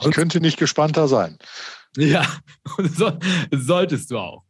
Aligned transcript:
Ich 0.00 0.10
könnte 0.10 0.40
nicht 0.40 0.58
gespannter 0.58 1.08
sein. 1.08 1.38
Ja, 1.96 2.26
so, 2.78 3.12
solltest 3.50 4.10
du 4.10 4.18
auch. 4.18 4.44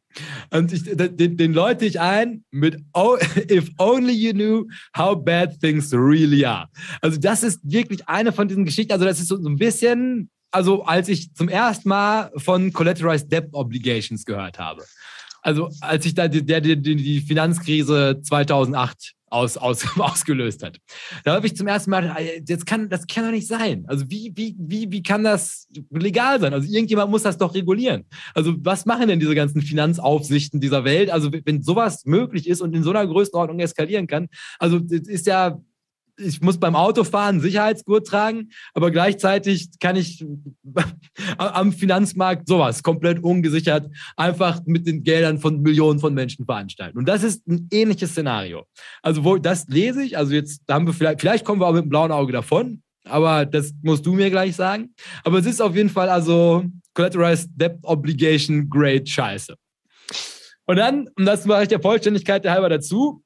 Und 0.50 0.72
ich, 0.72 0.84
den, 0.84 1.36
den 1.36 1.52
läute 1.54 1.86
ich 1.86 1.98
ein 2.00 2.44
mit 2.50 2.78
oh, 2.92 3.16
If 3.50 3.70
only 3.78 4.12
you 4.12 4.32
knew 4.32 4.66
how 4.96 5.16
bad 5.16 5.58
things 5.60 5.92
really 5.92 6.44
are. 6.44 6.68
Also 7.00 7.18
das 7.18 7.42
ist 7.42 7.60
wirklich 7.62 8.06
eine 8.08 8.32
von 8.32 8.46
diesen 8.46 8.64
Geschichten. 8.64 8.92
Also 8.92 9.04
das 9.04 9.20
ist 9.20 9.28
so, 9.28 9.40
so 9.40 9.48
ein 9.48 9.56
bisschen, 9.56 10.30
also 10.50 10.82
als 10.84 11.08
ich 11.08 11.34
zum 11.34 11.48
ersten 11.48 11.88
Mal 11.88 12.30
von 12.36 12.72
Collateralized 12.72 13.32
Debt 13.32 13.48
Obligations 13.52 14.24
gehört 14.24 14.58
habe. 14.58 14.84
Also 15.40 15.70
als 15.80 16.04
ich 16.04 16.14
da 16.14 16.28
die, 16.28 16.44
die, 16.44 16.96
die 16.96 17.20
Finanzkrise 17.20 18.20
2008 18.22 19.14
aus, 19.32 19.56
aus, 19.56 19.84
ausgelöst 19.98 20.62
hat. 20.62 20.78
Da 21.24 21.34
habe 21.34 21.46
ich 21.46 21.56
zum 21.56 21.66
ersten 21.66 21.90
Mal 21.90 22.14
das 22.42 22.64
kann, 22.64 22.88
das 22.88 23.06
kann 23.06 23.24
doch 23.24 23.30
nicht 23.30 23.46
sein. 23.46 23.84
Also 23.88 24.04
wie, 24.08 24.32
wie, 24.34 24.54
wie, 24.58 24.90
wie 24.90 25.02
kann 25.02 25.24
das 25.24 25.68
legal 25.90 26.40
sein? 26.40 26.52
Also 26.52 26.70
irgendjemand 26.70 27.10
muss 27.10 27.22
das 27.22 27.38
doch 27.38 27.54
regulieren. 27.54 28.04
Also 28.34 28.54
was 28.58 28.84
machen 28.84 29.08
denn 29.08 29.20
diese 29.20 29.34
ganzen 29.34 29.62
Finanzaufsichten 29.62 30.60
dieser 30.60 30.84
Welt? 30.84 31.10
Also 31.10 31.30
wenn 31.32 31.62
sowas 31.62 32.04
möglich 32.04 32.48
ist 32.48 32.60
und 32.60 32.74
in 32.74 32.82
so 32.82 32.90
einer 32.90 33.06
Größenordnung 33.06 33.58
eskalieren 33.60 34.06
kann, 34.06 34.28
also 34.58 34.78
das 34.78 35.08
ist 35.08 35.26
ja 35.26 35.58
ich 36.16 36.40
muss 36.40 36.58
beim 36.58 36.76
Autofahren 36.76 37.40
Sicherheitsgurt 37.40 38.06
tragen, 38.06 38.50
aber 38.74 38.90
gleichzeitig 38.90 39.70
kann 39.80 39.96
ich 39.96 40.24
am 41.38 41.72
Finanzmarkt 41.72 42.46
sowas 42.48 42.82
komplett 42.82 43.22
ungesichert 43.22 43.88
einfach 44.16 44.60
mit 44.66 44.86
den 44.86 45.02
Geldern 45.02 45.38
von 45.38 45.62
Millionen 45.62 46.00
von 46.00 46.14
Menschen 46.14 46.44
veranstalten. 46.44 46.98
Und 46.98 47.06
das 47.06 47.22
ist 47.22 47.46
ein 47.46 47.68
ähnliches 47.72 48.10
Szenario. 48.10 48.64
Also 49.02 49.24
wo 49.24 49.36
das 49.36 49.66
lese 49.68 50.02
ich, 50.02 50.16
also 50.16 50.32
jetzt 50.32 50.62
haben 50.68 50.86
wir 50.86 50.94
vielleicht, 50.94 51.20
vielleicht 51.20 51.44
kommen 51.44 51.60
wir 51.60 51.66
auch 51.66 51.72
mit 51.72 51.84
dem 51.84 51.88
blauen 51.88 52.12
Auge 52.12 52.32
davon, 52.32 52.82
aber 53.04 53.46
das 53.46 53.72
musst 53.82 54.06
du 54.06 54.14
mir 54.14 54.30
gleich 54.30 54.54
sagen. 54.54 54.94
Aber 55.24 55.38
es 55.38 55.46
ist 55.46 55.60
auf 55.60 55.74
jeden 55.74 55.90
Fall 55.90 56.08
also 56.08 56.64
Collateralized 56.94 57.50
Debt 57.56 57.78
Obligation 57.82 58.68
Great 58.68 59.08
Scheiße. 59.08 59.56
Und 60.66 60.76
dann, 60.76 61.08
und 61.16 61.24
das 61.24 61.44
mache 61.44 61.62
ich 61.62 61.68
der 61.68 61.80
Vollständigkeit 61.80 62.46
halber 62.48 62.68
dazu, 62.68 63.21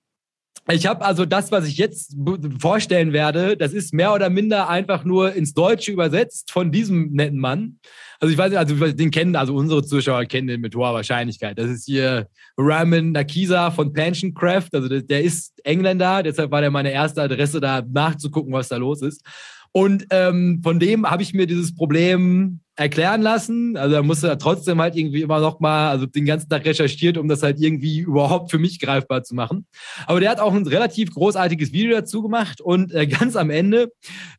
ich 0.69 0.87
habe 0.87 1.05
also 1.05 1.25
das, 1.25 1.53
was 1.53 1.67
ich 1.67 1.77
jetzt 1.77 2.17
vorstellen 2.59 3.13
werde, 3.13 3.57
das 3.57 3.73
ist 3.73 3.95
mehr 3.95 4.13
oder 4.13 4.31
minder 4.31 4.69
einfach 4.69 5.05
nur 5.05 5.33
ins 5.33 5.55
Deutsche 5.55 5.93
übersetzt 5.93 6.51
von 6.51 6.73
diesem 6.73 7.13
netten 7.13 7.39
Mann. 7.39 7.79
Also 8.19 8.33
ich 8.33 8.39
weiß 8.39 8.51
nicht, 8.51 8.59
also 8.59 8.75
den 8.75 9.11
kennen, 9.11 9.37
also 9.37 9.55
unsere 9.55 9.85
Zuschauer 9.85 10.25
kennen 10.25 10.49
den 10.49 10.61
mit 10.61 10.75
hoher 10.75 10.95
Wahrscheinlichkeit. 10.95 11.59
Das 11.59 11.71
ist 11.71 11.85
hier 11.85 12.29
Ramin 12.57 13.13
Nakisa 13.13 13.71
von 13.71 13.93
Pensioncraft. 13.93 14.71
Also 14.73 14.89
der 14.89 15.23
ist 15.23 15.61
Engländer, 15.65 16.23
deshalb 16.25 16.51
war 16.51 16.61
der 16.61 16.71
meine 16.71 16.91
erste 16.91 17.23
Adresse, 17.23 17.61
da 17.61 17.83
nachzugucken, 17.83 18.53
was 18.53 18.69
da 18.69 18.77
los 18.77 19.03
ist. 19.03 19.23
Und 19.71 20.07
ähm, 20.11 20.61
von 20.65 20.81
dem 20.81 21.09
habe 21.09 21.23
ich 21.23 21.35
mir 21.35 21.47
dieses 21.47 21.75
Problem 21.75 22.61
erklären 22.77 23.23
lassen. 23.23 23.77
Also 23.77 23.97
er 23.97 24.03
musste 24.03 24.29
da 24.29 24.37
trotzdem 24.37 24.81
halt 24.81 24.97
irgendwie 24.97 25.23
immer 25.23 25.41
noch 25.41 25.61
mal, 25.61 25.91
also 25.91 26.07
den 26.07 26.27
ganzen 26.27 26.49
Tag 26.49 26.65
recherchiert, 26.65 27.17
um 27.19 27.27
das 27.27 27.43
halt 27.43 27.59
irgendwie 27.59 28.01
überhaupt 28.01 28.51
für 28.51 28.59
mich 28.59 28.79
greifbar 28.79 29.23
zu 29.23 29.35
machen. 29.35 29.67
Aber 30.07 30.21
der 30.21 30.31
hat 30.31 30.41
auch 30.41 30.55
ein 30.55 30.67
relativ 30.67 31.13
großartiges 31.13 31.73
Video 31.73 31.97
dazu 31.97 32.23
gemacht 32.23 32.61
und 32.61 32.93
äh, 32.93 33.07
ganz 33.07 33.35
am 33.35 33.51
Ende, 33.51 33.91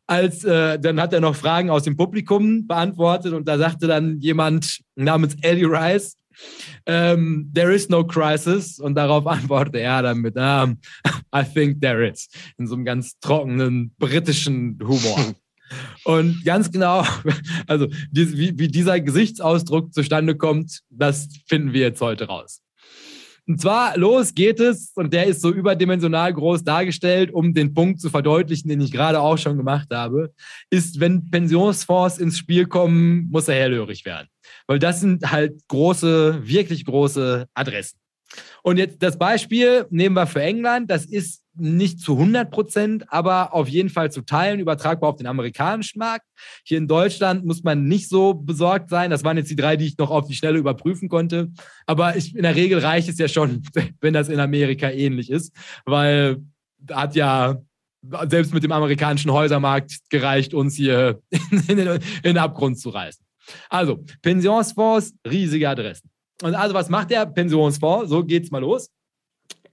als 0.06 0.44
äh, 0.44 0.78
dann 0.78 1.00
hat 1.00 1.12
er 1.12 1.20
noch 1.20 1.34
Fragen 1.34 1.68
aus 1.68 1.82
dem 1.82 1.96
Publikum 1.96 2.66
beantwortet 2.66 3.32
und 3.32 3.46
da 3.48 3.58
sagte 3.58 3.86
dann 3.88 4.20
jemand 4.20 4.78
namens 4.94 5.36
Ellie 5.42 5.66
Rice, 5.66 6.16
ähm, 6.86 7.50
there 7.54 7.74
is 7.74 7.88
no 7.88 8.04
crisis. 8.04 8.78
Und 8.78 8.94
darauf 8.94 9.26
antwortete 9.26 9.80
er 9.80 10.02
dann 10.02 10.18
mit, 10.18 10.36
um, 10.36 10.78
I 11.34 11.42
think 11.42 11.80
there 11.80 12.06
is. 12.06 12.28
In 12.56 12.66
so 12.66 12.74
einem 12.74 12.84
ganz 12.84 13.18
trockenen 13.20 13.92
britischen 13.98 14.78
Humor. 14.82 15.34
Und 16.04 16.44
ganz 16.44 16.70
genau, 16.70 17.04
also 17.66 17.86
wie, 18.10 18.68
dieser 18.68 19.00
Gesichtsausdruck 19.00 19.92
zustande 19.92 20.36
kommt, 20.36 20.80
das 20.90 21.28
finden 21.46 21.72
wir 21.72 21.80
jetzt 21.80 22.00
heute 22.00 22.26
raus. 22.26 22.62
Und 23.48 23.62
zwar 23.62 23.96
los 23.96 24.34
geht 24.34 24.60
es, 24.60 24.92
und 24.94 25.14
der 25.14 25.24
ist 25.24 25.40
so 25.40 25.50
überdimensional 25.50 26.34
groß 26.34 26.64
dargestellt, 26.64 27.32
um 27.32 27.54
den 27.54 27.72
Punkt 27.72 27.98
zu 27.98 28.10
verdeutlichen, 28.10 28.68
den 28.68 28.82
ich 28.82 28.92
gerade 28.92 29.20
auch 29.20 29.38
schon 29.38 29.56
gemacht 29.56 29.88
habe, 29.90 30.34
ist, 30.68 31.00
wenn 31.00 31.30
Pensionsfonds 31.30 32.18
ins 32.18 32.36
Spiel 32.36 32.66
kommen, 32.66 33.28
muss 33.30 33.48
er 33.48 33.54
hellhörig 33.54 34.04
werden. 34.04 34.28
Weil 34.66 34.78
das 34.78 35.00
sind 35.00 35.32
halt 35.32 35.66
große, 35.66 36.46
wirklich 36.46 36.84
große 36.84 37.46
Adressen. 37.54 37.98
Und 38.62 38.76
jetzt 38.76 39.02
das 39.02 39.18
Beispiel 39.18 39.86
nehmen 39.88 40.14
wir 40.14 40.26
für 40.26 40.42
England. 40.42 40.90
Das 40.90 41.06
ist 41.06 41.42
nicht 41.58 42.00
zu 42.00 42.12
100 42.14 42.50
Prozent, 42.50 43.12
aber 43.12 43.54
auf 43.54 43.68
jeden 43.68 43.88
Fall 43.88 44.10
zu 44.10 44.22
teilen, 44.22 44.60
übertragbar 44.60 45.10
auf 45.10 45.16
den 45.16 45.26
amerikanischen 45.26 45.98
Markt. 45.98 46.24
Hier 46.64 46.78
in 46.78 46.88
Deutschland 46.88 47.44
muss 47.44 47.62
man 47.62 47.86
nicht 47.86 48.08
so 48.08 48.34
besorgt 48.34 48.90
sein. 48.90 49.10
Das 49.10 49.24
waren 49.24 49.36
jetzt 49.36 49.50
die 49.50 49.56
drei, 49.56 49.76
die 49.76 49.86
ich 49.86 49.98
noch 49.98 50.10
auf 50.10 50.26
die 50.26 50.34
Schnelle 50.34 50.58
überprüfen 50.58 51.08
konnte. 51.08 51.48
Aber 51.86 52.16
ich, 52.16 52.34
in 52.34 52.42
der 52.42 52.54
Regel 52.54 52.78
reicht 52.78 53.08
es 53.08 53.18
ja 53.18 53.28
schon, 53.28 53.62
wenn 54.00 54.14
das 54.14 54.28
in 54.28 54.40
Amerika 54.40 54.90
ähnlich 54.90 55.30
ist, 55.30 55.54
weil 55.84 56.38
hat 56.90 57.16
ja 57.16 57.56
selbst 58.28 58.54
mit 58.54 58.62
dem 58.62 58.72
amerikanischen 58.72 59.32
Häusermarkt 59.32 59.98
gereicht, 60.08 60.54
uns 60.54 60.76
hier 60.76 61.20
in, 61.50 61.58
in, 61.68 61.78
in 61.78 62.00
den 62.22 62.38
Abgrund 62.38 62.78
zu 62.78 62.90
reißen. 62.90 63.24
Also, 63.68 64.04
Pensionsfonds, 64.22 65.14
riesige 65.28 65.68
Adressen. 65.68 66.10
Und 66.42 66.54
also, 66.54 66.74
was 66.74 66.88
macht 66.88 67.10
der 67.10 67.26
Pensionsfonds? 67.26 68.10
So 68.10 68.24
geht's 68.24 68.50
mal 68.50 68.60
los 68.60 68.88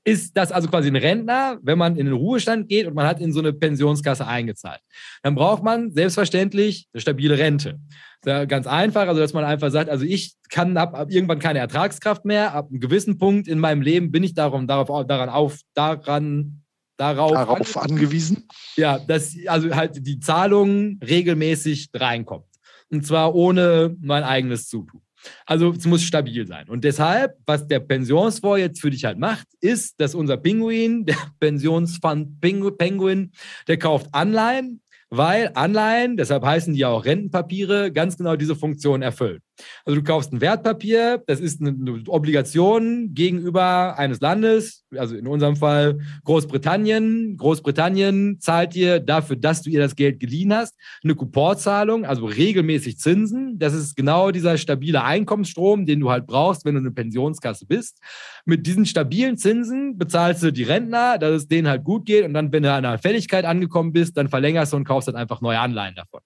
ist 0.05 0.37
das 0.37 0.51
also 0.51 0.69
quasi 0.69 0.87
ein 0.87 0.95
Rentner, 0.95 1.57
wenn 1.63 1.79
man 1.79 1.95
in 1.97 2.05
den 2.05 2.13
Ruhestand 2.13 2.69
geht 2.69 2.85
und 2.85 2.93
man 2.93 3.07
hat 3.07 3.19
in 3.19 3.33
so 3.33 3.39
eine 3.39 3.51
Pensionskasse 3.53 4.25
eingezahlt. 4.25 4.79
Dann 5.23 5.33
braucht 5.33 5.63
man 5.63 5.91
selbstverständlich 5.91 6.87
eine 6.93 7.01
stabile 7.01 7.37
Rente. 7.37 7.79
Ja 8.23 8.45
ganz 8.45 8.67
einfach, 8.67 9.07
also 9.07 9.19
dass 9.19 9.33
man 9.33 9.43
einfach 9.43 9.71
sagt, 9.71 9.89
also 9.89 10.05
ich 10.05 10.35
kann 10.49 10.77
ab, 10.77 10.93
ab, 10.95 11.11
irgendwann 11.11 11.39
keine 11.39 11.59
Ertragskraft 11.59 12.23
mehr, 12.23 12.53
ab 12.53 12.67
einem 12.69 12.79
gewissen 12.79 13.17
Punkt 13.17 13.47
in 13.47 13.59
meinem 13.59 13.81
Leben 13.81 14.11
bin 14.11 14.23
ich 14.23 14.35
darum, 14.35 14.67
darauf, 14.67 15.07
daran 15.07 15.29
auf, 15.29 15.59
daran, 15.73 16.61
darauf, 16.97 17.31
darauf 17.31 17.77
angewiesen. 17.77 18.47
Ja, 18.77 18.99
dass 18.99 19.35
also 19.47 19.75
halt 19.75 20.05
die 20.05 20.19
Zahlungen 20.19 20.99
regelmäßig 21.05 21.89
reinkommt. 21.93 22.45
Und 22.91 23.05
zwar 23.05 23.33
ohne 23.33 23.95
mein 23.99 24.23
eigenes 24.23 24.67
Zutun. 24.67 25.01
Also 25.45 25.71
es 25.71 25.85
muss 25.85 26.03
stabil 26.03 26.47
sein. 26.47 26.69
Und 26.69 26.83
deshalb, 26.83 27.37
was 27.45 27.67
der 27.67 27.79
Pensionsfonds 27.79 28.59
jetzt 28.59 28.81
für 28.81 28.89
dich 28.89 29.05
halt 29.05 29.17
macht, 29.17 29.47
ist, 29.61 29.99
dass 29.99 30.15
unser 30.15 30.37
Pinguin, 30.37 31.05
der 31.05 31.17
Pensionsfund 31.39 32.39
Penguin, 32.41 33.31
der 33.67 33.77
kauft 33.77 34.07
Anleihen, 34.11 34.81
weil 35.09 35.51
Anleihen, 35.53 36.17
deshalb 36.17 36.43
heißen 36.43 36.73
die 36.73 36.79
ja 36.79 36.89
auch 36.89 37.05
Rentenpapiere, 37.05 37.91
ganz 37.91 38.17
genau 38.17 38.35
diese 38.35 38.55
Funktion 38.55 39.01
erfüllen. 39.01 39.39
Also 39.85 39.99
du 39.99 40.03
kaufst 40.03 40.33
ein 40.33 40.41
Wertpapier, 40.41 41.23
das 41.27 41.39
ist 41.39 41.61
eine 41.61 42.03
Obligation 42.07 43.13
gegenüber 43.13 43.97
eines 43.97 44.19
Landes, 44.19 44.85
also 44.95 45.15
in 45.15 45.27
unserem 45.27 45.55
Fall 45.55 45.99
Großbritannien. 46.23 47.37
Großbritannien 47.37 48.39
zahlt 48.39 48.73
dir 48.73 48.99
dafür, 48.99 49.35
dass 49.35 49.61
du 49.61 49.69
ihr 49.69 49.79
das 49.79 49.95
Geld 49.95 50.19
geliehen 50.19 50.53
hast, 50.53 50.75
eine 51.03 51.15
Couponzahlung, 51.15 52.05
also 52.05 52.25
regelmäßig 52.25 52.97
Zinsen. 52.97 53.57
Das 53.59 53.73
ist 53.73 53.95
genau 53.95 54.31
dieser 54.31 54.57
stabile 54.57 55.03
Einkommensstrom, 55.03 55.85
den 55.85 55.99
du 55.99 56.09
halt 56.09 56.27
brauchst, 56.27 56.65
wenn 56.65 56.75
du 56.75 56.81
eine 56.81 56.91
Pensionskasse 56.91 57.65
bist. 57.65 57.99
Mit 58.45 58.67
diesen 58.67 58.85
stabilen 58.85 59.37
Zinsen 59.37 59.97
bezahlst 59.97 60.43
du 60.43 60.51
die 60.51 60.63
Rentner, 60.63 61.17
dass 61.17 61.31
es 61.31 61.47
denen 61.47 61.67
halt 61.67 61.83
gut 61.83 62.05
geht 62.05 62.25
und 62.25 62.33
dann, 62.33 62.51
wenn 62.51 62.63
du 62.63 62.71
an 62.71 62.85
einer 62.85 62.97
Fälligkeit 62.97 63.45
angekommen 63.45 63.93
bist, 63.93 64.17
dann 64.17 64.29
verlängerst 64.29 64.73
du 64.73 64.77
und 64.77 64.85
kaufst 64.85 65.07
halt 65.07 65.17
einfach 65.17 65.41
neue 65.41 65.59
Anleihen 65.59 65.95
davon. 65.95 66.21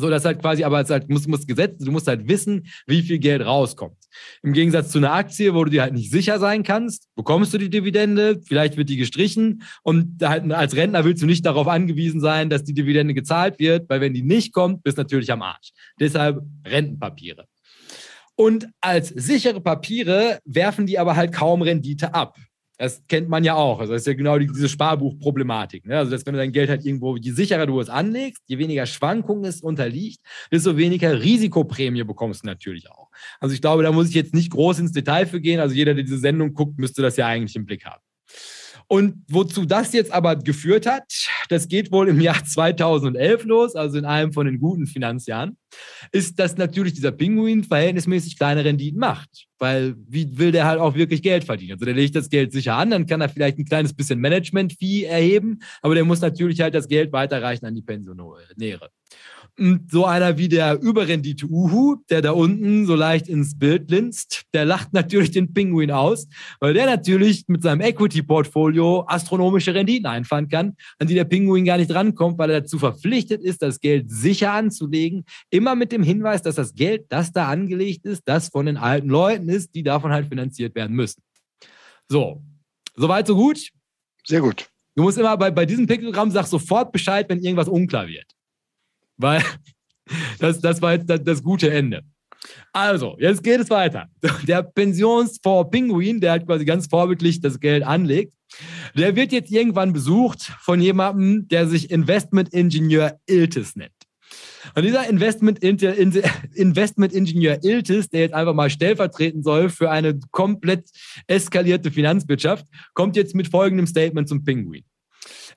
So, 0.00 0.10
das 0.10 0.24
halt 0.24 0.40
quasi, 0.40 0.64
aber 0.64 0.80
es 0.80 0.90
halt, 0.90 1.08
muss, 1.08 1.26
muss 1.26 1.46
gesetzt, 1.46 1.86
du 1.86 1.92
musst 1.92 2.06
halt 2.06 2.28
wissen, 2.28 2.66
wie 2.86 3.02
viel 3.02 3.18
Geld 3.18 3.44
rauskommt. 3.44 3.96
Im 4.42 4.52
Gegensatz 4.52 4.90
zu 4.90 4.98
einer 4.98 5.12
Aktie, 5.12 5.54
wo 5.54 5.64
du 5.64 5.70
dir 5.70 5.82
halt 5.82 5.94
nicht 5.94 6.10
sicher 6.10 6.38
sein 6.38 6.62
kannst, 6.62 7.08
bekommst 7.14 7.54
du 7.54 7.58
die 7.58 7.70
Dividende, 7.70 8.40
vielleicht 8.44 8.76
wird 8.76 8.88
die 8.88 8.96
gestrichen 8.96 9.62
und 9.82 10.22
halt 10.22 10.50
als 10.50 10.74
Rentner 10.74 11.04
willst 11.04 11.22
du 11.22 11.26
nicht 11.26 11.46
darauf 11.46 11.68
angewiesen 11.68 12.20
sein, 12.20 12.50
dass 12.50 12.64
die 12.64 12.74
Dividende 12.74 13.14
gezahlt 13.14 13.58
wird, 13.58 13.88
weil 13.88 14.00
wenn 14.00 14.14
die 14.14 14.22
nicht 14.22 14.52
kommt, 14.52 14.82
bist 14.82 14.98
du 14.98 15.02
natürlich 15.02 15.30
am 15.30 15.42
Arsch. 15.42 15.70
Deshalb 15.98 16.40
Rentenpapiere. 16.66 17.46
Und 18.36 18.68
als 18.80 19.08
sichere 19.08 19.60
Papiere 19.60 20.38
werfen 20.46 20.86
die 20.86 20.98
aber 20.98 21.14
halt 21.14 21.32
kaum 21.32 21.60
Rendite 21.60 22.14
ab. 22.14 22.38
Das 22.80 23.06
kennt 23.08 23.28
man 23.28 23.44
ja 23.44 23.56
auch. 23.56 23.78
Also 23.78 23.92
das 23.92 24.02
ist 24.02 24.06
ja 24.06 24.14
genau 24.14 24.38
die, 24.38 24.46
diese 24.46 24.66
Sparbuchproblematik. 24.70 25.84
Ne? 25.84 25.98
Also, 25.98 26.12
dass 26.12 26.24
wenn 26.24 26.32
du 26.32 26.38
dein 26.38 26.50
Geld 26.50 26.70
halt 26.70 26.82
irgendwo, 26.82 27.14
je 27.14 27.32
sicherer 27.32 27.66
du 27.66 27.78
es 27.78 27.90
anlegst, 27.90 28.42
je 28.46 28.56
weniger 28.56 28.86
Schwankungen 28.86 29.44
es 29.44 29.60
unterliegt, 29.60 30.20
desto 30.50 30.78
weniger 30.78 31.20
Risikoprämie 31.20 32.04
bekommst 32.04 32.42
du 32.42 32.46
natürlich 32.46 32.90
auch. 32.90 33.10
Also 33.38 33.54
ich 33.54 33.60
glaube, 33.60 33.82
da 33.82 33.92
muss 33.92 34.08
ich 34.08 34.14
jetzt 34.14 34.32
nicht 34.32 34.50
groß 34.50 34.78
ins 34.78 34.92
Detail 34.92 35.26
für 35.26 35.42
gehen. 35.42 35.60
Also 35.60 35.74
jeder, 35.74 35.92
der 35.92 36.04
diese 36.04 36.16
Sendung 36.16 36.54
guckt, 36.54 36.78
müsste 36.78 37.02
das 37.02 37.18
ja 37.18 37.26
eigentlich 37.26 37.54
im 37.54 37.66
Blick 37.66 37.84
haben. 37.84 38.00
Und 38.92 39.22
wozu 39.28 39.66
das 39.66 39.92
jetzt 39.92 40.10
aber 40.10 40.34
geführt 40.34 40.84
hat, 40.84 41.04
das 41.48 41.68
geht 41.68 41.92
wohl 41.92 42.08
im 42.08 42.20
Jahr 42.20 42.44
2011 42.44 43.44
los, 43.44 43.76
also 43.76 43.96
in 43.96 44.04
einem 44.04 44.32
von 44.32 44.46
den 44.46 44.58
guten 44.58 44.86
Finanzjahren, 44.86 45.56
ist, 46.10 46.40
dass 46.40 46.56
natürlich 46.56 46.94
dieser 46.94 47.12
Pinguin 47.12 47.62
verhältnismäßig 47.62 48.36
kleine 48.36 48.64
Renditen 48.64 48.98
macht. 48.98 49.46
Weil 49.60 49.94
wie 50.08 50.36
will 50.38 50.50
der 50.50 50.66
halt 50.66 50.80
auch 50.80 50.96
wirklich 50.96 51.22
Geld 51.22 51.44
verdienen? 51.44 51.74
Also 51.74 51.84
der 51.84 51.94
legt 51.94 52.16
das 52.16 52.30
Geld 52.30 52.50
sicher 52.50 52.74
an, 52.74 52.90
dann 52.90 53.06
kann 53.06 53.20
er 53.20 53.28
vielleicht 53.28 53.58
ein 53.58 53.64
kleines 53.64 53.94
bisschen 53.94 54.18
Management-Fee 54.18 55.04
erheben, 55.04 55.60
aber 55.82 55.94
der 55.94 56.04
muss 56.04 56.20
natürlich 56.20 56.60
halt 56.60 56.74
das 56.74 56.88
Geld 56.88 57.12
weiterreichen 57.12 57.66
an 57.66 57.76
die 57.76 57.82
Pensionäre. 57.82 58.90
Und 59.60 59.90
so 59.90 60.06
einer 60.06 60.38
wie 60.38 60.48
der 60.48 60.80
Überrendite 60.80 61.44
Uhu, 61.44 61.96
der 62.08 62.22
da 62.22 62.30
unten 62.30 62.86
so 62.86 62.94
leicht 62.94 63.28
ins 63.28 63.58
Bild 63.58 63.90
linst, 63.90 64.44
der 64.54 64.64
lacht 64.64 64.94
natürlich 64.94 65.32
den 65.32 65.52
Pinguin 65.52 65.90
aus, 65.90 66.28
weil 66.60 66.72
der 66.72 66.86
natürlich 66.86 67.44
mit 67.46 67.62
seinem 67.62 67.82
Equity-Portfolio 67.82 69.04
astronomische 69.06 69.74
Renditen 69.74 70.06
einfahren 70.06 70.48
kann, 70.48 70.76
an 70.98 71.08
die 71.08 71.14
der 71.14 71.24
Pinguin 71.24 71.66
gar 71.66 71.76
nicht 71.76 71.94
rankommt, 71.94 72.38
weil 72.38 72.48
er 72.48 72.62
dazu 72.62 72.78
verpflichtet 72.78 73.42
ist, 73.42 73.60
das 73.60 73.80
Geld 73.80 74.10
sicher 74.10 74.50
anzulegen. 74.54 75.24
Immer 75.50 75.74
mit 75.74 75.92
dem 75.92 76.02
Hinweis, 76.02 76.40
dass 76.40 76.54
das 76.54 76.74
Geld, 76.74 77.04
das 77.10 77.30
da 77.30 77.48
angelegt 77.48 78.06
ist, 78.06 78.22
das 78.24 78.48
von 78.48 78.64
den 78.64 78.78
alten 78.78 79.10
Leuten 79.10 79.50
ist, 79.50 79.74
die 79.74 79.82
davon 79.82 80.10
halt 80.10 80.28
finanziert 80.28 80.74
werden 80.74 80.96
müssen. 80.96 81.22
So, 82.08 82.42
soweit, 82.96 83.26
so 83.26 83.36
gut? 83.36 83.68
Sehr 84.24 84.40
gut. 84.40 84.70
Du 84.96 85.02
musst 85.02 85.18
immer 85.18 85.36
bei, 85.36 85.50
bei 85.50 85.66
diesem 85.66 85.86
Piktogramm 85.86 86.30
sag 86.30 86.46
sofort 86.46 86.92
Bescheid, 86.92 87.28
wenn 87.28 87.40
irgendwas 87.40 87.68
unklar 87.68 88.08
wird. 88.08 88.39
Weil 89.20 89.42
das, 90.38 90.60
das 90.60 90.80
war 90.82 90.94
jetzt 90.94 91.08
das, 91.08 91.22
das 91.22 91.42
gute 91.42 91.70
Ende. 91.70 92.02
Also, 92.72 93.16
jetzt 93.18 93.42
geht 93.42 93.60
es 93.60 93.70
weiter. 93.70 94.08
Der 94.46 94.62
Pensionsfonds 94.62 95.70
Pinguin, 95.70 96.20
der 96.20 96.32
halt 96.32 96.46
quasi 96.46 96.64
ganz 96.64 96.86
vorbildlich 96.86 97.40
das 97.40 97.60
Geld 97.60 97.82
anlegt, 97.82 98.32
der 98.96 99.14
wird 99.14 99.32
jetzt 99.32 99.50
irgendwann 99.50 99.92
besucht 99.92 100.52
von 100.60 100.80
jemandem, 100.80 101.46
der 101.48 101.68
sich 101.68 101.90
Investment-Ingenieur 101.90 103.20
Iltis 103.26 103.76
nennt. 103.76 103.92
Und 104.74 104.84
dieser 104.84 105.08
Investment-Ingenieur 105.08 105.94
Investment 106.54 107.12
Iltis, 107.12 108.08
der 108.08 108.20
jetzt 108.20 108.34
einfach 108.34 108.54
mal 108.54 108.70
stellvertreten 108.70 109.42
soll 109.42 109.68
für 109.68 109.90
eine 109.90 110.18
komplett 110.30 110.88
eskalierte 111.26 111.90
Finanzwirtschaft, 111.90 112.66
kommt 112.94 113.16
jetzt 113.16 113.34
mit 113.34 113.48
folgendem 113.48 113.86
Statement 113.86 114.28
zum 114.28 114.44
Pinguin. 114.44 114.84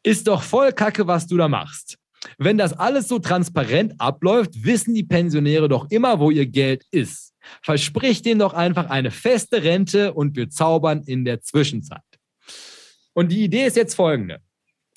Ist 0.04 0.28
doch 0.28 0.42
voll 0.42 0.72
Kacke, 0.72 1.08
was 1.08 1.28
du 1.28 1.38
da 1.38 1.48
machst. 1.48 1.98
Wenn 2.38 2.58
das 2.58 2.74
alles 2.74 3.08
so 3.08 3.20
transparent 3.20 3.94
abläuft, 4.00 4.64
wissen 4.64 4.94
die 4.94 5.04
Pensionäre 5.04 5.70
doch 5.70 5.90
immer, 5.90 6.20
wo 6.20 6.32
ihr 6.32 6.46
Geld 6.46 6.86
ist. 6.92 7.34
Versprich 7.62 8.22
denen 8.22 8.40
doch 8.40 8.54
einfach 8.54 8.90
eine 8.90 9.12
feste 9.12 9.64
Rente 9.64 10.14
und 10.14 10.36
wir 10.36 10.50
zaubern 10.50 11.04
in 11.06 11.26
der 11.26 11.42
Zwischenzeit. 11.42 12.02
Und 13.14 13.32
die 13.32 13.44
Idee 13.44 13.66
ist 13.66 13.76
jetzt 13.76 13.96
folgende. 13.96 14.40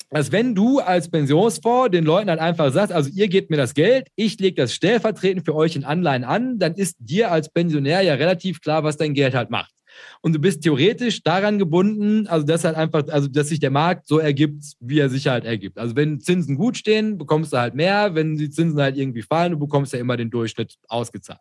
Dass 0.09 0.31
wenn 0.31 0.55
du 0.55 0.79
als 0.79 1.11
Pensionsfonds 1.11 1.91
den 1.91 2.05
Leuten 2.05 2.29
halt 2.29 2.39
einfach 2.39 2.71
sagst, 2.71 2.93
also 2.93 3.09
ihr 3.09 3.27
gebt 3.27 3.49
mir 3.49 3.57
das 3.57 3.73
Geld, 3.73 4.07
ich 4.15 4.39
lege 4.39 4.55
das 4.55 4.73
stellvertretend 4.73 5.45
für 5.45 5.53
euch 5.53 5.75
in 5.75 5.83
Anleihen 5.83 6.23
an, 6.23 6.59
dann 6.59 6.75
ist 6.75 6.95
dir 6.99 7.29
als 7.29 7.51
Pensionär 7.51 8.01
ja 8.01 8.13
relativ 8.13 8.61
klar, 8.61 8.85
was 8.85 8.95
dein 8.95 9.13
Geld 9.13 9.35
halt 9.35 9.49
macht 9.49 9.73
und 10.21 10.33
du 10.33 10.39
bist 10.39 10.63
theoretisch 10.63 11.23
daran 11.23 11.59
gebunden, 11.59 12.27
also 12.27 12.45
dass 12.45 12.63
halt 12.63 12.75
einfach, 12.75 13.03
also 13.09 13.27
dass 13.27 13.49
sich 13.49 13.59
der 13.59 13.71
Markt 13.71 14.07
so 14.07 14.19
ergibt, 14.19 14.63
wie 14.79 14.99
er 14.99 15.09
sich 15.09 15.27
halt 15.27 15.45
ergibt. 15.45 15.77
Also 15.77 15.95
wenn 15.95 16.19
Zinsen 16.19 16.55
gut 16.55 16.77
stehen, 16.77 17.17
bekommst 17.17 17.53
du 17.53 17.57
halt 17.57 17.75
mehr, 17.75 18.15
wenn 18.15 18.35
die 18.35 18.49
Zinsen 18.49 18.81
halt 18.81 18.97
irgendwie 18.97 19.21
fallen, 19.21 19.53
du 19.53 19.59
bekommst 19.59 19.93
ja 19.93 19.99
immer 19.99 20.17
den 20.17 20.29
Durchschnitt 20.29 20.75
ausgezahlt. 20.87 21.39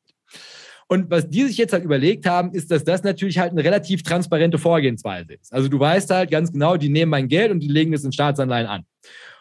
Und 0.89 1.11
was 1.11 1.29
die 1.29 1.43
sich 1.45 1.57
jetzt 1.57 1.73
halt 1.73 1.85
überlegt 1.85 2.27
haben, 2.27 2.53
ist, 2.53 2.71
dass 2.71 2.85
das 2.85 3.03
natürlich 3.03 3.39
halt 3.39 3.51
eine 3.51 3.65
relativ 3.65 4.03
transparente 4.03 4.59
Vorgehensweise 4.59 5.35
ist. 5.35 5.53
Also 5.53 5.69
du 5.69 5.81
weißt 5.81 6.11
halt 6.11 6.31
ganz 6.31 6.53
genau, 6.53 6.77
die 6.77 6.89
nehmen 6.89 7.11
mein 7.11 7.29
Geld 7.29 7.51
und 7.51 7.61
die 7.61 7.69
legen 7.69 7.93
es 7.93 8.05
in 8.05 8.13
Staatsanleihen 8.13 8.69
an. 8.69 8.85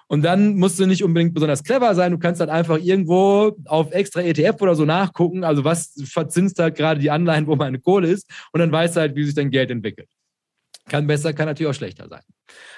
Und 0.08 0.24
dann 0.24 0.56
musst 0.58 0.80
du 0.80 0.86
nicht 0.86 1.04
unbedingt 1.04 1.34
besonders 1.34 1.64
clever 1.64 1.96
sein. 1.96 2.12
Du 2.12 2.20
kannst 2.20 2.40
halt 2.40 2.52
einfach 2.52 2.80
irgendwo 2.80 3.58
auf 3.66 3.92
extra 3.92 4.22
ETF 4.22 4.62
oder 4.62 4.76
so 4.76 4.86
nachgucken. 4.86 5.44
Also 5.44 5.64
was 5.64 5.94
verzinst 6.06 6.60
halt 6.60 6.76
gerade 6.76 7.00
die 7.00 7.10
Anleihen, 7.12 7.48
wo 7.48 7.56
meine 7.56 7.80
Kohle 7.80 8.10
ist. 8.10 8.30
Und 8.52 8.60
dann 8.60 8.72
weißt 8.72 8.96
du 8.96 9.00
halt, 9.00 9.16
wie 9.16 9.24
sich 9.24 9.34
dein 9.34 9.50
Geld 9.50 9.72
entwickelt. 9.72 10.08
Kann 10.88 11.08
besser, 11.08 11.34
kann 11.34 11.48
natürlich 11.48 11.72
auch 11.72 11.76
schlechter 11.76 12.08
sein. 12.08 12.22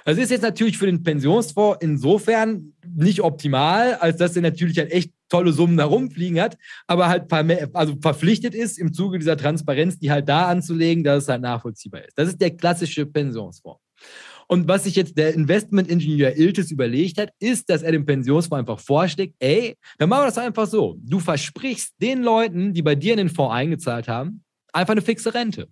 Das 0.06 0.18
ist 0.18 0.32
jetzt 0.32 0.42
natürlich 0.44 0.78
für 0.78 0.86
den 0.86 1.04
Pensionsfonds 1.04 1.80
insofern 1.82 2.74
nicht 2.96 3.20
optimal, 3.20 3.96
als 3.96 4.16
dass 4.16 4.38
er 4.38 4.44
natürlich 4.44 4.78
halt 4.78 4.92
echt 4.92 5.12
tolle 5.28 5.52
Summen 5.52 5.76
da 5.76 5.84
rumfliegen 5.84 6.40
hat, 6.40 6.58
aber 6.88 7.10
halt 7.10 7.32
also 7.74 7.98
verpflichtet 8.02 8.56
ist, 8.56 8.80
im 8.80 8.94
Zuge 8.94 9.20
dieser 9.20 9.36
Transparenz, 9.36 10.00
die 10.00 10.10
halt 10.10 10.30
da 10.30 10.48
anzulegen, 10.48 11.04
dass 11.04 11.24
es 11.24 11.30
halt 11.30 11.42
nachvollziehbar 11.42 12.06
ist. 12.06 12.18
Das 12.18 12.30
ist 12.30 12.40
der 12.40 12.52
klassische 12.56 13.06
Pensionsfonds. 13.06 13.82
Und 14.50 14.68
was 14.68 14.86
sich 14.86 14.96
jetzt 14.96 15.18
der 15.18 15.34
Investmentingenieur 15.34 16.38
Iltis 16.38 16.72
überlegt 16.72 17.20
hat, 17.20 17.32
ist, 17.40 17.70
dass 17.70 17.84
er 17.84 17.92
dem 17.92 18.06
Pensionsfonds 18.06 18.60
einfach 18.62 18.80
vorschlägt, 18.80 19.36
ey, 19.40 19.76
dann 19.98 20.08
machen 20.08 20.22
wir 20.22 20.28
das 20.28 20.38
einfach 20.38 20.68
so. 20.68 20.98
Du 21.00 21.20
versprichst 21.20 21.94
den 22.02 22.24
Leuten, 22.24 22.74
die 22.74 22.82
bei 22.82 22.96
dir 22.96 23.14
in 23.14 23.18
den 23.18 23.30
Fonds 23.30 23.54
eingezahlt 23.54 24.08
haben, 24.08 24.44
einfach 24.72 24.94
eine 24.94 25.02
fixe 25.02 25.34
Rente. 25.34 25.68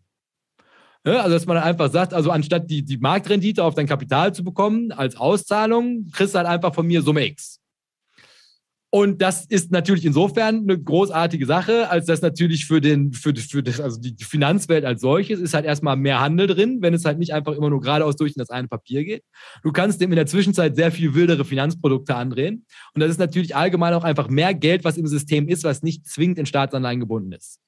Ja, 1.06 1.22
also, 1.22 1.36
dass 1.36 1.46
man 1.46 1.58
einfach 1.58 1.92
sagt, 1.92 2.14
also 2.14 2.32
anstatt 2.32 2.70
die, 2.70 2.84
die 2.84 2.98
Marktrendite 2.98 3.64
auf 3.64 3.76
dein 3.76 3.88
Kapital 3.88 4.34
zu 4.34 4.44
bekommen 4.44 4.92
als 4.92 5.16
Auszahlung, 5.16 6.10
kriegst 6.12 6.34
du 6.34 6.40
halt 6.40 6.48
einfach 6.48 6.74
von 6.74 6.86
mir 6.86 7.02
Summe 7.02 7.26
X. 7.28 7.60
Und 8.92 9.22
das 9.22 9.46
ist 9.46 9.72
natürlich 9.72 10.06
insofern 10.06 10.62
eine 10.62 10.82
großartige 10.82 11.46
Sache, 11.46 11.90
als 11.90 12.06
dass 12.06 12.22
natürlich 12.22 12.66
für 12.66 12.80
den, 12.80 13.12
für, 13.12 13.36
für 13.36 13.62
das, 13.62 13.82
also 13.82 14.00
die 14.00 14.16
Finanzwelt 14.24 14.86
als 14.86 15.02
solches 15.02 15.42
ist 15.42 15.54
halt 15.54 15.66
erstmal 15.66 15.98
mehr 15.98 16.22
Handel 16.22 16.48
drin, 16.48 16.78
wenn 16.82 16.94
es 16.94 17.04
halt 17.04 17.20
nicht 17.20 17.34
einfach 17.34 17.54
immer 17.54 17.70
nur 17.70 17.82
geradeaus 17.82 18.16
durch 18.16 18.34
in 18.36 18.40
das 18.40 18.50
eine 18.50 18.70
Papier 18.70 19.04
geht. 19.04 19.24
Du 19.64 19.74
kannst 19.74 20.00
dem 20.00 20.12
in 20.12 20.16
der 20.16 20.28
Zwischenzeit 20.28 20.78
sehr 20.78 20.94
viel 20.94 21.14
wildere 21.14 21.44
Finanzprodukte 21.44 22.16
andrehen. 22.16 22.66
Und 22.94 23.02
das 23.02 23.12
ist 23.12 23.20
natürlich 23.20 23.56
allgemein 23.56 23.94
auch 23.94 24.06
einfach 24.06 24.30
mehr 24.30 24.54
Geld, 24.54 24.86
was 24.86 24.98
im 24.98 25.08
System 25.08 25.50
ist, 25.50 25.66
was 25.66 25.84
nicht 25.84 26.08
zwingend 26.08 26.40
in 26.40 26.46
Staatsanleihen 26.46 27.02
gebunden 27.02 27.34
ist. 27.34 27.60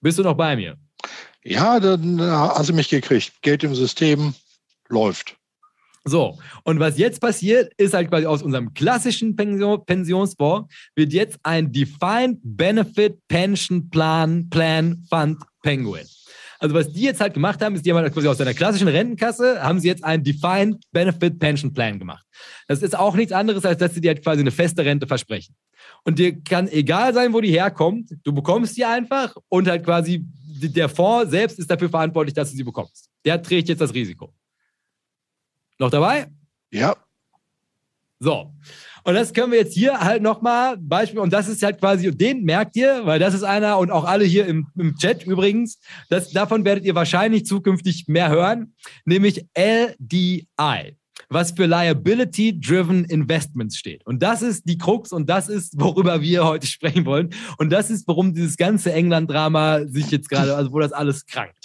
Bist 0.00 0.18
du 0.18 0.22
noch 0.22 0.34
bei 0.34 0.56
mir? 0.56 0.76
Ja, 1.44 1.78
dann 1.78 2.20
hast 2.20 2.68
du 2.68 2.74
mich 2.74 2.88
gekriegt. 2.88 3.42
Geld 3.42 3.62
im 3.62 3.74
System 3.74 4.34
läuft. 4.88 5.37
So, 6.08 6.38
und 6.64 6.80
was 6.80 6.98
jetzt 6.98 7.20
passiert, 7.20 7.72
ist 7.76 7.94
halt 7.94 8.08
quasi 8.08 8.26
aus 8.26 8.42
unserem 8.42 8.72
klassischen 8.74 9.36
Pension, 9.36 9.84
Pensionsfonds 9.84 10.72
wird 10.94 11.12
jetzt 11.12 11.38
ein 11.42 11.72
Defined 11.72 12.38
Benefit 12.42 13.18
Pension 13.28 13.90
Plan, 13.90 14.48
Plan 14.50 15.04
Fund 15.08 15.38
Penguin. 15.62 16.06
Also 16.60 16.74
was 16.74 16.92
die 16.92 17.02
jetzt 17.02 17.20
halt 17.20 17.34
gemacht 17.34 17.62
haben, 17.62 17.76
ist, 17.76 17.86
die 17.86 17.92
haben 17.92 17.98
halt 17.98 18.12
quasi 18.12 18.26
aus 18.26 18.40
einer 18.40 18.54
klassischen 18.54 18.88
Rentenkasse, 18.88 19.62
haben 19.62 19.78
sie 19.78 19.88
jetzt 19.88 20.02
einen 20.02 20.24
Defined 20.24 20.82
Benefit 20.90 21.38
Pension 21.38 21.72
Plan 21.72 21.98
gemacht. 21.98 22.24
Das 22.66 22.82
ist 22.82 22.98
auch 22.98 23.14
nichts 23.14 23.32
anderes, 23.32 23.64
als 23.64 23.78
dass 23.78 23.94
sie 23.94 24.00
dir 24.00 24.08
halt 24.08 24.22
quasi 24.22 24.40
eine 24.40 24.50
feste 24.50 24.84
Rente 24.84 25.06
versprechen. 25.06 25.54
Und 26.04 26.18
dir 26.18 26.40
kann 26.42 26.68
egal 26.68 27.14
sein, 27.14 27.32
wo 27.32 27.40
die 27.40 27.52
herkommt, 27.52 28.10
du 28.24 28.32
bekommst 28.32 28.76
die 28.76 28.84
einfach 28.84 29.36
und 29.48 29.68
halt 29.68 29.84
quasi 29.84 30.24
der 30.60 30.88
Fonds 30.88 31.30
selbst 31.30 31.58
ist 31.58 31.70
dafür 31.70 31.88
verantwortlich, 31.88 32.34
dass 32.34 32.50
du 32.50 32.56
sie 32.56 32.64
bekommst. 32.64 33.08
Der 33.24 33.40
trägt 33.40 33.68
jetzt 33.68 33.80
das 33.80 33.94
Risiko. 33.94 34.32
Noch 35.78 35.90
dabei? 35.90 36.26
Ja. 36.70 36.96
So. 38.20 38.52
Und 39.04 39.14
das 39.14 39.32
können 39.32 39.52
wir 39.52 39.58
jetzt 39.58 39.74
hier 39.74 40.00
halt 40.00 40.22
nochmal 40.22 40.76
Beispiel, 40.76 41.20
und 41.20 41.32
das 41.32 41.48
ist 41.48 41.62
halt 41.62 41.78
quasi, 41.78 42.10
den 42.14 42.42
merkt 42.42 42.76
ihr, 42.76 43.06
weil 43.06 43.18
das 43.18 43.32
ist 43.32 43.44
einer 43.44 43.78
und 43.78 43.90
auch 43.90 44.04
alle 44.04 44.24
hier 44.24 44.46
im, 44.46 44.66
im 44.76 44.96
Chat 44.96 45.24
übrigens, 45.24 45.78
das, 46.10 46.30
davon 46.30 46.64
werdet 46.64 46.84
ihr 46.84 46.94
wahrscheinlich 46.94 47.46
zukünftig 47.46 48.06
mehr 48.08 48.28
hören, 48.28 48.74
nämlich 49.04 49.46
LDI 49.56 50.46
was 51.30 51.52
für 51.52 51.66
Liability 51.66 52.58
Driven 52.58 53.04
Investments 53.04 53.76
steht. 53.76 54.06
Und 54.06 54.22
das 54.22 54.42
ist 54.42 54.68
die 54.68 54.78
Krux 54.78 55.12
und 55.12 55.28
das 55.28 55.48
ist, 55.48 55.78
worüber 55.78 56.22
wir 56.22 56.44
heute 56.44 56.66
sprechen 56.66 57.04
wollen. 57.04 57.30
Und 57.58 57.70
das 57.70 57.90
ist, 57.90 58.08
warum 58.08 58.34
dieses 58.34 58.56
ganze 58.56 58.92
England-Drama 58.92 59.86
sich 59.86 60.10
jetzt 60.10 60.30
gerade, 60.30 60.54
also 60.54 60.72
wo 60.72 60.78
das 60.80 60.92
alles 60.92 61.26
krankt. 61.26 61.57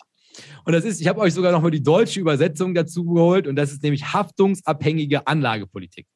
Und 0.65 0.73
das 0.73 0.85
ist, 0.85 1.01
ich 1.01 1.07
habe 1.07 1.19
euch 1.19 1.33
sogar 1.33 1.51
nochmal 1.51 1.71
die 1.71 1.83
deutsche 1.83 2.19
Übersetzung 2.19 2.73
dazu 2.73 3.05
geholt 3.05 3.47
und 3.47 3.55
das 3.55 3.71
ist 3.71 3.83
nämlich 3.83 4.13
haftungsabhängige 4.13 5.27
Anlagepolitik. 5.27 6.07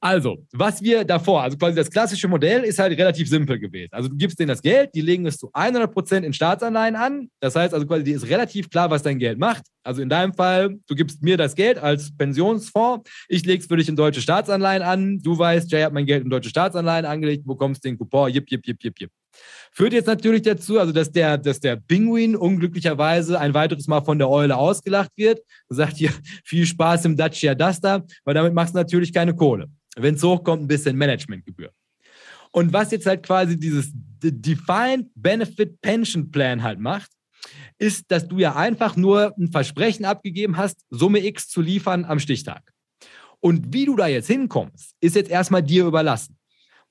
Also, 0.00 0.46
was 0.52 0.80
wir 0.80 1.04
davor, 1.04 1.42
also 1.42 1.56
quasi 1.56 1.74
das 1.74 1.90
klassische 1.90 2.28
Modell 2.28 2.62
ist 2.62 2.78
halt 2.78 2.96
relativ 2.96 3.28
simpel 3.28 3.58
gewesen. 3.58 3.88
Also 3.90 4.08
du 4.08 4.16
gibst 4.16 4.38
denen 4.38 4.48
das 4.48 4.62
Geld, 4.62 4.94
die 4.94 5.00
legen 5.00 5.26
es 5.26 5.38
zu 5.38 5.50
100 5.52 5.92
Prozent 5.92 6.24
in 6.24 6.32
Staatsanleihen 6.32 6.94
an. 6.94 7.30
Das 7.40 7.56
heißt 7.56 7.74
also 7.74 7.84
quasi, 7.84 8.04
dir 8.04 8.14
ist 8.14 8.28
relativ 8.28 8.70
klar, 8.70 8.90
was 8.90 9.02
dein 9.02 9.18
Geld 9.18 9.40
macht. 9.40 9.64
Also 9.82 10.00
in 10.00 10.08
deinem 10.08 10.34
Fall, 10.34 10.78
du 10.86 10.94
gibst 10.94 11.20
mir 11.24 11.36
das 11.36 11.56
Geld 11.56 11.78
als 11.78 12.16
Pensionsfonds, 12.16 13.10
ich 13.28 13.44
lege 13.44 13.60
es 13.60 13.66
für 13.66 13.76
dich 13.76 13.88
in 13.88 13.96
deutsche 13.96 14.20
Staatsanleihen 14.20 14.82
an. 14.82 15.18
Du 15.18 15.36
weißt, 15.36 15.68
Jay 15.72 15.82
hat 15.82 15.92
mein 15.92 16.06
Geld 16.06 16.22
in 16.22 16.30
deutsche 16.30 16.50
Staatsanleihen 16.50 17.04
angelegt, 17.04 17.44
bekommst 17.44 17.84
den 17.84 17.98
Coupon, 17.98 18.30
jip, 18.30 18.48
jip, 18.48 18.64
jip, 18.64 18.80
jip, 18.80 19.00
jip. 19.00 19.10
Führt 19.72 19.92
jetzt 19.92 20.06
natürlich 20.06 20.42
dazu, 20.42 20.78
also 20.78 20.92
dass 20.92 21.12
der, 21.12 21.38
dass 21.38 21.60
der 21.60 21.76
Pinguin 21.76 22.36
unglücklicherweise 22.36 23.38
ein 23.38 23.54
weiteres 23.54 23.86
Mal 23.86 24.02
von 24.02 24.18
der 24.18 24.28
Eule 24.28 24.56
ausgelacht 24.56 25.12
wird. 25.16 25.40
Sagt 25.68 25.96
hier, 25.96 26.10
viel 26.44 26.66
Spaß 26.66 27.04
im 27.04 27.16
Dacia 27.16 27.54
Duster, 27.54 28.04
weil 28.24 28.34
damit 28.34 28.54
machst 28.54 28.74
du 28.74 28.78
natürlich 28.78 29.12
keine 29.12 29.34
Kohle. 29.34 29.68
Wenn 29.96 30.14
es 30.14 30.22
hochkommt, 30.22 30.62
ein 30.62 30.68
bisschen 30.68 30.96
Managementgebühr. 30.96 31.70
Und 32.50 32.72
was 32.72 32.90
jetzt 32.90 33.06
halt 33.06 33.24
quasi 33.24 33.58
dieses 33.58 33.90
Defined 33.92 35.10
Benefit 35.14 35.80
Pension 35.80 36.30
Plan 36.30 36.62
halt 36.62 36.78
macht, 36.80 37.10
ist, 37.78 38.10
dass 38.10 38.26
du 38.26 38.38
ja 38.38 38.56
einfach 38.56 38.96
nur 38.96 39.34
ein 39.38 39.50
Versprechen 39.50 40.04
abgegeben 40.04 40.56
hast, 40.56 40.84
Summe 40.90 41.24
X 41.24 41.48
zu 41.48 41.60
liefern 41.60 42.04
am 42.04 42.18
Stichtag. 42.18 42.72
Und 43.40 43.72
wie 43.72 43.84
du 43.84 43.96
da 43.96 44.06
jetzt 44.08 44.26
hinkommst, 44.26 44.94
ist 45.00 45.14
jetzt 45.14 45.30
erstmal 45.30 45.62
dir 45.62 45.86
überlassen. 45.86 46.37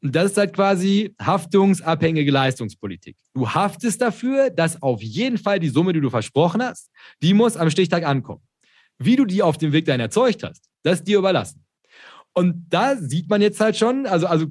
Und 0.07 0.15
das 0.15 0.31
ist 0.31 0.37
halt 0.37 0.53
quasi 0.53 1.13
haftungsabhängige 1.21 2.31
Leistungspolitik. 2.31 3.17
Du 3.33 3.49
haftest 3.49 4.01
dafür, 4.01 4.49
dass 4.49 4.81
auf 4.81 5.03
jeden 5.03 5.37
Fall 5.37 5.59
die 5.59 5.67
Summe, 5.67 5.91
die 5.91 5.99
du 5.99 6.09
versprochen 6.09 6.63
hast, 6.63 6.89
die 7.21 7.33
muss 7.33 7.57
am 7.57 7.69
Stichtag 7.69 8.05
ankommen. 8.05 8.41
Wie 8.99 9.17
du 9.17 9.25
die 9.25 9.43
auf 9.43 9.57
dem 9.57 9.73
Weg 9.73 9.83
dahin 9.83 9.99
erzeugt 9.99 10.43
hast, 10.43 10.69
das 10.83 10.99
ist 10.99 11.09
dir 11.09 11.17
überlassen. 11.17 11.65
Und 12.31 12.67
da 12.69 12.95
sieht 12.95 13.29
man 13.29 13.41
jetzt 13.41 13.59
halt 13.59 13.75
schon, 13.75 14.05
also, 14.05 14.27
also 14.27 14.45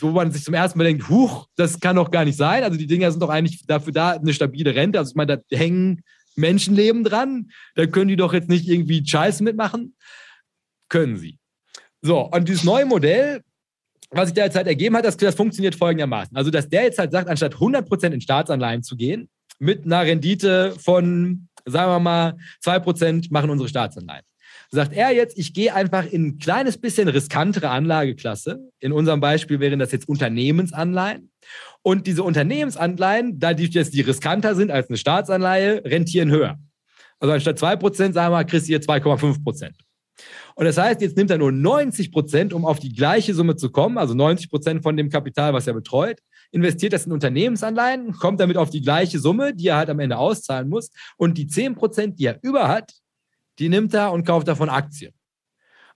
wo 0.00 0.10
man 0.10 0.32
sich 0.32 0.42
zum 0.42 0.54
ersten 0.54 0.76
Mal 0.76 0.86
denkt, 0.86 1.08
huch, 1.08 1.46
das 1.54 1.78
kann 1.78 1.94
doch 1.94 2.10
gar 2.10 2.24
nicht 2.24 2.36
sein. 2.36 2.64
Also 2.64 2.76
die 2.76 2.88
Dinger 2.88 3.12
sind 3.12 3.20
doch 3.20 3.30
eigentlich 3.30 3.64
dafür 3.68 3.92
da, 3.92 4.10
eine 4.14 4.34
stabile 4.34 4.74
Rente. 4.74 4.98
Also 4.98 5.10
ich 5.10 5.14
meine, 5.14 5.38
da 5.38 5.56
hängen 5.56 6.02
Menschenleben 6.34 7.04
dran. 7.04 7.52
Da 7.76 7.86
können 7.86 8.08
die 8.08 8.16
doch 8.16 8.32
jetzt 8.32 8.48
nicht 8.48 8.66
irgendwie 8.66 9.06
Scheiße 9.06 9.44
mitmachen. 9.44 9.94
Können 10.88 11.16
sie. 11.16 11.38
So, 12.02 12.22
und 12.22 12.48
dieses 12.48 12.64
neue 12.64 12.86
Modell, 12.86 13.44
was 14.14 14.28
sich 14.28 14.34
da 14.34 14.44
jetzt 14.44 14.56
halt 14.56 14.66
ergeben 14.66 14.96
hat, 14.96 15.04
das, 15.04 15.16
das 15.16 15.34
funktioniert 15.34 15.74
folgendermaßen. 15.74 16.36
Also, 16.36 16.50
dass 16.50 16.68
der 16.68 16.84
jetzt 16.84 16.98
halt 16.98 17.12
sagt, 17.12 17.28
anstatt 17.28 17.54
100% 17.54 18.10
in 18.12 18.20
Staatsanleihen 18.20 18.82
zu 18.82 18.96
gehen, 18.96 19.28
mit 19.58 19.84
einer 19.84 20.02
Rendite 20.02 20.74
von, 20.78 21.48
sagen 21.64 21.90
wir 21.90 22.00
mal, 22.00 22.34
2% 22.64 23.28
machen 23.30 23.50
unsere 23.50 23.68
Staatsanleihen 23.68 24.24
sagt 24.74 24.92
er 24.92 25.12
jetzt, 25.12 25.38
ich 25.38 25.54
gehe 25.54 25.74
einfach 25.74 26.04
in 26.04 26.26
ein 26.26 26.38
kleines 26.38 26.76
bisschen 26.78 27.08
riskantere 27.08 27.70
Anlageklasse. 27.70 28.60
In 28.80 28.92
unserem 28.92 29.20
Beispiel 29.20 29.60
wären 29.60 29.78
das 29.78 29.92
jetzt 29.92 30.08
Unternehmensanleihen. 30.08 31.30
Und 31.82 32.06
diese 32.06 32.22
Unternehmensanleihen, 32.22 33.38
da 33.38 33.54
die 33.54 33.66
jetzt 33.66 33.94
die 33.94 34.00
riskanter 34.02 34.54
sind 34.54 34.70
als 34.70 34.88
eine 34.88 34.98
Staatsanleihe, 34.98 35.84
rentieren 35.84 36.30
höher. 36.30 36.58
Also 37.20 37.32
anstatt 37.32 37.58
2%, 37.58 37.94
sagen 37.94 38.14
wir 38.14 38.30
mal, 38.30 38.44
kriegst 38.44 38.66
du 38.66 38.72
hier 38.72 38.80
2,5%. 38.80 39.70
Und 40.54 40.66
das 40.66 40.78
heißt, 40.78 41.00
jetzt 41.00 41.16
nimmt 41.16 41.30
er 41.30 41.38
nur 41.38 41.52
90 41.52 42.12
Prozent, 42.12 42.52
um 42.52 42.64
auf 42.64 42.78
die 42.78 42.92
gleiche 42.92 43.34
Summe 43.34 43.56
zu 43.56 43.70
kommen, 43.70 43.98
also 43.98 44.14
90 44.14 44.50
Prozent 44.50 44.82
von 44.82 44.96
dem 44.96 45.10
Kapital, 45.10 45.52
was 45.52 45.66
er 45.66 45.74
betreut, 45.74 46.20
investiert 46.52 46.92
das 46.92 47.06
in 47.06 47.12
Unternehmensanleihen, 47.12 48.12
kommt 48.12 48.40
damit 48.40 48.56
auf 48.56 48.70
die 48.70 48.80
gleiche 48.80 49.18
Summe, 49.18 49.54
die 49.54 49.68
er 49.68 49.76
halt 49.76 49.90
am 49.90 49.98
Ende 49.98 50.16
auszahlen 50.16 50.68
muss. 50.68 50.90
Und 51.16 51.36
die 51.36 51.46
10 51.46 51.74
Prozent, 51.74 52.18
die 52.18 52.26
er 52.26 52.38
über 52.42 52.68
hat, 52.68 52.92
die 53.58 53.68
nimmt 53.68 53.94
er 53.94 54.12
und 54.12 54.24
kauft 54.24 54.46
davon 54.46 54.68
Aktien. 54.68 55.12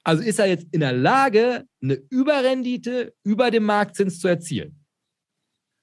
Also 0.04 0.22
ist 0.22 0.38
er 0.38 0.46
jetzt 0.46 0.66
in 0.72 0.80
der 0.80 0.92
Lage, 0.92 1.64
eine 1.82 1.94
Überrendite 2.10 3.14
über 3.25 3.50
dem 3.50 3.64
Marktzins 3.64 4.18
zu 4.20 4.28
erzielen. 4.28 4.84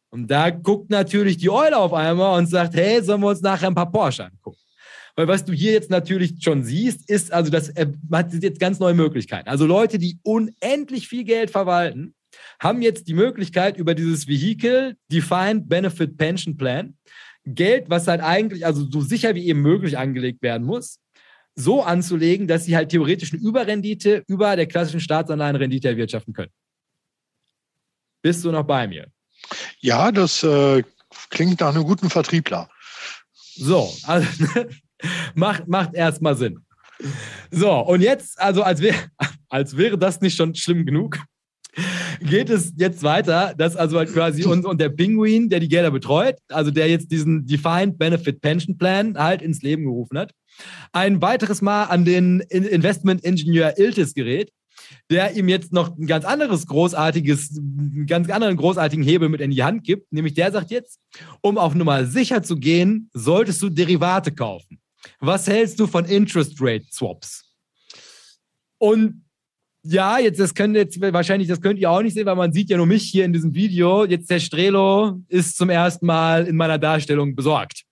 Und 0.09 0.31
da 0.31 0.49
guckt 0.49 0.89
natürlich 0.89 1.37
die 1.37 1.49
Eule 1.49 1.77
auf 1.77 1.93
einmal 1.93 2.37
und 2.37 2.47
sagt, 2.47 2.73
hey, 2.75 3.03
sollen 3.03 3.21
wir 3.21 3.27
uns 3.27 3.41
nachher 3.41 3.67
ein 3.67 3.75
paar 3.75 3.91
Porsche 3.91 4.25
angucken? 4.25 4.64
Weil 5.15 5.27
was 5.27 5.45
du 5.45 5.53
hier 5.53 5.71
jetzt 5.71 5.89
natürlich 5.89 6.35
schon 6.41 6.63
siehst, 6.63 7.09
ist, 7.09 7.31
also 7.31 7.49
das 7.49 7.73
hat 8.11 8.33
jetzt 8.33 8.59
ganz 8.59 8.79
neue 8.79 8.93
Möglichkeiten. 8.93 9.47
Also 9.47 9.65
Leute, 9.65 9.97
die 9.97 10.19
unendlich 10.23 11.07
viel 11.07 11.23
Geld 11.23 11.51
verwalten, 11.51 12.13
haben 12.59 12.81
jetzt 12.81 13.07
die 13.07 13.13
Möglichkeit 13.13 13.77
über 13.77 13.95
dieses 13.95 14.27
Vehicle 14.27 14.97
Defined 15.11 15.69
Benefit 15.69 16.17
Pension 16.17 16.57
Plan 16.57 16.97
Geld, 17.45 17.89
was 17.89 18.07
halt 18.07 18.21
eigentlich 18.21 18.65
also 18.65 18.89
so 18.89 19.01
sicher 19.01 19.35
wie 19.35 19.47
eben 19.47 19.61
möglich 19.61 19.97
angelegt 19.97 20.41
werden 20.41 20.65
muss, 20.65 20.99
so 21.53 21.83
anzulegen, 21.83 22.47
dass 22.47 22.65
sie 22.65 22.75
halt 22.75 22.89
theoretisch 22.89 23.31
eine 23.33 23.41
Überrendite 23.41 24.23
über 24.27 24.55
der 24.55 24.65
klassischen 24.65 24.99
Staatsanleihenrendite 24.99 25.87
erwirtschaften 25.87 26.33
können. 26.33 26.51
Bist 28.21 28.43
du 28.43 28.51
noch 28.51 28.63
bei 28.63 28.87
mir? 28.87 29.07
Ja, 29.79 30.11
das 30.11 30.43
äh, 30.43 30.83
klingt 31.29 31.59
nach 31.59 31.73
einem 31.73 31.83
guten 31.83 32.09
Vertriebler. 32.09 32.69
So, 33.33 33.93
also 34.03 34.27
macht, 35.35 35.67
macht 35.67 35.93
erstmal 35.93 36.35
Sinn. 36.35 36.59
So, 37.51 37.71
und 37.71 38.01
jetzt, 38.01 38.39
also 38.39 38.63
als, 38.63 38.81
wär, 38.81 38.95
als 39.49 39.77
wäre 39.77 39.97
das 39.97 40.21
nicht 40.21 40.35
schon 40.35 40.55
schlimm 40.55 40.85
genug, 40.85 41.19
geht 42.21 42.49
es 42.49 42.73
jetzt 42.77 43.03
weiter, 43.03 43.53
dass 43.57 43.75
also 43.75 43.97
halt 43.97 44.13
quasi 44.13 44.45
uns 44.45 44.65
und 44.65 44.79
der 44.79 44.89
Pinguin, 44.89 45.49
der 45.49 45.59
die 45.59 45.67
Gelder 45.67 45.91
betreut, 45.91 46.37
also 46.49 46.71
der 46.71 46.89
jetzt 46.89 47.11
diesen 47.11 47.45
Defined 47.45 47.97
Benefit 47.97 48.41
Pension 48.41 48.77
Plan 48.77 49.17
halt 49.17 49.41
ins 49.41 49.61
Leben 49.61 49.83
gerufen 49.83 50.17
hat, 50.17 50.31
ein 50.93 51.21
weiteres 51.21 51.61
Mal 51.61 51.85
an 51.85 52.05
den 52.05 52.39
Investment-Ingenieur 52.39 53.77
Iltis 53.77 54.13
gerät, 54.13 54.51
der 55.09 55.35
ihm 55.35 55.49
jetzt 55.49 55.73
noch 55.73 55.97
ein 55.97 56.07
ganz 56.07 56.25
anderes 56.25 56.67
großartiges, 56.67 57.57
einen 57.57 58.05
ganz 58.07 58.29
anderen 58.29 58.55
großartigen 58.55 59.03
Hebel 59.03 59.29
mit 59.29 59.41
in 59.41 59.51
die 59.51 59.63
Hand 59.63 59.83
gibt. 59.83 60.11
Nämlich 60.11 60.33
der 60.33 60.51
sagt 60.51 60.71
jetzt, 60.71 60.99
um 61.41 61.57
auf 61.57 61.75
Nummer 61.75 62.05
sicher 62.05 62.43
zu 62.43 62.57
gehen, 62.57 63.09
solltest 63.13 63.61
du 63.61 63.69
Derivate 63.69 64.31
kaufen. 64.31 64.79
Was 65.19 65.47
hältst 65.47 65.79
du 65.79 65.87
von 65.87 66.05
Interest 66.05 66.55
Rate 66.59 66.85
Swaps? 66.91 67.43
Und 68.77 69.25
ja, 69.83 70.17
jetzt 70.17 70.39
das 70.39 70.53
könnt 70.53 70.75
jetzt 70.75 70.99
wahrscheinlich, 70.99 71.47
das 71.47 71.61
könnt 71.61 71.79
ihr 71.79 71.91
auch 71.91 72.01
nicht 72.01 72.15
sehen, 72.15 72.25
weil 72.25 72.35
man 72.35 72.51
sieht 72.51 72.69
ja 72.69 72.77
nur 72.77 72.87
mich 72.87 73.03
hier 73.03 73.23
in 73.23 73.33
diesem 73.33 73.53
Video. 73.53 74.03
Jetzt 74.03 74.29
der 74.29 74.39
Strelo 74.39 75.21
ist 75.27 75.57
zum 75.57 75.69
ersten 75.69 76.07
Mal 76.07 76.47
in 76.47 76.55
meiner 76.55 76.79
Darstellung 76.79 77.35
besorgt. 77.35 77.83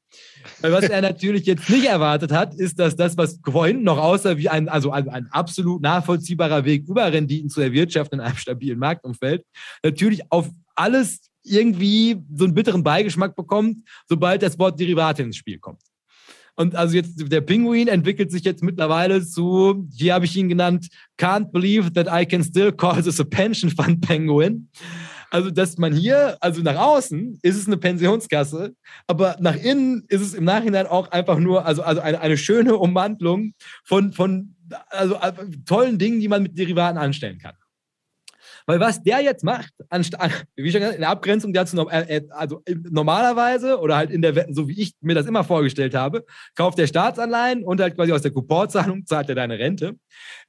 Was 0.62 0.86
er 0.86 1.02
natürlich 1.04 1.46
jetzt 1.46 1.70
nicht 1.70 1.86
erwartet 1.86 2.32
hat, 2.32 2.56
ist, 2.56 2.80
dass 2.80 2.96
das, 2.96 3.16
was 3.16 3.40
vorhin 3.46 3.84
noch 3.84 4.00
aussah 4.00 4.38
wie 4.38 4.50
ein, 4.50 4.70
also 4.70 4.92
ein, 4.92 5.08
ein 5.08 5.28
absolut 5.32 5.82
nachvollziehbarer 5.82 6.66
Weg, 6.66 6.88
Überrenditen 6.88 7.50
zu 7.50 7.62
erwirtschaften 7.62 8.20
in 8.20 8.26
einem 8.26 8.38
stabilen 8.38 8.80
Marktumfeld, 8.80 9.46
natürlich 9.84 10.24
auf 10.32 10.50
alles 10.76 11.30
irgendwie 11.44 12.18
so 12.36 12.46
einen 12.46 12.56
bitteren 12.56 12.84
Beigeschmack 12.84 13.36
bekommt, 13.36 13.88
sobald 14.08 14.42
das 14.42 14.58
Wort 14.58 14.80
Derivate 14.80 15.24
ins 15.24 15.38
Spiel 15.38 15.60
kommt. 15.60 15.82
Und 16.56 16.76
also 16.76 16.96
jetzt 16.96 17.32
der 17.32 17.42
Pinguin 17.42 17.88
entwickelt 17.88 18.32
sich 18.32 18.44
jetzt 18.44 18.62
mittlerweile 18.62 19.26
zu, 19.26 19.88
hier 19.92 20.14
habe 20.14 20.26
ich 20.26 20.38
ihn 20.38 20.50
genannt, 20.50 20.88
can't 21.20 21.52
believe 21.52 21.94
that 21.94 22.08
I 22.12 22.26
can 22.26 22.44
still 22.44 22.72
call 22.72 23.02
this 23.02 23.20
a 23.20 23.24
pension 23.24 23.72
fund 23.72 24.02
penguin. 24.02 24.70
Also, 25.32 25.50
dass 25.50 25.80
man 25.80 25.94
hier, 25.94 26.38
also 26.42 26.62
nach 26.62 26.76
außen 26.76 27.40
ist 27.42 27.58
es 27.58 27.66
eine 27.66 27.78
Pensionskasse, 27.78 28.76
aber 29.08 29.36
nach 29.40 29.56
innen 29.56 30.06
ist 30.08 30.22
es 30.22 30.36
im 30.36 30.44
Nachhinein 30.44 30.86
auch 30.86 31.10
einfach 31.10 31.40
nur, 31.40 31.66
also, 31.66 31.82
also 31.82 32.02
eine, 32.02 32.22
eine 32.22 32.38
schöne 32.38 32.78
Umwandlung 32.78 33.56
von, 33.84 34.14
von 34.14 34.54
also, 34.92 35.16
also 35.16 35.42
tollen 35.66 35.98
Dingen, 35.98 36.20
die 36.20 36.28
man 36.28 36.44
mit 36.44 36.56
Derivaten 36.56 37.00
anstellen 37.00 37.40
kann. 37.40 37.56
Weil 38.66 38.80
was 38.80 39.04
der 39.04 39.22
jetzt 39.22 39.44
macht, 39.44 39.74
wie 40.56 40.72
schon 40.72 40.80
gesagt, 40.80 40.96
in 40.96 41.02
der 41.02 41.10
Abgrenzung 41.10 41.54
dazu, 41.54 41.88
äh, 41.90 42.18
äh, 42.18 42.22
also 42.30 42.62
normalerweise 42.90 43.80
oder 43.80 43.98
halt 43.98 44.12
in 44.12 44.22
der, 44.22 44.48
so 44.52 44.68
wie 44.68 44.80
ich 44.80 44.94
mir 45.02 45.16
das 45.16 45.26
immer 45.26 45.44
vorgestellt 45.44 45.96
habe, 45.96 46.26
kauft 46.56 46.78
der 46.78 46.88
Staatsanleihen 46.88 47.64
und 47.64 47.82
halt 47.82 47.96
quasi 47.96 48.12
aus 48.12 48.22
der 48.22 48.32
Couponzahlung 48.32 49.06
zahlt 49.06 49.30
er 49.30 49.36
deine 49.36 49.60
Rente. 49.60 49.96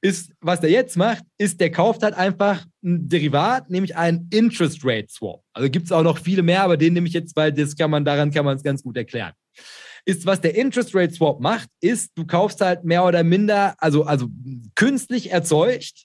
Ist, 0.01 0.31
was 0.41 0.61
der 0.61 0.69
jetzt 0.69 0.97
macht, 0.97 1.23
ist, 1.37 1.59
der 1.59 1.71
kauft 1.71 2.03
halt 2.03 2.13
einfach 2.13 2.65
ein 2.83 3.09
Derivat, 3.09 3.69
nämlich 3.69 3.95
einen 3.95 4.29
Interest 4.31 4.81
Rate 4.83 5.07
Swap. 5.09 5.41
Also 5.53 5.69
gibt 5.69 5.85
es 5.85 5.91
auch 5.91 6.03
noch 6.03 6.17
viele 6.17 6.43
mehr, 6.43 6.63
aber 6.63 6.77
den 6.77 6.93
nehme 6.93 7.07
ich 7.07 7.13
jetzt, 7.13 7.35
weil 7.35 7.51
das 7.51 7.75
kann 7.75 7.91
man, 7.91 8.05
daran 8.05 8.31
kann 8.31 8.45
man 8.45 8.55
es 8.55 8.63
ganz 8.63 8.83
gut 8.83 8.97
erklären 8.97 9.33
ist, 10.05 10.25
was 10.25 10.39
der 10.39 10.55
Interest 10.55 10.93
Rate 10.93 11.13
Swap 11.13 11.39
macht, 11.41 11.67
ist, 11.81 12.11
du 12.15 12.25
kaufst 12.25 12.61
halt 12.61 12.83
mehr 12.83 13.03
oder 13.03 13.23
minder, 13.23 13.73
also, 13.79 14.03
also 14.03 14.27
künstlich 14.75 15.31
erzeugt, 15.31 16.04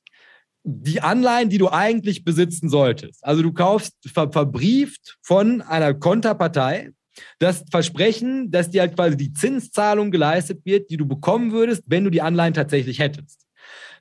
die 0.62 1.00
Anleihen, 1.00 1.48
die 1.48 1.58
du 1.58 1.68
eigentlich 1.70 2.24
besitzen 2.24 2.68
solltest. 2.68 3.24
Also 3.24 3.42
du 3.42 3.52
kaufst 3.52 3.94
ver 4.12 4.30
verbrieft 4.30 5.16
von 5.22 5.62
einer 5.62 5.94
Konterpartei 5.94 6.90
das 7.38 7.64
Versprechen, 7.70 8.50
dass 8.50 8.70
dir 8.70 8.82
halt 8.82 8.94
quasi 8.94 9.16
die 9.16 9.32
Zinszahlung 9.32 10.10
geleistet 10.10 10.64
wird, 10.64 10.90
die 10.90 10.96
du 10.96 11.06
bekommen 11.06 11.52
würdest, 11.52 11.82
wenn 11.86 12.04
du 12.04 12.10
die 12.10 12.22
Anleihen 12.22 12.54
tatsächlich 12.54 12.98
hättest. 12.98 13.46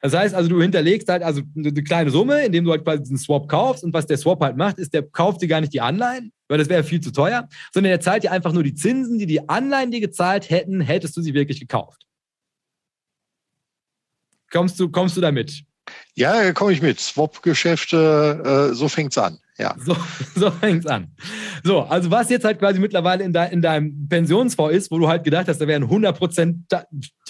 Das 0.01 0.13
heißt 0.13 0.33
also, 0.33 0.49
du 0.49 0.61
hinterlegst 0.61 1.09
halt 1.09 1.23
also 1.23 1.41
eine 1.57 1.73
kleine 1.83 2.09
Summe, 2.09 2.45
indem 2.45 2.63
du 2.63 2.71
halt 2.71 2.85
quasi 2.85 3.03
diesen 3.03 3.17
Swap 3.17 3.49
kaufst. 3.49 3.83
Und 3.83 3.93
was 3.93 4.05
der 4.05 4.17
Swap 4.17 4.41
halt 4.41 4.55
macht, 4.55 4.77
ist, 4.77 4.93
der 4.93 5.03
kauft 5.03 5.41
dir 5.41 5.47
gar 5.47 5.59
nicht 5.59 5.73
die 5.73 5.81
Anleihen, 5.81 6.31
weil 6.47 6.57
das 6.57 6.69
wäre 6.69 6.83
viel 6.83 7.01
zu 7.01 7.11
teuer, 7.11 7.49
sondern 7.73 7.91
er 7.91 7.99
zahlt 7.99 8.23
dir 8.23 8.31
einfach 8.31 8.53
nur 8.53 8.63
die 8.63 8.73
Zinsen, 8.73 9.19
die 9.19 9.25
die 9.25 9.49
Anleihen 9.49 9.91
dir 9.91 9.99
gezahlt 9.99 10.49
hätten, 10.49 10.79
hättest 10.79 11.17
du 11.17 11.21
sie 11.21 11.33
wirklich 11.33 11.59
gekauft. 11.59 12.05
Kommst 14.51 14.79
du, 14.79 14.89
kommst 14.89 15.17
du 15.17 15.21
damit? 15.21 15.63
Ja, 16.15 16.51
komme 16.53 16.71
ich 16.73 16.81
mit. 16.81 16.99
Swap-Geschäfte, 16.99 18.69
äh, 18.71 18.75
so 18.75 18.89
fängt's 18.89 19.17
an. 19.17 19.39
Ja. 19.59 19.75
So, 19.89 19.95
so 20.35 20.51
fängt 20.51 20.85
es 20.85 20.85
an. 20.85 21.07
So, 21.63 21.81
also 21.81 22.11
was 22.11 22.29
jetzt 22.29 22.45
halt 22.45 22.59
quasi 22.59 22.79
mittlerweile 22.79 23.23
in, 23.23 23.33
de, 23.33 23.51
in 23.51 23.61
deinem 23.61 24.07
Pensionsfonds 24.07 24.75
ist, 24.75 24.91
wo 24.91 24.99
du 24.99 25.07
halt 25.07 25.23
gedacht 25.23 25.47
hast, 25.47 25.59
da 25.59 25.67
wären 25.67 25.83
100% 25.83 26.85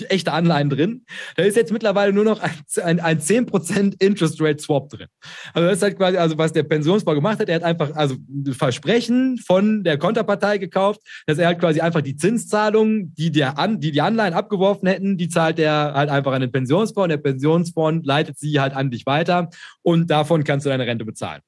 echte 0.09 0.31
Anleihen 0.31 0.69
drin, 0.69 1.05
da 1.35 1.43
ist 1.43 1.55
jetzt 1.55 1.71
mittlerweile 1.71 2.13
nur 2.13 2.25
noch 2.25 2.41
ein, 2.41 2.51
ein, 2.83 2.99
ein 2.99 3.19
10% 3.19 3.95
Interest 3.99 4.41
Rate 4.41 4.61
Swap 4.61 4.89
drin. 4.89 5.07
Also 5.53 5.67
das 5.67 5.77
ist 5.77 5.83
halt 5.83 5.97
quasi, 5.97 6.17
also 6.17 6.37
was 6.37 6.53
der 6.53 6.63
Pensionsfonds 6.63 7.17
gemacht 7.17 7.39
hat, 7.39 7.49
er 7.49 7.55
hat 7.55 7.63
einfach 7.63 7.95
also 7.95 8.15
Versprechen 8.51 9.37
von 9.37 9.83
der 9.83 9.97
Konterpartei 9.97 10.57
gekauft, 10.57 11.01
dass 11.25 11.37
er 11.37 11.47
halt 11.47 11.59
quasi 11.59 11.81
einfach 11.81 12.01
die 12.01 12.15
Zinszahlungen, 12.15 13.13
die, 13.15 13.31
der 13.31 13.57
an, 13.57 13.79
die 13.79 13.91
die 13.91 14.01
Anleihen 14.01 14.33
abgeworfen 14.33 14.87
hätten, 14.87 15.17
die 15.17 15.29
zahlt 15.29 15.59
er 15.59 15.93
halt 15.95 16.09
einfach 16.09 16.33
an 16.33 16.41
den 16.41 16.51
Pensionsfonds 16.51 17.05
und 17.05 17.09
der 17.09 17.17
Pensionsfonds 17.17 18.05
leitet 18.05 18.37
sie 18.37 18.59
halt 18.59 18.73
an 18.73 18.91
dich 18.91 19.05
weiter 19.05 19.49
und 19.81 20.11
davon 20.11 20.43
kannst 20.43 20.65
du 20.65 20.69
deine 20.69 20.85
Rente 20.85 21.05
bezahlen. 21.05 21.41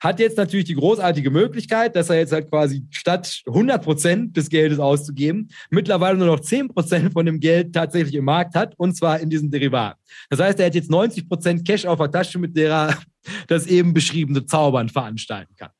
Hat 0.00 0.20
jetzt 0.20 0.36
natürlich 0.36 0.66
die 0.66 0.74
großartige 0.74 1.30
Möglichkeit, 1.30 1.96
dass 1.96 2.10
er 2.10 2.16
jetzt 2.16 2.32
halt 2.32 2.50
quasi 2.50 2.84
statt 2.90 3.42
100 3.46 3.82
Prozent 3.82 4.36
des 4.36 4.48
Geldes 4.48 4.78
auszugeben, 4.78 5.48
mittlerweile 5.70 6.18
nur 6.18 6.26
noch 6.26 6.40
10 6.40 6.68
Prozent 6.68 7.12
von 7.12 7.26
dem 7.26 7.40
Geld 7.40 7.74
tatsächlich 7.74 8.14
im 8.14 8.24
Markt 8.24 8.54
hat 8.54 8.74
und 8.78 8.96
zwar 8.96 9.20
in 9.20 9.30
diesem 9.30 9.50
Derivat. 9.50 9.96
Das 10.30 10.40
heißt, 10.40 10.58
er 10.60 10.66
hat 10.66 10.74
jetzt 10.74 10.90
90 10.90 11.28
Prozent 11.28 11.66
Cash 11.66 11.84
auf 11.86 11.98
der 11.98 12.10
Tasche, 12.10 12.38
mit 12.38 12.56
der 12.56 12.70
er 12.70 12.98
das 13.48 13.66
eben 13.66 13.94
beschriebene 13.94 14.44
Zaubern 14.46 14.88
veranstalten 14.88 15.54
kann. 15.56 15.70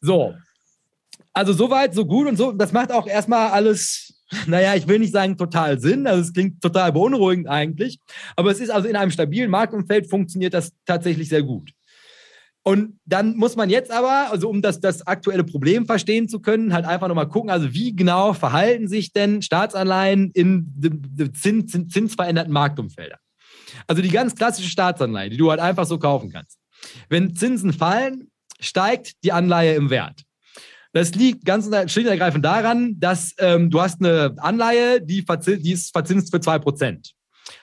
So. 0.00 0.34
Also 1.32 1.52
soweit, 1.52 1.94
so 1.94 2.06
gut 2.06 2.28
und 2.28 2.36
so. 2.36 2.52
Das 2.52 2.72
macht 2.72 2.92
auch 2.92 3.06
erstmal 3.06 3.50
alles 3.50 4.13
naja, 4.46 4.74
ich 4.74 4.88
will 4.88 4.98
nicht 4.98 5.12
sagen 5.12 5.36
total 5.36 5.78
Sinn, 5.80 6.06
also 6.06 6.22
es 6.22 6.32
klingt 6.32 6.60
total 6.60 6.92
beunruhigend 6.92 7.48
eigentlich, 7.48 7.98
aber 8.36 8.50
es 8.50 8.60
ist 8.60 8.70
also 8.70 8.88
in 8.88 8.96
einem 8.96 9.10
stabilen 9.10 9.50
Marktumfeld 9.50 10.08
funktioniert 10.08 10.54
das 10.54 10.72
tatsächlich 10.86 11.28
sehr 11.28 11.42
gut. 11.42 11.72
Und 12.66 12.98
dann 13.04 13.36
muss 13.36 13.56
man 13.56 13.68
jetzt 13.68 13.90
aber, 13.90 14.30
also 14.30 14.48
um 14.48 14.62
das, 14.62 14.80
das 14.80 15.06
aktuelle 15.06 15.44
Problem 15.44 15.84
verstehen 15.84 16.28
zu 16.28 16.40
können, 16.40 16.72
halt 16.72 16.86
einfach 16.86 17.08
nochmal 17.08 17.28
gucken, 17.28 17.50
also 17.50 17.74
wie 17.74 17.94
genau 17.94 18.32
verhalten 18.32 18.88
sich 18.88 19.12
denn 19.12 19.42
Staatsanleihen 19.42 20.30
in 20.32 20.72
zins, 21.34 21.70
zins, 21.70 21.92
zinsveränderten 21.92 22.52
Marktumfeldern. 22.52 23.18
Also 23.86 24.00
die 24.00 24.08
ganz 24.08 24.34
klassische 24.34 24.70
Staatsanleihe, 24.70 25.28
die 25.28 25.36
du 25.36 25.50
halt 25.50 25.60
einfach 25.60 25.84
so 25.84 25.98
kaufen 25.98 26.32
kannst. 26.32 26.58
Wenn 27.10 27.34
Zinsen 27.34 27.74
fallen, 27.74 28.30
steigt 28.60 29.22
die 29.24 29.32
Anleihe 29.32 29.74
im 29.74 29.90
Wert. 29.90 30.22
Das 30.94 31.12
liegt 31.16 31.44
ganz 31.44 31.66
schlicht 31.66 32.06
und 32.06 32.12
ergreifend 32.12 32.44
daran, 32.44 32.94
dass 33.00 33.34
ähm, 33.38 33.68
du 33.68 33.80
hast 33.80 34.00
eine 34.00 34.36
Anleihe, 34.38 35.00
die, 35.02 35.24
die 35.24 35.72
ist 35.72 35.90
verzinst 35.92 36.30
für 36.30 36.38
2%. 36.38 37.10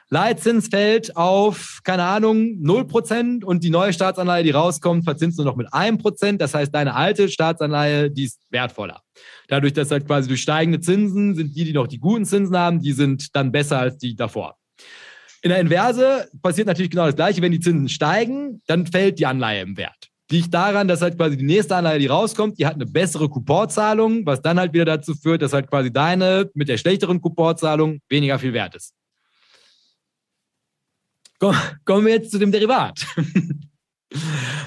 Leitzins 0.09 0.67
fällt 0.67 1.15
auf, 1.15 1.79
keine 1.85 2.03
Ahnung, 2.03 2.59
0% 2.61 3.45
und 3.45 3.63
die 3.63 3.69
neue 3.69 3.93
Staatsanleihe, 3.93 4.43
die 4.43 4.51
rauskommt, 4.51 5.05
verzinst 5.05 5.37
nur 5.37 5.45
noch 5.45 5.55
mit 5.55 5.69
1%. 5.69 6.37
Das 6.37 6.53
heißt, 6.53 6.75
deine 6.75 6.93
alte 6.93 7.29
Staatsanleihe, 7.29 8.11
die 8.11 8.25
ist 8.25 8.41
wertvoller. 8.49 9.01
Dadurch, 9.47 9.71
dass 9.71 9.91
halt 9.91 10.05
quasi 10.05 10.27
durch 10.27 10.41
steigende 10.41 10.81
Zinsen 10.81 11.33
sind 11.33 11.55
die, 11.55 11.63
die 11.63 11.73
noch 11.73 11.87
die 11.87 11.99
guten 11.99 12.25
Zinsen 12.25 12.57
haben, 12.57 12.81
die 12.81 12.91
sind 12.91 13.33
dann 13.33 13.53
besser 13.53 13.79
als 13.79 13.97
die 13.97 14.13
davor. 14.13 14.57
In 15.41 15.51
der 15.51 15.61
Inverse 15.61 16.29
passiert 16.41 16.67
natürlich 16.67 16.91
genau 16.91 17.05
das 17.05 17.15
Gleiche. 17.15 17.41
Wenn 17.41 17.53
die 17.53 17.61
Zinsen 17.61 17.87
steigen, 17.87 18.61
dann 18.67 18.85
fällt 18.87 19.19
die 19.19 19.25
Anleihe 19.25 19.61
im 19.61 19.77
Wert 19.77 20.10
liegt 20.31 20.53
daran, 20.53 20.87
dass 20.87 21.01
halt 21.01 21.17
quasi 21.17 21.37
die 21.37 21.43
nächste 21.43 21.75
Anleihe, 21.75 21.99
die 21.99 22.07
rauskommt, 22.07 22.59
die 22.59 22.65
hat 22.65 22.75
eine 22.75 22.85
bessere 22.85 23.29
Couponzahlung, 23.29 24.25
was 24.25 24.41
dann 24.41 24.59
halt 24.59 24.73
wieder 24.73 24.85
dazu 24.85 25.13
führt, 25.13 25.41
dass 25.41 25.53
halt 25.53 25.69
quasi 25.69 25.91
deine 25.91 26.49
mit 26.53 26.69
der 26.69 26.77
schlechteren 26.77 27.21
Couponzahlung 27.21 27.99
weniger 28.09 28.39
viel 28.39 28.53
wert 28.53 28.75
ist. 28.75 28.93
Kommen 31.39 32.05
wir 32.05 32.13
jetzt 32.13 32.31
zu 32.31 32.39
dem 32.39 32.51
Derivat. 32.51 33.05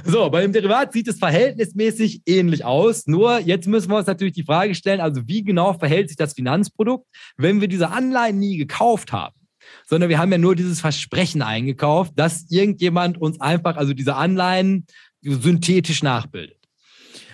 So, 0.07 0.31
bei 0.31 0.41
dem 0.43 0.53
Derivat 0.53 0.93
sieht 0.93 1.09
es 1.09 1.19
verhältnismäßig 1.19 2.23
ähnlich 2.27 2.65
aus. 2.65 3.07
Nur 3.07 3.39
jetzt 3.41 3.67
müssen 3.67 3.91
wir 3.91 3.97
uns 3.97 4.07
natürlich 4.07 4.35
die 4.35 4.45
Frage 4.45 4.75
stellen, 4.75 5.01
also 5.01 5.23
wie 5.27 5.45
genau 5.45 5.75
verhält 5.75 6.09
sich 6.09 6.17
das 6.17 6.35
Finanzprodukt, 6.35 7.07
wenn 7.37 7.61
wir 7.61 7.69
diese 7.69 7.91
Anleihen 7.91 8.39
nie 8.39 8.57
gekauft 8.57 9.13
haben? 9.13 9.35
Sondern 9.87 10.11
wir 10.11 10.19
haben 10.19 10.33
ja 10.33 10.39
nur 10.39 10.57
dieses 10.57 10.81
Versprechen 10.81 11.43
eingekauft, 11.43 12.13
dass 12.17 12.51
irgendjemand 12.51 13.19
uns 13.19 13.41
einfach, 13.41 13.77
also 13.77 13.95
diese 13.95 14.15
Anleihen 14.15 14.87
synthetisch 15.25 16.03
nachbildet. 16.03 16.59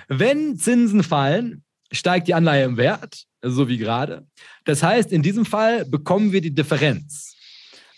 Wenn 0.09 0.57
Zinsen 0.57 1.03
fallen, 1.03 1.65
steigt 1.93 2.29
die 2.29 2.35
Anleihe 2.35 2.65
im 2.65 2.77
Wert, 2.77 3.25
so 3.43 3.69
wie 3.69 3.79
gerade. 3.79 4.27
Das 4.65 4.83
heißt, 4.83 5.13
in 5.13 5.23
diesem 5.23 5.45
Fall 5.45 5.85
bekommen 5.85 6.33
wir 6.33 6.41
die 6.41 6.55
Differenz. 6.55 7.37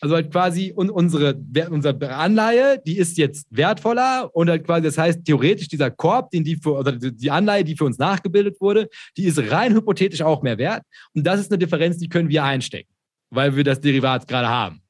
Also 0.00 0.16
halt 0.16 0.32
quasi 0.32 0.72
unsere, 0.74 1.40
unsere 1.70 2.10
Anleihe, 2.10 2.82
die 2.84 2.98
ist 2.98 3.18
jetzt 3.18 3.46
wertvoller 3.50 4.34
und 4.34 4.50
halt 4.50 4.64
quasi, 4.64 4.82
das 4.82 4.98
heißt, 4.98 5.24
theoretisch 5.24 5.68
dieser 5.68 5.92
Korb, 5.92 6.30
den 6.30 6.42
die 6.42 6.56
für, 6.56 6.72
oder 6.72 6.90
die 6.90 7.30
Anleihe, 7.30 7.62
die 7.62 7.76
für 7.76 7.84
uns 7.84 7.98
nachgebildet 7.98 8.60
wurde, 8.60 8.88
die 9.16 9.24
ist 9.24 9.38
rein 9.52 9.72
hypothetisch 9.74 10.20
auch 10.22 10.42
mehr 10.42 10.58
wert. 10.58 10.82
Und 11.14 11.24
das 11.24 11.38
ist 11.38 11.52
eine 11.52 11.58
Differenz, 11.58 11.98
die 11.98 12.08
können 12.08 12.28
wir 12.28 12.42
einstecken, 12.42 12.92
weil 13.30 13.54
wir 13.54 13.62
das 13.62 13.80
Derivat 13.80 14.26
gerade 14.26 14.48
haben. 14.48 14.81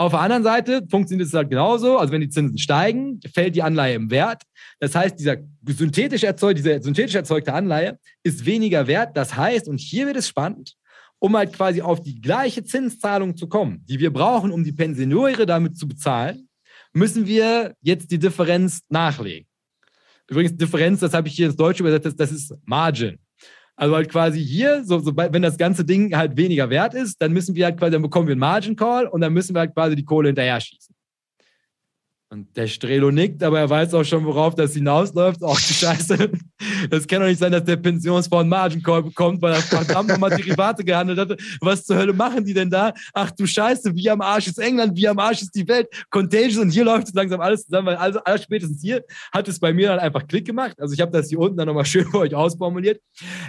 Auf 0.00 0.12
der 0.12 0.20
anderen 0.20 0.44
Seite 0.44 0.86
funktioniert 0.88 1.26
es 1.26 1.34
halt 1.34 1.50
genauso. 1.50 1.98
Also 1.98 2.12
wenn 2.12 2.20
die 2.20 2.28
Zinsen 2.28 2.56
steigen, 2.56 3.20
fällt 3.34 3.56
die 3.56 3.64
Anleihe 3.64 3.96
im 3.96 4.10
Wert. 4.10 4.44
Das 4.78 4.94
heißt, 4.94 5.18
dieser 5.18 5.38
synthetisch 5.66 6.22
erzeugte, 6.22 6.62
diese 6.62 6.80
synthetisch 6.80 7.16
erzeugte 7.16 7.52
Anleihe 7.52 7.98
ist 8.22 8.46
weniger 8.46 8.86
wert. 8.86 9.16
Das 9.16 9.36
heißt, 9.36 9.68
und 9.68 9.80
hier 9.80 10.06
wird 10.06 10.16
es 10.16 10.28
spannend, 10.28 10.76
um 11.18 11.36
halt 11.36 11.52
quasi 11.52 11.82
auf 11.82 12.00
die 12.00 12.20
gleiche 12.20 12.62
Zinszahlung 12.62 13.36
zu 13.36 13.48
kommen, 13.48 13.84
die 13.88 13.98
wir 13.98 14.12
brauchen, 14.12 14.52
um 14.52 14.62
die 14.62 14.72
Pensionäre 14.72 15.46
damit 15.46 15.76
zu 15.76 15.88
bezahlen, 15.88 16.48
müssen 16.92 17.26
wir 17.26 17.74
jetzt 17.80 18.12
die 18.12 18.20
Differenz 18.20 18.82
nachlegen. 18.88 19.48
Übrigens, 20.28 20.56
Differenz, 20.56 21.00
das 21.00 21.12
habe 21.12 21.26
ich 21.26 21.34
hier 21.34 21.46
ins 21.46 21.56
Deutsche 21.56 21.82
übersetzt, 21.82 22.20
das 22.20 22.30
ist 22.30 22.54
Margin. 22.64 23.18
Also 23.80 23.94
halt 23.94 24.08
quasi 24.08 24.44
hier, 24.44 24.82
so, 24.84 24.98
so, 24.98 25.16
wenn 25.16 25.40
das 25.40 25.56
ganze 25.56 25.84
Ding 25.84 26.16
halt 26.16 26.36
weniger 26.36 26.68
wert 26.68 26.94
ist, 26.94 27.22
dann 27.22 27.32
müssen 27.32 27.54
wir 27.54 27.64
halt 27.64 27.78
quasi, 27.78 27.92
dann 27.92 28.02
bekommen 28.02 28.26
wir 28.26 28.32
einen 28.32 28.40
Margin 28.40 28.74
Call 28.74 29.06
und 29.06 29.20
dann 29.20 29.32
müssen 29.32 29.54
wir 29.54 29.60
halt 29.60 29.72
quasi 29.72 29.94
die 29.94 30.04
Kohle 30.04 30.30
hinterher 30.30 30.60
schießen. 30.60 30.87
Und 32.30 32.54
der 32.58 32.66
Strelo 32.66 33.10
nickt, 33.10 33.42
aber 33.42 33.58
er 33.58 33.70
weiß 33.70 33.94
auch 33.94 34.04
schon, 34.04 34.22
worauf 34.26 34.54
das 34.54 34.74
hinausläuft. 34.74 35.40
Ach 35.42 35.58
die 35.58 35.72
Scheiße. 35.72 36.30
Das 36.90 37.06
kann 37.06 37.20
doch 37.20 37.26
nicht 37.26 37.38
sein, 37.38 37.52
dass 37.52 37.64
der 37.64 37.76
Pensionsfonds 37.76 38.50
Margin 38.50 38.82
Call 38.82 39.02
bekommt, 39.02 39.40
weil 39.40 39.54
er 39.54 39.62
verdammt 39.62 40.10
nochmal 40.10 40.30
Derivate 40.30 40.84
gehandelt 40.84 41.18
hat. 41.18 41.40
Was 41.60 41.86
zur 41.86 41.96
Hölle 41.96 42.12
machen 42.12 42.44
die 42.44 42.52
denn 42.52 42.68
da? 42.68 42.92
Ach 43.14 43.30
du 43.30 43.46
Scheiße, 43.46 43.94
wie 43.94 44.10
am 44.10 44.20
Arsch 44.20 44.48
ist 44.48 44.58
England, 44.58 44.94
wie 44.94 45.08
am 45.08 45.18
Arsch 45.18 45.40
ist 45.40 45.54
die 45.54 45.66
Welt. 45.66 45.88
Contagious 46.10 46.58
und 46.58 46.68
hier 46.68 46.84
läuft 46.84 47.08
es 47.08 47.14
langsam 47.14 47.40
alles 47.40 47.64
zusammen, 47.64 47.86
weil 47.86 47.96
also 47.96 48.18
alles 48.24 48.42
spätestens 48.42 48.82
hier 48.82 49.04
hat 49.32 49.48
es 49.48 49.58
bei 49.58 49.72
mir 49.72 49.88
dann 49.88 49.98
einfach 49.98 50.26
Klick 50.26 50.44
gemacht. 50.44 50.78
Also 50.78 50.92
ich 50.92 51.00
habe 51.00 51.12
das 51.12 51.30
hier 51.30 51.38
unten 51.38 51.56
dann 51.56 51.68
nochmal 51.68 51.84
schön 51.86 52.04
für 52.10 52.18
euch 52.18 52.34
ausformuliert. 52.34 53.00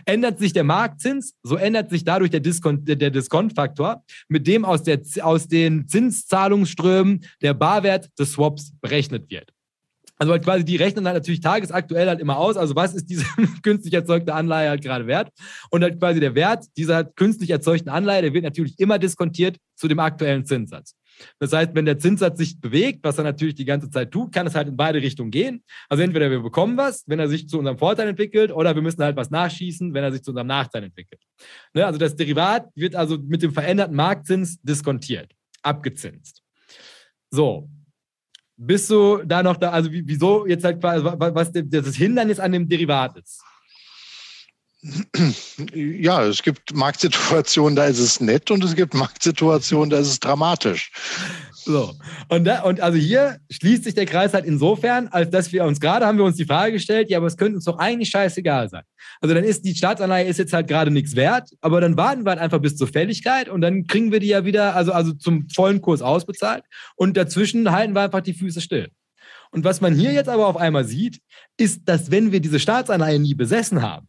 Ändert 0.05 0.39
sich 0.39 0.53
der 0.53 0.63
Marktzins, 0.63 1.33
so 1.43 1.57
ändert 1.57 1.89
sich 1.89 2.05
dadurch 2.05 2.29
der 2.29 2.39
Diskont, 2.39 2.87
der 2.87 3.09
Diskontfaktor, 3.09 4.03
mit 4.29 4.47
dem 4.47 4.63
aus, 4.63 4.83
der, 4.83 5.01
aus 5.21 5.49
den 5.49 5.87
Zinszahlungsströmen 5.89 7.25
der 7.41 7.53
Barwert 7.53 8.07
des 8.17 8.31
Swaps 8.31 8.68
berechnet 8.81 9.29
wird. 9.29 9.51
Also 10.17 10.33
halt 10.33 10.43
quasi 10.43 10.65
die 10.65 10.75
rechnen 10.75 11.05
halt 11.05 11.15
natürlich 11.15 11.39
tagesaktuell 11.39 12.07
halt 12.09 12.19
immer 12.19 12.37
aus, 12.37 12.57
also 12.57 12.75
was 12.75 12.93
ist 12.93 13.09
diese 13.09 13.23
künstlich 13.63 13.93
erzeugte 13.93 14.33
Anleihe 14.33 14.69
halt 14.69 14.83
gerade 14.83 15.07
wert 15.07 15.29
und 15.69 15.81
halt 15.81 15.97
quasi 15.97 16.19
der 16.19 16.35
Wert 16.35 16.65
dieser 16.75 17.05
künstlich 17.05 17.49
erzeugten 17.49 17.87
Anleihe, 17.87 18.21
der 18.21 18.33
wird 18.33 18.43
natürlich 18.43 18.77
immer 18.79 18.99
diskontiert 18.99 19.57
zu 19.75 19.87
dem 19.87 19.99
aktuellen 19.99 20.45
Zinssatz. 20.45 20.95
Das 21.39 21.53
heißt, 21.53 21.73
wenn 21.73 21.85
der 21.85 21.99
Zinssatz 21.99 22.37
sich 22.37 22.59
bewegt, 22.59 22.99
was 23.03 23.17
er 23.17 23.23
natürlich 23.23 23.55
die 23.55 23.65
ganze 23.65 23.89
Zeit 23.89 24.11
tut, 24.11 24.33
kann 24.33 24.45
es 24.45 24.55
halt 24.55 24.67
in 24.67 24.77
beide 24.77 25.01
Richtungen 25.01 25.31
gehen. 25.31 25.63
Also 25.87 26.03
entweder 26.03 26.29
wir 26.29 26.41
bekommen 26.41 26.77
was, 26.77 27.03
wenn 27.07 27.19
er 27.19 27.27
sich 27.27 27.47
zu 27.47 27.57
unserem 27.57 27.77
Vorteil 27.77 28.07
entwickelt, 28.07 28.51
oder 28.51 28.75
wir 28.75 28.81
müssen 28.81 29.03
halt 29.03 29.15
was 29.15 29.29
nachschießen, 29.29 29.93
wenn 29.93 30.03
er 30.03 30.11
sich 30.11 30.23
zu 30.23 30.31
unserem 30.31 30.47
Nachteil 30.47 30.83
entwickelt. 30.83 31.21
Ne? 31.73 31.85
Also 31.85 31.99
das 31.99 32.15
Derivat 32.15 32.67
wird 32.75 32.95
also 32.95 33.17
mit 33.17 33.41
dem 33.41 33.53
veränderten 33.53 33.95
Marktzins 33.95 34.61
diskontiert, 34.61 35.33
abgezinst. 35.61 36.41
So, 37.31 37.69
bist 38.59 38.89
du 38.89 39.21
da 39.25 39.41
noch 39.41 39.55
da, 39.57 39.71
also 39.71 39.89
wieso 39.91 40.45
jetzt 40.45 40.65
halt 40.65 40.81
quasi, 40.81 41.03
was 41.03 41.51
das 41.51 41.95
Hindernis 41.95 42.39
an 42.39 42.51
dem 42.51 42.67
Derivat 42.67 43.17
ist? 43.17 43.41
Ja, 45.73 46.23
es 46.23 46.43
gibt 46.43 46.73
Marktsituationen, 46.73 47.75
da 47.75 47.85
ist 47.85 47.99
es 47.99 48.19
nett 48.19 48.51
und 48.51 48.63
es 48.63 48.75
gibt 48.75 48.93
Marktsituationen, 48.93 49.89
da 49.89 49.97
ist 49.97 50.07
es 50.07 50.19
dramatisch. 50.19 50.91
So. 51.69 51.93
Und, 52.29 52.45
da, 52.45 52.63
und 52.63 52.81
also 52.81 52.97
hier 52.97 53.37
schließt 53.51 53.83
sich 53.83 53.93
der 53.93 54.07
Kreis 54.07 54.33
halt 54.33 54.45
insofern, 54.45 55.07
als 55.09 55.29
dass 55.29 55.53
wir 55.53 55.65
uns 55.65 55.79
gerade 55.79 56.07
haben 56.07 56.17
wir 56.17 56.25
uns 56.25 56.35
die 56.35 56.45
Frage 56.45 56.71
gestellt, 56.71 57.11
ja, 57.11 57.19
aber 57.19 57.27
es 57.27 57.37
könnte 57.37 57.57
uns 57.57 57.65
doch 57.65 57.77
eigentlich 57.77 58.09
scheißegal 58.09 58.69
sein. 58.69 58.81
Also 59.21 59.35
dann 59.35 59.43
ist 59.43 59.63
die 59.63 59.75
Staatsanleihe 59.75 60.25
ist 60.25 60.39
jetzt 60.39 60.51
halt 60.51 60.67
gerade 60.67 60.89
nichts 60.89 61.15
wert, 61.15 61.51
aber 61.61 61.79
dann 61.79 61.95
warten 61.95 62.25
wir 62.25 62.31
halt 62.31 62.39
einfach 62.39 62.57
bis 62.57 62.75
zur 62.75 62.87
Fälligkeit 62.87 63.49
und 63.49 63.61
dann 63.61 63.85
kriegen 63.85 64.11
wir 64.11 64.19
die 64.19 64.29
ja 64.29 64.45
wieder, 64.45 64.75
also, 64.75 64.93
also 64.93 65.13
zum 65.13 65.47
vollen 65.49 65.79
Kurs 65.79 66.01
ausbezahlt 66.01 66.63
und 66.95 67.15
dazwischen 67.15 67.71
halten 67.71 67.93
wir 67.93 68.01
einfach 68.01 68.21
die 68.21 68.33
Füße 68.33 68.61
still. 68.61 68.89
Und 69.51 69.63
was 69.63 69.79
man 69.79 69.93
hier 69.93 70.11
jetzt 70.11 70.29
aber 70.29 70.47
auf 70.47 70.57
einmal 70.57 70.85
sieht, 70.85 71.19
ist, 71.55 71.87
dass 71.87 72.09
wenn 72.09 72.31
wir 72.31 72.39
diese 72.39 72.59
Staatsanleihe 72.59 73.19
nie 73.19 73.35
besessen 73.35 73.83
haben, 73.83 74.07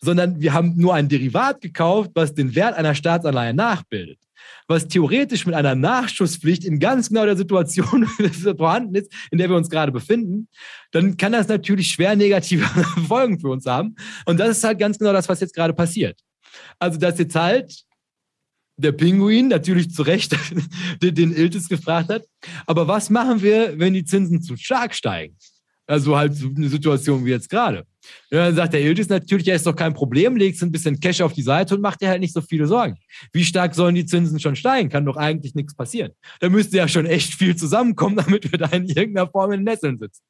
sondern 0.00 0.40
wir 0.40 0.52
haben 0.52 0.74
nur 0.76 0.94
ein 0.94 1.08
Derivat 1.08 1.60
gekauft, 1.60 2.12
was 2.14 2.34
den 2.34 2.54
Wert 2.54 2.74
einer 2.74 2.94
Staatsanleihe 2.94 3.52
nachbildet, 3.52 4.20
was 4.70 4.86
theoretisch 4.86 5.46
mit 5.46 5.56
einer 5.56 5.74
Nachschusspflicht 5.74 6.64
in 6.64 6.78
ganz 6.78 7.08
genau 7.08 7.24
der 7.24 7.36
Situation 7.36 8.06
vorhanden 8.56 8.94
ist, 8.94 9.12
in 9.32 9.38
der 9.38 9.50
wir 9.50 9.56
uns 9.56 9.68
gerade 9.68 9.90
befinden, 9.90 10.48
dann 10.92 11.16
kann 11.16 11.32
das 11.32 11.48
natürlich 11.48 11.88
schwer 11.90 12.14
negative 12.14 12.64
Folgen 13.08 13.40
für 13.40 13.48
uns 13.48 13.66
haben. 13.66 13.96
Und 14.26 14.38
das 14.38 14.58
ist 14.58 14.64
halt 14.64 14.78
ganz 14.78 14.96
genau 14.96 15.12
das, 15.12 15.28
was 15.28 15.40
jetzt 15.40 15.54
gerade 15.54 15.74
passiert. 15.74 16.20
Also, 16.78 16.98
dass 16.98 17.18
jetzt 17.18 17.34
halt 17.34 17.82
der 18.76 18.92
Pinguin 18.92 19.48
natürlich 19.48 19.90
zu 19.90 20.02
Recht 20.02 20.36
den 21.02 21.34
Iltis 21.34 21.68
gefragt 21.68 22.08
hat, 22.08 22.22
aber 22.64 22.86
was 22.86 23.10
machen 23.10 23.42
wir, 23.42 23.76
wenn 23.78 23.92
die 23.92 24.04
Zinsen 24.04 24.40
zu 24.40 24.56
stark 24.56 24.94
steigen? 24.94 25.36
Also 25.86 26.16
halt 26.16 26.40
eine 26.40 26.68
Situation 26.68 27.24
wie 27.24 27.30
jetzt 27.30 27.50
gerade. 27.50 27.84
Ja, 28.30 28.46
dann 28.46 28.54
sagt 28.54 28.72
der 28.72 28.80
Iltis 28.80 29.08
natürlich, 29.08 29.46
ja, 29.46 29.54
ist 29.54 29.66
doch 29.66 29.76
kein 29.76 29.94
Problem, 29.94 30.36
legst 30.36 30.62
ein 30.62 30.72
bisschen 30.72 31.00
Cash 31.00 31.20
auf 31.20 31.32
die 31.32 31.42
Seite 31.42 31.74
und 31.74 31.80
macht 31.80 32.00
dir 32.00 32.08
halt 32.08 32.20
nicht 32.20 32.32
so 32.32 32.40
viele 32.40 32.66
Sorgen. 32.66 32.96
Wie 33.32 33.44
stark 33.44 33.74
sollen 33.74 33.94
die 33.94 34.06
Zinsen 34.06 34.40
schon 34.40 34.56
steigen? 34.56 34.88
Kann 34.88 35.04
doch 35.04 35.16
eigentlich 35.16 35.54
nichts 35.54 35.74
passieren. 35.74 36.12
Da 36.40 36.48
müsste 36.48 36.76
ja 36.76 36.88
schon 36.88 37.06
echt 37.06 37.34
viel 37.34 37.56
zusammenkommen, 37.56 38.16
damit 38.24 38.50
wir 38.50 38.58
da 38.58 38.66
in 38.66 38.86
irgendeiner 38.86 39.28
Form 39.28 39.52
in 39.52 39.64
Nesseln 39.64 39.98
sitzen. 39.98 40.22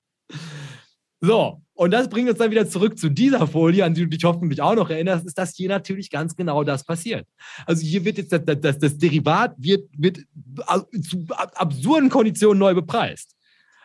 So, 1.22 1.60
und 1.74 1.90
das 1.90 2.08
bringt 2.08 2.30
uns 2.30 2.38
dann 2.38 2.50
wieder 2.50 2.68
zurück 2.68 2.98
zu 2.98 3.10
dieser 3.10 3.46
Folie, 3.46 3.84
an 3.84 3.92
die 3.92 4.02
du 4.02 4.08
dich 4.08 4.24
hoffentlich 4.24 4.62
auch 4.62 4.74
noch 4.74 4.88
erinnerst, 4.88 5.26
ist, 5.26 5.36
dass 5.36 5.54
hier 5.54 5.68
natürlich 5.68 6.10
ganz 6.10 6.34
genau 6.34 6.64
das 6.64 6.84
passiert. 6.84 7.26
Also 7.66 7.86
hier 7.86 8.04
wird 8.04 8.16
jetzt 8.16 8.32
das, 8.32 8.42
das, 8.44 8.78
das 8.78 8.96
Derivat 8.96 9.54
wird, 9.58 9.88
wird 9.96 10.20
zu 11.02 11.26
absurden 11.34 12.08
Konditionen 12.08 12.58
neu 12.58 12.74
bepreist. 12.74 13.36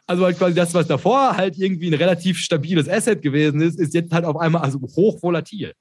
Also 0.08 0.24
halt 0.24 0.38
quasi 0.38 0.54
das, 0.54 0.74
was 0.74 0.86
davor 0.86 1.36
halt 1.36 1.58
irgendwie 1.58 1.88
ein 1.88 1.96
relativ 1.96 2.38
stabiles 2.38 2.88
Asset 2.88 3.22
gewesen 3.22 3.62
ist, 3.62 3.80
ist 3.80 3.94
jetzt 3.96 4.14
halt 4.14 4.24
auf 4.24 4.38
einmal 4.38 4.62
also 4.62 4.80
hoch 4.80 5.22
volatil. 5.22 5.74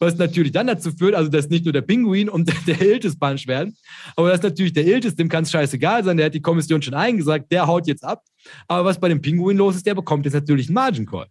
Was 0.00 0.16
natürlich 0.16 0.52
dann 0.52 0.66
dazu 0.66 0.90
führt, 0.90 1.14
also 1.14 1.30
dass 1.30 1.48
nicht 1.48 1.64
nur 1.64 1.72
der 1.72 1.82
Pinguin 1.82 2.28
und 2.28 2.52
der 2.66 2.80
Iltis 2.80 3.16
Bunch 3.16 3.46
werden, 3.46 3.76
aber 4.16 4.30
dass 4.30 4.42
natürlich 4.42 4.72
der 4.72 4.86
Iltis, 4.86 5.14
dem 5.14 5.28
kann 5.28 5.44
es 5.44 5.52
scheißegal 5.52 6.02
sein, 6.02 6.16
der 6.16 6.26
hat 6.26 6.34
die 6.34 6.42
Kommission 6.42 6.82
schon 6.82 6.94
eingesagt, 6.94 7.52
der 7.52 7.66
haut 7.66 7.86
jetzt 7.86 8.04
ab. 8.04 8.24
Aber 8.66 8.84
was 8.84 8.98
bei 8.98 9.08
dem 9.08 9.20
Pinguin 9.20 9.56
los 9.56 9.76
ist, 9.76 9.86
der 9.86 9.94
bekommt 9.94 10.24
jetzt 10.24 10.34
natürlich 10.34 10.66
einen 10.68 10.74
Margin 10.74 11.06
Call 11.06 11.26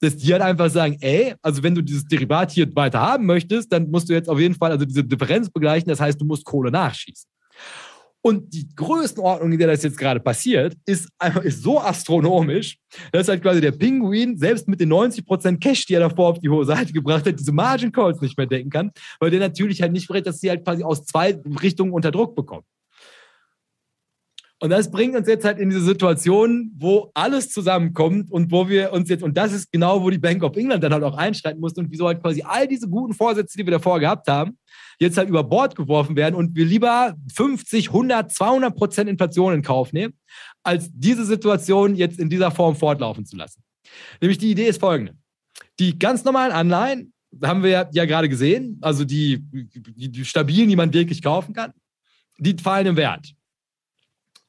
dass 0.00 0.16
die 0.16 0.32
halt 0.32 0.42
einfach 0.42 0.68
sagen, 0.68 0.98
ey, 1.00 1.34
also 1.40 1.62
wenn 1.62 1.74
du 1.74 1.82
dieses 1.82 2.06
Derivat 2.06 2.50
hier 2.50 2.74
weiter 2.76 3.00
haben 3.00 3.26
möchtest, 3.26 3.72
dann 3.72 3.90
musst 3.90 4.08
du 4.08 4.12
jetzt 4.12 4.28
auf 4.28 4.38
jeden 4.38 4.54
Fall 4.54 4.70
also 4.70 4.84
diese 4.84 5.02
Differenz 5.02 5.48
begleichen, 5.48 5.88
das 5.88 6.00
heißt, 6.00 6.20
du 6.20 6.26
musst 6.26 6.44
Kohle 6.44 6.70
nachschießen. 6.70 7.28
Und 8.26 8.54
die 8.54 8.66
Größenordnung, 8.74 9.52
in 9.52 9.58
der 9.58 9.68
das 9.68 9.82
jetzt 9.82 9.98
gerade 9.98 10.18
passiert, 10.18 10.74
ist, 10.86 11.10
ist 11.42 11.62
so 11.62 11.78
astronomisch, 11.78 12.78
dass 13.12 13.28
halt 13.28 13.42
quasi 13.42 13.60
der 13.60 13.72
Pinguin 13.72 14.38
selbst 14.38 14.66
mit 14.66 14.80
den 14.80 14.90
90% 14.90 15.58
Cash, 15.58 15.84
die 15.84 15.92
er 15.92 16.00
davor 16.00 16.30
auf 16.30 16.38
die 16.38 16.48
hohe 16.48 16.64
Seite 16.64 16.94
gebracht 16.94 17.26
hat, 17.26 17.38
diese 17.38 17.52
Margin 17.52 17.92
Calls 17.92 18.22
nicht 18.22 18.38
mehr 18.38 18.46
decken 18.46 18.70
kann, 18.70 18.92
weil 19.20 19.30
der 19.30 19.40
natürlich 19.40 19.82
halt 19.82 19.92
nicht 19.92 20.08
berät, 20.08 20.26
dass 20.26 20.40
sie 20.40 20.48
halt 20.48 20.64
quasi 20.64 20.82
aus 20.82 21.04
zwei 21.04 21.38
Richtungen 21.60 21.92
unter 21.92 22.10
Druck 22.10 22.34
bekommen. 22.34 22.64
Und 24.58 24.70
das 24.70 24.90
bringt 24.90 25.14
uns 25.14 25.28
jetzt 25.28 25.44
halt 25.44 25.58
in 25.58 25.68
diese 25.68 25.82
Situation, 25.82 26.72
wo 26.78 27.10
alles 27.12 27.50
zusammenkommt 27.50 28.32
und 28.32 28.50
wo 28.50 28.66
wir 28.70 28.94
uns 28.94 29.10
jetzt, 29.10 29.22
und 29.22 29.36
das 29.36 29.52
ist 29.52 29.70
genau, 29.70 30.02
wo 30.02 30.08
die 30.08 30.16
Bank 30.16 30.42
of 30.42 30.56
England 30.56 30.82
dann 30.82 30.94
halt 30.94 31.04
auch 31.04 31.18
einschreiten 31.18 31.60
musste 31.60 31.82
und 31.82 31.90
wieso 31.90 32.06
halt 32.06 32.22
quasi 32.22 32.42
all 32.42 32.66
diese 32.66 32.88
guten 32.88 33.12
Vorsätze, 33.12 33.58
die 33.58 33.66
wir 33.66 33.72
davor 33.72 34.00
gehabt 34.00 34.28
haben, 34.28 34.56
jetzt 34.98 35.16
halt 35.16 35.28
über 35.28 35.44
Bord 35.44 35.76
geworfen 35.76 36.16
werden 36.16 36.34
und 36.34 36.54
wir 36.54 36.64
lieber 36.64 37.14
50, 37.34 37.88
100, 37.88 38.32
200 38.32 38.76
Prozent 38.76 39.10
Inflation 39.10 39.54
in 39.54 39.62
Kauf 39.62 39.92
nehmen, 39.92 40.14
als 40.62 40.90
diese 40.92 41.24
Situation 41.24 41.94
jetzt 41.94 42.18
in 42.18 42.30
dieser 42.30 42.50
Form 42.50 42.76
fortlaufen 42.76 43.26
zu 43.26 43.36
lassen. 43.36 43.62
Nämlich 44.20 44.38
die 44.38 44.50
Idee 44.50 44.68
ist 44.68 44.80
folgende. 44.80 45.14
Die 45.78 45.98
ganz 45.98 46.24
normalen 46.24 46.52
Anleihen, 46.52 47.12
haben 47.42 47.62
wir 47.64 47.88
ja 47.92 48.04
gerade 48.04 48.28
gesehen, 48.28 48.78
also 48.80 49.04
die, 49.04 49.40
die, 49.40 50.08
die 50.08 50.24
stabilen, 50.24 50.68
die 50.68 50.76
man 50.76 50.92
wirklich 50.94 51.20
kaufen 51.20 51.52
kann, 51.52 51.72
die 52.38 52.56
fallen 52.56 52.86
im 52.86 52.96
Wert 52.96 53.34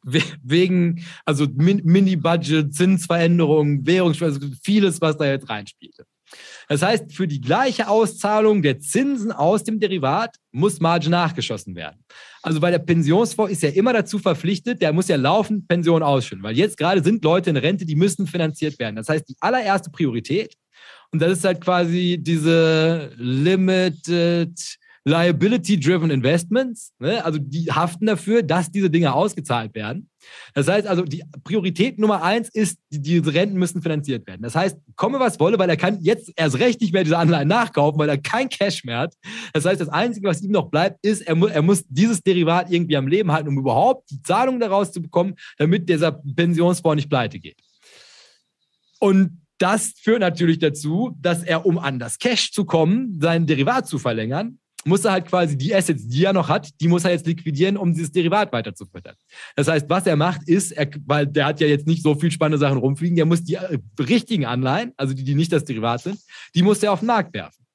wegen, 0.06 1.04
also 1.26 1.48
Mini-Budget, 1.48 2.74
Zinsveränderungen, 2.74 3.86
Währungsschwäche, 3.86 4.34
also 4.34 4.48
vieles, 4.62 5.02
was 5.02 5.18
da 5.18 5.26
jetzt 5.26 5.50
reinspielte. 5.50 6.06
Das 6.67 6.82
heißt, 6.82 7.13
für 7.13 7.28
die 7.28 7.41
gleiche 7.41 7.88
Auszahlung 7.88 8.62
der 8.62 8.80
Zinsen 8.80 9.32
aus 9.32 9.63
dem 9.63 9.80
Derivat 9.80 10.36
muss 10.51 10.80
Marge 10.80 11.10
nachgeschossen 11.10 11.75
werden. 11.75 12.04
Also 12.41 12.62
weil 12.62 12.71
der 12.71 12.80
Pensionsfonds 12.80 13.51
ist 13.51 13.63
ja 13.63 13.69
immer 13.69 13.93
dazu 13.93 14.19
verpflichtet, 14.19 14.82
der 14.82 14.93
muss 14.93 15.08
ja 15.08 15.15
laufend 15.15 15.67
Pension 15.67 16.04
ausschütten, 16.04 16.43
weil 16.43 16.58
jetzt 16.58 16.78
gerade 16.78 17.04
sind 17.04 17.23
Leute 17.23 17.49
in 17.49 17.58
Rente, 17.58 17.86
die 17.86 17.95
müssen 17.95 18.28
finanziert 18.28 18.80
werden. 18.80 18.95
Das 18.95 19.10
heißt, 19.10 19.28
die 19.30 19.36
allererste 19.39 19.89
Priorität, 19.89 20.54
und 21.12 21.21
das 21.21 21.39
ist 21.39 21.45
halt 21.45 21.62
quasi 21.62 22.17
diese 22.19 23.12
Limited 23.15 24.60
Liability-Driven 25.08 26.10
Investments, 26.10 26.91
ne? 26.98 27.24
also 27.24 27.38
die 27.39 27.72
haften 27.72 28.08
dafür, 28.08 28.41
dass 28.41 28.72
diese 28.72 28.89
Dinge 28.89 29.13
ausgezahlt 29.13 29.76
werden. 29.76 30.10
Das 30.56 30.68
heißt 30.68 30.88
also, 30.88 31.04
die 31.04 31.24
Priorität 31.44 32.00
Nummer 32.00 32.24
eins 32.24 32.50
ist, 32.50 32.80
die, 32.89 33.00
diese 33.00 33.32
Renten 33.32 33.58
müssen 33.58 33.84
finanziert 33.84 34.26
werden. 34.26 34.41
Das 34.41 34.56
heißt, 34.56 34.78
komme 34.96 35.20
was 35.20 35.39
wolle, 35.39 35.60
weil 35.60 35.70
er 35.70 35.78
kann 35.78 36.00
jetzt 36.02 36.34
erst 36.36 36.58
recht 36.58 36.82
nicht 36.82 36.91
mehr 36.91 37.04
diese 37.04 37.20
Anleihen 37.20 37.48
nachkaufen, 37.48 38.00
weil 38.00 38.10
er 38.10 38.18
kein 38.18 38.50
Cash 38.50 38.84
mehr 38.84 38.98
hat. 38.98 39.13
Das 39.54 39.65
heißt, 39.65 39.80
das 39.80 39.89
Einzige, 39.89 40.28
was 40.28 40.41
ihm 40.41 40.52
noch 40.52 40.72
bleibt, 40.72 41.06
ist, 41.06 41.22
er, 41.22 41.36
mu 41.36 41.46
er 41.46 41.62
muss 41.62 41.84
dieses 41.88 42.24
Derivat 42.24 42.72
irgendwie 42.72 42.98
am 42.98 43.08
Leben 43.08 43.32
halten, 43.32 43.50
um 43.50 43.60
überhaupt 43.60 44.10
die 44.10 44.24
Zahlung 44.24 44.60
daraus 44.60 44.91
zu 44.91 45.04
bekommen, 45.04 45.36
damit 45.60 45.88
dieser 45.88 46.13
Pensionsfonds 46.13 46.96
nicht 46.96 47.10
pleite 47.10 47.39
geht. 47.39 47.62
Und 49.00 49.41
das 49.60 49.94
führt 50.02 50.22
natürlich 50.22 50.58
dazu, 50.58 51.15
dass 51.22 51.44
er, 51.44 51.68
um 51.68 51.78
an 51.78 52.00
das 52.00 52.18
Cash 52.18 52.52
zu 52.52 52.65
kommen, 52.65 53.20
sein 53.22 53.46
Derivat 53.46 53.88
zu 53.88 54.00
verlängern, 54.00 54.58
muss 54.86 55.04
er 55.04 55.13
halt 55.13 55.26
quasi 55.26 55.58
die 55.58 55.74
Assets, 55.74 56.08
die 56.08 56.24
er 56.24 56.34
noch 56.34 56.48
hat, 56.48 56.69
die 56.80 56.88
muss 56.88 57.04
er 57.04 57.12
jetzt 57.12 57.26
liquidieren, 57.26 57.76
um 57.76 57.91
dieses 57.93 58.12
Derivat 58.12 58.54
weiter 58.54 58.74
zu 58.76 58.86
füttern. 58.86 59.15
Das 59.56 59.67
heißt, 59.67 59.89
was 59.89 60.06
er 60.06 60.15
macht, 60.15 60.48
ist, 60.48 60.71
er, 60.71 60.88
weil 61.06 61.26
der 61.26 61.48
hat 61.48 61.60
ja 61.60 61.67
jetzt 61.67 61.88
nicht 61.88 62.04
so 62.04 62.13
viel 62.15 62.32
spannende 62.32 62.60
Sachen 62.60 62.78
rumfliegen, 62.78 63.15
der 63.15 63.26
muss 63.26 63.43
die 63.43 63.56
äh, 63.56 63.80
richtigen 64.00 64.45
Anleihen, 64.45 64.93
also 64.95 65.13
die, 65.13 65.24
die 65.24 65.36
nicht 65.36 65.52
das 65.52 65.65
Derivat 65.65 66.02
sind, 66.02 66.19
die 66.54 66.62
muss 66.62 66.84
er 66.84 66.93
auf 66.93 67.00
den 67.00 67.08
Markt 67.08 67.34
werfen. 67.34 67.65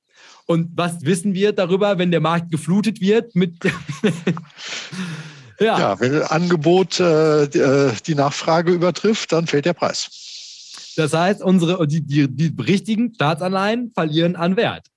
Und 0.47 0.71
was 0.75 1.03
wissen 1.03 1.35
wir 1.35 1.53
darüber, 1.53 1.99
wenn 1.99 2.11
der 2.11 2.21
Markt 2.21 2.51
geflutet 2.51 3.01
wird 3.01 3.35
mit. 3.35 3.57
ja. 5.61 5.79
ja, 5.79 6.01
wenn 6.01 6.23
Angebot 6.23 6.99
äh, 7.01 7.45
äh, 7.45 7.93
die 8.07 8.15
Nachfrage 8.15 8.73
übertrifft, 8.73 9.33
dann 9.33 9.47
fällt 9.47 9.65
der 9.65 9.75
Preis. 9.75 10.93
Das 10.97 11.13
heißt, 11.13 11.43
unsere, 11.43 11.87
die, 11.87 12.03
die, 12.03 12.29
die 12.29 12.53
richtigen 12.63 13.15
Staatsanleihen 13.15 13.93
verlieren 13.95 14.37
an 14.37 14.57
Wert 14.57 14.90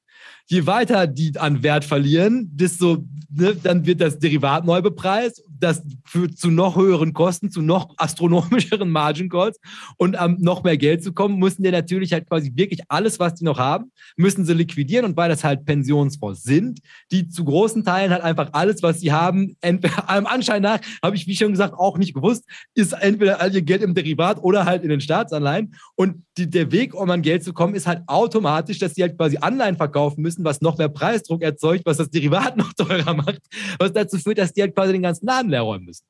je 0.53 0.67
weiter 0.67 1.07
die 1.07 1.37
an 1.39 1.63
Wert 1.63 1.83
verlieren, 1.83 2.49
desto 2.53 3.03
ne, 3.35 3.55
dann 3.55 3.85
wird 3.87 4.01
das 4.01 4.19
Derivat 4.19 4.65
neu 4.65 4.81
bepreist. 4.81 5.43
Das 5.49 5.81
führt 6.05 6.37
zu 6.37 6.51
noch 6.51 6.75
höheren 6.75 7.13
Kosten, 7.13 7.49
zu 7.49 7.61
noch 7.61 7.89
astronomischeren 7.97 8.89
Margin 8.91 9.29
Calls. 9.29 9.59
Und 9.97 10.19
um 10.19 10.37
noch 10.39 10.63
mehr 10.63 10.77
Geld 10.77 11.03
zu 11.03 11.11
kommen, 11.11 11.39
müssen 11.39 11.63
die 11.63 11.71
natürlich 11.71 12.13
halt 12.13 12.27
quasi 12.29 12.51
wirklich 12.55 12.81
alles, 12.87 13.19
was 13.19 13.33
die 13.35 13.45
noch 13.45 13.57
haben, 13.57 13.91
müssen 14.15 14.45
sie 14.45 14.53
liquidieren. 14.53 15.05
Und 15.05 15.17
weil 15.17 15.29
das 15.29 15.43
halt 15.43 15.65
Pensionsfonds 15.65 16.43
sind, 16.43 16.81
die 17.11 17.29
zu 17.29 17.45
großen 17.45 17.83
Teilen 17.83 18.11
halt 18.11 18.21
einfach 18.21 18.49
alles, 18.51 18.83
was 18.83 18.99
sie 18.99 19.11
haben, 19.11 19.55
entweder 19.61 20.07
allem 20.09 20.27
Anschein 20.27 20.61
nach, 20.61 20.79
habe 21.01 21.15
ich 21.15 21.25
wie 21.25 21.35
schon 21.35 21.51
gesagt 21.51 21.73
auch 21.73 21.97
nicht 21.97 22.13
gewusst, 22.13 22.43
ist 22.75 22.93
entweder 22.93 23.41
all 23.41 23.53
ihr 23.53 23.63
Geld 23.63 23.81
im 23.81 23.95
Derivat 23.95 24.37
oder 24.43 24.65
halt 24.65 24.83
in 24.83 24.89
den 24.89 25.01
Staatsanleihen. 25.01 25.73
Und 25.95 26.22
die, 26.37 26.49
der 26.49 26.71
Weg, 26.71 26.95
um 26.95 27.09
an 27.09 27.21
Geld 27.21 27.43
zu 27.43 27.53
kommen, 27.53 27.75
ist 27.75 27.87
halt 27.87 28.01
automatisch, 28.07 28.79
dass 28.79 28.95
sie 28.95 29.03
halt 29.03 29.17
quasi 29.17 29.37
Anleihen 29.37 29.77
verkaufen 29.77 30.21
müssen, 30.21 30.43
was 30.43 30.61
noch 30.61 30.77
mehr 30.77 30.89
Preisdruck 30.89 31.41
erzeugt, 31.41 31.85
was 31.85 31.97
das 31.97 32.09
Derivat 32.09 32.57
noch 32.57 32.73
teurer 32.73 33.13
macht, 33.13 33.41
was 33.79 33.93
dazu 33.93 34.17
führt, 34.17 34.39
dass 34.39 34.53
die 34.53 34.61
halt 34.61 34.75
quasi 34.75 34.93
den 34.93 35.03
ganzen 35.03 35.25
Laden 35.25 35.51
leer 35.51 35.61
räumen 35.61 35.85
müssen. 35.85 36.03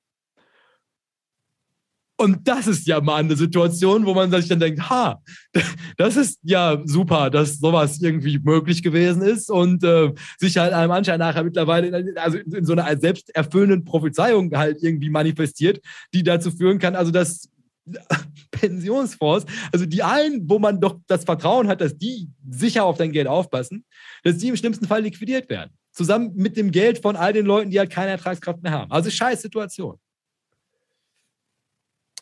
Und 2.16 2.48
das 2.48 2.68
ist 2.68 2.88
ja 2.88 3.02
mal 3.02 3.18
eine 3.18 3.36
Situation, 3.36 4.06
wo 4.06 4.14
man 4.14 4.32
sich 4.32 4.48
dann 4.48 4.60
denkt, 4.60 4.90
ha, 4.90 5.20
das 5.98 6.16
ist 6.16 6.40
ja 6.44 6.82
super, 6.86 7.30
dass 7.30 7.58
sowas 7.58 8.00
irgendwie 8.02 8.40
möglich 8.40 8.84
gewesen 8.84 9.24
ist 9.24 9.50
und 9.50 9.84
äh, 9.84 10.14
sich 10.38 10.58
halt 10.58 10.74
einem 10.74 10.92
Anschein 10.92 11.20
nachher 11.20 11.44
mittlerweile 11.44 12.14
also 12.16 12.38
in 12.38 12.66
so 12.66 12.74
einer 12.74 12.98
selbsterfüllenden 12.98 13.84
Prophezeiung 13.84 14.52
halt 14.56 14.82
irgendwie 14.82 15.10
manifestiert, 15.10 15.82
die 16.14 16.24
dazu 16.24 16.52
führen 16.52 16.80
kann, 16.80 16.96
also 16.96 17.12
dass 17.12 17.50
Pensionsfonds, 18.52 19.46
also 19.72 19.86
die 19.86 20.04
einen, 20.04 20.50
wo 20.50 20.60
man 20.60 20.80
doch 20.80 21.00
das 21.08 21.24
Vertrauen 21.24 21.68
hat, 21.68 21.82
dass 21.82 21.98
die 21.98 22.30
sicher 22.50 22.86
auf 22.86 22.98
dein 22.98 23.12
Geld 23.12 23.28
aufpassen, 23.28 23.86
dass 24.24 24.38
die 24.38 24.50
im 24.50 24.56
schlimmsten 24.56 24.88
Fall 24.88 25.02
liquidiert 25.02 25.50
werden. 25.50 25.72
Zusammen 25.92 26.32
mit 26.36 26.58
dem 26.58 26.72
Geld 26.72 27.00
von 27.00 27.16
all 27.16 27.34
den 27.34 27.46
Leuten, 27.46 27.70
die 27.70 27.80
halt 27.80 27.92
keine 27.92 28.12
Ertragskraft 28.12 28.64
mehr 28.64 28.72
haben. 28.72 28.92
Also 28.92 29.10
scheiß 29.10 29.42
Situation. 29.42 30.00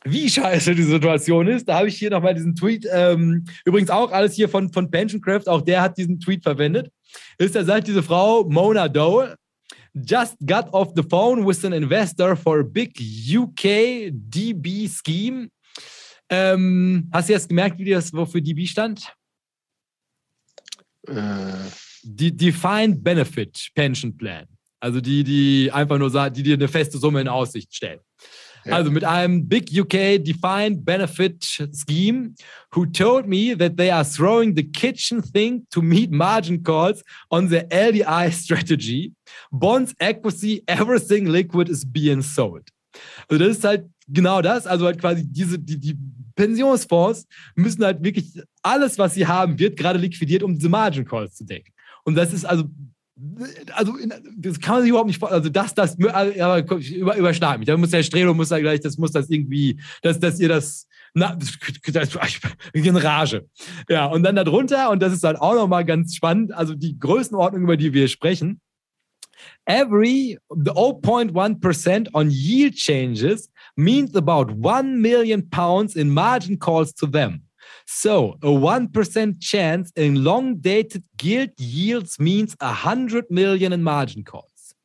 Wie 0.04 0.28
scheiße 0.28 0.74
die 0.74 0.84
Situation 0.84 1.48
ist, 1.48 1.70
da 1.70 1.78
habe 1.78 1.88
ich 1.88 1.98
hier 1.98 2.10
nochmal 2.10 2.34
diesen 2.34 2.56
Tweet, 2.56 2.88
ähm, 2.92 3.46
übrigens 3.66 3.92
auch 3.92 4.12
alles 4.12 4.34
hier 4.34 4.50
von, 4.50 4.74
von 4.74 4.90
Pensioncraft, 4.90 5.48
auch 5.48 5.62
der 5.62 5.82
hat 5.82 5.98
diesen 5.98 6.20
Tweet 6.20 6.42
verwendet. 6.42 6.92
Ist, 7.38 7.56
da 7.56 7.64
sagt 7.64 7.88
diese 7.88 8.02
Frau, 8.02 8.44
Mona 8.46 8.88
Dole, 8.88 9.36
just 9.96 10.36
got 10.46 10.70
off 10.74 10.94
the 10.96 11.04
phone 11.04 11.46
with 11.46 11.64
an 11.64 11.74
investor 11.74 12.36
for 12.36 12.60
a 12.60 12.64
big 12.64 12.92
UK 13.00 14.12
DB 14.12 14.88
scheme. 14.88 15.50
Ähm, 16.30 17.10
hast 17.12 17.30
du 17.30 17.34
jetzt 17.34 17.50
gemerkt, 17.50 17.78
wie 17.78 17.90
das 17.90 18.14
wofür 18.14 18.42
DB 18.42 18.66
stand? 18.66 19.14
Äh. 21.08 21.70
Die 22.04 22.36
Defined 22.36 23.04
Benefit 23.04 23.70
Pension 23.76 24.16
Plan. 24.16 24.48
Also 24.80 25.02
die, 25.02 25.24
die 25.24 25.72
einfach 25.72 26.00
nur 26.00 26.10
sagen, 26.10 26.34
die 26.34 26.42
dir 26.42 26.56
eine 26.56 26.68
feste 26.68 26.98
Summe 26.98 27.22
in 27.22 27.28
Aussicht 27.28 27.74
stellen. 27.76 28.00
Also 28.70 28.92
mit 28.92 29.04
einem 29.04 29.48
Big 29.48 29.72
UK 29.76 30.24
Defined 30.24 30.86
Benefit 30.86 31.44
Scheme, 31.44 32.36
who 32.74 32.86
told 32.86 33.28
me 33.28 33.56
that 33.58 33.78
they 33.78 33.90
are 33.90 34.06
throwing 34.06 34.56
the 34.56 34.64
kitchen 34.64 35.22
thing 35.22 35.66
to 35.72 35.82
meet 35.82 36.12
margin 36.12 36.64
calls 36.64 37.04
on 37.30 37.50
the 37.50 37.62
LDI 37.70 38.32
strategy. 38.32 39.14
Bonds, 39.52 39.94
equity, 40.00 40.64
everything 40.68 41.28
liquid 41.28 41.70
is 41.70 41.86
being 41.86 42.22
sold. 42.22 42.70
Also 43.30 43.44
das 43.44 43.58
ist 43.58 43.64
halt 43.64 43.86
genau 44.08 44.42
das. 44.42 44.68
Also 44.68 44.86
halt 44.86 45.00
quasi 45.00 45.24
diese, 45.26 45.58
die, 45.58 45.80
die 45.80 45.98
Pensionsfonds 46.36 47.26
müssen 47.56 47.84
halt 47.84 48.04
wirklich 48.04 48.42
alles, 48.62 48.98
was 48.98 49.14
sie 49.14 49.26
haben, 49.26 49.58
wird 49.58 49.78
gerade 49.78 50.00
liquidiert, 50.00 50.44
um 50.44 50.56
diese 50.56 50.70
Margin 50.70 51.06
Calls 51.06 51.36
zu 51.36 51.46
decken. 51.46 51.74
Und 52.04 52.16
das 52.16 52.34
ist 52.34 52.46
also 52.46 52.66
also 53.74 53.94
das 54.38 54.60
kann 54.60 54.76
man 54.76 54.82
sich 54.82 54.90
überhaupt 54.90 55.08
nicht. 55.08 55.24
Also 55.24 55.50
das, 55.50 55.74
das, 55.74 55.98
aber 56.00 56.80
über, 56.80 57.16
überschlag 57.18 57.60
mich. 57.60 57.68
Da 57.68 57.78
muss 57.78 57.92
der 57.92 58.04
Strelo 58.04 58.34
muss 58.34 58.50
da 58.50 58.60
gleich, 58.60 58.80
das 58.80 58.98
muss 58.98 59.12
das 59.12 59.30
irgendwie, 59.30 59.80
dass, 60.02 60.20
dass 60.20 60.40
ihr 60.40 60.50
das, 60.50 60.88
na, 61.14 61.36
das, 61.36 62.18
in 62.74 62.96
Rage. 62.96 63.46
Ja, 63.90 64.06
und 64.06 64.24
dann 64.24 64.36
darunter, 64.36 64.90
und 64.90 65.02
das 65.02 65.14
ist 65.14 65.24
halt 65.24 65.40
auch 65.40 65.56
nochmal 65.56 65.86
ganz 65.86 66.16
spannend, 66.16 66.54
also 66.54 66.74
die 66.74 66.98
Größenordnung, 66.98 67.64
über 67.64 67.78
die 67.78 67.94
wir 67.94 68.08
sprechen, 68.08 68.62
every 69.66 70.38
the 70.50 70.72
0.1% 70.72 72.10
on 72.14 72.30
yield 72.30 72.76
changes 72.76 73.50
means 73.76 74.16
about 74.16 74.52
1 74.64 75.02
million 75.02 75.50
pounds 75.50 75.96
in 75.96 76.10
margin 76.10 76.58
calls 76.58 76.94
to 76.94 77.08
them. 77.08 77.44
So, 77.94 78.38
a 78.42 78.48
1% 78.48 79.42
chance 79.42 79.92
in 79.96 80.16
long 80.16 80.62
dated 80.62 81.04
gilt 81.18 81.60
yields 81.60 82.20
means 82.20 82.56
100 82.60 83.30
million 83.30 83.74
in 83.74 83.84
margin 83.84 84.24
calls. 84.24 84.76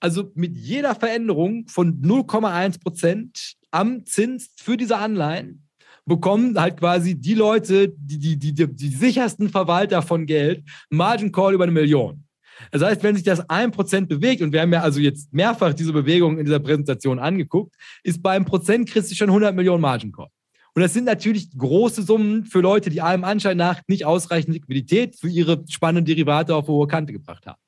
Also 0.00 0.32
mit 0.34 0.56
jeder 0.56 0.96
Veränderung 0.96 1.68
von 1.68 2.02
0,1% 2.02 3.54
am 3.70 4.04
Zins 4.04 4.50
für 4.56 4.76
diese 4.76 4.96
Anleihen 4.96 5.68
bekommen 6.06 6.58
halt 6.58 6.78
quasi 6.78 7.14
die 7.14 7.34
Leute, 7.34 7.94
die, 7.96 8.18
die, 8.18 8.36
die, 8.36 8.52
die, 8.52 8.66
die 8.66 8.88
sichersten 8.88 9.48
Verwalter 9.48 10.02
von 10.02 10.26
Geld, 10.26 10.64
Margin 10.90 11.30
Call 11.30 11.54
über 11.54 11.64
eine 11.64 11.72
Million. 11.72 12.24
Das 12.72 12.82
heißt, 12.82 13.04
wenn 13.04 13.14
sich 13.14 13.24
das 13.24 13.48
1% 13.48 14.06
bewegt, 14.06 14.42
und 14.42 14.52
wir 14.52 14.62
haben 14.62 14.72
ja 14.72 14.82
also 14.82 14.98
jetzt 14.98 15.32
mehrfach 15.32 15.72
diese 15.72 15.92
Bewegung 15.92 16.36
in 16.36 16.46
dieser 16.46 16.58
Präsentation 16.58 17.20
angeguckt, 17.20 17.76
ist 18.02 18.20
beim 18.20 18.44
Prozent 18.44 18.88
kriegst 18.88 19.12
du 19.12 19.14
schon 19.14 19.28
100 19.28 19.54
Millionen 19.54 19.82
Margin 19.82 20.10
Call. 20.10 20.30
Und 20.74 20.82
das 20.82 20.92
sind 20.92 21.04
natürlich 21.04 21.50
große 21.56 22.02
Summen 22.02 22.44
für 22.44 22.60
Leute, 22.60 22.90
die 22.90 23.00
allem 23.00 23.24
Anschein 23.24 23.56
nach 23.56 23.80
nicht 23.88 24.04
ausreichend 24.04 24.54
Liquidität 24.54 25.16
für 25.16 25.28
ihre 25.28 25.64
spannenden 25.68 26.04
Derivate 26.04 26.54
auf 26.54 26.68
hohe 26.68 26.86
Kante 26.86 27.12
gebracht 27.12 27.46
haben. 27.46 27.60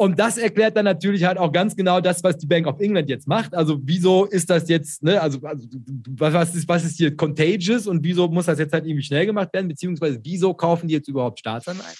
Und 0.00 0.20
das 0.20 0.38
erklärt 0.38 0.76
dann 0.76 0.84
natürlich 0.84 1.24
halt 1.24 1.38
auch 1.38 1.50
ganz 1.50 1.74
genau 1.74 2.00
das, 2.00 2.22
was 2.22 2.38
die 2.38 2.46
Bank 2.46 2.68
of 2.68 2.78
England 2.78 3.08
jetzt 3.08 3.26
macht. 3.26 3.52
Also 3.52 3.80
wieso 3.82 4.26
ist 4.26 4.48
das 4.48 4.68
jetzt, 4.68 5.02
ne, 5.02 5.20
also, 5.20 5.40
also 5.42 5.66
was, 6.10 6.54
ist, 6.54 6.68
was 6.68 6.84
ist 6.84 6.98
hier 6.98 7.16
contagious 7.16 7.88
und 7.88 8.04
wieso 8.04 8.28
muss 8.28 8.46
das 8.46 8.60
jetzt 8.60 8.72
halt 8.72 8.86
irgendwie 8.86 9.02
schnell 9.02 9.26
gemacht 9.26 9.52
werden, 9.52 9.66
beziehungsweise 9.66 10.20
wieso 10.22 10.54
kaufen 10.54 10.86
die 10.86 10.94
jetzt 10.94 11.08
überhaupt 11.08 11.40
Staatsanleihen? 11.40 11.96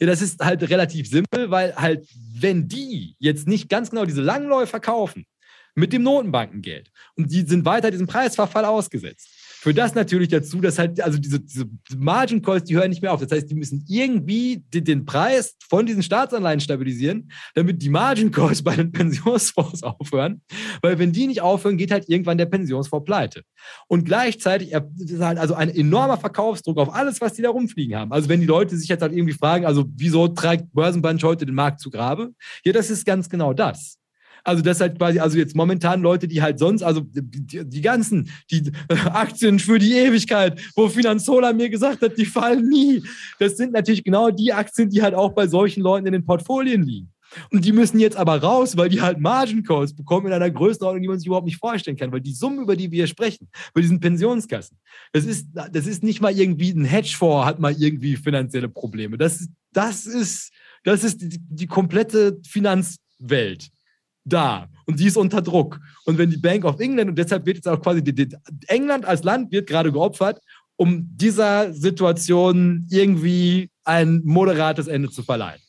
Ja, 0.00 0.08
das 0.08 0.22
ist 0.22 0.40
halt 0.44 0.68
relativ 0.68 1.08
simpel, 1.08 1.52
weil 1.52 1.76
halt, 1.76 2.08
wenn 2.34 2.66
die 2.66 3.14
jetzt 3.20 3.46
nicht 3.46 3.68
ganz 3.68 3.90
genau 3.90 4.06
diese 4.06 4.22
Langläufer 4.22 4.80
kaufen, 4.80 5.24
mit 5.74 5.92
dem 5.92 6.02
Notenbankengeld. 6.02 6.90
Und 7.16 7.30
die 7.30 7.42
sind 7.42 7.64
weiter 7.64 7.90
diesem 7.90 8.06
Preisverfall 8.06 8.64
ausgesetzt. 8.64 9.28
Für 9.62 9.74
das 9.74 9.94
natürlich 9.94 10.28
dazu, 10.28 10.62
dass 10.62 10.78
halt, 10.78 11.02
also 11.02 11.18
diese, 11.18 11.38
diese 11.38 11.68
Margin 11.94 12.40
Calls, 12.40 12.64
die 12.64 12.76
hören 12.76 12.88
nicht 12.88 13.02
mehr 13.02 13.12
auf. 13.12 13.20
Das 13.20 13.30
heißt, 13.30 13.50
die 13.50 13.54
müssen 13.54 13.84
irgendwie 13.86 14.64
den, 14.72 14.84
den 14.84 15.04
Preis 15.04 15.54
von 15.68 15.84
diesen 15.84 16.02
Staatsanleihen 16.02 16.60
stabilisieren, 16.60 17.30
damit 17.54 17.82
die 17.82 17.90
Margin 17.90 18.30
Calls 18.30 18.62
bei 18.62 18.74
den 18.74 18.90
Pensionsfonds 18.90 19.82
aufhören. 19.82 20.40
Weil 20.80 20.98
wenn 20.98 21.12
die 21.12 21.26
nicht 21.26 21.42
aufhören, 21.42 21.76
geht 21.76 21.90
halt 21.90 22.08
irgendwann 22.08 22.38
der 22.38 22.46
Pensionsfonds 22.46 23.04
pleite. 23.04 23.42
Und 23.86 24.06
gleichzeitig 24.06 24.72
ist 24.72 25.20
halt 25.20 25.38
also 25.38 25.52
ein 25.52 25.68
enormer 25.68 26.16
Verkaufsdruck 26.16 26.78
auf 26.78 26.94
alles, 26.94 27.20
was 27.20 27.34
die 27.34 27.42
da 27.42 27.50
rumfliegen 27.50 27.96
haben. 27.96 28.12
Also 28.12 28.30
wenn 28.30 28.40
die 28.40 28.46
Leute 28.46 28.78
sich 28.78 28.88
jetzt 28.88 29.02
halt 29.02 29.12
irgendwie 29.12 29.34
fragen, 29.34 29.66
also 29.66 29.84
wieso 29.94 30.26
trägt 30.28 30.72
Börsenbunch 30.72 31.22
heute 31.22 31.44
den 31.44 31.54
Markt 31.54 31.80
zu 31.80 31.90
Grabe? 31.90 32.32
Ja, 32.64 32.72
das 32.72 32.88
ist 32.88 33.04
ganz 33.04 33.28
genau 33.28 33.52
das. 33.52 33.98
Also 34.44 34.62
das 34.62 34.80
halt 34.80 34.98
quasi, 34.98 35.18
also 35.18 35.38
jetzt 35.38 35.56
momentan 35.56 36.02
Leute, 36.02 36.28
die 36.28 36.42
halt 36.42 36.58
sonst, 36.58 36.82
also 36.82 37.00
die, 37.00 37.64
die 37.64 37.80
ganzen, 37.80 38.30
die 38.50 38.72
Aktien 38.88 39.58
für 39.58 39.78
die 39.78 39.94
Ewigkeit, 39.94 40.60
wo 40.74 40.88
Finanzola 40.88 41.52
mir 41.52 41.70
gesagt 41.70 42.02
hat, 42.02 42.16
die 42.16 42.26
fallen 42.26 42.68
nie. 42.68 43.02
Das 43.38 43.56
sind 43.56 43.72
natürlich 43.72 44.04
genau 44.04 44.30
die 44.30 44.52
Aktien, 44.52 44.90
die 44.90 45.02
halt 45.02 45.14
auch 45.14 45.32
bei 45.32 45.46
solchen 45.46 45.82
Leuten 45.82 46.06
in 46.06 46.12
den 46.12 46.24
Portfolien 46.24 46.82
liegen. 46.82 47.12
Und 47.50 47.64
die 47.64 47.72
müssen 47.72 48.00
jetzt 48.00 48.16
aber 48.16 48.42
raus, 48.42 48.76
weil 48.76 48.88
die 48.88 49.00
halt 49.00 49.20
Margin 49.20 49.62
Calls 49.62 49.94
bekommen 49.94 50.26
in 50.26 50.32
einer 50.32 50.50
Größenordnung, 50.50 51.02
die 51.02 51.08
man 51.08 51.18
sich 51.18 51.26
überhaupt 51.26 51.46
nicht 51.46 51.58
vorstellen 51.58 51.96
kann. 51.96 52.12
Weil 52.12 52.20
die 52.20 52.32
Summen, 52.32 52.62
über 52.62 52.76
die 52.76 52.90
wir 52.90 53.06
sprechen, 53.06 53.48
bei 53.72 53.80
diesen 53.80 54.00
Pensionskassen, 54.00 54.76
das 55.12 55.24
ist, 55.24 55.48
das 55.52 55.86
ist 55.86 56.02
nicht 56.02 56.20
mal 56.20 56.36
irgendwie 56.36 56.70
ein 56.70 56.84
Hedgefonds, 56.84 57.46
hat 57.46 57.60
mal 57.60 57.74
irgendwie 57.78 58.16
finanzielle 58.16 58.68
Probleme. 58.68 59.16
Das, 59.16 59.48
das 59.72 60.06
ist, 60.06 60.52
das 60.84 61.04
ist 61.04 61.20
die, 61.20 61.38
die 61.38 61.66
komplette 61.66 62.40
Finanzwelt 62.46 63.70
da 64.24 64.68
und 64.86 64.98
die 64.98 65.06
ist 65.06 65.16
unter 65.16 65.40
Druck. 65.40 65.80
Und 66.04 66.18
wenn 66.18 66.30
die 66.30 66.36
Bank 66.36 66.64
of 66.64 66.80
England, 66.80 67.10
und 67.10 67.18
deshalb 67.18 67.46
wird 67.46 67.56
jetzt 67.56 67.68
auch 67.68 67.80
quasi 67.80 68.02
die, 68.02 68.14
die, 68.14 68.36
England 68.66 69.04
als 69.04 69.22
Land 69.22 69.52
wird 69.52 69.68
gerade 69.68 69.92
geopfert, 69.92 70.40
um 70.76 71.08
dieser 71.16 71.72
Situation 71.72 72.86
irgendwie 72.90 73.70
ein 73.84 74.22
moderates 74.24 74.88
Ende 74.88 75.10
zu 75.10 75.22
verleihen. 75.22 75.60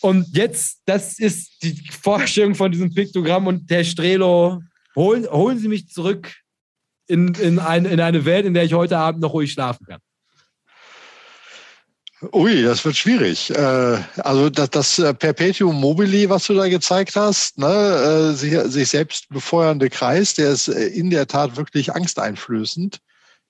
Und 0.00 0.36
jetzt, 0.36 0.82
das 0.84 1.18
ist 1.18 1.62
die 1.62 1.74
Vorstellung 1.90 2.54
von 2.54 2.70
diesem 2.70 2.92
Piktogramm 2.92 3.46
und 3.46 3.70
Herr 3.70 3.84
Strelo, 3.84 4.60
holen, 4.94 5.26
holen 5.26 5.58
Sie 5.58 5.68
mich 5.68 5.88
zurück 5.88 6.34
in, 7.06 7.34
in, 7.34 7.58
ein, 7.58 7.86
in 7.86 8.00
eine 8.00 8.24
Welt, 8.24 8.44
in 8.44 8.54
der 8.54 8.64
ich 8.64 8.74
heute 8.74 8.98
Abend 8.98 9.22
noch 9.22 9.32
ruhig 9.32 9.52
schlafen 9.52 9.86
kann. 9.86 10.00
Ui, 12.32 12.62
das 12.62 12.84
wird 12.84 12.96
schwierig. 12.96 13.50
Äh, 13.50 13.98
also 14.18 14.48
das, 14.50 14.70
das 14.70 14.98
äh, 14.98 15.12
Perpetuum 15.14 15.80
mobile, 15.80 16.28
was 16.28 16.46
du 16.46 16.54
da 16.54 16.68
gezeigt 16.68 17.16
hast, 17.16 17.58
ne, 17.58 17.66
äh, 17.66 18.34
sich, 18.34 18.56
sich 18.72 18.88
selbst 18.88 19.28
befeuernde 19.28 19.90
Kreis, 19.90 20.34
der 20.34 20.50
ist 20.50 20.68
in 20.68 21.10
der 21.10 21.26
Tat 21.26 21.56
wirklich 21.56 21.94
angsteinflößend. 21.94 22.98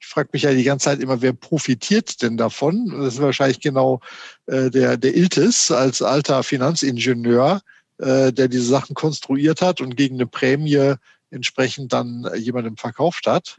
Ich 0.01 0.07
frage 0.07 0.31
mich 0.33 0.43
ja 0.43 0.53
die 0.53 0.65
ganze 0.65 0.85
Zeit 0.85 1.01
immer, 1.01 1.23
wer 1.23 1.33
profitiert 1.33 2.23
denn 2.23 2.37
davon? 2.37 2.91
Das 2.91 3.15
ist 3.15 3.23
wahrscheinlich 3.23 3.61
genau 3.61 4.01
der, 4.47 4.99
der 4.99 5.17
Iltis 5.17 5.71
als 5.71 6.03
alter 6.03 6.43
Finanzingenieur, 6.43 7.63
der 7.99 8.33
diese 8.33 8.67
Sachen 8.67 8.95
konstruiert 8.95 9.63
hat 9.63 9.81
und 9.81 9.97
gegen 9.97 10.17
eine 10.17 10.27
Prämie 10.27 10.95
entsprechend 11.31 11.95
dann 11.95 12.29
jemandem 12.37 12.77
verkauft 12.77 13.27
hat. 13.27 13.57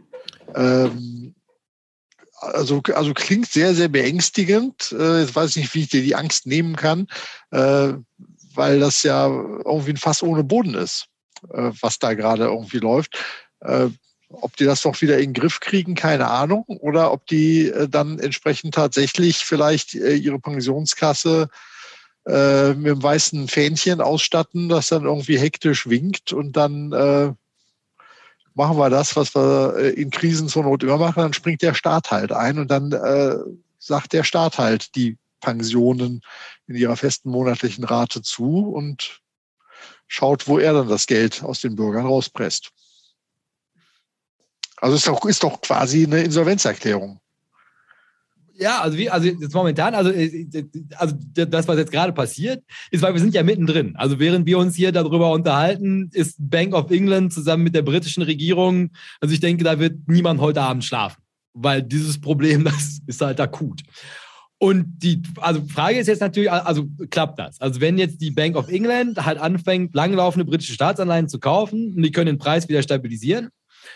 Ähm, 0.53 1.33
also, 2.53 2.81
also 2.93 3.13
klingt 3.13 3.47
sehr, 3.47 3.73
sehr 3.73 3.87
beängstigend. 3.87 4.91
Äh, 4.97 5.21
jetzt 5.21 5.35
weiß 5.35 5.51
ich 5.51 5.55
nicht, 5.57 5.73
wie 5.73 5.81
ich 5.81 5.89
dir 5.89 6.01
die 6.01 6.15
Angst 6.15 6.45
nehmen 6.45 6.75
kann, 6.75 7.07
äh, 7.51 7.93
weil 8.53 8.79
das 8.79 9.03
ja 9.03 9.27
irgendwie 9.27 9.91
ein 9.91 9.97
Fass 9.97 10.23
ohne 10.23 10.43
Boden 10.43 10.75
ist, 10.75 11.07
äh, 11.53 11.71
was 11.81 11.99
da 11.99 12.13
gerade 12.13 12.45
irgendwie 12.45 12.79
läuft. 12.79 13.17
Ob 14.29 14.55
die 14.57 14.65
das 14.65 14.81
doch 14.81 15.01
wieder 15.01 15.17
in 15.17 15.33
den 15.33 15.41
Griff 15.41 15.59
kriegen, 15.59 15.95
keine 15.95 16.29
Ahnung. 16.29 16.65
Oder 16.67 17.11
ob 17.11 17.25
die 17.25 17.71
dann 17.89 18.19
entsprechend 18.19 18.75
tatsächlich 18.75 19.37
vielleicht 19.37 19.95
ihre 19.95 20.39
Pensionskasse 20.39 21.47
mit 22.25 22.35
einem 22.35 23.01
weißen 23.01 23.47
Fähnchen 23.47 24.01
ausstatten, 24.01 24.69
das 24.69 24.89
dann 24.89 25.05
irgendwie 25.05 25.39
hektisch 25.39 25.89
winkt 25.89 26.31
und 26.31 26.57
dann 26.57 27.37
machen 28.55 28.77
wir 28.77 28.89
das, 28.89 29.15
was 29.15 29.35
wir 29.35 29.75
äh, 29.77 29.89
in 29.89 30.09
Krisen 30.09 30.47
zur 30.47 30.63
Not 30.63 30.83
immer 30.83 30.97
machen, 30.97 31.21
dann 31.21 31.33
springt 31.33 31.61
der 31.61 31.73
Staat 31.73 32.11
halt 32.11 32.31
ein 32.31 32.57
und 32.57 32.71
dann 32.71 32.91
äh, 32.91 33.35
sagt 33.77 34.13
der 34.13 34.23
Staat 34.23 34.57
halt 34.57 34.95
die 34.95 35.17
Pensionen 35.41 36.21
in 36.67 36.75
ihrer 36.75 36.95
festen 36.97 37.29
monatlichen 37.29 37.83
Rate 37.83 38.21
zu 38.21 38.69
und 38.69 39.21
schaut, 40.07 40.47
wo 40.47 40.57
er 40.57 40.73
dann 40.73 40.87
das 40.87 41.05
Geld 41.05 41.43
aus 41.43 41.61
den 41.61 41.75
Bürgern 41.75 42.05
rauspresst. 42.05 42.71
Also 44.77 44.95
ist 44.95 45.07
doch, 45.07 45.25
ist 45.25 45.43
doch 45.43 45.61
quasi 45.61 46.05
eine 46.05 46.23
Insolvenzerklärung. 46.23 47.19
Ja, 48.57 48.81
also 48.81 48.97
wie, 48.97 49.09
also 49.09 49.27
jetzt 49.27 49.53
momentan, 49.53 49.93
also, 49.95 50.11
äh, 50.11 50.47
also 50.95 51.15
das, 51.33 51.67
was 51.67 51.77
jetzt 51.77 51.91
gerade 51.91 52.13
passiert, 52.13 52.63
ist, 52.89 53.01
weil 53.01 53.13
wir 53.13 53.19
sind 53.19 53.33
ja 53.33 53.43
mittendrin. 53.43 53.95
Also 53.97 54.19
während 54.19 54.45
wir 54.45 54.57
uns 54.57 54.75
hier 54.75 54.91
darüber 54.91 55.31
unterhalten, 55.31 56.09
ist 56.13 56.37
Bank 56.39 56.73
of 56.73 56.89
England 56.89 57.33
zusammen 57.33 57.63
mit 57.63 57.75
der 57.75 57.81
britischen 57.81 58.23
Regierung, 58.23 58.91
also 59.19 59.33
ich 59.33 59.41
denke, 59.41 59.63
da 59.63 59.79
wird 59.79 60.07
niemand 60.07 60.39
heute 60.39 60.61
Abend 60.61 60.85
schlafen, 60.85 61.21
weil 61.53 61.83
dieses 61.83 62.19
Problem, 62.19 62.63
das 62.65 62.99
ist 63.05 63.21
halt 63.21 63.41
akut. 63.41 63.81
Und 64.57 64.85
die 65.03 65.21
also 65.41 65.61
Frage 65.67 65.99
ist 65.99 66.07
jetzt 66.07 66.21
natürlich, 66.21 66.49
also 66.49 66.87
klappt 67.09 67.37
das? 67.39 67.59
Also 67.59 67.81
wenn 67.81 67.97
jetzt 67.97 68.21
die 68.21 68.31
Bank 68.31 68.55
of 68.55 68.69
England 68.69 69.25
halt 69.25 69.37
anfängt, 69.37 69.93
langlaufende 69.93 70.45
britische 70.45 70.73
Staatsanleihen 70.73 71.27
zu 71.27 71.39
kaufen 71.39 71.93
und 71.93 72.03
die 72.03 72.11
können 72.11 72.27
den 72.27 72.37
Preis 72.37 72.69
wieder 72.69 72.81
stabilisieren, 72.81 73.49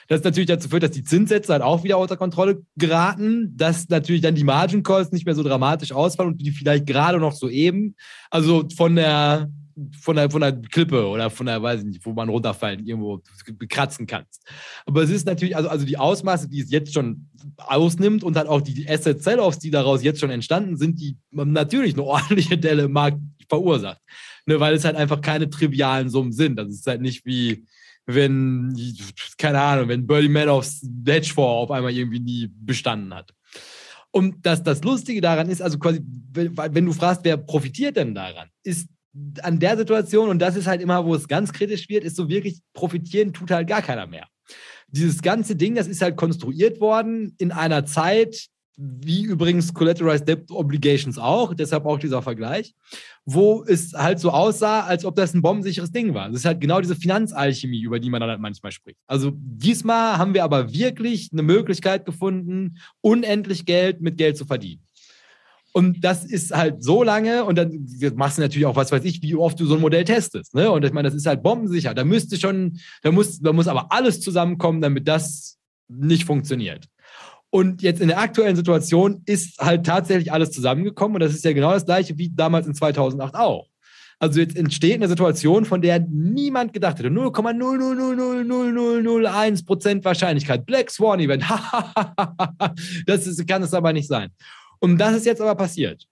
das 0.07 0.23
natürlich 0.23 0.47
dazu 0.47 0.69
führt, 0.69 0.83
dass 0.83 0.91
die 0.91 1.03
Zinssätze 1.03 1.51
halt 1.51 1.61
auch 1.61 1.83
wieder 1.83 1.97
außer 1.97 2.17
Kontrolle 2.17 2.63
geraten, 2.75 3.53
dass 3.55 3.89
natürlich 3.89 4.21
dann 4.21 4.35
die 4.35 4.43
Margin 4.43 4.83
Calls 4.83 5.11
nicht 5.11 5.25
mehr 5.25 5.35
so 5.35 5.43
dramatisch 5.43 5.91
ausfallen 5.91 6.33
und 6.33 6.41
die 6.41 6.51
vielleicht 6.51 6.85
gerade 6.85 7.19
noch 7.19 7.33
so 7.33 7.49
eben, 7.49 7.95
also 8.29 8.67
von 8.75 8.95
der 8.95 9.49
von 10.01 10.15
der, 10.15 10.29
von 10.29 10.41
der 10.41 10.53
Klippe 10.53 11.07
oder 11.07 11.29
von 11.29 11.45
der, 11.45 11.61
weiß 11.61 11.81
ich 11.81 11.85
nicht, 11.85 12.05
wo 12.05 12.13
man 12.13 12.29
runterfallen, 12.29 12.85
irgendwo 12.85 13.21
kratzen 13.69 14.07
kannst. 14.07 14.45
Aber 14.85 15.03
es 15.03 15.09
ist 15.09 15.25
natürlich, 15.25 15.55
also, 15.55 15.69
also 15.69 15.85
die 15.85 15.97
Ausmaße, 15.97 16.49
die 16.49 16.59
es 16.59 16.71
jetzt 16.71 16.93
schon 16.93 17.29
ausnimmt 17.57 18.23
und 18.23 18.35
halt 18.35 18.47
auch 18.47 18.61
die 18.61 18.89
Asset 18.89 19.23
Sell-Offs, 19.23 19.59
die 19.59 19.71
daraus 19.71 20.03
jetzt 20.03 20.19
schon 20.19 20.31
entstanden 20.31 20.77
sind, 20.77 20.99
die 20.99 21.17
natürlich 21.31 21.93
eine 21.93 22.03
ordentliche 22.03 22.57
Delle 22.57 22.83
im 22.83 22.91
Markt 22.91 23.19
verursacht. 23.47 24.01
Ne, 24.45 24.59
weil 24.59 24.73
es 24.73 24.85
halt 24.85 24.95
einfach 24.95 25.21
keine 25.21 25.49
trivialen 25.49 26.09
Summen 26.09 26.31
sind. 26.31 26.55
Das 26.55 26.69
ist 26.69 26.87
halt 26.87 27.01
nicht 27.01 27.25
wie, 27.25 27.65
wenn, 28.05 28.75
keine 29.37 29.61
Ahnung, 29.61 29.87
wenn 29.87 30.07
Birdie 30.07 30.29
Madoffs 30.29 30.81
Hedgefonds 31.05 31.63
auf 31.63 31.71
einmal 31.71 31.91
irgendwie 31.91 32.19
nie 32.19 32.49
bestanden 32.51 33.13
hat. 33.13 33.33
Und 34.11 34.45
das, 34.45 34.63
das 34.63 34.83
Lustige 34.83 35.21
daran 35.21 35.49
ist, 35.49 35.61
also 35.61 35.77
quasi, 35.77 36.01
wenn 36.03 36.85
du 36.85 36.93
fragst, 36.93 37.23
wer 37.23 37.37
profitiert 37.37 37.95
denn 37.95 38.15
daran, 38.15 38.49
ist 38.63 38.89
an 39.41 39.59
der 39.59 39.77
Situation, 39.77 40.29
und 40.29 40.39
das 40.39 40.55
ist 40.55 40.67
halt 40.67 40.81
immer, 40.81 41.05
wo 41.05 41.13
es 41.15 41.27
ganz 41.27 41.51
kritisch 41.51 41.89
wird, 41.89 42.03
ist 42.03 42.15
so 42.15 42.29
wirklich 42.29 42.59
profitieren 42.73 43.33
tut 43.33 43.51
halt 43.51 43.67
gar 43.67 43.81
keiner 43.81 44.07
mehr. 44.07 44.27
Dieses 44.87 45.21
ganze 45.21 45.55
Ding, 45.55 45.75
das 45.75 45.87
ist 45.87 46.01
halt 46.01 46.15
konstruiert 46.15 46.79
worden 46.79 47.35
in 47.37 47.51
einer 47.51 47.85
Zeit, 47.85 48.47
wie 48.81 49.23
übrigens 49.23 49.73
Collateralized 49.73 50.25
Debt 50.25 50.49
Obligations 50.51 51.17
auch, 51.17 51.53
deshalb 51.53 51.85
auch 51.85 51.99
dieser 51.99 52.21
Vergleich, 52.21 52.73
wo 53.25 53.65
es 53.65 53.93
halt 53.93 54.19
so 54.19 54.31
aussah, 54.31 54.81
als 54.85 55.03
ob 55.03 55.17
das 55.17 55.33
ein 55.33 55.41
bombensicheres 55.41 55.91
Ding 55.91 56.13
war. 56.13 56.29
Das 56.29 56.37
ist 56.37 56.45
halt 56.45 56.61
genau 56.61 56.79
diese 56.79 56.95
Finanzalchemie, 56.95 57.81
über 57.81 57.99
die 57.99 58.09
man 58.09 58.21
dann 58.21 58.29
halt 58.29 58.39
manchmal 58.39 58.71
spricht. 58.71 58.97
Also 59.05 59.33
diesmal 59.35 60.17
haben 60.17 60.33
wir 60.33 60.45
aber 60.45 60.71
wirklich 60.73 61.29
eine 61.33 61.43
Möglichkeit 61.43 62.05
gefunden, 62.05 62.77
unendlich 63.01 63.65
Geld 63.65 63.99
mit 63.99 64.17
Geld 64.17 64.37
zu 64.37 64.45
verdienen. 64.45 64.81
Und 65.73 66.03
das 66.03 66.23
ist 66.23 66.55
halt 66.55 66.81
so 66.81 67.03
lange, 67.03 67.43
und 67.43 67.57
dann 67.57 67.85
machst 68.15 68.37
du 68.37 68.41
natürlich 68.41 68.65
auch, 68.65 68.77
was 68.77 68.93
weiß 68.93 69.03
ich, 69.03 69.21
wie 69.21 69.35
oft 69.35 69.59
du 69.59 69.65
so 69.65 69.75
ein 69.75 69.81
Modell 69.81 70.05
testest. 70.05 70.55
Ne? 70.55 70.71
Und 70.71 70.85
ich 70.85 70.93
meine, 70.93 71.09
das 71.09 71.15
ist 71.15 71.27
halt 71.27 71.43
bombensicher. 71.43 71.93
Da 71.93 72.05
müsste 72.05 72.39
schon, 72.39 72.79
da 73.03 73.11
muss, 73.11 73.39
da 73.39 73.51
muss 73.51 73.67
aber 73.67 73.91
alles 73.91 74.21
zusammenkommen, 74.21 74.79
damit 74.79 75.07
das 75.07 75.59
nicht 75.89 76.23
funktioniert. 76.23 76.85
Und 77.51 77.81
jetzt 77.81 77.99
in 77.99 78.09
der 78.09 78.19
aktuellen 78.19 78.55
Situation 78.55 79.23
ist 79.25 79.59
halt 79.59 79.83
tatsächlich 79.85 80.31
alles 80.31 80.51
zusammengekommen. 80.51 81.15
Und 81.15 81.21
das 81.21 81.33
ist 81.33 81.43
ja 81.43 81.51
genau 81.53 81.71
das 81.71 81.85
gleiche 81.85 82.15
wie 82.17 82.29
damals 82.29 82.67
in 82.67 82.75
2008 82.75 83.33
auch. 83.35 83.65
Also 84.19 84.39
jetzt 84.41 84.57
entsteht 84.57 84.95
eine 84.95 85.07
Situation, 85.07 85.63
von 85.65 85.81
der 85.81 85.99
niemand 85.99 86.73
gedacht 86.73 86.99
hätte. 86.99 87.09
0,0000001 87.09 89.65
Prozent 89.65 90.03
Wahrscheinlichkeit. 90.03 90.65
Black 90.65 90.91
Swan 90.91 91.21
Event. 91.21 91.43
das 93.07 93.25
ist, 93.25 93.47
kann 93.47 93.63
es 93.63 93.73
aber 93.73 93.93
nicht 93.93 94.09
sein. 94.09 94.31
Und 94.79 94.97
das 94.97 95.15
ist 95.15 95.25
jetzt 95.25 95.39
aber 95.41 95.55
passiert. 95.55 96.05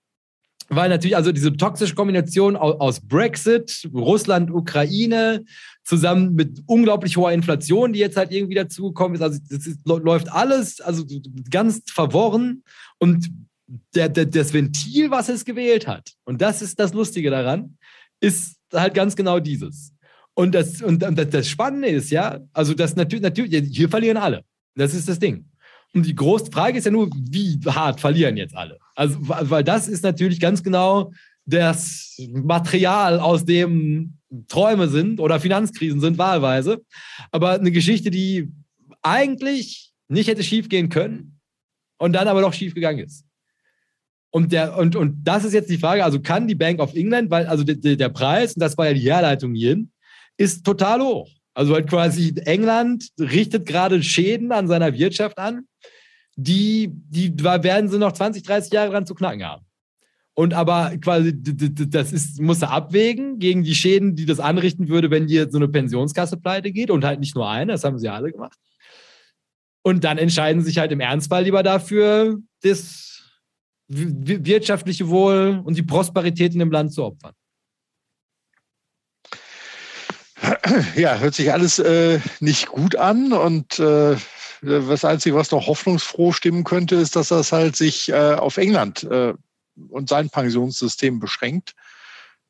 Weil 0.70 0.90
natürlich, 0.90 1.16
also 1.16 1.32
diese 1.32 1.56
toxische 1.56 1.96
Kombination 1.96 2.58
aus 2.58 3.00
Brexit, 3.00 3.88
Russland, 3.94 4.52
Ukraine, 4.52 5.46
zusammen 5.88 6.36
mit 6.36 6.64
unglaublich 6.66 7.16
hoher 7.16 7.32
Inflation, 7.32 7.94
die 7.94 8.00
jetzt 8.00 8.18
halt 8.18 8.34
irgendwie 8.34 8.56
dazugekommen 8.56 9.16
ist, 9.16 9.22
also 9.22 9.40
das 9.50 9.66
ist, 9.66 9.80
läuft 9.88 10.30
alles, 10.30 10.82
also 10.82 11.06
ganz 11.50 11.82
verworren. 11.90 12.64
Und 13.00 13.30
der, 13.96 14.10
der, 14.10 14.26
das 14.26 14.52
Ventil, 14.52 15.12
was 15.12 15.30
es 15.30 15.46
gewählt 15.46 15.88
hat, 15.88 16.12
und 16.26 16.42
das 16.42 16.62
ist 16.62 16.78
das 16.78 16.94
Lustige 16.94 17.30
daran, 17.30 17.78
ist 18.20 18.58
halt 18.74 18.96
ganz 18.96 19.16
genau 19.16 19.40
dieses. 19.40 19.94
Und 20.34 20.54
das, 20.56 20.82
und 20.82 21.00
das 21.00 21.48
Spannende 21.48 21.88
ist 21.88 22.10
ja, 22.10 22.42
also 22.52 22.74
das 22.74 22.98
natürlich, 22.98 23.24
natürlich, 23.24 23.70
hier 23.72 23.88
verlieren 23.88 24.18
alle. 24.18 24.44
Das 24.76 24.94
ist 24.94 25.08
das 25.08 25.20
Ding. 25.20 25.46
Und 25.94 26.06
die 26.06 26.16
große 26.16 26.52
Frage 26.52 26.78
ist 26.78 26.84
ja 26.84 26.92
nur, 26.92 27.10
wie 27.14 27.60
hart 27.66 28.02
verlieren 28.02 28.36
jetzt 28.36 28.56
alle? 28.56 28.78
Also, 28.94 29.18
weil 29.22 29.64
das 29.64 29.88
ist 29.88 30.04
natürlich 30.04 30.42
ganz 30.42 30.64
genau 30.64 31.14
das 31.48 32.18
Material, 32.32 33.20
aus 33.20 33.46
dem 33.46 34.18
Träume 34.48 34.90
sind 34.90 35.20
oder 35.20 35.40
Finanzkrisen 35.40 36.02
sind, 36.02 36.18
wahlweise. 36.18 36.82
Aber 37.32 37.54
eine 37.54 37.72
Geschichte, 37.72 38.12
die 38.12 38.52
eigentlich 39.02 39.94
nicht 40.10 40.28
hätte 40.28 40.44
schiefgehen 40.44 40.90
können 40.90 41.40
und 41.98 42.14
dann 42.14 42.28
aber 42.28 42.42
doch 42.42 42.54
schiefgegangen 42.54 43.06
ist. 43.06 43.26
Und, 44.30 44.52
der, 44.52 44.78
und, 44.78 44.96
und 44.96 45.24
das 45.24 45.46
ist 45.46 45.54
jetzt 45.54 45.70
die 45.70 45.78
Frage, 45.78 46.04
also 46.04 46.20
kann 46.20 46.48
die 46.48 46.56
Bank 46.56 46.80
of 46.80 46.94
England, 46.94 47.32
weil 47.32 47.48
also 47.48 47.64
der, 47.64 47.96
der 47.96 48.10
Preis, 48.10 48.54
und 48.54 48.60
das 48.60 48.78
war 48.78 48.88
ja 48.88 48.94
die 48.94 49.00
Herleitung 49.10 49.56
hierhin, 49.56 49.90
ist 50.36 50.66
total 50.66 51.02
hoch. 51.02 51.30
Also 51.54 51.74
halt 51.74 51.90
quasi 51.90 52.36
England 52.46 53.08
richtet 53.20 53.66
gerade 53.66 54.04
Schäden 54.04 54.52
an 54.52 54.68
seiner 54.68 54.94
Wirtschaft 54.94 55.38
an, 55.40 55.66
die, 56.36 56.90
die 56.92 57.34
werden 57.44 57.90
sie 57.90 57.98
noch 57.98 58.12
20, 58.12 58.44
30 58.44 58.72
Jahre 58.72 58.92
dran 58.92 59.08
zu 59.08 59.16
knacken 59.16 59.44
haben. 59.44 59.66
Und 60.40 60.54
aber 60.54 60.96
quasi, 61.02 61.34
das 61.36 62.14
ist, 62.14 62.40
muss 62.40 62.62
er 62.62 62.70
abwägen 62.70 63.40
gegen 63.40 63.64
die 63.64 63.74
Schäden, 63.74 64.16
die 64.16 64.28
das 64.28 64.40
anrichten 64.40 64.88
würde, 64.88 65.10
wenn 65.10 65.26
dir 65.26 65.50
so 65.50 65.58
eine 65.58 65.68
Pensionskasse 65.68 66.38
pleite 66.38 66.72
geht 66.72 66.92
und 66.92 67.04
halt 67.04 67.20
nicht 67.20 67.34
nur 67.36 67.50
eine, 67.50 67.72
das 67.72 67.84
haben 67.84 67.98
sie 67.98 68.08
alle 68.08 68.32
gemacht. 68.32 68.56
Und 69.82 70.04
dann 70.04 70.20
entscheiden 70.20 70.62
sich 70.62 70.78
halt 70.78 70.92
im 70.92 71.00
Ernstfall 71.00 71.44
lieber 71.44 71.64
dafür, 71.64 72.38
das 72.62 73.24
wirtschaftliche 73.88 75.10
Wohl 75.10 75.60
und 75.66 75.76
die 75.76 75.82
Prosperität 75.82 76.54
in 76.54 76.60
dem 76.60 76.72
Land 76.72 76.94
zu 76.94 77.04
opfern. 77.04 77.34
Ja, 80.96 81.18
hört 81.18 81.34
sich 81.34 81.52
alles 81.52 81.80
äh, 81.80 82.20
nicht 82.42 82.68
gut 82.68 82.96
an 82.96 83.34
und 83.34 83.80
äh, 83.80 84.16
das 84.62 85.04
Einzige, 85.04 85.36
was 85.36 85.50
noch 85.50 85.66
hoffnungsfroh 85.66 86.32
stimmen 86.32 86.64
könnte, 86.64 86.94
ist, 86.96 87.16
dass 87.16 87.30
das 87.30 87.52
halt 87.52 87.76
sich 87.76 88.10
äh, 88.10 88.36
auf 88.36 88.58
England 88.58 89.04
äh, 89.06 89.34
und 89.90 90.10
sein 90.10 90.30
Pensionssystem 90.30 91.20
beschränkt, 91.20 91.74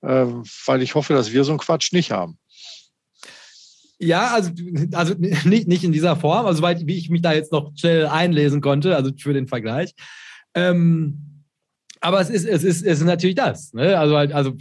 äh, 0.02 0.26
weil 0.66 0.82
ich 0.82 0.96
hoffe, 0.96 1.14
dass 1.14 1.32
wir 1.32 1.44
so 1.44 1.52
einen 1.52 1.60
Quatsch 1.60 1.92
nicht 1.94 2.12
haben. 2.12 2.38
Ja, 4.00 4.34
also, 4.34 4.52
also 4.94 5.16
nicht, 5.16 5.68
nicht 5.68 5.84
in 5.84 5.92
dieser 5.92 6.16
Form, 6.16 6.46
also 6.46 6.58
soweit 6.58 6.86
wie 6.86 6.98
ich 6.98 7.10
mich 7.10 7.22
da 7.22 7.34
jetzt 7.34 7.52
noch 7.52 7.72
schnell 7.76 8.06
einlesen 8.06 8.62
konnte, 8.62 8.96
also 8.96 9.12
für 9.18 9.34
den 9.34 9.48
Vergleich. 9.48 9.96
Ähm, 10.54 11.44
aber 12.00 12.22
es 12.22 12.30
ist, 12.30 12.46
es 12.46 12.64
ist, 12.64 12.84
es 12.84 13.00
ist 13.00 13.06
natürlich 13.06 13.36
das. 13.36 13.74
Ne? 13.74 13.98
Also, 13.98 14.16
also 14.16 14.56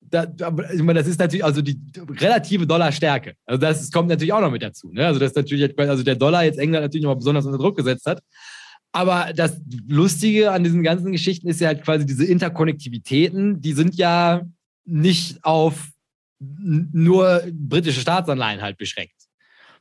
da, 0.00 0.26
ich 0.72 0.82
meine, 0.82 0.98
das 0.98 1.08
ist 1.08 1.18
natürlich 1.18 1.44
also 1.44 1.62
die 1.62 1.80
relative 2.20 2.66
Dollarstärke. 2.66 3.34
Also 3.46 3.60
das 3.60 3.90
kommt 3.90 4.10
natürlich 4.10 4.32
auch 4.32 4.42
noch 4.42 4.50
mit 4.50 4.62
dazu. 4.62 4.92
Ne? 4.92 5.06
Also 5.06 5.18
das 5.18 5.34
natürlich, 5.34 5.78
also 5.78 6.02
der 6.02 6.16
Dollar 6.16 6.44
jetzt 6.44 6.58
England 6.58 6.84
natürlich 6.84 7.04
noch 7.04 7.12
mal 7.12 7.18
besonders 7.18 7.46
unter 7.46 7.58
Druck 7.58 7.76
gesetzt 7.76 8.04
hat. 8.04 8.22
Aber 8.92 9.32
das 9.34 9.60
Lustige 9.88 10.52
an 10.52 10.64
diesen 10.64 10.82
ganzen 10.82 11.12
Geschichten 11.12 11.48
ist 11.48 11.60
ja 11.60 11.68
halt 11.68 11.82
quasi 11.82 12.04
diese 12.04 12.26
Interkonnektivitäten, 12.26 13.60
die 13.60 13.72
sind 13.72 13.94
ja 13.96 14.42
nicht 14.84 15.42
auf 15.44 15.88
nur 16.38 17.42
britische 17.52 18.00
Staatsanleihen 18.00 18.60
halt 18.60 18.76
beschränkt. 18.76 19.14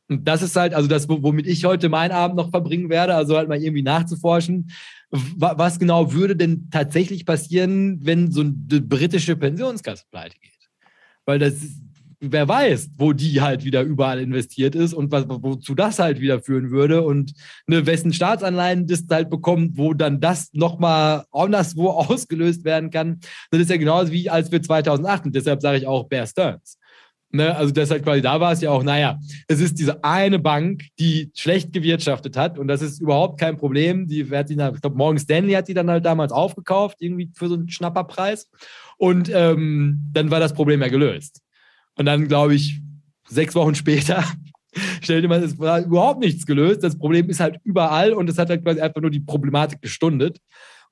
Und 0.08 0.28
das 0.28 0.42
ist 0.42 0.56
halt, 0.56 0.74
also 0.74 0.88
das, 0.88 1.08
womit 1.10 1.48
ich 1.48 1.66
heute 1.66 1.90
meinen 1.90 2.12
Abend 2.12 2.38
noch 2.38 2.50
verbringen 2.50 2.90
werde, 2.90 3.16
also 3.16 3.38
halt 3.38 3.50
mal 3.50 3.62
irgendwie 3.62 3.82
nachzuforschen, 3.82 4.72
was 5.10 5.80
genau 5.80 6.14
würde 6.14 6.36
denn 6.36 6.70
tatsächlich 6.70 7.26
passieren, 7.26 8.06
wenn 8.06 8.32
so 8.32 8.42
eine 8.42 8.82
britische 8.82 9.36
Pensionskasse 9.36 10.06
pleite 10.10 10.38
geht? 10.40 10.52
Weil 11.26 11.40
das 11.40 11.56
wer 12.22 12.48
weiß, 12.48 12.92
wo 12.98 13.14
die 13.14 13.42
halt 13.42 13.66
wieder 13.66 13.82
überall 13.82 14.20
investiert 14.20 14.76
ist 14.76 14.94
und 14.94 15.12
was, 15.12 15.26
wozu 15.28 15.74
das 15.74 15.98
halt 15.98 16.22
wieder 16.22 16.40
führen 16.40 16.70
würde 16.70 17.02
und 17.02 17.34
ne, 17.66 17.86
wessen 17.88 18.14
Staatsanleihen 18.14 18.86
das 18.86 19.06
halt 19.10 19.30
bekommt, 19.30 19.78
wo 19.78 19.94
dann 19.94 20.22
das 20.22 20.54
nochmal 20.54 21.26
anderswo 21.32 21.90
ausgelöst 21.90 22.64
werden 22.64 22.92
kann. 22.92 23.20
Das 23.50 23.60
ist 23.60 23.72
ja 23.72 23.78
genauso 23.78 24.12
wie 24.12 24.30
als 24.30 24.52
wir 24.52 24.62
2008 24.62 25.26
und 25.26 25.36
deshalb 25.36 25.62
sage 25.62 25.80
ich 25.80 25.88
auch 25.88 26.08
Bear 26.08 26.28
Stearns. 26.28 26.78
Ne, 27.34 27.56
also 27.56 27.72
deshalb 27.72 28.04
quasi 28.04 28.22
da 28.22 28.42
war 28.42 28.52
es 28.52 28.60
ja 28.60 28.72
auch, 28.72 28.84
naja, 28.84 29.18
es 29.48 29.62
ist 29.62 29.80
diese 29.80 30.04
eine 30.04 30.38
Bank, 30.38 30.84
die 31.00 31.32
schlecht 31.34 31.72
gewirtschaftet 31.72 32.36
hat 32.36 32.60
und 32.60 32.68
das 32.68 32.82
ist 32.82 33.02
überhaupt 33.02 33.40
kein 33.40 33.58
Problem. 33.58 34.06
Die 34.06 34.30
hat 34.30 34.50
die, 34.50 34.54
ich 34.54 34.82
glaube, 34.82 34.98
Morgan 34.98 35.18
Stanley 35.18 35.54
hat 35.54 35.70
die 35.70 35.74
dann 35.74 35.90
halt 35.90 36.06
damals 36.06 36.34
aufgekauft, 36.34 36.98
irgendwie 37.00 37.32
für 37.34 37.48
so 37.48 37.56
einen 37.56 37.70
Schnapperpreis. 37.70 38.50
Und 38.98 39.32
ähm, 39.34 40.10
dann 40.12 40.30
war 40.30 40.42
das 40.42 40.54
Problem 40.54 40.82
ja 40.82 40.90
gelöst. 40.90 41.42
Und 41.98 42.06
dann, 42.06 42.28
glaube 42.28 42.56
ich, 42.56 42.82
sechs 43.28 43.56
Wochen 43.56 43.76
später 43.76 44.24
Stell 45.02 45.22
dir 45.22 45.28
mal, 45.28 45.44
es 45.44 45.58
war 45.60 45.82
überhaupt 45.82 46.20
nichts 46.20 46.46
gelöst. 46.46 46.84
Das 46.84 46.98
Problem 46.98 47.30
ist 47.30 47.40
halt 47.40 47.58
überall 47.64 48.14
und 48.14 48.30
es 48.30 48.38
hat 48.38 48.50
halt 48.50 48.64
quasi 48.64 48.82
einfach 48.82 49.02
nur 49.02 49.12
die 49.12 49.20
Problematik 49.20 49.82
gestundet. 49.82 50.40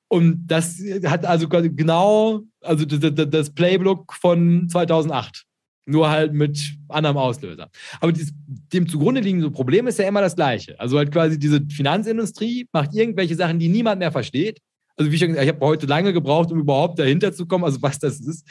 Und 0.08 0.46
das 0.48 0.80
hat 1.04 1.24
also 1.24 1.48
genau, 1.48 2.40
also 2.60 2.84
das 2.84 3.50
Playbook 3.50 4.12
von 4.14 4.68
2008. 4.68 5.44
Nur 5.86 6.10
halt 6.10 6.34
mit 6.34 6.76
anderem 6.88 7.16
Auslöser. 7.16 7.70
Aber 8.00 8.12
dieses, 8.12 8.32
dem 8.46 8.88
zugrunde 8.88 9.20
liegende 9.20 9.50
Problem 9.50 9.86
ist 9.86 9.98
ja 9.98 10.06
immer 10.06 10.20
das 10.20 10.36
gleiche. 10.36 10.78
Also 10.78 10.98
halt 10.98 11.10
quasi 11.10 11.38
diese 11.38 11.60
Finanzindustrie 11.68 12.68
macht 12.72 12.94
irgendwelche 12.94 13.34
Sachen, 13.34 13.58
die 13.58 13.68
niemand 13.68 13.98
mehr 13.98 14.12
versteht. 14.12 14.58
Also 14.96 15.10
wie 15.10 15.14
ich 15.14 15.20
schon 15.20 15.28
gesagt, 15.28 15.46
ich 15.46 15.52
habe 15.52 15.64
heute 15.64 15.86
lange 15.86 16.12
gebraucht, 16.12 16.52
um 16.52 16.60
überhaupt 16.60 16.98
dahinter 16.98 17.32
zu 17.32 17.46
kommen, 17.46 17.64
also 17.64 17.80
was 17.80 17.98
das 17.98 18.20
ist. 18.20 18.46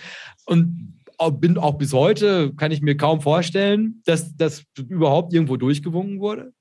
Und 0.45 0.98
bin 1.27 1.57
auch 1.57 1.77
bis 1.77 1.93
heute, 1.93 2.53
kann 2.55 2.71
ich 2.71 2.81
mir 2.81 2.95
kaum 2.95 3.21
vorstellen, 3.21 4.01
dass 4.05 4.35
das 4.35 4.63
überhaupt 4.77 5.33
irgendwo 5.33 5.57
durchgewungen 5.57 6.19
wurde. 6.19 6.53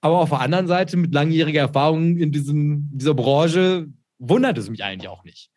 Aber 0.00 0.20
auf 0.20 0.30
der 0.30 0.40
anderen 0.40 0.66
Seite, 0.66 0.96
mit 0.96 1.14
langjähriger 1.14 1.60
Erfahrung 1.60 2.16
in 2.18 2.30
diesem, 2.30 2.90
dieser 2.92 3.14
Branche, 3.14 3.88
wundert 4.18 4.58
es 4.58 4.70
mich 4.70 4.84
eigentlich 4.84 5.08
auch 5.08 5.24
nicht. 5.24 5.50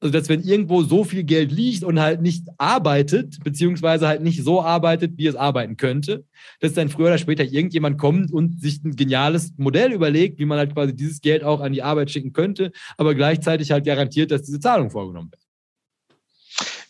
Also, 0.00 0.12
dass 0.12 0.28
wenn 0.28 0.42
irgendwo 0.42 0.82
so 0.82 1.04
viel 1.04 1.22
Geld 1.22 1.52
liegt 1.52 1.84
und 1.84 2.00
halt 2.00 2.20
nicht 2.20 2.48
arbeitet, 2.58 3.38
beziehungsweise 3.44 4.08
halt 4.08 4.20
nicht 4.20 4.42
so 4.42 4.60
arbeitet, 4.60 5.12
wie 5.16 5.28
es 5.28 5.36
arbeiten 5.36 5.76
könnte, 5.76 6.24
dass 6.58 6.72
dann 6.72 6.88
früher 6.88 7.06
oder 7.06 7.18
später 7.18 7.44
irgendjemand 7.44 7.98
kommt 7.98 8.32
und 8.32 8.60
sich 8.60 8.82
ein 8.82 8.96
geniales 8.96 9.54
Modell 9.58 9.92
überlegt, 9.92 10.40
wie 10.40 10.44
man 10.44 10.58
halt 10.58 10.74
quasi 10.74 10.96
dieses 10.96 11.20
Geld 11.20 11.44
auch 11.44 11.60
an 11.60 11.72
die 11.72 11.84
Arbeit 11.84 12.10
schicken 12.10 12.32
könnte, 12.32 12.72
aber 12.96 13.14
gleichzeitig 13.14 13.70
halt 13.70 13.86
garantiert, 13.86 14.32
dass 14.32 14.42
diese 14.42 14.58
Zahlung 14.58 14.90
vorgenommen 14.90 15.30
wird. 15.30 15.41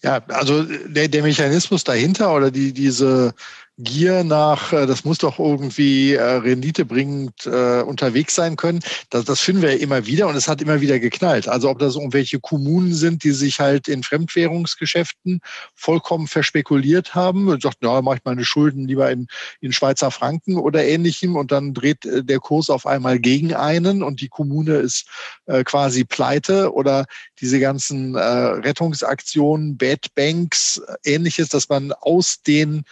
Ja, 0.04 0.20
also 0.28 0.64
der, 0.64 1.06
der 1.08 1.22
Mechanismus 1.22 1.84
dahinter 1.84 2.34
oder 2.34 2.50
die, 2.50 2.72
diese 2.72 3.34
Gier 3.82 4.22
nach, 4.22 4.72
äh, 4.72 4.86
das 4.86 5.04
muss 5.04 5.18
doch 5.18 5.38
irgendwie 5.38 6.14
äh, 6.14 6.22
renditebringend 6.22 7.46
äh, 7.46 7.82
unterwegs 7.82 8.34
sein 8.34 8.56
können, 8.56 8.80
das, 9.10 9.24
das 9.24 9.40
finden 9.40 9.62
wir 9.62 9.74
ja 9.74 9.78
immer 9.78 10.06
wieder 10.06 10.28
und 10.28 10.36
es 10.36 10.46
hat 10.46 10.62
immer 10.62 10.80
wieder 10.80 11.00
geknallt. 11.00 11.48
Also 11.48 11.68
ob 11.68 11.78
das 11.78 11.96
irgendwelche 11.96 12.38
Kommunen 12.38 12.94
sind, 12.94 13.24
die 13.24 13.32
sich 13.32 13.60
halt 13.60 13.88
in 13.88 14.02
Fremdwährungsgeschäften 14.02 15.40
vollkommen 15.74 16.28
verspekuliert 16.28 17.14
haben 17.14 17.48
und 17.48 17.62
sagt, 17.62 17.78
ja, 17.82 18.00
mache 18.02 18.16
ich 18.16 18.24
meine 18.24 18.44
Schulden 18.44 18.86
lieber 18.86 19.10
in, 19.10 19.26
in 19.60 19.72
Schweizer 19.72 20.10
Franken 20.10 20.58
oder 20.58 20.84
ähnlichem 20.84 21.34
und 21.34 21.50
dann 21.50 21.74
dreht 21.74 22.04
äh, 22.04 22.22
der 22.22 22.38
Kurs 22.38 22.70
auf 22.70 22.86
einmal 22.86 23.18
gegen 23.18 23.54
einen 23.54 24.02
und 24.02 24.20
die 24.20 24.28
Kommune 24.28 24.76
ist 24.76 25.06
äh, 25.46 25.64
quasi 25.64 26.04
pleite 26.04 26.72
oder 26.72 27.06
diese 27.40 27.58
ganzen 27.58 28.14
äh, 28.14 28.20
Rettungsaktionen, 28.20 29.76
Bad 29.76 30.14
Banks, 30.14 30.80
äh, 31.04 31.14
ähnliches, 31.14 31.48
dass 31.48 31.68
man 31.68 31.92
aus 31.92 32.42
den 32.42 32.84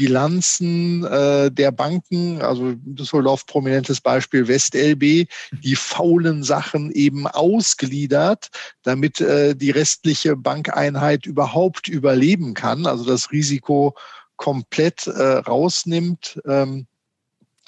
Bilanzen 0.00 1.04
äh, 1.04 1.50
der 1.52 1.72
Banken, 1.72 2.40
also 2.40 2.72
Düsseldorf 2.74 3.44
prominentes 3.44 4.00
Beispiel 4.00 4.48
WestLB, 4.48 5.28
die 5.62 5.76
faulen 5.76 6.42
Sachen 6.42 6.90
eben 6.90 7.26
ausgliedert, 7.26 8.48
damit 8.82 9.20
äh, 9.20 9.54
die 9.54 9.70
restliche 9.70 10.36
Bankeinheit 10.36 11.26
überhaupt 11.26 11.86
überleben 11.86 12.54
kann, 12.54 12.86
also 12.86 13.04
das 13.04 13.30
Risiko 13.30 13.94
komplett 14.36 15.06
äh, 15.06 15.22
rausnimmt. 15.22 16.40
Ähm, 16.46 16.86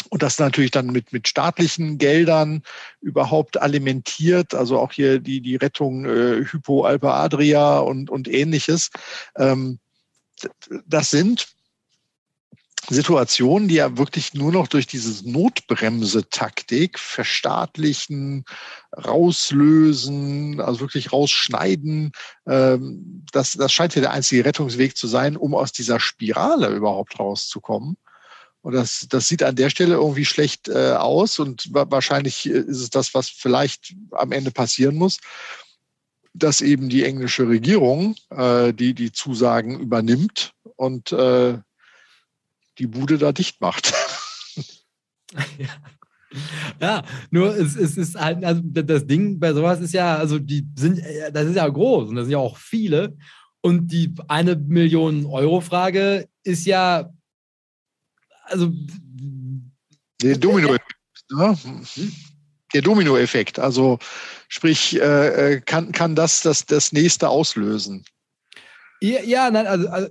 und 0.09 0.23
das 0.23 0.39
natürlich 0.39 0.71
dann 0.71 0.87
mit, 0.87 1.13
mit 1.13 1.29
staatlichen 1.29 1.99
Geldern 1.99 2.63
überhaupt 3.03 3.61
alimentiert, 3.61 4.55
also 4.55 4.79
auch 4.79 4.93
hier 4.93 5.19
die, 5.19 5.43
die 5.43 5.57
Rettung 5.57 6.07
äh, 6.07 6.47
Hypo 6.47 6.85
Alpe 6.85 7.13
Adria 7.13 7.81
und, 7.81 8.09
und 8.09 8.27
ähnliches. 8.27 8.89
Ähm, 9.37 9.79
das 10.87 11.11
sind 11.11 11.47
Situationen, 12.89 13.69
die 13.69 13.77
ja 13.77 13.97
wirklich 13.97 14.35
nur 14.35 14.51
noch 14.51 14.67
durch 14.67 14.87
diese 14.87 15.29
Notbremse-Taktik 15.31 16.99
verstaatlichen, 16.99 18.45
rauslösen, 18.97 20.61
also 20.61 20.81
wirklich 20.81 21.13
rausschneiden, 21.13 22.13
ähm, 22.47 23.25
das, 23.33 23.53
das 23.53 23.73
scheint 23.73 23.95
ja 23.95 24.01
der 24.01 24.11
einzige 24.11 24.45
Rettungsweg 24.45 24.97
zu 24.97 25.07
sein, 25.07 25.37
um 25.37 25.55
aus 25.55 25.73
dieser 25.73 26.01
Spirale 26.01 26.69
überhaupt 26.69 27.19
rauszukommen. 27.19 27.97
Und 28.63 28.75
das, 28.75 29.07
das 29.09 29.29
sieht 29.29 29.43
an 29.43 29.57
der 29.57 29.71
Stelle 29.71 29.95
irgendwie 29.95 30.25
schlecht 30.25 30.69
äh, 30.69 30.93
aus 30.93 31.39
und 31.39 31.69
wahrscheinlich 31.73 32.47
ist 32.47 32.81
es 32.81 32.91
das, 32.91 33.15
was 33.15 33.29
vielleicht 33.29 33.95
am 34.13 34.33
Ende 34.33 34.53
passieren 34.53 34.97
muss, 34.97 35.19
dass 36.35 36.61
eben 36.61 36.89
die 36.89 37.05
englische 37.05 37.49
Regierung 37.49 38.15
äh, 38.31 38.73
die, 38.73 38.95
die 38.95 39.13
Zusagen 39.13 39.79
übernimmt 39.79 40.53
und 40.77 41.13
äh, 41.13 41.59
die 42.79 42.87
Bude 42.87 43.19
da 43.19 43.33
dicht 43.33 43.61
macht. 43.61 43.93
ja. 45.59 45.69
Ja, 46.81 47.03
nur 47.31 47.55
es, 47.57 47.77
es 47.77 47.97
ist 47.97 48.19
halt, 48.19 48.45
also 48.45 48.63
das 48.65 49.07
Ding 49.07 49.39
bei 49.39 49.53
sowas 49.53 49.81
ist 49.81 49.93
ja, 49.93 50.17
also 50.17 50.39
die 50.39 50.67
sind, 50.77 50.99
äh, 50.99 51.31
das 51.33 51.47
ist 51.47 51.57
ja 51.57 51.69
groß 51.69 52.09
und 52.09 52.17
das 52.17 52.25
sind 52.25 52.33
ja 52.33 52.39
auch 52.39 52.57
viele. 52.57 53.17
Und 53.61 53.93
die 53.93 54.15
eine 54.29 54.57
Million 54.57 55.27
Euro 55.27 55.61
Frage 55.61 56.29
ist 56.43 56.67
ja, 56.67 57.11
also. 58.45 58.73
Der 60.21 60.37
Domino-Effekt. 60.37 60.97
Ne? 61.31 61.57
Der 62.75 62.83
Domino-Effekt. 62.83 63.59
Also, 63.59 63.99
sprich, 64.49 65.01
äh, 65.01 65.55
äh, 65.55 65.61
kann, 65.61 65.93
kann 65.93 66.17
das, 66.17 66.41
das 66.41 66.67
das 66.67 66.93
nächste 66.93 67.29
auslösen? 67.29 68.05
Ja, 69.03 69.21
ja 69.25 69.51
nein, 69.51 69.67
also, 69.67 69.89
also, 69.89 70.09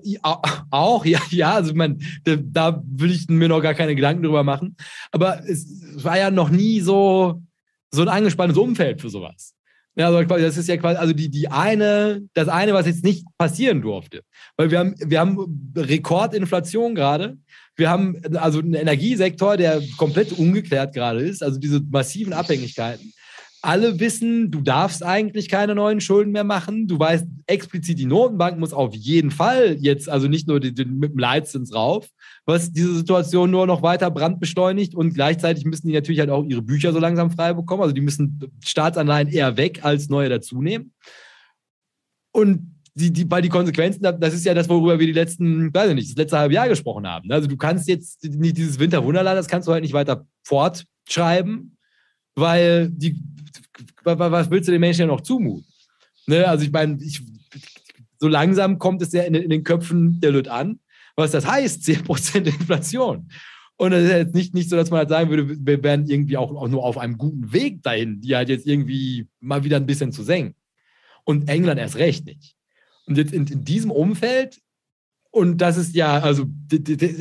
auch, 0.69 1.05
ja, 1.05 1.21
ja, 1.29 1.53
also 1.53 1.73
man, 1.73 2.01
da, 2.25 2.35
da 2.35 2.83
will 2.85 3.11
ich 3.11 3.29
mir 3.29 3.47
noch 3.47 3.61
gar 3.61 3.73
keine 3.73 3.95
Gedanken 3.95 4.23
drüber 4.23 4.43
machen. 4.43 4.75
Aber 5.11 5.41
es 5.47 5.65
war 6.03 6.17
ja 6.17 6.29
noch 6.29 6.49
nie 6.49 6.81
so, 6.81 7.41
so 7.89 8.01
ein 8.01 8.09
angespanntes 8.09 8.57
Umfeld 8.57 8.99
für 8.99 9.09
sowas. 9.09 9.53
Ja, 9.95 10.07
also 10.07 10.23
das 10.23 10.57
ist 10.57 10.67
ja 10.67 10.75
quasi, 10.75 10.97
also 10.97 11.13
die, 11.13 11.29
die 11.29 11.47
eine, 11.47 12.21
das 12.33 12.49
eine, 12.49 12.73
was 12.73 12.85
jetzt 12.85 13.05
nicht 13.05 13.25
passieren 13.37 13.81
durfte. 13.81 14.23
Weil 14.57 14.71
wir 14.71 14.79
haben, 14.79 14.95
wir 14.97 15.19
haben 15.21 15.73
Rekordinflation 15.75 16.93
gerade. 16.93 17.37
Wir 17.77 17.89
haben 17.89 18.21
also 18.35 18.59
einen 18.59 18.73
Energiesektor, 18.73 19.55
der 19.55 19.81
komplett 19.97 20.33
ungeklärt 20.33 20.93
gerade 20.93 21.21
ist, 21.21 21.41
also 21.41 21.59
diese 21.59 21.79
massiven 21.79 22.33
Abhängigkeiten 22.33 23.13
alle 23.61 23.99
wissen, 23.99 24.49
du 24.49 24.61
darfst 24.61 25.03
eigentlich 25.03 25.47
keine 25.47 25.75
neuen 25.75 26.01
Schulden 26.01 26.31
mehr 26.31 26.43
machen. 26.43 26.87
Du 26.87 26.97
weißt 26.97 27.27
explizit, 27.45 27.99
die 27.99 28.05
Notenbank 28.05 28.59
muss 28.59 28.73
auf 28.73 28.95
jeden 28.95 29.29
Fall 29.29 29.77
jetzt, 29.79 30.09
also 30.09 30.27
nicht 30.27 30.47
nur 30.47 30.59
die, 30.59 30.73
die, 30.73 30.85
mit 30.85 31.11
dem 31.11 31.19
Leitzins 31.19 31.73
rauf, 31.73 32.09
was 32.45 32.71
diese 32.71 32.95
Situation 32.95 33.51
nur 33.51 33.67
noch 33.67 33.83
weiter 33.83 34.09
brandbeschleunigt 34.09 34.95
und 34.95 35.13
gleichzeitig 35.13 35.65
müssen 35.65 35.87
die 35.87 35.93
natürlich 35.93 36.19
halt 36.19 36.31
auch 36.31 36.43
ihre 36.43 36.63
Bücher 36.63 36.91
so 36.91 36.99
langsam 36.99 37.29
frei 37.29 37.53
bekommen. 37.53 37.83
Also 37.83 37.93
die 37.93 38.01
müssen 38.01 38.51
Staatsanleihen 38.63 39.27
eher 39.27 39.57
weg 39.57 39.85
als 39.85 40.09
neue 40.09 40.29
dazunehmen. 40.29 40.93
Und 42.31 42.71
die, 42.95 43.11
die, 43.11 43.29
weil 43.29 43.41
die 43.41 43.49
Konsequenzen, 43.49 44.01
das 44.01 44.33
ist 44.33 44.45
ja 44.45 44.53
das, 44.53 44.67
worüber 44.69 44.99
wir 44.99 45.07
die 45.07 45.13
letzten, 45.13 45.73
weiß 45.73 45.89
ich 45.89 45.95
nicht, 45.95 46.09
das 46.09 46.17
letzte 46.17 46.39
halbe 46.39 46.55
Jahr 46.55 46.67
gesprochen 46.67 47.07
haben. 47.07 47.31
Also 47.31 47.47
du 47.47 47.57
kannst 47.57 47.87
jetzt 47.87 48.23
nicht 48.23 48.57
dieses 48.57 48.79
Winterwunderland, 48.79 49.37
das 49.37 49.47
kannst 49.47 49.67
du 49.67 49.71
halt 49.71 49.83
nicht 49.83 49.93
weiter 49.93 50.25
fortschreiben, 50.43 51.77
weil 52.35 52.89
die 52.89 53.21
was 54.03 54.49
willst 54.49 54.67
du 54.67 54.71
den 54.71 54.81
Menschen 54.81 55.01
ja 55.01 55.07
noch 55.07 55.21
zumuten? 55.21 55.65
Ne? 56.27 56.47
Also 56.47 56.65
ich 56.65 56.71
meine, 56.71 56.97
so 58.19 58.27
langsam 58.27 58.77
kommt 58.79 59.01
es 59.01 59.11
ja 59.11 59.23
in, 59.23 59.33
in, 59.33 59.49
den 59.49 59.63
Köpfen 59.63 60.19
der 60.21 60.31
Leute 60.31 60.51
an, 60.51 60.79
was 61.15 61.31
das 61.31 61.45
heißt, 61.45 61.83
10% 61.85 62.45
Inflation. 62.45 63.29
Und 63.77 63.93
es 63.93 64.05
ist 64.05 64.11
jetzt 64.11 64.35
nicht, 64.35 64.53
nicht 64.53 64.69
so, 64.69 64.75
dass 64.75 64.91
man 64.91 64.99
halt 64.99 65.09
sagen 65.09 65.29
würde, 65.31 65.57
wir 65.65 65.83
wären 65.83 66.07
irgendwie 66.07 66.37
auch, 66.37 66.51
auch 66.51 66.67
nur 66.67 66.83
auf 66.83 66.99
einem 66.99 67.17
guten 67.17 67.51
Weg 67.51 67.81
dahin, 67.81 68.21
die 68.21 68.35
halt 68.35 68.49
jetzt 68.49 68.67
irgendwie 68.67 69.27
mal 69.39 69.63
wieder 69.63 69.77
ein 69.77 69.87
bisschen 69.87 70.11
zu 70.11 70.21
senken. 70.21 70.55
Und 71.23 71.49
England 71.49 71.79
erst 71.79 71.95
recht 71.95 72.25
nicht. 72.25 72.55
Und 73.07 73.17
jetzt 73.17 73.33
in, 73.33 73.47
in 73.47 73.65
diesem 73.65 73.89
Umfeld, 73.89 74.61
und 75.31 75.57
das 75.57 75.77
ist 75.77 75.95
ja, 75.95 76.19
also, 76.19 76.45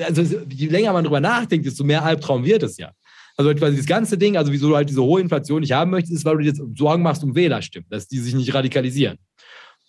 also 0.02 0.22
je 0.50 0.66
länger 0.66 0.92
man 0.92 1.04
drüber 1.04 1.20
nachdenkt, 1.20 1.64
desto 1.64 1.82
mehr 1.82 2.04
Albtraum 2.04 2.44
wird 2.44 2.62
es 2.62 2.76
ja. 2.76 2.92
Also 3.40 3.54
quasi 3.54 3.78
das 3.78 3.86
ganze 3.86 4.18
Ding, 4.18 4.36
also 4.36 4.52
wieso 4.52 4.68
du 4.68 4.76
halt 4.76 4.90
diese 4.90 5.02
hohe 5.02 5.18
Inflation 5.18 5.62
nicht 5.62 5.72
haben 5.72 5.90
möchtest, 5.92 6.12
ist, 6.12 6.24
weil 6.26 6.36
du 6.36 6.42
dir 6.42 6.48
jetzt 6.48 6.60
Sorgen 6.76 7.02
machst 7.02 7.24
um 7.24 7.34
Wählerstimmen, 7.34 7.86
dass 7.88 8.06
die 8.06 8.18
sich 8.18 8.34
nicht 8.34 8.52
radikalisieren. 8.52 9.16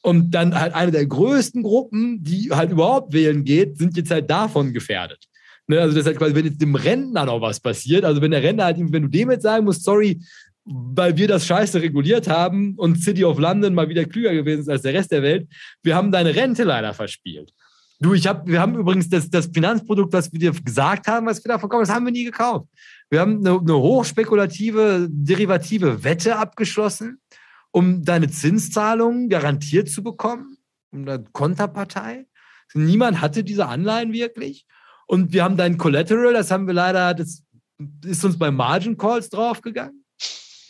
Und 0.02 0.32
dann 0.32 0.58
halt 0.58 0.74
eine 0.74 0.90
der 0.90 1.06
größten 1.06 1.62
Gruppen, 1.62 2.24
die 2.24 2.50
halt 2.52 2.72
überhaupt 2.72 3.12
wählen 3.12 3.44
geht, 3.44 3.78
sind 3.78 3.98
jetzt 3.98 4.10
halt 4.10 4.30
davon 4.30 4.72
gefährdet. 4.72 5.26
Ne? 5.68 5.82
Also 5.82 5.94
das 5.94 6.04
ist 6.04 6.08
halt 6.08 6.18
quasi, 6.18 6.34
wenn 6.34 6.46
jetzt 6.46 6.62
dem 6.62 6.76
Rentner 6.76 7.26
noch 7.26 7.42
was 7.42 7.60
passiert, 7.60 8.06
also 8.06 8.22
wenn 8.22 8.32
der 8.32 8.42
Rentner 8.42 8.64
halt, 8.64 8.78
wenn 8.80 9.04
du 9.04 9.10
dem 9.10 9.30
jetzt 9.30 9.44
sagen 9.44 9.66
musst, 9.66 9.84
sorry, 9.84 10.22
weil 10.64 11.18
wir 11.18 11.28
das 11.28 11.46
scheiße 11.46 11.82
reguliert 11.82 12.30
haben 12.30 12.76
und 12.78 13.04
City 13.04 13.26
of 13.26 13.38
London 13.38 13.74
mal 13.74 13.90
wieder 13.90 14.06
klüger 14.06 14.34
gewesen 14.34 14.62
ist 14.62 14.70
als 14.70 14.84
der 14.84 14.94
Rest 14.94 15.12
der 15.12 15.24
Welt, 15.24 15.50
wir 15.84 15.94
haben 15.94 16.10
deine 16.10 16.34
Rente 16.34 16.64
leider 16.64 16.94
verspielt. 16.94 17.52
Du, 18.00 18.14
ich 18.14 18.26
hab, 18.28 18.48
wir 18.48 18.62
haben 18.62 18.78
übrigens 18.78 19.10
das, 19.10 19.30
das 19.30 19.50
Finanzprodukt, 19.54 20.14
was 20.14 20.32
wir 20.32 20.40
dir 20.40 20.52
gesagt 20.52 21.08
haben, 21.08 21.28
was 21.28 21.44
wir 21.44 21.50
da 21.50 21.60
verkaufen, 21.60 21.84
das 21.84 21.94
haben 21.94 22.06
wir 22.06 22.14
nie 22.14 22.24
gekauft. 22.24 22.68
Wir 23.12 23.20
haben 23.20 23.46
eine, 23.46 23.60
eine 23.60 23.76
hochspekulative, 23.76 25.08
derivative 25.10 26.06
Wette 26.06 26.38
abgeschlossen, 26.38 27.20
um 27.72 28.04
deine 28.04 28.30
Zinszahlungen 28.30 29.28
garantiert 29.28 29.90
zu 29.90 30.02
bekommen, 30.02 30.58
um 30.92 31.02
eine 31.02 31.22
Konterpartei. 31.34 32.26
Niemand 32.74 33.20
hatte 33.20 33.44
diese 33.44 33.68
Anleihen 33.68 34.14
wirklich. 34.14 34.66
Und 35.08 35.34
wir 35.34 35.44
haben 35.44 35.58
dein 35.58 35.78
Collateral, 35.78 36.32
das 36.32 36.52
haben 36.52 36.68
wir 36.68 36.74
leider, 36.74 37.14
das 37.14 37.44
ist 38.06 38.24
uns 38.24 38.40
bei 38.40 38.50
Margin 38.50 38.98
Calls 38.98 39.30
draufgegangen. 39.30 40.06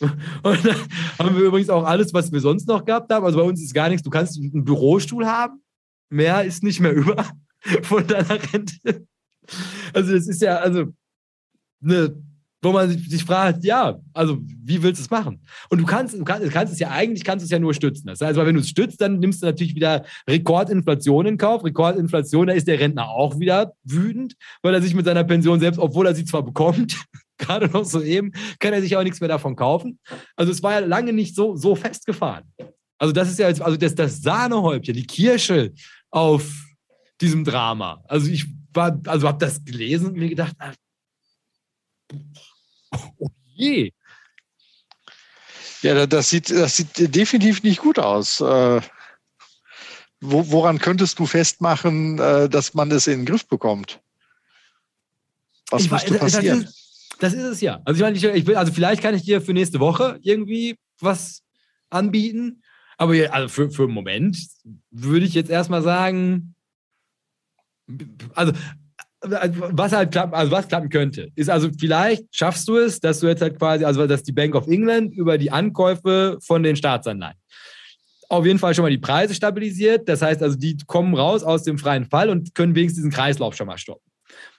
Und 0.00 0.64
dann 0.66 0.76
haben 1.20 1.36
wir 1.36 1.44
übrigens 1.44 1.70
auch 1.70 1.84
alles, 1.84 2.12
was 2.12 2.32
wir 2.32 2.40
sonst 2.40 2.66
noch 2.66 2.84
gehabt 2.84 3.12
haben. 3.12 3.24
Also 3.24 3.38
bei 3.38 3.44
uns 3.44 3.62
ist 3.62 3.72
gar 3.72 3.88
nichts. 3.88 4.02
Du 4.02 4.10
kannst 4.10 4.36
einen 4.36 4.64
Bürostuhl 4.64 5.26
haben. 5.26 5.62
Mehr 6.10 6.42
ist 6.42 6.64
nicht 6.64 6.80
mehr 6.80 6.92
über 6.96 7.24
von 7.82 8.04
deiner 8.04 8.52
Rente. 8.52 9.06
Also 9.92 10.12
das 10.12 10.26
ist 10.26 10.42
ja, 10.42 10.56
also 10.56 10.86
eine 11.84 12.16
wo 12.62 12.70
man 12.70 12.96
sich 12.96 13.24
fragt, 13.24 13.64
ja, 13.64 13.98
also 14.14 14.38
wie 14.40 14.82
willst 14.82 15.00
du 15.00 15.04
es 15.04 15.10
machen? 15.10 15.40
Und 15.68 15.78
du 15.80 15.84
kannst, 15.84 16.14
du 16.14 16.22
kannst, 16.22 16.48
kannst 16.52 16.72
es 16.72 16.78
ja 16.78 16.90
eigentlich, 16.90 17.24
kannst 17.24 17.44
es 17.44 17.50
ja 17.50 17.58
nur 17.58 17.74
stützen. 17.74 18.06
Das 18.06 18.20
heißt, 18.20 18.36
wenn 18.38 18.54
du 18.54 18.60
es 18.60 18.68
stützt, 18.68 19.00
dann 19.00 19.18
nimmst 19.18 19.42
du 19.42 19.46
natürlich 19.46 19.74
wieder 19.74 20.04
Rekordinflation 20.28 21.26
in 21.26 21.38
Kauf. 21.38 21.64
Rekordinflation, 21.64 22.46
da 22.46 22.52
ist 22.52 22.68
der 22.68 22.78
Rentner 22.78 23.08
auch 23.08 23.40
wieder 23.40 23.72
wütend, 23.82 24.34
weil 24.62 24.74
er 24.74 24.80
sich 24.80 24.94
mit 24.94 25.04
seiner 25.04 25.24
Pension 25.24 25.58
selbst, 25.58 25.78
obwohl 25.78 26.06
er 26.06 26.14
sie 26.14 26.24
zwar 26.24 26.44
bekommt, 26.44 26.96
gerade 27.38 27.66
noch 27.66 27.84
so 27.84 28.00
eben, 28.00 28.30
kann 28.60 28.72
er 28.72 28.80
sich 28.80 28.96
auch 28.96 29.02
nichts 29.02 29.20
mehr 29.20 29.28
davon 29.28 29.56
kaufen. 29.56 29.98
Also 30.36 30.52
es 30.52 30.62
war 30.62 30.72
ja 30.72 30.78
lange 30.78 31.12
nicht 31.12 31.34
so, 31.34 31.56
so 31.56 31.74
festgefahren. 31.74 32.44
Also 32.96 33.12
das 33.12 33.28
ist 33.28 33.40
ja 33.40 33.46
also 33.46 33.76
das, 33.76 33.96
das 33.96 34.22
Sahnehäubchen, 34.22 34.94
die 34.94 35.06
Kirsche 35.06 35.72
auf 36.10 36.48
diesem 37.20 37.42
Drama. 37.42 38.04
Also 38.06 38.30
ich 38.30 38.46
war, 38.72 39.00
also 39.08 39.26
habe 39.26 39.38
das 39.38 39.64
gelesen 39.64 40.08
und 40.08 40.16
mir 40.16 40.28
gedacht, 40.28 40.54
ach, 40.58 40.74
Oh 43.18 43.28
je. 43.54 43.92
Ja, 45.82 46.06
das 46.06 46.30
sieht, 46.30 46.50
das 46.50 46.76
sieht 46.76 47.14
definitiv 47.14 47.62
nicht 47.62 47.80
gut 47.80 47.98
aus. 47.98 48.40
Äh, 48.40 48.80
woran 50.20 50.78
könntest 50.78 51.18
du 51.18 51.26
festmachen, 51.26 52.18
äh, 52.18 52.48
dass 52.48 52.74
man 52.74 52.90
es 52.92 53.06
in 53.06 53.20
den 53.20 53.26
Griff 53.26 53.46
bekommt? 53.46 54.00
Was 55.70 55.90
müsste 55.90 56.14
passieren? 56.14 56.60
Das 56.60 56.70
ist, 56.70 57.16
das 57.18 57.32
ist, 57.34 57.42
es 57.42 57.60
ja. 57.60 57.80
Also 57.84 57.98
ich 57.98 58.02
meine, 58.02 58.16
ich, 58.16 58.24
ich 58.24 58.46
will, 58.46 58.56
also 58.56 58.72
vielleicht 58.72 59.02
kann 59.02 59.14
ich 59.14 59.22
dir 59.22 59.40
für 59.40 59.52
nächste 59.52 59.80
Woche 59.80 60.18
irgendwie 60.22 60.76
was 61.00 61.42
anbieten. 61.90 62.62
Aber 62.96 63.14
also 63.32 63.48
für, 63.48 63.70
für 63.70 63.84
einen 63.84 63.92
Moment 63.92 64.38
würde 64.90 65.26
ich 65.26 65.34
jetzt 65.34 65.50
erstmal 65.50 65.82
sagen, 65.82 66.54
also 68.34 68.52
was 69.22 69.92
halt 69.92 70.12
klappen, 70.12 70.34
also 70.34 70.50
was 70.50 70.68
klappen 70.68 70.88
könnte, 70.88 71.28
ist 71.34 71.48
also 71.48 71.68
vielleicht 71.78 72.24
schaffst 72.34 72.66
du 72.68 72.76
es, 72.76 73.00
dass 73.00 73.20
du 73.20 73.28
jetzt 73.28 73.42
halt 73.42 73.58
quasi, 73.58 73.84
also 73.84 74.06
dass 74.06 74.22
die 74.22 74.32
Bank 74.32 74.54
of 74.54 74.66
England 74.66 75.14
über 75.14 75.38
die 75.38 75.50
Ankäufe 75.50 76.38
von 76.42 76.62
den 76.62 76.76
Staatsanleihen 76.76 77.36
auf 78.28 78.46
jeden 78.46 78.58
Fall 78.58 78.74
schon 78.74 78.84
mal 78.84 78.90
die 78.90 78.98
Preise 78.98 79.34
stabilisiert. 79.34 80.08
Das 80.08 80.22
heißt 80.22 80.42
also, 80.42 80.56
die 80.56 80.78
kommen 80.86 81.14
raus 81.14 81.42
aus 81.42 81.64
dem 81.64 81.76
freien 81.76 82.06
Fall 82.06 82.30
und 82.30 82.54
können 82.54 82.74
wenigstens 82.74 83.00
diesen 83.00 83.10
Kreislauf 83.10 83.54
schon 83.54 83.66
mal 83.66 83.76
stoppen 83.76 84.11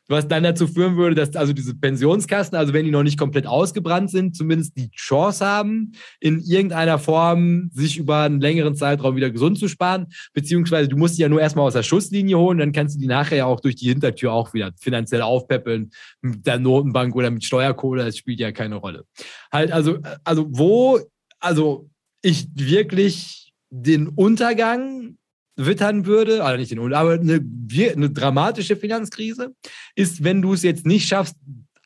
was 0.07 0.27
dann 0.27 0.43
dazu 0.43 0.67
führen 0.67 0.97
würde, 0.97 1.15
dass 1.15 1.35
also 1.35 1.53
diese 1.53 1.75
Pensionskassen, 1.75 2.57
also 2.57 2.73
wenn 2.73 2.85
die 2.85 2.91
noch 2.91 3.03
nicht 3.03 3.17
komplett 3.17 3.47
ausgebrannt 3.47 4.11
sind, 4.11 4.35
zumindest 4.35 4.77
die 4.77 4.89
Chance 4.91 5.45
haben, 5.45 5.93
in 6.19 6.39
irgendeiner 6.41 6.99
Form 6.99 7.69
sich 7.73 7.97
über 7.97 8.21
einen 8.21 8.41
längeren 8.41 8.75
Zeitraum 8.75 9.15
wieder 9.15 9.29
gesund 9.29 9.57
zu 9.57 9.67
sparen, 9.67 10.07
beziehungsweise 10.33 10.89
du 10.89 10.97
musst 10.97 11.17
die 11.17 11.21
ja 11.21 11.29
nur 11.29 11.41
erstmal 11.41 11.65
aus 11.65 11.73
der 11.73 11.83
Schusslinie 11.83 12.37
holen, 12.37 12.57
dann 12.57 12.71
kannst 12.71 12.95
du 12.95 12.99
die 12.99 13.07
nachher 13.07 13.37
ja 13.37 13.45
auch 13.45 13.59
durch 13.59 13.75
die 13.75 13.87
Hintertür 13.87 14.33
auch 14.33 14.53
wieder 14.53 14.71
finanziell 14.79 15.21
aufpeppeln 15.21 15.91
mit 16.21 16.45
der 16.45 16.59
Notenbank 16.59 17.15
oder 17.15 17.31
mit 17.31 17.43
Steuerkohle, 17.43 18.05
das 18.05 18.17
spielt 18.17 18.39
ja 18.39 18.51
keine 18.51 18.75
Rolle. 18.75 19.05
Halt 19.51 19.71
also, 19.71 19.99
also 20.23 20.47
wo, 20.49 20.99
also 21.39 21.89
ich 22.21 22.47
wirklich 22.55 23.53
den 23.69 24.07
Untergang 24.07 25.17
wittern 25.55 26.05
würde, 26.05 26.43
also 26.43 26.57
nicht 26.57 26.71
den, 26.71 26.93
aber 26.93 27.13
eine, 27.13 27.45
eine 27.93 28.09
dramatische 28.09 28.75
Finanzkrise, 28.75 29.53
ist, 29.95 30.23
wenn 30.23 30.41
du 30.41 30.53
es 30.53 30.63
jetzt 30.63 30.85
nicht 30.85 31.07
schaffst, 31.07 31.35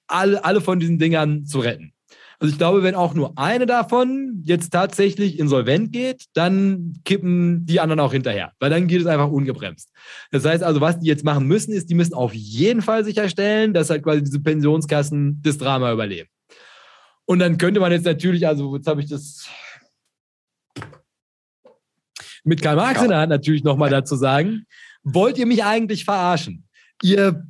alle, 0.07 0.43
alle 0.43 0.61
von 0.61 0.79
diesen 0.79 0.99
Dingern 0.99 1.45
zu 1.45 1.59
retten. 1.59 1.93
Also 2.39 2.51
ich 2.51 2.59
glaube, 2.59 2.83
wenn 2.83 2.93
auch 2.93 3.15
nur 3.15 3.33
eine 3.35 3.65
davon 3.65 4.43
jetzt 4.45 4.69
tatsächlich 4.69 5.39
insolvent 5.39 5.91
geht, 5.91 6.25
dann 6.33 6.93
kippen 7.03 7.65
die 7.65 7.79
anderen 7.79 7.99
auch 7.99 8.13
hinterher, 8.13 8.51
weil 8.59 8.69
dann 8.69 8.87
geht 8.87 9.01
es 9.01 9.07
einfach 9.07 9.29
ungebremst. 9.29 9.91
Das 10.29 10.45
heißt 10.45 10.61
also, 10.61 10.79
was 10.79 10.99
die 10.99 11.07
jetzt 11.07 11.25
machen 11.25 11.47
müssen, 11.47 11.73
ist, 11.73 11.89
die 11.89 11.95
müssen 11.95 12.13
auf 12.13 12.33
jeden 12.33 12.83
Fall 12.83 13.03
sicherstellen, 13.03 13.73
dass 13.73 13.89
halt 13.89 14.03
quasi 14.03 14.23
diese 14.23 14.39
Pensionskassen 14.39 15.41
das 15.41 15.57
Drama 15.57 15.91
überleben. 15.91 16.29
Und 17.25 17.39
dann 17.39 17.57
könnte 17.57 17.79
man 17.79 17.91
jetzt 17.91 18.05
natürlich, 18.05 18.47
also 18.47 18.75
jetzt 18.75 18.87
habe 18.87 19.01
ich 19.01 19.09
das 19.09 19.49
mit 22.47 22.61
Karl 22.61 22.77
Marx 22.77 23.01
in 23.01 23.09
der 23.09 23.19
Hand 23.19 23.29
natürlich 23.29 23.63
nochmal 23.63 23.89
dazu 23.89 24.15
sagen, 24.15 24.65
wollt 25.03 25.37
ihr 25.37 25.45
mich 25.45 25.63
eigentlich 25.63 26.05
verarschen? 26.05 26.65
Ihr 27.03 27.45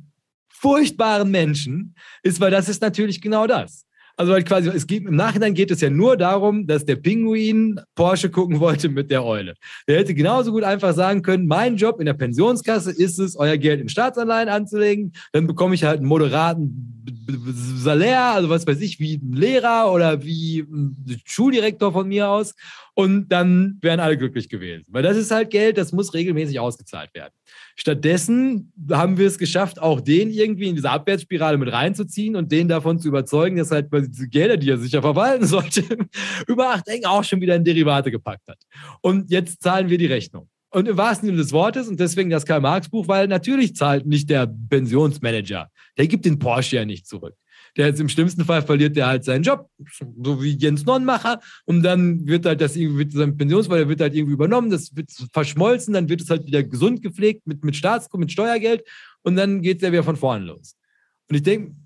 furchtbaren 0.48 1.30
Menschen, 1.30 1.94
ist, 2.22 2.40
weil 2.40 2.50
das 2.50 2.68
ist 2.68 2.82
natürlich 2.82 3.20
genau 3.20 3.46
das. 3.46 3.86
Also 4.18 4.32
halt 4.32 4.46
quasi, 4.46 4.68
es 4.68 4.88
geht, 4.88 5.06
im 5.06 5.14
Nachhinein 5.14 5.54
geht 5.54 5.70
es 5.70 5.80
ja 5.80 5.90
nur 5.90 6.16
darum, 6.16 6.66
dass 6.66 6.84
der 6.84 6.96
Pinguin 6.96 7.80
Porsche 7.94 8.30
gucken 8.30 8.58
wollte 8.58 8.88
mit 8.88 9.12
der 9.12 9.24
Eule. 9.24 9.54
Der 9.86 10.00
hätte 10.00 10.12
genauso 10.12 10.50
gut 10.50 10.64
einfach 10.64 10.92
sagen 10.92 11.22
können, 11.22 11.46
mein 11.46 11.76
Job 11.76 12.00
in 12.00 12.06
der 12.06 12.14
Pensionskasse 12.14 12.90
ist 12.90 13.20
es, 13.20 13.36
euer 13.36 13.56
Geld 13.56 13.80
in 13.80 13.88
Staatsanleihen 13.88 14.48
anzulegen. 14.48 15.12
Dann 15.30 15.46
bekomme 15.46 15.76
ich 15.76 15.84
halt 15.84 15.98
einen 15.98 16.08
moderaten 16.08 17.04
Salär, 17.76 18.24
also 18.24 18.48
was 18.48 18.66
weiß 18.66 18.80
ich, 18.80 18.98
wie 18.98 19.18
ein 19.18 19.34
Lehrer 19.34 19.92
oder 19.92 20.24
wie 20.24 20.60
ein 20.62 21.22
Schuldirektor 21.24 21.92
von 21.92 22.08
mir 22.08 22.28
aus. 22.28 22.54
Und 22.94 23.28
dann 23.28 23.78
wären 23.82 24.00
alle 24.00 24.18
glücklich 24.18 24.48
gewesen. 24.48 24.84
Weil 24.88 25.04
das 25.04 25.16
ist 25.16 25.30
halt 25.30 25.50
Geld, 25.50 25.78
das 25.78 25.92
muss 25.92 26.12
regelmäßig 26.12 26.58
ausgezahlt 26.58 27.14
werden. 27.14 27.32
Stattdessen 27.80 28.72
haben 28.90 29.18
wir 29.18 29.28
es 29.28 29.38
geschafft, 29.38 29.80
auch 29.80 30.00
den 30.00 30.30
irgendwie 30.30 30.68
in 30.68 30.74
diese 30.74 30.90
Abwärtsspirale 30.90 31.58
mit 31.58 31.72
reinzuziehen 31.72 32.34
und 32.34 32.50
den 32.50 32.66
davon 32.66 32.98
zu 32.98 33.06
überzeugen, 33.06 33.56
dass 33.56 33.70
halt 33.70 33.86
diese 33.92 34.26
Gelder, 34.28 34.56
die 34.56 34.68
er 34.68 34.78
sicher 34.78 35.00
verwalten 35.00 35.46
sollte, 35.46 35.84
über 36.48 36.70
acht 36.70 36.88
Eng 36.88 37.04
auch 37.04 37.22
schon 37.22 37.40
wieder 37.40 37.54
in 37.54 37.62
Derivate 37.62 38.10
gepackt 38.10 38.48
hat. 38.48 38.58
Und 39.00 39.30
jetzt 39.30 39.62
zahlen 39.62 39.90
wir 39.90 39.96
die 39.96 40.06
Rechnung. 40.06 40.48
Und 40.70 40.88
im 40.88 40.96
wahrsten 40.96 41.28
Sinne 41.28 41.38
des 41.38 41.52
Wortes, 41.52 41.86
und 41.86 42.00
deswegen 42.00 42.30
das 42.30 42.44
Karl-Marx-Buch, 42.44 43.06
weil 43.06 43.28
natürlich 43.28 43.76
zahlt 43.76 44.06
nicht 44.06 44.28
der 44.28 44.52
Pensionsmanager, 44.68 45.70
der 45.96 46.06
gibt 46.08 46.24
den 46.24 46.40
Porsche 46.40 46.76
ja 46.76 46.84
nicht 46.84 47.06
zurück 47.06 47.36
der 47.78 47.86
jetzt 47.86 48.00
im 48.00 48.08
schlimmsten 48.08 48.44
Fall 48.44 48.62
verliert 48.62 48.96
der 48.96 49.06
halt 49.06 49.24
seinen 49.24 49.44
Job, 49.44 49.70
so 50.20 50.42
wie 50.42 50.58
Jens 50.58 50.84
Nonnmacher. 50.84 51.40
Und 51.64 51.82
dann 51.84 52.26
wird 52.26 52.44
halt 52.44 52.60
das 52.60 52.74
irgendwie, 52.74 53.08
sein 53.16 53.36
Pensionsfall, 53.36 53.88
wird 53.88 54.00
halt 54.00 54.14
irgendwie 54.14 54.34
übernommen, 54.34 54.68
das 54.68 54.94
wird 54.96 55.10
verschmolzen, 55.32 55.94
dann 55.94 56.08
wird 56.08 56.20
es 56.20 56.28
halt 56.28 56.44
wieder 56.44 56.64
gesund 56.64 57.02
gepflegt 57.02 57.46
mit, 57.46 57.64
mit 57.64 57.76
Staats-, 57.76 58.08
mit 58.12 58.32
Steuergeld 58.32 58.82
und 59.22 59.36
dann 59.36 59.62
geht 59.62 59.76
es 59.76 59.82
ja 59.82 59.92
wieder 59.92 60.02
von 60.02 60.16
vorne 60.16 60.46
los. 60.46 60.76
Und 61.28 61.36
ich 61.36 61.42
denke, 61.42 61.76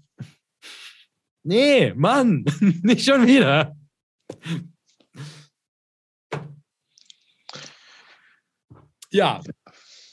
nee, 1.42 1.92
Mann, 1.94 2.44
nicht 2.82 3.04
schon 3.04 3.26
wieder. 3.26 3.76
Ja, 9.10 9.42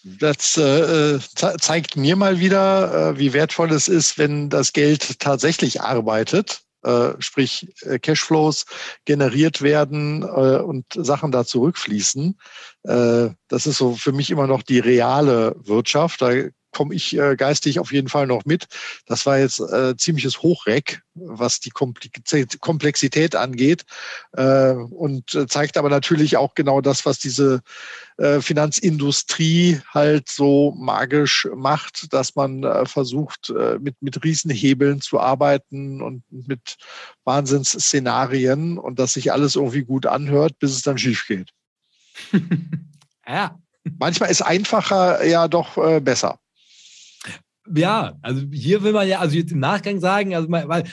das 0.04 0.58
äh, 0.58 1.20
zeigt 1.36 1.96
mir 1.98 2.16
mal 2.16 2.40
wieder, 2.40 3.12
äh, 3.12 3.20
wie 3.20 3.34
wertvoll 3.34 3.72
es 3.72 3.88
ist, 3.88 4.18
wenn 4.18 4.50
das 4.50 4.74
Geld 4.74 5.20
tatsächlich 5.20 5.82
arbeitet, 5.82 6.62
äh, 6.84 7.12
sprich 7.20 7.68
äh, 7.82 8.00
Cashflows 8.00 8.66
generiert 9.06 9.62
werden 9.62 10.24
äh, 10.24 10.60
und 10.62 10.86
Sachen 10.94 11.32
da 11.32 11.46
zurückfließen. 11.46 12.38
Äh, 12.84 13.30
das 13.50 13.68
ist 13.68 13.78
so 13.78 13.96
für 13.96 14.14
mich 14.14 14.32
immer 14.32 14.48
noch 14.48 14.64
die 14.64 14.80
reale 14.80 15.56
Wirtschaft. 15.60 16.22
Da 16.22 16.32
komme 16.72 16.96
ich 16.96 17.18
äh, 17.18 17.36
geistig 17.36 17.80
auf 17.80 17.92
jeden 17.92 18.10
Fall 18.10 18.28
noch 18.28 18.46
mit. 18.46 18.68
Das 19.06 19.26
war 19.26 19.40
jetzt 19.40 19.60
äh, 19.60 19.96
ziemliches 19.98 20.42
Hochreck, 20.42 21.02
was 21.14 21.60
die 21.60 21.72
Komplexität 21.72 23.36
angeht 23.36 23.84
äh, 24.34 24.72
und 24.72 25.34
äh, 25.36 25.48
zeigt 25.48 25.78
aber 25.78 25.90
natürlich 25.90 26.38
auch 26.38 26.54
genau 26.56 26.82
das, 26.82 27.06
was 27.06 27.20
diese 27.20 27.62
äh, 28.18 28.42
Finanzindustrie 28.42 29.82
halt 29.94 30.30
so 30.30 30.74
magisch 30.78 31.48
macht, 31.56 32.14
dass 32.14 32.36
man 32.36 32.64
äh, 32.64 32.86
versucht, 32.86 33.50
äh, 33.50 33.80
mit, 33.80 33.96
mit 34.02 34.24
Riesenhebeln 34.24 35.02
zu 35.02 35.20
arbeiten 35.20 36.02
und 36.02 36.24
mit 36.30 36.78
Wahnsinnsszenarien 37.24 38.78
und 38.78 39.00
dass 39.00 39.14
sich 39.14 39.32
alles 39.32 39.56
irgendwie 39.56 39.84
gut 39.84 40.06
anhört, 40.06 40.60
bis 40.60 40.72
es 40.72 40.82
dann 40.82 40.98
schief 40.98 41.26
geht. 41.28 41.52
ja. 43.28 43.58
Manchmal 43.98 44.30
ist 44.30 44.42
einfacher 44.42 45.24
ja 45.26 45.48
doch 45.48 45.78
äh, 45.78 46.00
besser. 46.00 46.38
Ja, 47.76 48.18
also 48.22 48.46
hier 48.52 48.84
will 48.84 48.94
man 48.94 49.08
ja, 49.08 49.20
also 49.20 49.36
jetzt 49.36 49.52
im 49.52 49.60
Nachgang 49.60 50.00
sagen, 50.00 50.36
also 50.36 50.50
weil 50.50 50.84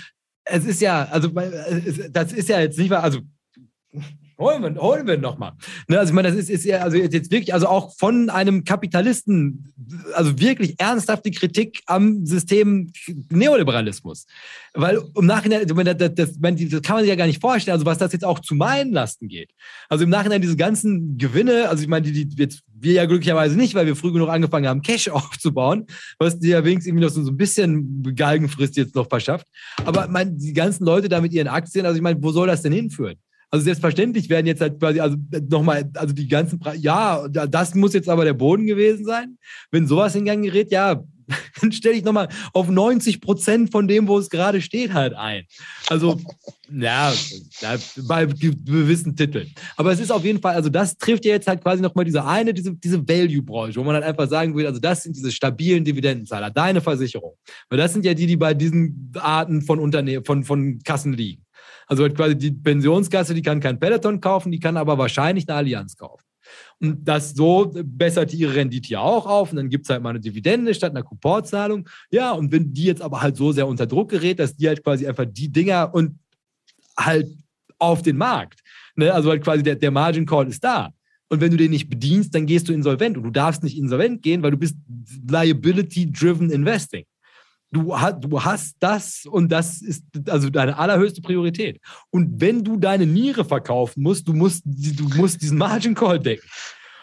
es 0.45 0.65
ist 0.65 0.81
ja, 0.81 1.05
also 1.05 1.29
das 2.11 2.33
ist 2.33 2.49
ja 2.49 2.61
jetzt 2.61 2.79
nicht 2.79 2.91
mal, 2.91 3.01
also 3.01 3.21
holen 4.39 4.63
wir, 4.63 4.81
holen 4.81 5.07
wir 5.07 5.19
nochmal. 5.19 5.53
Ne, 5.89 5.99
also 5.99 6.11
ich 6.11 6.15
meine, 6.15 6.29
das 6.29 6.37
ist, 6.37 6.51
ist 6.51 6.65
ja 6.65 6.79
also 6.79 6.97
jetzt 6.97 7.31
wirklich, 7.31 7.55
also 7.55 7.67
auch 7.67 7.95
von 7.97 8.31
einem 8.31 8.65
Kapitalisten, 8.65 9.73
also 10.15 10.39
wirklich 10.39 10.79
ernsthafte 10.79 11.31
Kritik 11.31 11.81
am 11.87 12.27
System 12.27 12.93
Neoliberalismus. 13.31 14.27
Weil 14.75 15.03
im 15.17 15.27
Nachhinein, 15.27 15.67
das, 15.67 15.97
das, 15.97 16.13
das, 16.17 16.39
das 16.39 16.83
kann 16.83 16.97
man 16.97 17.01
sich 17.01 17.09
ja 17.09 17.17
gar 17.17 17.27
nicht 17.27 17.41
vorstellen, 17.41 17.75
also 17.75 17.87
was 17.87 17.99
das 17.99 18.13
jetzt 18.13 18.25
auch 18.25 18.41
zu 18.41 18.55
meinen 18.55 18.93
Lasten 18.93 19.29
geht. 19.29 19.51
Also 19.89 20.05
im 20.05 20.11
Nachhinein 20.11 20.43
diese 20.43 20.57
ganzen 20.57 21.17
Gewinne, 21.19 21.69
also 21.69 21.83
ich 21.83 21.89
meine, 21.89 22.11
die, 22.11 22.27
die 22.27 22.43
jetzt 22.43 22.63
wir 22.79 22.93
ja 22.93 23.07
glücklicherweise 23.07 23.57
nicht, 23.57 23.75
weil 23.75 23.87
wir 23.87 23.97
früh 23.97 24.13
genug 24.13 24.29
angefangen 24.29 24.69
haben, 24.69 24.83
Cash 24.83 25.09
aufzubauen, 25.09 25.87
was 26.19 26.39
dir 26.39 26.51
ja 26.51 26.65
wenigstens 26.65 26.89
irgendwie 26.89 27.05
noch 27.05 27.11
so 27.11 27.21
ein 27.21 27.37
bisschen 27.37 28.03
Galgenfrist 28.15 28.77
jetzt 28.77 28.95
noch 28.95 29.09
verschafft. 29.09 29.47
Aber 29.85 30.09
mein, 30.09 30.37
die 30.39 30.53
ganzen 30.53 30.85
Leute 30.85 31.09
da 31.09 31.21
mit 31.21 31.33
ihren 31.33 31.49
Aktien, 31.49 31.87
also 31.87 31.97
ich 31.97 32.03
meine, 32.03 32.23
wo 32.23 32.31
soll 32.31 32.47
das 32.47 32.63
denn 32.63 32.73
hinführen? 32.73 33.17
Also 33.51 33.65
selbstverständlich 33.65 34.29
werden 34.29 34.47
jetzt 34.47 34.61
halt 34.61 34.81
quasi, 34.81 35.01
also 35.01 35.17
nochmal, 35.49 35.89
also 35.95 36.13
die 36.13 36.29
ganzen, 36.29 36.59
Pre 36.59 36.75
ja, 36.77 37.27
das 37.29 37.75
muss 37.75 37.95
jetzt 37.95 38.09
aber 38.09 38.25
der 38.25 38.35
Boden 38.35 38.67
gewesen 38.67 39.05
sein. 39.05 39.39
Wenn 39.71 39.87
sowas 39.87 40.15
in 40.15 40.25
Gang 40.25 40.43
gerät, 40.43 40.73
ja, 40.73 41.03
dann 41.61 41.73
stelle 41.73 41.97
ich 41.97 42.05
nochmal 42.05 42.29
auf 42.53 42.69
90 42.69 43.21
Prozent 43.21 43.71
von 43.71 43.89
dem, 43.89 44.09
wo 44.09 44.19
es 44.19 44.31
gerade 44.31 44.61
steht, 44.61 44.93
halt 44.93 45.15
ein. 45.15 45.45
Also, 45.89 46.21
ja, 46.71 47.13
bei 48.09 48.27
gewissen 48.27 49.17
Titeln. 49.17 49.53
Aber 49.77 49.93
es 49.93 50.01
ist 50.01 50.11
auf 50.11 50.25
jeden 50.25 50.41
Fall, 50.41 50.55
also 50.55 50.69
das 50.69 50.97
trifft 50.97 51.25
ja 51.25 51.33
jetzt 51.33 51.47
halt 51.47 51.63
quasi 51.63 51.83
nochmal 51.83 52.05
diese 52.05 52.25
eine, 52.25 52.53
diese, 52.53 52.75
diese 52.75 53.07
Value-Branche, 53.09 53.79
wo 53.79 53.85
man 53.85 53.95
halt 53.95 54.05
einfach 54.05 54.29
sagen 54.29 54.57
will, 54.57 54.67
also 54.67 54.81
das 54.81 55.05
sind 55.05 55.17
diese 55.17 55.31
stabilen 55.31 55.85
Dividendenzahler, 55.85 56.51
deine 56.51 56.81
Versicherung. 56.81 57.35
Weil 57.69 57.79
das 57.79 57.93
sind 57.93 58.05
ja 58.05 58.15
die, 58.15 58.27
die 58.27 58.37
bei 58.37 58.55
diesen 58.55 59.13
Arten 59.15 59.63
von 59.63 59.79
Unternehmen, 59.79 60.25
von, 60.25 60.45
von 60.45 60.81
Kassen 60.85 61.13
liegen. 61.13 61.46
Also 61.87 62.03
halt 62.03 62.17
quasi 62.17 62.37
die 62.37 62.51
Pensionskasse, 62.51 63.35
die 63.35 63.43
kann 63.43 63.61
kein 63.61 63.79
Peloton 63.79 64.21
kaufen, 64.21 64.51
die 64.53 64.61
kann 64.61 64.77
aber 64.77 64.99
wahrscheinlich 64.99 65.49
eine 65.49 65.59
Allianz 65.59 65.97
kaufen. 65.97 66.25
Und 66.79 67.05
das 67.07 67.35
so 67.35 67.73
bessert 67.85 68.33
ihre 68.35 68.55
Rendite 68.55 68.91
ja 68.91 69.01
auch 69.01 69.27
auf. 69.27 69.51
Und 69.51 69.57
dann 69.57 69.71
gibt 69.71 69.87
es 69.87 69.91
halt 69.91 70.03
mal 70.03 70.11
eine 70.11 70.21
Dividende 70.21 70.75
statt 70.75 70.91
einer 70.91 71.03
Couponzahlung. 71.03 71.89
Ja, 72.11 72.33
und 72.33 72.53
wenn 72.53 72.73
die 72.73 72.85
jetzt 72.85 73.03
aber 73.03 73.23
halt 73.23 73.37
so 73.37 73.53
sehr 73.53 73.67
unter 73.67 73.87
Druck 73.87 74.11
gerät, 74.11 74.39
dass 74.39 74.57
die 74.57 74.69
halt 74.69 74.83
quasi 74.85 75.07
einfach 75.07 75.27
die 75.29 75.51
Dinger 75.51 75.95
und 75.95 76.19
halt 76.99 77.29
auf 77.79 78.03
den 78.03 78.17
Markt. 78.17 78.61
Ne? 78.95 79.13
Also 79.13 79.31
halt 79.31 79.43
quasi 79.43 79.63
der, 79.63 79.77
der 79.77 79.91
Margin 79.91 80.27
Call 80.27 80.49
ist 80.49 80.63
da. 80.65 80.91
Und 81.29 81.41
wenn 81.41 81.51
du 81.51 81.57
den 81.57 81.73
nicht 81.73 81.89
bedienst, 81.89 82.35
dann 82.35 82.47
gehst 82.47 82.69
du 82.69 82.73
insolvent. 82.73 83.17
Und 83.17 83.25
du 83.25 83.31
darfst 83.31 83.63
nicht 83.63 83.77
insolvent 83.77 84.23
gehen, 84.23 84.43
weil 84.43 84.53
du 84.53 84.57
bist 84.57 84.77
Liability-Driven 85.29 86.51
Investing. 86.51 87.05
Du, 87.73 87.99
hast, 87.99 88.21
du 88.21 88.43
hast 88.43 88.77
das 88.81 89.25
und 89.27 89.51
das 89.51 89.83
ist 89.83 90.05
also 90.29 90.51
deine 90.51 90.79
allerhöchste 90.79 91.21
Priorität. 91.21 91.81
Und 92.11 92.41
wenn 92.41 92.63
du 92.63 92.77
deine 92.77 93.07
Niere 93.07 93.45
verkaufen 93.45 94.03
musst, 94.03 94.29
du 94.29 94.33
musst, 94.33 94.63
du 94.65 95.09
musst 95.17 95.43
diesen 95.43 95.59
Margin 95.59 95.95
Call 95.95 96.21
decken. 96.21 96.49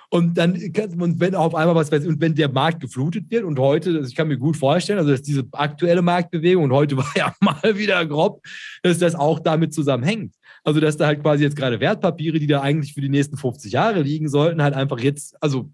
Und 0.10 0.38
dann, 0.38 0.54
und 0.54 1.20
wenn 1.20 1.34
auf 1.34 1.56
einmal 1.56 1.74
was 1.74 1.90
und 1.90 2.22
wenn 2.22 2.36
der 2.36 2.48
Markt 2.48 2.82
geflutet 2.82 3.32
wird 3.32 3.44
und 3.44 3.58
heute, 3.58 3.90
also 3.98 4.08
ich 4.08 4.16
kann 4.16 4.28
mir 4.28 4.38
gut 4.38 4.56
vorstellen, 4.56 5.00
also 5.00 5.10
dass 5.10 5.24
diese 5.24 5.44
aktuelle 5.54 6.04
Marktbewegung 6.04 6.66
und 6.66 6.72
heute 6.72 6.96
war 6.98 7.12
ja 7.16 7.34
mal 7.40 7.76
wieder 7.78 8.06
grob, 8.06 8.42
dass 8.84 9.00
das 9.00 9.16
auch 9.16 9.40
damit 9.40 9.74
zusammenhängt. 9.74 10.36
Also, 10.64 10.80
dass 10.80 10.98
da 10.98 11.08
halt 11.08 11.22
quasi 11.22 11.44
jetzt 11.44 11.56
gerade 11.56 11.80
Wertpapiere, 11.80 12.40
die 12.40 12.48
da 12.48 12.62
eigentlich 12.62 12.94
für 12.94 13.02
die 13.02 13.10
nächsten 13.10 13.38
50 13.38 13.74
Jahre 13.74 14.02
liegen 14.02 14.30
sollten, 14.30 14.62
halt 14.62 14.76
einfach 14.76 15.00
jetzt, 15.00 15.36
also. 15.42 15.72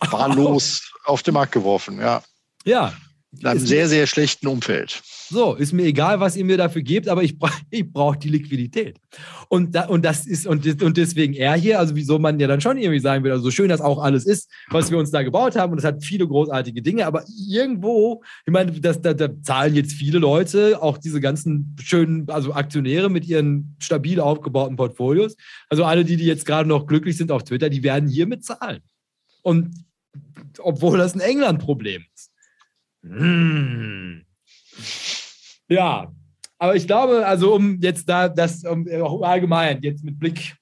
Wahllos 0.00 0.92
auf 1.04 1.22
den 1.22 1.34
Markt 1.34 1.52
geworfen, 1.52 1.98
ja. 1.98 2.22
Ja, 2.64 2.92
in 3.40 3.46
einem 3.46 3.60
sehr, 3.60 3.88
sehr 3.88 4.06
schlechten 4.06 4.46
Umfeld. 4.46 5.02
So, 5.28 5.54
ist 5.54 5.72
mir 5.72 5.84
egal, 5.84 6.20
was 6.20 6.36
ihr 6.36 6.44
mir 6.44 6.56
dafür 6.56 6.82
gebt, 6.82 7.08
aber 7.08 7.22
ich, 7.22 7.36
ich 7.70 7.90
brauche 7.90 8.18
die 8.18 8.28
Liquidität. 8.28 8.98
Und, 9.48 9.74
da, 9.74 9.86
und 9.86 10.04
das 10.04 10.26
ist, 10.26 10.46
und, 10.46 10.82
und 10.82 10.96
deswegen 10.96 11.34
er 11.34 11.54
hier, 11.54 11.78
also 11.78 11.96
wieso 11.96 12.18
man 12.18 12.38
ja 12.38 12.46
dann 12.46 12.60
schon 12.60 12.76
irgendwie 12.78 13.00
sagen 13.00 13.24
will, 13.24 13.32
also 13.32 13.44
so 13.44 13.50
schön 13.50 13.68
das 13.68 13.80
auch 13.80 13.98
alles 13.98 14.24
ist, 14.24 14.50
was 14.70 14.90
wir 14.90 14.98
uns 14.98 15.10
da 15.10 15.22
gebaut 15.22 15.56
haben, 15.56 15.72
und 15.72 15.78
es 15.78 15.84
hat 15.84 16.04
viele 16.04 16.26
großartige 16.26 16.80
Dinge, 16.80 17.06
aber 17.06 17.24
irgendwo, 17.48 18.22
ich 18.46 18.52
meine, 18.52 18.72
das, 18.72 19.00
da, 19.00 19.14
da 19.14 19.28
zahlen 19.42 19.74
jetzt 19.74 19.92
viele 19.92 20.18
Leute, 20.18 20.80
auch 20.80 20.98
diese 20.98 21.20
ganzen 21.20 21.76
schönen, 21.82 22.28
also 22.30 22.52
Aktionäre 22.52 23.10
mit 23.10 23.26
ihren 23.26 23.76
stabil 23.80 24.20
aufgebauten 24.20 24.76
Portfolios, 24.76 25.36
also 25.68 25.84
alle, 25.84 26.04
die, 26.04 26.16
die 26.16 26.26
jetzt 26.26 26.46
gerade 26.46 26.68
noch 26.68 26.86
glücklich 26.86 27.16
sind 27.16 27.32
auf 27.32 27.42
Twitter, 27.42 27.68
die 27.68 27.82
werden 27.82 28.08
hiermit 28.08 28.44
zahlen. 28.44 28.80
Und 29.42 29.70
obwohl 30.58 30.98
das 30.98 31.14
ein 31.14 31.20
England-Problem 31.20 32.04
ist. 32.14 32.32
Hm. 33.08 34.24
Ja, 35.68 36.12
aber 36.58 36.76
ich 36.76 36.86
glaube, 36.86 37.26
also 37.26 37.54
um 37.54 37.80
jetzt 37.80 38.08
da 38.08 38.28
das 38.28 38.64
um, 38.64 38.86
allgemein, 39.22 39.82
jetzt 39.82 40.04
mit 40.04 40.18
Blick 40.18 40.56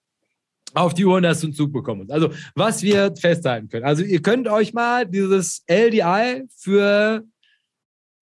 auf 0.75 0.93
die 0.93 1.05
Uhr 1.05 1.21
das 1.21 1.41
zum 1.41 1.53
Zug 1.53 1.73
bekommen. 1.73 2.11
Also, 2.11 2.31
was 2.55 2.83
wir 2.83 3.15
festhalten 3.17 3.69
können. 3.69 3.85
Also, 3.85 4.03
ihr 4.03 4.21
könnt 4.21 4.49
euch 4.49 4.73
mal 4.73 5.07
dieses 5.07 5.63
LDI 5.69 6.45
für 6.57 7.25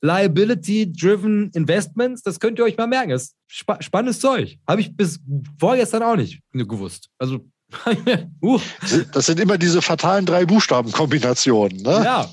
Liability-Driven 0.02 1.50
Investments, 1.54 2.22
das 2.22 2.40
könnt 2.40 2.58
ihr 2.58 2.64
euch 2.64 2.76
mal 2.76 2.88
merken. 2.88 3.10
Das 3.10 3.22
ist 3.22 3.36
spa 3.46 3.80
spannendes 3.80 4.20
Zeug. 4.20 4.58
Habe 4.68 4.80
ich 4.80 4.94
bis 4.94 5.20
vorgestern 5.58 6.02
auch 6.02 6.16
nicht 6.16 6.42
gewusst. 6.52 7.08
Also, 7.18 7.46
uh. 8.42 8.60
Das 9.12 9.26
sind 9.26 9.40
immer 9.40 9.56
diese 9.56 9.80
fatalen 9.80 10.26
drei 10.26 10.44
Buchstaben-Kombinationen, 10.44 11.78
ne? 11.78 12.02
Ja, 12.04 12.30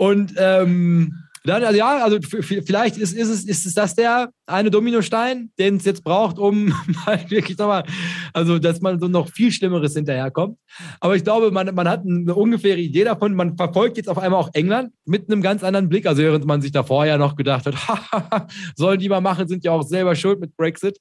und 0.00 0.32
ähm, 0.38 1.14
dann, 1.44 1.62
also 1.62 1.76
ja, 1.78 2.02
also 2.02 2.18
vielleicht 2.22 2.96
ist, 2.96 3.12
ist, 3.12 3.28
es, 3.28 3.44
ist 3.44 3.66
es 3.66 3.74
das 3.74 3.94
der 3.94 4.30
eine 4.46 4.70
Dominostein, 4.70 5.52
den 5.58 5.76
es 5.76 5.84
jetzt 5.84 6.04
braucht, 6.04 6.38
um 6.38 6.72
mal 7.06 7.22
wirklich 7.28 7.58
nochmal, 7.58 7.84
also 8.32 8.58
dass 8.58 8.80
man 8.80 8.98
so 8.98 9.08
noch 9.08 9.28
viel 9.28 9.52
Schlimmeres 9.52 9.92
hinterherkommt. 9.92 10.56
Aber 11.00 11.16
ich 11.16 11.22
glaube, 11.22 11.50
man, 11.50 11.74
man 11.74 11.86
hat 11.86 12.00
eine 12.00 12.34
ungefähre 12.34 12.78
Idee 12.78 13.04
davon. 13.04 13.34
Man 13.34 13.58
verfolgt 13.58 13.98
jetzt 13.98 14.08
auf 14.08 14.16
einmal 14.16 14.40
auch 14.40 14.48
England 14.54 14.94
mit 15.04 15.30
einem 15.30 15.42
ganz 15.42 15.62
anderen 15.62 15.90
Blick. 15.90 16.06
Also 16.06 16.22
während 16.22 16.46
man 16.46 16.62
sich 16.62 16.72
da 16.72 16.82
vorher 16.82 17.18
noch 17.18 17.36
gedacht 17.36 17.66
hat, 17.66 18.48
sollen 18.76 19.00
die 19.00 19.10
mal 19.10 19.20
machen, 19.20 19.48
sind 19.48 19.64
ja 19.64 19.72
auch 19.72 19.82
selber 19.82 20.14
schuld 20.14 20.40
mit 20.40 20.56
Brexit. 20.56 20.98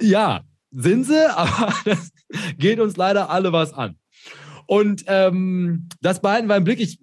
Ja, 0.00 0.40
sind 0.70 1.04
sie, 1.04 1.30
aber 1.36 1.74
das 1.84 2.12
geht 2.56 2.80
uns 2.80 2.96
leider 2.96 3.28
alle 3.28 3.52
was 3.52 3.74
an. 3.74 3.96
Und 4.66 5.04
ähm, 5.06 5.88
das 6.00 6.20
behalten 6.20 6.48
wir 6.48 6.56
im 6.56 6.64
Blick. 6.64 6.80
Ich, 6.80 6.98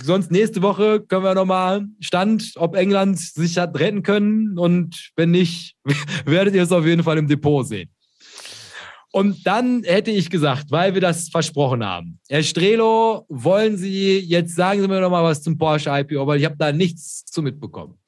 sonst 0.00 0.30
nächste 0.30 0.62
Woche 0.62 1.00
können 1.00 1.24
wir 1.24 1.34
nochmal 1.34 1.86
Stand, 2.00 2.52
ob 2.56 2.76
England 2.76 3.18
sich 3.18 3.58
hat 3.58 3.78
retten 3.78 4.02
können. 4.02 4.56
Und 4.58 5.10
wenn 5.16 5.32
nicht, 5.32 5.76
werdet 6.24 6.54
ihr 6.54 6.62
es 6.62 6.72
auf 6.72 6.86
jeden 6.86 7.02
Fall 7.02 7.18
im 7.18 7.26
Depot 7.26 7.66
sehen. 7.66 7.90
Und 9.10 9.46
dann 9.46 9.82
hätte 9.84 10.10
ich 10.10 10.30
gesagt, 10.30 10.70
weil 10.70 10.94
wir 10.94 11.00
das 11.00 11.28
versprochen 11.28 11.84
haben, 11.84 12.20
Herr 12.28 12.42
Strelo, 12.42 13.24
wollen 13.28 13.78
Sie 13.78 14.18
jetzt 14.18 14.54
sagen 14.54 14.82
Sie 14.82 14.88
mir 14.88 15.00
noch 15.00 15.10
mal 15.10 15.24
was 15.24 15.42
zum 15.42 15.56
Porsche 15.56 15.90
IPO, 15.90 16.26
weil 16.26 16.38
ich 16.38 16.44
habe 16.44 16.56
da 16.58 16.72
nichts 16.72 17.24
zu 17.24 17.42
mitbekommen. 17.42 17.98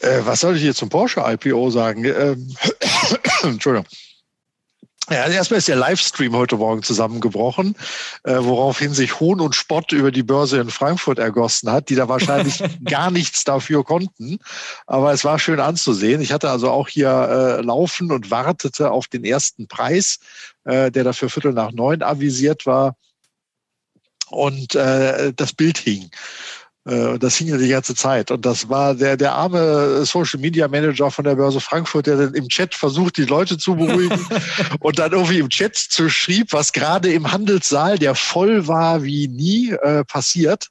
Äh, 0.00 0.20
was 0.24 0.40
soll 0.40 0.56
ich 0.56 0.64
jetzt 0.64 0.78
zum 0.78 0.88
Porsche 0.88 1.22
IPO 1.24 1.70
sagen? 1.70 2.04
Ähm, 2.04 2.54
Entschuldigung. 3.42 3.86
Ja, 5.10 5.24
also 5.24 5.36
erstmal 5.36 5.58
ist 5.58 5.66
der 5.66 5.74
Livestream 5.74 6.36
heute 6.36 6.56
Morgen 6.56 6.84
zusammengebrochen, 6.84 7.74
äh, 8.22 8.36
woraufhin 8.38 8.94
sich 8.94 9.18
Hohn 9.18 9.40
und 9.40 9.56
Spott 9.56 9.90
über 9.90 10.12
die 10.12 10.22
Börse 10.22 10.60
in 10.60 10.70
Frankfurt 10.70 11.18
ergossen 11.18 11.72
hat, 11.72 11.88
die 11.88 11.96
da 11.96 12.08
wahrscheinlich 12.08 12.62
gar 12.84 13.10
nichts 13.10 13.42
dafür 13.42 13.82
konnten. 13.82 14.38
Aber 14.86 15.12
es 15.12 15.24
war 15.24 15.40
schön 15.40 15.58
anzusehen. 15.58 16.20
Ich 16.20 16.30
hatte 16.32 16.48
also 16.48 16.70
auch 16.70 16.86
hier 16.86 17.08
äh, 17.10 17.60
laufen 17.60 18.12
und 18.12 18.30
wartete 18.30 18.92
auf 18.92 19.08
den 19.08 19.24
ersten 19.24 19.66
Preis, 19.66 20.20
äh, 20.62 20.92
der 20.92 21.02
dafür 21.02 21.28
Viertel 21.28 21.54
nach 21.54 21.72
neun 21.72 22.04
avisiert 22.04 22.64
war. 22.64 22.94
Und 24.28 24.76
äh, 24.76 25.32
das 25.34 25.52
Bild 25.52 25.78
hing. 25.78 26.08
Äh, 26.86 27.18
das 27.18 27.36
hing 27.36 27.48
ja 27.48 27.58
die 27.58 27.68
ganze 27.68 27.94
Zeit. 27.94 28.30
Und 28.30 28.46
das 28.46 28.68
war 28.68 28.94
der, 28.94 29.16
der 29.16 29.32
arme 29.32 30.04
Social 30.04 30.40
Media 30.40 30.66
Manager 30.68 31.10
von 31.10 31.24
der 31.24 31.34
Börse 31.34 31.60
Frankfurt, 31.60 32.06
der 32.06 32.16
dann 32.16 32.34
im 32.34 32.48
Chat 32.48 32.74
versucht, 32.74 33.16
die 33.16 33.24
Leute 33.24 33.58
zu 33.58 33.76
beruhigen 33.76 34.26
und 34.80 34.98
dann 34.98 35.12
irgendwie 35.12 35.38
im 35.38 35.50
Chat 35.50 35.76
zu 35.76 36.08
schrieb, 36.08 36.52
was 36.52 36.72
gerade 36.72 37.12
im 37.12 37.30
Handelssaal, 37.30 37.98
der 37.98 38.14
voll 38.14 38.66
war 38.66 39.02
wie 39.02 39.28
nie, 39.28 39.70
äh, 39.70 40.04
passiert 40.04 40.70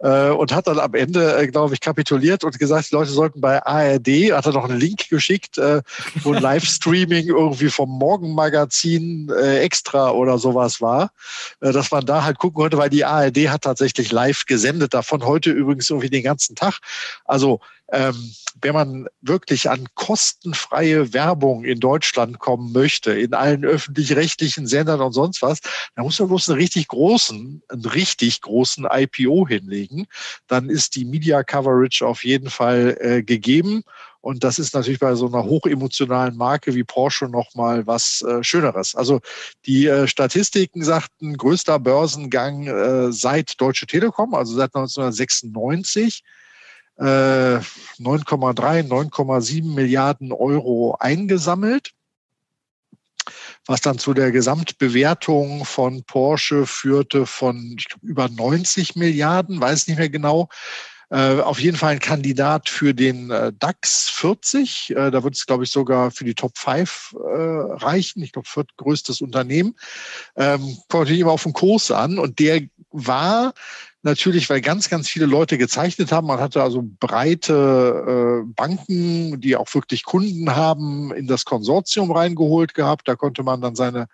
äh, 0.00 0.30
und 0.30 0.54
hat 0.54 0.66
dann 0.66 0.78
am 0.78 0.94
Ende, 0.94 1.36
äh, 1.36 1.46
glaube 1.46 1.74
ich, 1.74 1.80
kapituliert 1.80 2.44
und 2.44 2.58
gesagt, 2.58 2.90
die 2.90 2.94
Leute 2.94 3.10
sollten 3.10 3.40
bei 3.40 3.62
ARD, 3.64 4.32
hat 4.32 4.46
er 4.46 4.52
noch 4.52 4.68
einen 4.68 4.80
Link 4.80 5.08
geschickt, 5.08 5.58
äh, 5.58 5.82
wo 6.22 6.32
ein 6.32 6.42
Livestreaming 6.42 7.26
irgendwie 7.26 7.70
vom 7.70 7.90
Morgenmagazin 7.90 9.30
äh, 9.30 9.58
extra 9.60 10.10
oder 10.10 10.38
sowas 10.38 10.80
war, 10.80 11.12
äh, 11.60 11.72
dass 11.72 11.90
man 11.90 12.04
da 12.06 12.24
halt 12.24 12.38
gucken 12.38 12.62
konnte, 12.62 12.78
weil 12.78 12.90
die 12.90 13.04
ARD 13.04 13.48
hat 13.48 13.62
tatsächlich 13.62 14.10
live 14.10 14.46
gesendet, 14.46 14.94
davon 14.94 15.24
heute 15.24 15.50
übrigens 15.50 15.90
irgendwie 15.90 16.10
den 16.10 16.22
ganzen 16.22 16.56
Tag. 16.56 16.78
Also 17.24 17.60
ähm, 17.92 18.32
wenn 18.62 18.74
man 18.74 19.06
wirklich 19.20 19.70
an 19.70 19.86
kostenfreie 19.94 21.12
Werbung 21.12 21.64
in 21.64 21.80
Deutschland 21.80 22.38
kommen 22.38 22.72
möchte, 22.72 23.12
in 23.12 23.34
allen 23.34 23.64
öffentlich-rechtlichen 23.64 24.66
Sendern 24.66 25.00
und 25.00 25.12
sonst 25.12 25.42
was, 25.42 25.60
dann 25.94 26.04
muss 26.04 26.18
man 26.18 26.28
bloß 26.28 26.50
einen 26.50 26.58
richtig 26.58 26.88
großen, 26.88 27.62
einen 27.68 27.84
richtig 27.84 28.40
großen 28.42 28.86
IPO 28.90 29.46
hinlegen. 29.48 30.06
Dann 30.46 30.68
ist 30.68 30.96
die 30.96 31.04
Media 31.04 31.42
Coverage 31.42 32.06
auf 32.06 32.24
jeden 32.24 32.50
Fall 32.50 32.96
äh, 33.00 33.22
gegeben. 33.22 33.82
Und 34.22 34.44
das 34.44 34.58
ist 34.58 34.74
natürlich 34.74 35.00
bei 35.00 35.14
so 35.14 35.26
einer 35.26 35.44
hochemotionalen 35.44 36.36
Marke 36.36 36.74
wie 36.74 36.84
Porsche 36.84 37.26
nochmal 37.26 37.86
was 37.86 38.20
äh, 38.22 38.44
Schöneres. 38.44 38.94
Also 38.94 39.20
die 39.64 39.86
äh, 39.86 40.06
Statistiken 40.06 40.84
sagten, 40.84 41.36
größter 41.38 41.78
Börsengang 41.78 42.66
äh, 42.66 43.12
seit 43.12 43.58
Deutsche 43.60 43.86
Telekom, 43.86 44.34
also 44.34 44.54
seit 44.54 44.74
1996. 44.74 46.22
9,3, 47.00 48.86
9,7 48.88 49.74
Milliarden 49.74 50.32
Euro 50.32 50.96
eingesammelt, 51.00 51.92
was 53.66 53.80
dann 53.80 53.98
zu 53.98 54.14
der 54.14 54.32
Gesamtbewertung 54.32 55.64
von 55.64 56.02
Porsche 56.04 56.66
führte 56.66 57.26
von 57.26 57.76
glaub, 57.76 58.02
über 58.02 58.28
90 58.28 58.96
Milliarden, 58.96 59.60
weiß 59.60 59.88
nicht 59.88 59.98
mehr 59.98 60.10
genau. 60.10 60.48
Äh, 61.12 61.40
auf 61.40 61.58
jeden 61.58 61.76
Fall 61.76 61.94
ein 61.94 61.98
Kandidat 61.98 62.68
für 62.68 62.94
den 62.94 63.32
äh, 63.32 63.52
DAX 63.58 64.08
40. 64.10 64.90
Äh, 64.90 65.10
da 65.10 65.24
wird 65.24 65.34
es, 65.34 65.44
glaube 65.44 65.64
ich, 65.64 65.70
sogar 65.70 66.12
für 66.12 66.24
die 66.24 66.36
Top 66.36 66.56
5 66.56 67.16
äh, 67.16 67.36
reichen. 67.84 68.22
Ich 68.22 68.30
glaube, 68.30 68.48
viertgrößtes 68.48 69.20
Unternehmen. 69.20 69.74
Ähm, 70.36 70.60
kommt 70.88 71.02
natürlich 71.02 71.20
immer 71.20 71.32
auf 71.32 71.42
den 71.42 71.52
Kurs 71.52 71.90
an. 71.90 72.20
Und 72.20 72.38
der 72.38 72.62
war 72.92 73.54
natürlich, 74.02 74.48
weil 74.50 74.60
ganz, 74.60 74.88
ganz 74.88 75.08
viele 75.08 75.26
Leute 75.26 75.58
gezeichnet 75.58 76.12
haben. 76.12 76.26
Man 76.26 76.40
hatte 76.40 76.62
also 76.62 76.82
breite 77.00 78.44
äh, 78.44 78.52
Banken, 78.54 79.40
die 79.40 79.56
auch 79.56 79.72
wirklich 79.74 80.04
Kunden 80.04 80.54
haben, 80.54 81.12
in 81.12 81.26
das 81.26 81.44
Konsortium 81.44 82.10
reingeholt 82.10 82.74
gehabt. 82.74 83.08
Da 83.08 83.16
konnte 83.16 83.42
man 83.42 83.60
dann 83.60 83.74
seine 83.74 84.06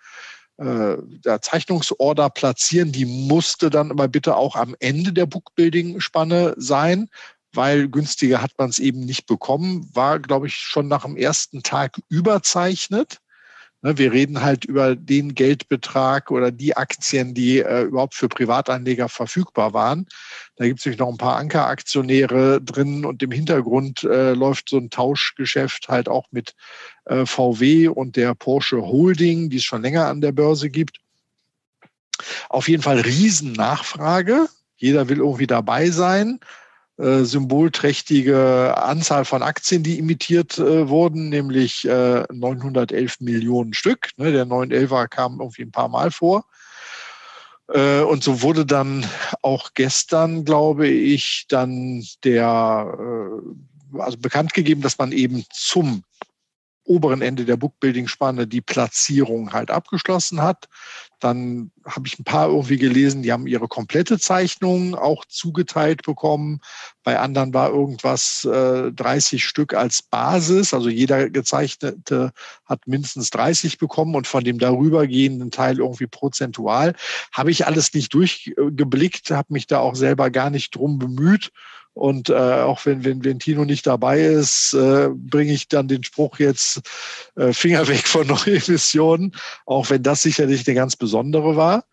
äh, 0.57 0.97
der 1.23 1.41
Zeichnungsorder 1.41 2.29
platzieren. 2.29 2.91
Die 2.91 3.05
musste 3.05 3.69
dann 3.69 3.91
aber 3.91 4.07
bitte 4.07 4.35
auch 4.35 4.55
am 4.55 4.75
Ende 4.79 5.13
der 5.13 5.27
Bookbuilding-Spanne 5.27 6.55
sein, 6.57 7.09
weil 7.53 7.87
günstiger 7.87 8.41
hat 8.41 8.51
man 8.57 8.69
es 8.69 8.79
eben 8.79 9.01
nicht 9.01 9.27
bekommen. 9.27 9.89
War, 9.93 10.19
glaube 10.19 10.47
ich, 10.47 10.55
schon 10.55 10.87
nach 10.87 11.03
dem 11.05 11.15
ersten 11.15 11.63
Tag 11.63 11.99
überzeichnet. 12.09 13.19
Ne, 13.83 13.95
wir 13.97 14.11
reden 14.11 14.41
halt 14.41 14.65
über 14.65 14.95
den 14.95 15.35
Geldbetrag 15.35 16.31
oder 16.31 16.51
die 16.51 16.75
Aktien, 16.75 17.35
die 17.35 17.59
äh, 17.59 17.83
überhaupt 17.83 18.15
für 18.15 18.27
Privatanleger 18.27 19.07
verfügbar 19.07 19.73
waren. 19.73 20.07
Da 20.55 20.65
gibt 20.65 20.79
es 20.79 20.85
nämlich 20.85 20.99
noch 20.99 21.09
ein 21.09 21.17
paar 21.17 21.35
Ankeraktionäre 21.37 22.59
drin 22.59 23.05
und 23.05 23.21
im 23.21 23.29
Hintergrund 23.29 24.03
äh, 24.03 24.33
läuft 24.33 24.69
so 24.69 24.77
ein 24.77 24.89
Tauschgeschäft 24.89 25.89
halt 25.89 26.09
auch 26.09 26.25
mit 26.31 26.55
äh, 27.05 27.27
VW 27.27 27.89
und 27.89 28.15
der 28.15 28.33
Porsche 28.33 28.81
Holding, 28.81 29.51
die 29.51 29.57
es 29.57 29.63
schon 29.63 29.83
länger 29.83 30.07
an 30.07 30.21
der 30.21 30.31
Börse 30.31 30.71
gibt. 30.71 30.99
Auf 32.49 32.67
jeden 32.67 32.81
Fall 32.81 32.99
Riesennachfrage. 33.01 34.47
Jeder 34.77 35.07
will 35.07 35.17
irgendwie 35.17 35.47
dabei 35.47 35.91
sein. 35.91 36.39
Äh, 36.97 37.25
symbolträchtige 37.25 38.75
Anzahl 38.75 39.23
von 39.23 39.43
Aktien, 39.43 39.83
die 39.83 39.99
imitiert 39.99 40.57
äh, 40.57 40.89
wurden, 40.89 41.29
nämlich 41.29 41.87
äh, 41.87 42.23
911 42.33 43.19
Millionen 43.19 43.75
Stück. 43.75 44.09
Ne, 44.17 44.31
der 44.31 44.47
911er 44.47 45.07
kam 45.07 45.39
irgendwie 45.39 45.61
ein 45.61 45.71
paar 45.71 45.89
Mal 45.89 46.09
vor. 46.09 46.45
Äh, 47.71 48.01
und 48.01 48.23
so 48.23 48.41
wurde 48.41 48.65
dann 48.65 49.05
auch 49.43 49.75
gestern, 49.75 50.43
glaube 50.43 50.87
ich, 50.87 51.45
dann 51.49 52.03
der, 52.23 52.97
äh, 52.97 53.99
also 53.99 54.17
bekannt 54.17 54.55
gegeben, 54.55 54.81
dass 54.81 54.97
man 54.97 55.11
eben 55.11 55.45
zum 55.53 56.03
oberen 56.87 57.21
Ende 57.21 57.45
der 57.45 57.57
Bookbuilding-Spanne 57.57 58.47
die 58.47 58.61
Platzierung 58.61 59.53
halt 59.53 59.71
abgeschlossen 59.71 60.41
hat. 60.41 60.67
Dann 61.19 61.71
habe 61.85 62.07
ich 62.07 62.19
ein 62.19 62.23
paar 62.23 62.49
irgendwie 62.49 62.77
gelesen, 62.77 63.23
die 63.23 63.31
haben 63.31 63.47
ihre 63.47 63.67
komplette 63.67 64.19
Zeichnung 64.19 64.95
auch 64.95 65.25
zugeteilt 65.25 66.03
bekommen. 66.03 66.59
Bei 67.03 67.19
anderen 67.19 67.53
war 67.53 67.69
irgendwas 67.69 68.45
äh, 68.45 68.91
30 68.91 69.43
Stück 69.43 69.73
als 69.73 70.03
Basis. 70.03 70.73
Also 70.73 70.89
jeder 70.89 71.29
Gezeichnete 71.29 72.31
hat 72.65 72.87
mindestens 72.87 73.31
30 73.31 73.77
bekommen 73.79 74.15
und 74.15 74.27
von 74.27 74.43
dem 74.43 74.59
darübergehenden 74.59 75.51
Teil 75.51 75.79
irgendwie 75.79 76.07
prozentual. 76.07 76.93
Habe 77.33 77.51
ich 77.51 77.65
alles 77.65 77.93
nicht 77.93 78.13
durchgeblickt, 78.13 79.31
habe 79.31 79.53
mich 79.53 79.67
da 79.67 79.79
auch 79.79 79.95
selber 79.95 80.29
gar 80.29 80.49
nicht 80.49 80.75
drum 80.75 80.99
bemüht 80.99 81.51
und 81.97 82.29
äh, 82.29 82.33
auch 82.33 82.85
wenn, 82.85 83.03
wenn, 83.03 83.23
wenn 83.23 83.39
Tino 83.39 83.65
nicht 83.65 83.87
dabei 83.87 84.21
ist, 84.21 84.73
äh, 84.73 85.09
bringe 85.11 85.51
ich 85.51 85.67
dann 85.67 85.87
den 85.87 86.03
Spruch 86.03 86.39
jetzt 86.39 86.81
äh, 87.35 87.53
Finger 87.53 87.87
weg 87.87 88.07
von 88.07 88.27
Neuemissionen, 88.45 89.35
auch 89.65 89.89
wenn 89.89 90.03
das 90.03 90.21
sicherlich 90.21 90.67
eine 90.67 90.75
ganz 90.75 90.95
besondere 90.95 91.55
war. 91.55 91.85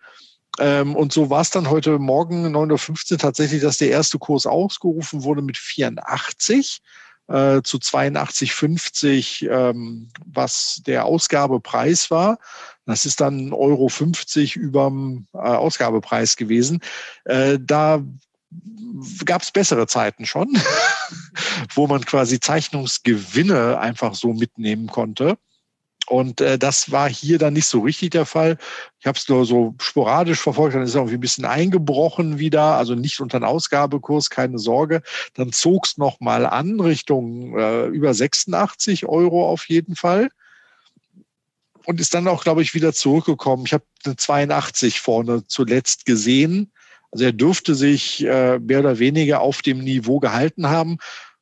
Ähm, 0.59 0.95
und 0.95 1.13
so 1.13 1.31
war 1.31 1.41
es 1.41 1.51
dann 1.51 1.71
heute 1.71 1.99
Morgen 1.99 2.55
9.15 2.55 3.13
Uhr 3.13 3.19
tatsächlich, 3.19 3.63
dass 3.63 3.79
der 3.79 3.91
erste 3.91 4.19
Kurs 4.19 4.47
ausgerufen 4.47 5.25
wurde 5.25 5.43
mit 5.43 5.57
84 5.57 6.81
äh, 7.29 7.63
zu 7.63 7.79
82,50, 7.79 9.51
ähm, 9.51 10.11
was 10.27 10.83
der 10.87 11.07
Ausgabepreis 11.07 12.11
war. 12.11 12.39
Das 12.87 13.07
ist 13.07 13.21
dann 13.21 13.53
Euro 13.53 13.89
50 13.89 14.57
überm 14.57 15.27
äh, 15.33 15.39
Ausgabepreis 15.39 16.37
gewesen. 16.37 16.81
Äh, 17.25 17.59
da 17.59 18.05
gab 19.25 19.43
es 19.43 19.51
bessere 19.51 19.87
Zeiten 19.87 20.27
schon, 20.27 20.57
wo 21.75 21.87
man 21.87 22.05
quasi 22.05 22.41
Zeichnungsgewinne 22.41 23.79
einfach 23.79 24.15
so 24.15 24.33
mitnehmen 24.33 24.87
konnte. 24.87 25.39
Und 26.07 26.41
äh, 26.43 26.59
das 26.59 26.93
war 26.93 27.09
hier 27.09 27.39
dann 27.39 27.55
nicht 27.55 27.67
so 27.67 27.81
richtig 27.81 28.11
der 28.11 28.27
Fall. 28.27 28.59
Ich 29.01 29.07
habe 29.07 29.17
es 29.17 29.29
nur 29.29 29.47
so 29.47 29.75
sporadisch 29.81 30.41
verfolgt, 30.41 30.75
dann 30.75 30.83
ist 30.83 30.91
es 30.91 30.95
irgendwie 30.97 31.15
ein 31.15 31.21
bisschen 31.21 31.47
eingebrochen 31.47 32.39
wieder, 32.39 32.77
also 32.77 32.95
nicht 32.95 33.21
unter 33.21 33.41
den 33.41 33.45
Ausgabekurs, 33.45 34.29
keine 34.29 34.59
Sorge. 34.59 35.03
Dann 35.35 35.53
zog 35.53 35.87
es 35.87 35.97
nochmal 35.97 36.45
an 36.45 36.79
Richtung 36.79 37.59
äh, 37.59 37.87
über 37.87 38.13
86 38.13 39.07
Euro 39.07 39.49
auf 39.49 39.69
jeden 39.69 39.97
Fall. 39.97 40.29
Und 41.87 42.01
ist 42.01 42.15
dann 42.15 42.29
auch, 42.29 42.45
glaube 42.45 42.63
ich, 42.63 42.75
wieder 42.75 42.93
zurückgekommen. 42.93 43.65
Ich 43.67 43.73
habe 43.73 43.85
eine 44.05 44.17
82 44.17 45.01
vorne 45.01 45.47
zuletzt 45.47 46.07
gesehen. 46.07 46.71
Also 47.15 47.27
er 47.27 47.33
dürfte 47.33 47.77
sich 47.77 48.25
äh, 48.25 48.59
mehr 48.59 48.81
oder 48.81 48.99
weniger 48.99 49.41
auf 49.41 49.63
dem 49.63 49.79
Niveau 49.79 50.19
gehalten 50.19 50.69
haben, 50.69 50.99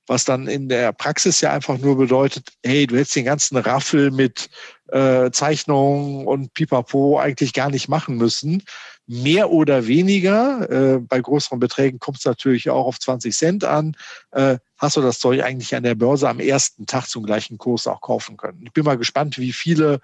was 0.06 0.26
dann 0.26 0.46
in 0.46 0.68
der 0.68 0.92
Praxis 0.92 1.40
ja 1.40 1.50
einfach 1.50 1.78
nur 1.78 1.96
bedeutet, 1.96 2.50
hey, 2.62 2.86
du 2.86 2.96
hättest 2.96 3.16
den 3.16 3.24
ganzen 3.24 3.56
Raffel 3.56 4.10
mit 4.10 4.50
äh, 4.88 5.30
Zeichnungen 5.30 6.26
und 6.26 6.52
Pipapo 6.52 7.18
eigentlich 7.18 7.54
gar 7.54 7.70
nicht 7.70 7.88
machen 7.88 8.18
müssen. 8.18 8.62
Mehr 9.06 9.50
oder 9.50 9.86
weniger, 9.86 10.70
äh, 10.70 10.98
bei 10.98 11.22
größeren 11.22 11.58
Beträgen 11.58 11.98
kommt 11.98 12.18
es 12.18 12.26
natürlich 12.26 12.68
auch 12.68 12.84
auf 12.84 13.00
20 13.00 13.34
Cent 13.34 13.64
an, 13.64 13.96
äh, 14.32 14.58
hast 14.76 14.98
du 14.98 15.00
das 15.00 15.20
Zeug 15.20 15.42
eigentlich 15.42 15.74
an 15.74 15.84
der 15.84 15.94
Börse 15.94 16.28
am 16.28 16.38
ersten 16.38 16.84
Tag 16.84 17.06
zum 17.06 17.24
gleichen 17.24 17.56
Kurs 17.56 17.86
auch 17.86 18.02
kaufen 18.02 18.36
können. 18.36 18.60
Ich 18.62 18.74
bin 18.74 18.84
mal 18.84 18.98
gespannt, 18.98 19.38
wie 19.38 19.52
viele 19.52 20.00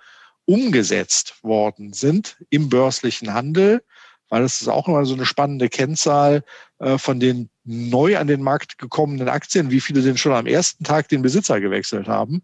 umgesetzt 0.47 1.35
worden 1.43 1.93
sind 1.93 2.39
im 2.49 2.71
börslichen 2.71 3.35
Handel 3.35 3.83
weil 4.29 4.43
das 4.43 4.61
ist 4.61 4.69
auch 4.69 4.89
immer 4.89 5.05
so 5.05 5.15
eine 5.15 5.27
spannende 5.27 5.69
Kennzahl 5.69 6.45
äh, 6.79 6.99
von 6.99 7.21
den 7.21 7.51
neu 7.65 8.17
an 8.17 8.27
den 8.27 8.43
Markt 8.43 8.79
gekommenen 8.79 9.29
Aktien, 9.29 9.71
wie 9.71 9.81
viele 9.81 10.01
denn 10.01 10.17
schon 10.17 10.33
am 10.33 10.47
ersten 10.47 10.85
Tag 10.85 11.09
den 11.09 11.23
Besitzer 11.23 11.61
gewechselt 11.61 12.09
haben. 12.09 12.43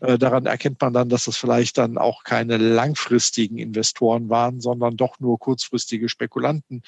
Äh, 0.00 0.18
daran 0.18 0.46
erkennt 0.46 0.80
man 0.80 0.92
dann, 0.92 1.08
dass 1.08 1.24
das 1.24 1.36
vielleicht 1.36 1.78
dann 1.78 1.96
auch 1.96 2.24
keine 2.24 2.58
langfristigen 2.58 3.58
Investoren 3.58 4.28
waren, 4.28 4.60
sondern 4.60 4.96
doch 4.96 5.18
nur 5.18 5.38
kurzfristige 5.38 6.08
Spekulanten, 6.08 6.82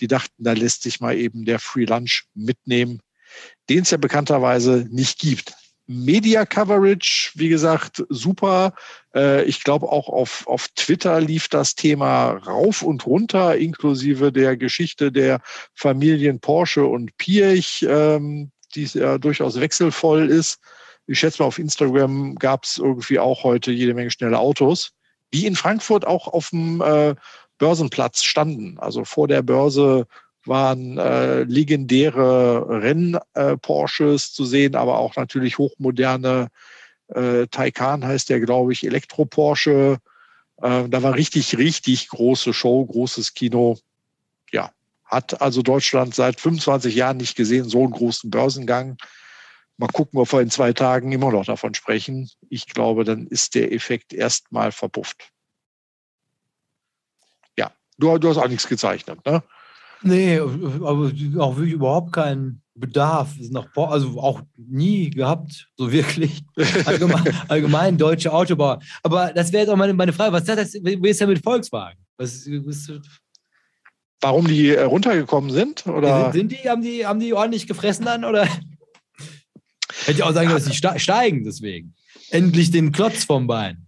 die 0.00 0.06
dachten, 0.06 0.42
da 0.42 0.52
lässt 0.52 0.82
sich 0.82 1.00
mal 1.00 1.16
eben 1.16 1.44
der 1.44 1.58
Free 1.58 1.84
Lunch 1.84 2.24
mitnehmen, 2.34 3.00
den 3.68 3.82
es 3.82 3.90
ja 3.90 3.98
bekannterweise 3.98 4.86
nicht 4.90 5.18
gibt. 5.18 5.54
Media 5.86 6.46
Coverage, 6.46 7.32
wie 7.34 7.48
gesagt, 7.48 8.04
super. 8.08 8.74
Äh, 9.14 9.44
ich 9.44 9.64
glaube, 9.64 9.90
auch 9.90 10.08
auf, 10.08 10.46
auf 10.46 10.68
Twitter 10.68 11.20
lief 11.20 11.48
das 11.48 11.74
Thema 11.74 12.30
rauf 12.32 12.82
und 12.82 13.06
runter, 13.06 13.56
inklusive 13.56 14.32
der 14.32 14.56
Geschichte 14.56 15.12
der 15.12 15.40
Familien 15.74 16.40
Porsche 16.40 16.86
und 16.86 17.16
Pirch, 17.18 17.84
ähm, 17.88 18.50
die 18.74 18.84
ja 18.84 19.18
durchaus 19.18 19.60
wechselvoll 19.60 20.30
ist. 20.30 20.58
Ich 21.06 21.18
schätze 21.18 21.42
mal, 21.42 21.48
auf 21.48 21.58
Instagram 21.58 22.34
gab 22.36 22.64
es 22.64 22.78
irgendwie 22.78 23.18
auch 23.18 23.44
heute 23.44 23.70
jede 23.70 23.92
Menge 23.92 24.10
schnelle 24.10 24.38
Autos, 24.38 24.92
die 25.34 25.46
in 25.46 25.54
Frankfurt 25.54 26.06
auch 26.06 26.28
auf 26.28 26.48
dem 26.48 26.80
äh, 26.80 27.14
Börsenplatz 27.58 28.22
standen. 28.22 28.78
Also 28.78 29.04
vor 29.04 29.28
der 29.28 29.42
Börse 29.42 30.06
waren 30.46 30.98
äh, 30.98 31.42
legendäre 31.44 32.82
Renn-Porsches 32.82 34.28
äh, 34.28 34.32
zu 34.32 34.44
sehen, 34.44 34.74
aber 34.74 34.98
auch 34.98 35.16
natürlich 35.16 35.58
hochmoderne 35.58 36.48
äh, 37.08 37.46
Taycan 37.46 38.04
heißt 38.04 38.30
der, 38.30 38.40
glaube 38.40 38.72
ich, 38.72 38.84
Elektro-Porsche. 38.84 39.98
Äh, 40.62 40.88
da 40.88 41.02
war 41.02 41.14
richtig, 41.14 41.56
richtig 41.58 42.08
große 42.08 42.52
Show, 42.52 42.84
großes 42.84 43.34
Kino. 43.34 43.78
Ja, 44.52 44.72
hat 45.04 45.40
also 45.42 45.62
Deutschland 45.62 46.14
seit 46.14 46.40
25 46.40 46.94
Jahren 46.94 47.18
nicht 47.18 47.36
gesehen, 47.36 47.68
so 47.68 47.82
einen 47.82 47.92
großen 47.92 48.30
Börsengang. 48.30 48.96
Mal 49.76 49.88
gucken, 49.88 50.20
ob 50.20 50.32
wir 50.32 50.40
in 50.40 50.50
zwei 50.50 50.72
Tagen 50.72 51.12
immer 51.12 51.32
noch 51.32 51.44
davon 51.44 51.74
sprechen. 51.74 52.30
Ich 52.48 52.66
glaube, 52.66 53.04
dann 53.04 53.26
ist 53.26 53.54
der 53.54 53.72
Effekt 53.72 54.12
erstmal 54.12 54.70
verpufft. 54.70 55.30
Ja, 57.58 57.72
du, 57.98 58.16
du 58.18 58.28
hast 58.28 58.38
auch 58.38 58.48
nichts 58.48 58.68
gezeichnet, 58.68 59.24
ne? 59.26 59.42
Nee, 60.04 60.38
aber 60.38 61.10
auch 61.38 61.56
wirklich 61.56 61.74
überhaupt 61.74 62.12
keinen 62.12 62.62
Bedarf. 62.74 63.34
Nach, 63.50 63.66
also 63.76 64.20
auch 64.20 64.42
nie 64.56 65.10
gehabt, 65.10 65.68
so 65.76 65.90
wirklich. 65.90 66.42
Allgemein, 66.84 67.34
allgemein 67.48 67.98
deutsche 67.98 68.32
Autobauer. 68.32 68.80
Aber 69.02 69.32
das 69.32 69.52
wäre 69.52 69.62
jetzt 69.62 69.70
auch 69.70 69.76
meine, 69.76 69.94
meine 69.94 70.12
Frage. 70.12 70.32
Was 70.32 70.48
ist 70.48 70.58
das? 70.58 70.74
Wie 70.74 71.08
ist 71.08 71.20
denn 71.20 71.28
mit 71.28 71.42
Volkswagen? 71.42 71.98
Was, 72.16 72.46
was, 72.46 72.90
Warum 74.20 74.46
die 74.46 74.70
äh, 74.70 74.82
runtergekommen 74.82 75.50
sind? 75.50 75.86
Oder? 75.86 76.32
Sind, 76.32 76.52
die, 76.52 76.68
haben 76.68 76.82
die, 76.82 77.06
haben 77.06 77.20
die 77.20 77.34
ordentlich 77.34 77.66
gefressen 77.66 78.06
dann? 78.06 78.24
Oder? 78.24 78.46
Hätte 78.46 80.18
ich 80.18 80.22
auch 80.22 80.32
sagen 80.32 80.48
können, 80.48 80.64
dass 80.64 80.64
sie 80.64 81.00
steigen 81.00 81.44
deswegen. 81.44 81.94
Endlich 82.30 82.70
den 82.70 82.92
Klotz 82.92 83.24
vom 83.24 83.46
Bein. 83.46 83.86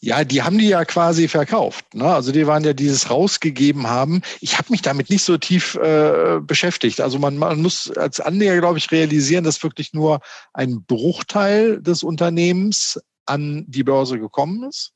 Ja, 0.00 0.22
die 0.22 0.42
haben 0.42 0.58
die 0.58 0.68
ja 0.68 0.84
quasi 0.84 1.26
verkauft. 1.26 1.94
Ne? 1.94 2.04
Also 2.04 2.30
die 2.30 2.46
waren 2.46 2.62
ja 2.62 2.72
dieses 2.72 3.10
rausgegeben 3.10 3.88
haben. 3.88 4.22
Ich 4.40 4.56
habe 4.56 4.70
mich 4.70 4.80
damit 4.80 5.10
nicht 5.10 5.24
so 5.24 5.36
tief 5.38 5.74
äh, 5.74 6.38
beschäftigt. 6.40 7.00
Also 7.00 7.18
man, 7.18 7.36
man 7.36 7.60
muss 7.60 7.90
als 7.96 8.20
Anleger, 8.20 8.58
glaube 8.60 8.78
ich, 8.78 8.92
realisieren, 8.92 9.42
dass 9.42 9.62
wirklich 9.62 9.92
nur 9.92 10.20
ein 10.52 10.84
Bruchteil 10.84 11.82
des 11.82 12.04
Unternehmens 12.04 13.00
an 13.26 13.64
die 13.66 13.82
Börse 13.82 14.20
gekommen 14.20 14.68
ist. 14.68 14.92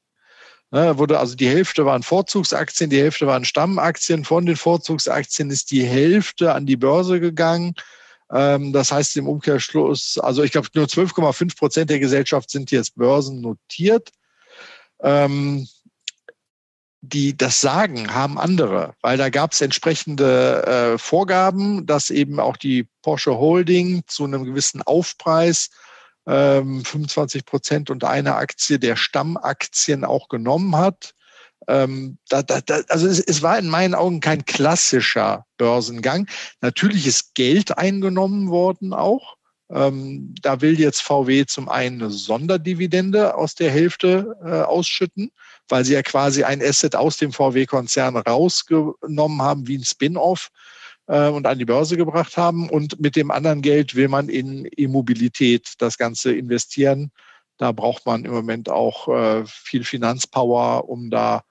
Ne, 0.70 0.96
wurde 0.96 1.18
also 1.18 1.34
die 1.34 1.48
Hälfte 1.48 1.84
waren 1.84 2.03
Vorzugsaktien, 2.03 2.88
die 2.88 3.00
Hälfte 3.00 3.26
waren 3.26 3.44
Stammaktien. 3.44 4.24
Von 4.24 4.46
den 4.46 4.57
Vorzugsaktien 4.57 5.50
ist 5.50 5.70
die 5.70 5.84
Hälfte 5.84 6.55
an 6.55 6.64
die 6.64 6.76
Börse 6.76 7.20
gegangen. 7.20 7.74
Ähm, 8.32 8.72
das 8.72 8.90
heißt 8.92 9.16
im 9.16 9.28
Umkehrschluss, 9.28 10.16
also 10.18 10.42
ich 10.42 10.53
glaube, 10.53 10.68
nur 10.74 10.86
12,5 10.86 11.59
Prozent 11.59 11.90
der 11.90 11.98
Gesellschaft 11.98 12.50
sind 12.50 12.70
jetzt 12.70 12.96
börsennotiert. 12.96 14.11
Ähm, 15.03 15.66
die 17.03 17.36
das 17.36 17.61
Sagen 17.61 18.14
haben 18.14 18.38
andere, 18.38 18.94
weil 19.03 19.18
da 19.18 19.28
gab 19.28 19.53
es 19.53 19.61
entsprechende 19.61 20.64
äh, 20.94 20.98
Vorgaben, 20.98 21.84
dass 21.84 22.11
eben 22.11 22.38
auch 22.38 22.57
die 22.57 22.86
Porsche 23.03 23.36
Holding 23.38 24.05
zu 24.07 24.24
einem 24.24 24.44
gewissen 24.44 24.82
Aufpreis 24.82 25.70
ähm, 26.26 26.84
25 26.84 27.44
Prozent 27.44 27.90
und 27.90 28.05
eine 28.05 28.36
Aktie 28.36 28.78
der 28.78 28.94
Stammaktien 28.94 30.05
auch 30.05 30.28
genommen 30.28 30.76
hat. 30.76 31.14
Ähm, 31.66 32.18
da, 32.28 32.42
da, 32.42 32.61
da, 32.61 32.80
also 32.88 33.09
es, 33.09 33.18
es, 33.18 33.42
war 33.42 33.59
in 33.59 33.68
meinen 33.68 33.94
Augen 33.94 34.20
kein 34.20 34.44
klassischer 34.44 35.44
Börsengang. 35.59 36.28
Natürlich 36.61 37.07
ist 37.07 37.34
Geld 37.34 37.76
eingenommen 37.78 38.50
worden 38.50 38.92
auch. 38.92 39.36
Ähm, 39.72 40.34
da 40.42 40.60
will 40.60 40.78
jetzt 40.78 41.02
VW 41.02 41.46
zum 41.46 41.68
einen 41.68 42.02
eine 42.02 42.10
Sonderdividende 42.10 43.34
aus 43.34 43.54
der 43.54 43.70
Hälfte 43.70 44.36
äh, 44.44 44.60
ausschütten, 44.60 45.30
weil 45.68 45.84
sie 45.84 45.94
ja 45.94 46.02
quasi 46.02 46.44
ein 46.44 46.62
Asset 46.62 46.94
aus 46.94 47.16
dem 47.16 47.32
VW-Konzern 47.32 48.16
rausgenommen 48.16 49.40
haben, 49.40 49.66
wie 49.66 49.78
ein 49.78 49.84
Spin-off 49.84 50.50
äh, 51.06 51.28
und 51.28 51.46
an 51.46 51.58
die 51.58 51.64
Börse 51.64 51.96
gebracht 51.96 52.36
haben. 52.36 52.68
Und 52.68 53.00
mit 53.00 53.16
dem 53.16 53.30
anderen 53.30 53.62
Geld 53.62 53.94
will 53.94 54.08
man 54.08 54.28
in 54.28 54.68
E-Mobilität 54.76 55.72
das 55.78 55.96
Ganze 55.96 56.34
investieren. 56.34 57.10
Da 57.56 57.72
braucht 57.72 58.04
man 58.04 58.26
im 58.26 58.32
Moment 58.32 58.68
auch 58.68 59.08
äh, 59.08 59.44
viel 59.46 59.84
Finanzpower, 59.84 60.88
um 60.88 61.08
da 61.08 61.44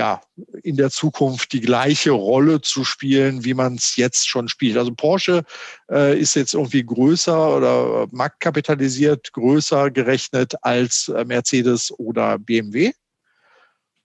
ja, 0.00 0.22
in 0.62 0.76
der 0.76 0.88
Zukunft 0.88 1.52
die 1.52 1.60
gleiche 1.60 2.12
Rolle 2.12 2.62
zu 2.62 2.84
spielen, 2.84 3.44
wie 3.44 3.52
man 3.52 3.74
es 3.74 3.96
jetzt 3.96 4.26
schon 4.26 4.48
spielt. 4.48 4.78
Also 4.78 4.94
Porsche 4.94 5.44
äh, 5.90 6.18
ist 6.18 6.36
jetzt 6.36 6.54
irgendwie 6.54 6.82
größer 6.82 7.54
oder 7.54 8.06
marktkapitalisiert 8.10 9.30
größer 9.34 9.90
gerechnet 9.90 10.54
als 10.62 11.08
äh, 11.08 11.26
Mercedes 11.26 11.92
oder 11.98 12.38
BMW. 12.38 12.92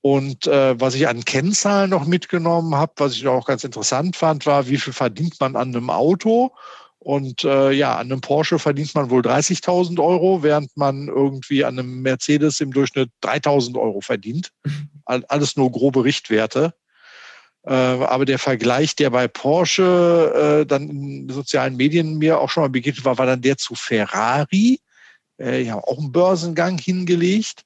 Und 0.01 0.47
äh, 0.47 0.77
was 0.77 0.95
ich 0.95 1.07
an 1.07 1.23
Kennzahlen 1.23 1.91
noch 1.91 2.05
mitgenommen 2.05 2.75
habe, 2.75 2.91
was 2.97 3.13
ich 3.13 3.25
auch 3.25 3.45
ganz 3.45 3.63
interessant 3.63 4.17
fand, 4.17 4.45
war, 4.45 4.67
wie 4.67 4.77
viel 4.77 4.91
verdient 4.91 5.39
man 5.39 5.55
an 5.55 5.69
einem 5.69 5.89
Auto? 5.89 6.51
Und 7.05 7.43
äh, 7.43 7.69
ja, 7.69 7.97
an 7.97 8.11
einem 8.11 8.19
Porsche 8.19 8.57
verdient 8.57 8.95
man 8.95 9.11
wohl 9.11 9.21
30.000 9.21 10.03
Euro, 10.03 10.41
während 10.41 10.75
man 10.75 11.07
irgendwie 11.07 11.63
an 11.63 11.77
einem 11.77 12.01
Mercedes 12.01 12.59
im 12.61 12.73
Durchschnitt 12.73 13.11
3.000 13.21 13.79
Euro 13.79 14.01
verdient. 14.01 14.49
Alles 15.05 15.55
nur 15.55 15.71
grobe 15.71 16.03
Richtwerte. 16.03 16.73
Äh, 17.61 17.73
aber 17.73 18.25
der 18.25 18.39
Vergleich, 18.39 18.95
der 18.95 19.11
bei 19.11 19.27
Porsche 19.27 20.63
äh, 20.63 20.65
dann 20.65 20.89
in 20.89 21.29
sozialen 21.29 21.75
Medien 21.77 22.17
mir 22.17 22.39
auch 22.39 22.49
schon 22.49 22.63
mal 22.63 22.69
begegnet 22.69 23.05
war, 23.05 23.19
war 23.19 23.27
dann 23.27 23.43
der 23.43 23.57
zu 23.57 23.75
Ferrari. 23.75 24.79
Äh, 25.37 25.63
die 25.63 25.71
haben 25.71 25.83
auch 25.83 25.99
einen 25.99 26.11
Börsengang 26.11 26.79
hingelegt. 26.79 27.65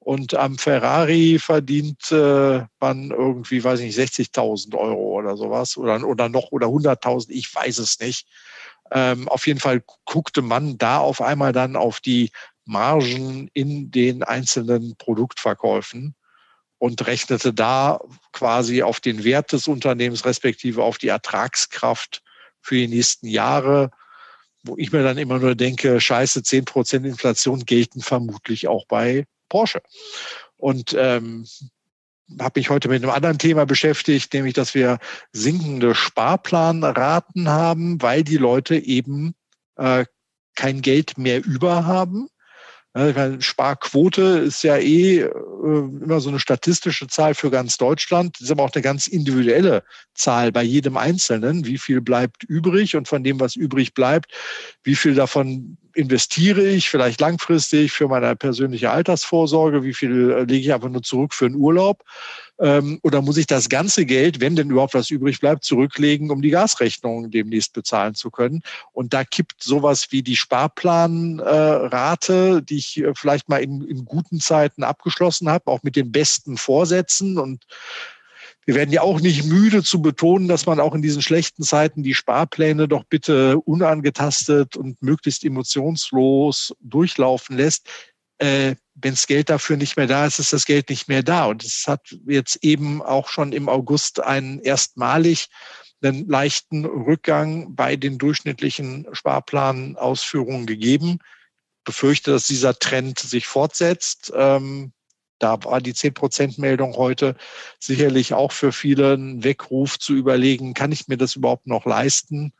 Und 0.00 0.34
am 0.34 0.58
Ferrari 0.58 1.38
verdient 1.38 2.10
äh, 2.10 2.62
man 2.80 3.12
irgendwie, 3.12 3.62
weiß 3.62 3.78
ich 3.78 3.96
nicht, 3.96 4.34
60.000 4.34 4.74
Euro 4.76 5.18
oder 5.20 5.36
sowas 5.36 5.76
oder, 5.76 6.04
oder 6.04 6.28
noch 6.28 6.50
oder 6.50 6.66
100.000, 6.66 7.26
ich 7.28 7.54
weiß 7.54 7.78
es 7.78 8.00
nicht. 8.00 8.26
Ähm, 8.90 9.28
auf 9.28 9.46
jeden 9.46 9.60
Fall 9.60 9.82
guckte 10.04 10.42
man 10.42 10.78
da 10.78 10.98
auf 10.98 11.20
einmal 11.20 11.52
dann 11.52 11.76
auf 11.76 12.00
die 12.00 12.30
Margen 12.64 13.48
in 13.52 13.90
den 13.90 14.22
einzelnen 14.22 14.96
Produktverkäufen 14.96 16.14
und 16.78 17.06
rechnete 17.06 17.52
da 17.52 18.00
quasi 18.32 18.82
auf 18.82 19.00
den 19.00 19.24
Wert 19.24 19.52
des 19.52 19.68
Unternehmens 19.68 20.24
respektive 20.24 20.82
auf 20.82 20.98
die 20.98 21.08
Ertragskraft 21.08 22.22
für 22.60 22.76
die 22.76 22.88
nächsten 22.88 23.26
Jahre, 23.26 23.90
wo 24.62 24.76
ich 24.76 24.92
mir 24.92 25.02
dann 25.02 25.18
immer 25.18 25.38
nur 25.38 25.54
denke, 25.54 26.00
scheiße, 26.00 26.42
10 26.42 26.64
Prozent 26.64 27.06
Inflation 27.06 27.64
gelten 27.64 28.00
vermutlich 28.00 28.68
auch 28.68 28.86
bei 28.86 29.26
Porsche. 29.48 29.82
Und 30.56 30.94
ähm, 30.98 31.46
habe 32.38 32.60
mich 32.60 32.70
heute 32.70 32.88
mit 32.88 33.02
einem 33.02 33.12
anderen 33.12 33.38
Thema 33.38 33.66
beschäftigt, 33.66 34.32
nämlich 34.34 34.54
dass 34.54 34.74
wir 34.74 34.98
sinkende 35.32 35.94
Sparplanraten 35.94 37.48
haben, 37.48 38.00
weil 38.02 38.22
die 38.24 38.36
Leute 38.36 38.76
eben 38.76 39.34
äh, 39.76 40.04
kein 40.54 40.82
Geld 40.82 41.18
mehr 41.18 41.44
über 41.44 41.86
haben. 41.86 42.28
Meine, 42.92 43.40
Sparquote 43.40 44.22
ist 44.22 44.64
ja 44.64 44.76
eh 44.76 45.20
äh, 45.20 45.30
immer 45.62 46.20
so 46.20 46.28
eine 46.28 46.40
statistische 46.40 47.06
Zahl 47.06 47.34
für 47.34 47.50
ganz 47.50 47.76
Deutschland. 47.76 48.36
Das 48.36 48.46
ist 48.46 48.50
aber 48.50 48.64
auch 48.64 48.74
eine 48.74 48.82
ganz 48.82 49.06
individuelle 49.06 49.84
Zahl 50.14 50.50
bei 50.50 50.64
jedem 50.64 50.96
Einzelnen. 50.96 51.64
Wie 51.64 51.78
viel 51.78 52.00
bleibt 52.00 52.42
übrig 52.42 52.96
und 52.96 53.06
von 53.06 53.22
dem, 53.22 53.38
was 53.38 53.54
übrig 53.54 53.94
bleibt, 53.94 54.32
wie 54.82 54.96
viel 54.96 55.14
davon 55.14 55.78
investiere 55.94 56.66
ich 56.66 56.88
vielleicht 56.88 57.20
langfristig 57.20 57.92
für 57.92 58.08
meine 58.08 58.34
persönliche 58.34 58.90
Altersvorsorge? 58.90 59.84
Wie 59.84 59.94
viel 59.94 60.32
äh, 60.32 60.40
lege 60.42 60.66
ich 60.66 60.72
einfach 60.72 60.88
nur 60.88 61.02
zurück 61.02 61.32
für 61.32 61.46
einen 61.46 61.56
Urlaub? 61.56 62.02
Ähm, 62.60 63.00
oder 63.02 63.22
muss 63.22 63.38
ich 63.38 63.46
das 63.46 63.68
ganze 63.68 64.04
Geld, 64.04 64.40
wenn 64.40 64.54
denn 64.54 64.70
überhaupt 64.70 64.94
was 64.94 65.10
übrig 65.10 65.40
bleibt, 65.40 65.64
zurücklegen, 65.64 66.30
um 66.30 66.42
die 66.42 66.50
Gasrechnung 66.50 67.30
demnächst 67.30 67.72
bezahlen 67.72 68.14
zu 68.14 68.30
können? 68.30 68.60
Und 68.92 69.14
da 69.14 69.24
kippt 69.24 69.62
sowas 69.62 70.08
wie 70.10 70.22
die 70.22 70.36
Sparplanrate, 70.36 72.62
die 72.62 72.76
ich 72.76 72.98
äh, 72.98 73.14
vielleicht 73.14 73.48
mal 73.48 73.62
in, 73.62 73.80
in 73.82 74.04
guten 74.04 74.40
Zeiten 74.40 74.84
abgeschlossen 74.84 75.48
habe, 75.48 75.68
auch 75.68 75.82
mit 75.82 75.96
den 75.96 76.12
besten 76.12 76.58
Vorsätzen 76.58 77.38
und 77.38 77.64
wir 78.66 78.74
werden 78.74 78.92
ja 78.92 79.02
auch 79.02 79.20
nicht 79.20 79.46
müde 79.46 79.82
zu 79.82 80.02
betonen, 80.02 80.46
dass 80.46 80.66
man 80.66 80.80
auch 80.80 80.94
in 80.94 81.02
diesen 81.02 81.22
schlechten 81.22 81.62
Zeiten 81.62 82.02
die 82.02 82.14
Sparpläne 82.14 82.86
doch 82.86 83.04
bitte 83.04 83.58
unangetastet 83.58 84.76
und 84.76 85.02
möglichst 85.02 85.44
emotionslos 85.44 86.74
durchlaufen 86.80 87.56
lässt. 87.56 87.88
Äh, 88.40 88.76
Wenn 88.94 89.12
das 89.12 89.26
Geld 89.26 89.50
dafür 89.50 89.76
nicht 89.76 89.96
mehr 89.96 90.06
da 90.06 90.26
ist, 90.26 90.38
ist 90.38 90.52
das 90.52 90.64
Geld 90.64 90.88
nicht 90.90 91.08
mehr 91.08 91.22
da. 91.22 91.46
Und 91.46 91.62
es 91.62 91.84
hat 91.86 92.16
jetzt 92.26 92.56
eben 92.62 93.02
auch 93.02 93.28
schon 93.28 93.52
im 93.52 93.68
August 93.68 94.20
einen 94.20 94.60
erstmalig 94.60 95.48
einen 96.02 96.26
leichten 96.28 96.86
Rückgang 96.86 97.74
bei 97.74 97.96
den 97.96 98.16
durchschnittlichen 98.18 99.06
Sparplanausführungen 99.12 100.66
gegeben. 100.66 101.18
Ich 101.20 101.84
befürchte, 101.84 102.30
dass 102.30 102.46
dieser 102.46 102.78
Trend 102.78 103.18
sich 103.18 103.46
fortsetzt. 103.46 104.32
Ähm, 104.34 104.92
da 105.38 105.62
war 105.64 105.80
die 105.80 105.94
10-Prozent-Meldung 105.94 106.96
heute 106.96 107.36
sicherlich 107.78 108.34
auch 108.34 108.52
für 108.52 108.72
viele 108.72 109.14
ein 109.14 109.44
Weckruf 109.44 109.98
zu 109.98 110.14
überlegen, 110.14 110.74
kann 110.74 110.92
ich 110.92 111.08
mir 111.08 111.16
das 111.16 111.36
überhaupt 111.36 111.66
noch 111.66 111.86
leisten, 111.86 112.52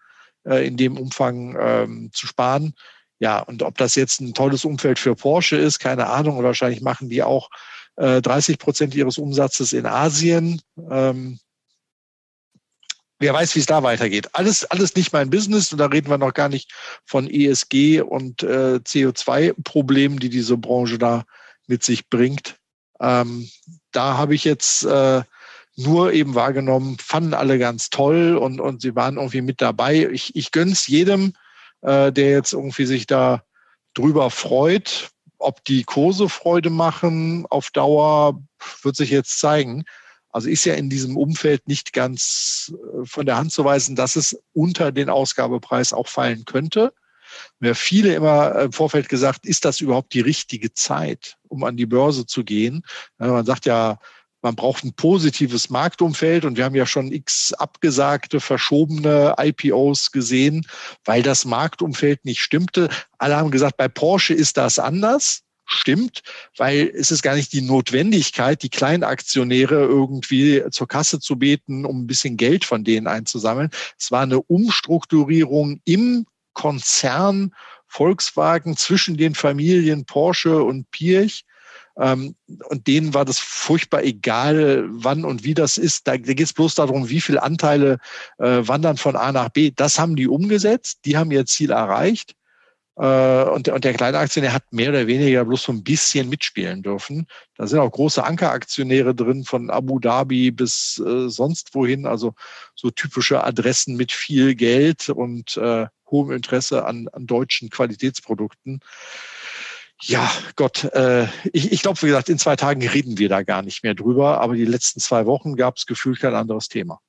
äh, 0.44 0.66
in 0.66 0.76
dem 0.76 0.98
Umfang 0.98 1.56
ähm, 1.58 2.10
zu 2.12 2.26
sparen? 2.26 2.74
Ja, 3.20 3.40
und 3.40 3.62
ob 3.62 3.76
das 3.76 3.94
jetzt 3.94 4.20
ein 4.20 4.34
tolles 4.34 4.64
Umfeld 4.64 4.98
für 4.98 5.14
Porsche 5.14 5.56
ist, 5.56 5.78
keine 5.78 6.06
Ahnung. 6.06 6.42
Wahrscheinlich 6.42 6.80
machen 6.80 7.10
die 7.10 7.22
auch 7.22 7.50
äh, 7.96 8.22
30 8.22 8.58
Prozent 8.58 8.94
ihres 8.94 9.18
Umsatzes 9.18 9.74
in 9.74 9.84
Asien. 9.84 10.62
Ähm, 10.90 11.38
wer 13.18 13.34
weiß, 13.34 13.54
wie 13.54 13.60
es 13.60 13.66
da 13.66 13.82
weitergeht. 13.82 14.30
Alles, 14.32 14.64
alles 14.64 14.96
nicht 14.96 15.12
mein 15.12 15.28
Business. 15.28 15.70
Und 15.70 15.78
da 15.78 15.86
reden 15.86 16.08
wir 16.08 16.16
noch 16.16 16.32
gar 16.32 16.48
nicht 16.48 16.72
von 17.04 17.28
ESG 17.28 18.00
und 18.00 18.42
äh, 18.42 18.80
CO2-Problemen, 18.82 20.18
die 20.18 20.30
diese 20.30 20.56
Branche 20.56 20.98
da 20.98 21.24
mit 21.66 21.84
sich 21.84 22.08
bringt. 22.08 22.56
Ähm, 23.00 23.50
da 23.92 24.16
habe 24.16 24.34
ich 24.34 24.44
jetzt 24.44 24.84
äh, 24.84 25.22
nur 25.76 26.12
eben 26.14 26.34
wahrgenommen, 26.34 26.96
fanden 26.98 27.34
alle 27.34 27.58
ganz 27.58 27.90
toll 27.90 28.36
und, 28.36 28.60
und 28.60 28.80
sie 28.80 28.96
waren 28.96 29.16
irgendwie 29.16 29.42
mit 29.42 29.60
dabei. 29.60 30.08
Ich, 30.10 30.34
ich 30.36 30.52
gönne 30.52 30.72
es 30.72 30.86
jedem, 30.86 31.34
äh, 31.82 32.12
der 32.12 32.30
jetzt 32.30 32.52
irgendwie 32.52 32.86
sich 32.86 33.06
da 33.06 33.42
drüber 33.94 34.30
freut. 34.30 35.10
Ob 35.38 35.64
die 35.64 35.84
Kurse 35.84 36.28
Freude 36.28 36.70
machen 36.70 37.46
auf 37.48 37.70
Dauer, 37.70 38.40
wird 38.82 38.96
sich 38.96 39.10
jetzt 39.10 39.38
zeigen. 39.38 39.84
Also 40.32 40.48
ist 40.48 40.64
ja 40.64 40.74
in 40.74 40.90
diesem 40.90 41.16
Umfeld 41.16 41.66
nicht 41.66 41.92
ganz 41.92 42.72
äh, 42.74 43.04
von 43.04 43.26
der 43.26 43.36
Hand 43.36 43.52
zu 43.52 43.64
weisen, 43.64 43.96
dass 43.96 44.16
es 44.16 44.40
unter 44.52 44.92
den 44.92 45.08
Ausgabepreis 45.08 45.92
auch 45.92 46.08
fallen 46.08 46.44
könnte. 46.44 46.92
Mir 47.58 47.74
viele 47.74 48.14
immer 48.14 48.60
im 48.60 48.72
Vorfeld 48.72 49.08
gesagt, 49.08 49.46
ist 49.46 49.64
das 49.64 49.80
überhaupt 49.80 50.14
die 50.14 50.20
richtige 50.20 50.72
Zeit, 50.72 51.36
um 51.48 51.62
an 51.64 51.76
die 51.76 51.86
Börse 51.86 52.26
zu 52.26 52.44
gehen? 52.44 52.84
Man 53.18 53.46
sagt 53.46 53.66
ja, 53.66 53.98
man 54.42 54.56
braucht 54.56 54.84
ein 54.84 54.94
positives 54.94 55.70
Marktumfeld 55.70 56.44
und 56.44 56.56
wir 56.56 56.64
haben 56.64 56.74
ja 56.74 56.86
schon 56.86 57.12
x 57.12 57.52
abgesagte, 57.52 58.40
verschobene 58.40 59.34
IPOs 59.38 60.12
gesehen, 60.12 60.66
weil 61.04 61.22
das 61.22 61.44
Marktumfeld 61.44 62.24
nicht 62.24 62.40
stimmte. 62.40 62.88
Alle 63.18 63.36
haben 63.36 63.50
gesagt, 63.50 63.76
bei 63.76 63.88
Porsche 63.88 64.34
ist 64.34 64.56
das 64.56 64.78
anders. 64.78 65.42
Stimmt, 65.72 66.22
weil 66.56 66.90
es 66.96 67.12
ist 67.12 67.22
gar 67.22 67.36
nicht 67.36 67.52
die 67.52 67.60
Notwendigkeit, 67.60 68.60
die 68.64 68.70
Kleinaktionäre 68.70 69.76
irgendwie 69.84 70.64
zur 70.72 70.88
Kasse 70.88 71.20
zu 71.20 71.38
beten, 71.38 71.84
um 71.84 72.02
ein 72.02 72.06
bisschen 72.08 72.36
Geld 72.36 72.64
von 72.64 72.82
denen 72.82 73.06
einzusammeln. 73.06 73.70
Es 73.96 74.10
war 74.10 74.22
eine 74.22 74.42
Umstrukturierung 74.42 75.80
im 75.84 76.26
Konzern 76.54 77.54
Volkswagen 77.86 78.76
zwischen 78.76 79.16
den 79.16 79.36
Familien 79.36 80.06
Porsche 80.06 80.60
und 80.62 80.90
Pirch. 80.90 81.44
Ähm, 81.98 82.34
und 82.68 82.86
denen 82.86 83.14
war 83.14 83.24
das 83.24 83.38
furchtbar 83.38 84.02
egal, 84.02 84.86
wann 84.90 85.24
und 85.24 85.44
wie 85.44 85.54
das 85.54 85.78
ist. 85.78 86.06
Da, 86.06 86.12
da 86.12 86.32
geht 86.32 86.40
es 86.40 86.52
bloß 86.52 86.74
darum, 86.76 87.08
wie 87.08 87.20
viele 87.20 87.42
Anteile 87.42 87.98
äh, 88.38 88.66
wandern 88.66 88.96
von 88.96 89.16
A 89.16 89.32
nach 89.32 89.50
B. 89.50 89.72
Das 89.74 89.98
haben 89.98 90.16
die 90.16 90.28
umgesetzt, 90.28 91.00
die 91.04 91.16
haben 91.16 91.30
ihr 91.30 91.46
Ziel 91.46 91.70
erreicht. 91.70 92.34
Äh, 93.00 93.44
und, 93.44 93.68
und 93.68 93.84
der 93.84 93.94
kleine 93.94 94.18
Aktionär 94.18 94.52
hat 94.52 94.72
mehr 94.72 94.90
oder 94.90 95.06
weniger 95.06 95.44
bloß 95.46 95.62
so 95.62 95.72
ein 95.72 95.82
bisschen 95.82 96.28
mitspielen 96.28 96.82
dürfen. 96.82 97.26
Da 97.56 97.66
sind 97.66 97.78
auch 97.78 97.90
große 97.90 98.22
Ankeraktionäre 98.22 99.14
drin, 99.14 99.44
von 99.44 99.70
Abu 99.70 99.98
Dhabi 99.98 100.50
bis 100.50 101.02
äh, 101.04 101.28
sonst 101.30 101.74
wohin. 101.74 102.04
Also 102.04 102.34
so 102.74 102.90
typische 102.90 103.42
Adressen 103.42 103.96
mit 103.96 104.12
viel 104.12 104.54
Geld 104.54 105.08
und 105.08 105.56
äh, 105.56 105.86
hohem 106.10 106.32
Interesse 106.32 106.84
an, 106.84 107.08
an 107.12 107.26
deutschen 107.26 107.70
Qualitätsprodukten. 107.70 108.80
Ja, 110.02 110.30
Gott, 110.56 110.84
äh, 110.84 111.26
ich, 111.52 111.72
ich 111.72 111.82
glaube, 111.82 112.00
wie 112.02 112.06
gesagt, 112.06 112.28
in 112.28 112.38
zwei 112.38 112.56
Tagen 112.56 112.86
reden 112.86 113.18
wir 113.18 113.28
da 113.28 113.42
gar 113.42 113.62
nicht 113.62 113.82
mehr 113.82 113.94
drüber, 113.94 114.40
aber 114.40 114.54
die 114.54 114.64
letzten 114.64 115.00
zwei 115.00 115.26
Wochen 115.26 115.56
gab 115.56 115.76
es 115.76 115.86
gefühlt 115.86 116.20
kein 116.20 116.34
anderes 116.34 116.68
Thema. 116.68 117.00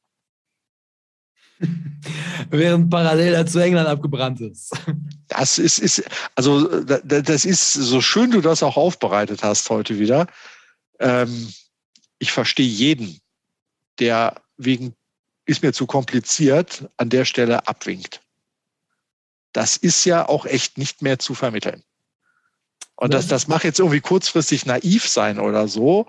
Während 2.50 2.90
parallel 2.90 3.34
dazu 3.34 3.60
England 3.60 3.88
abgebrannt 3.88 4.42
ist. 4.42 4.74
Das 5.28 5.58
ist, 5.58 5.80
ist, 5.80 6.04
also 6.36 6.84
das 6.84 7.46
ist, 7.46 7.74
so 7.74 8.02
schön 8.02 8.32
du 8.32 8.42
das 8.42 8.64
auch 8.64 8.76
aufbereitet 8.76 9.44
hast 9.44 9.70
heute 9.70 9.98
wieder. 9.98 10.28
Ähm, 11.00 11.54
ich 12.20 12.32
verstehe 12.32 12.68
jeden, 12.68 13.22
der 14.00 14.42
wegen 14.58 14.94
ist 15.46 15.64
mir 15.64 15.74
zu 15.74 15.88
kompliziert 15.88 16.90
an 16.98 17.10
der 17.10 17.26
Stelle 17.26 17.68
abwinkt. 17.68 18.22
Das 19.54 19.78
ist 19.78 20.06
ja 20.06 20.28
auch 20.28 20.46
echt 20.46 20.78
nicht 20.78 21.02
mehr 21.02 21.20
zu 21.20 21.34
vermitteln. 21.34 21.84
Und 23.02 23.16
das, 23.16 23.26
das 23.26 23.48
mag 23.48 23.64
jetzt 23.64 23.80
irgendwie 23.80 24.00
kurzfristig 24.00 24.68
naiv 24.68 25.10
sein 25.10 25.40
oder 25.40 25.68
so, 25.68 26.06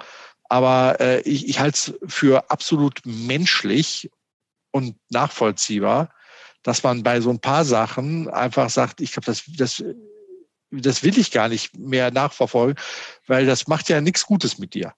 aber 0.51 1.01
äh, 1.01 1.23
ich, 1.23 1.49
ich 1.49 1.59
halte 1.59 1.95
es 2.05 2.13
für 2.15 2.51
absolut 2.51 3.01
menschlich 3.07 4.11
und 4.73 4.97
nachvollziehbar, 5.09 6.11
dass 6.63 6.83
man 6.83 7.03
bei 7.03 7.23
so 7.23 7.31
ein 7.31 7.41
paar 7.41 7.65
Sachen 7.65 8.29
einfach 8.29 8.69
sagt, 8.69 9.01
ich 9.01 9.13
glaube, 9.13 9.25
das, 9.25 9.43
das, 9.57 9.83
das 10.71 11.03
will 11.03 11.19
ich 11.19 11.31
gar 11.31 11.49
nicht 11.49 11.79
mehr 11.79 12.11
nachverfolgen, 12.11 12.77
weil 13.27 13.47
das 13.47 13.69
macht 13.69 13.89
ja 13.89 14.03
nichts 14.03 14.27
Gutes 14.27 14.59
mit 14.59 14.75
dir. 14.75 14.93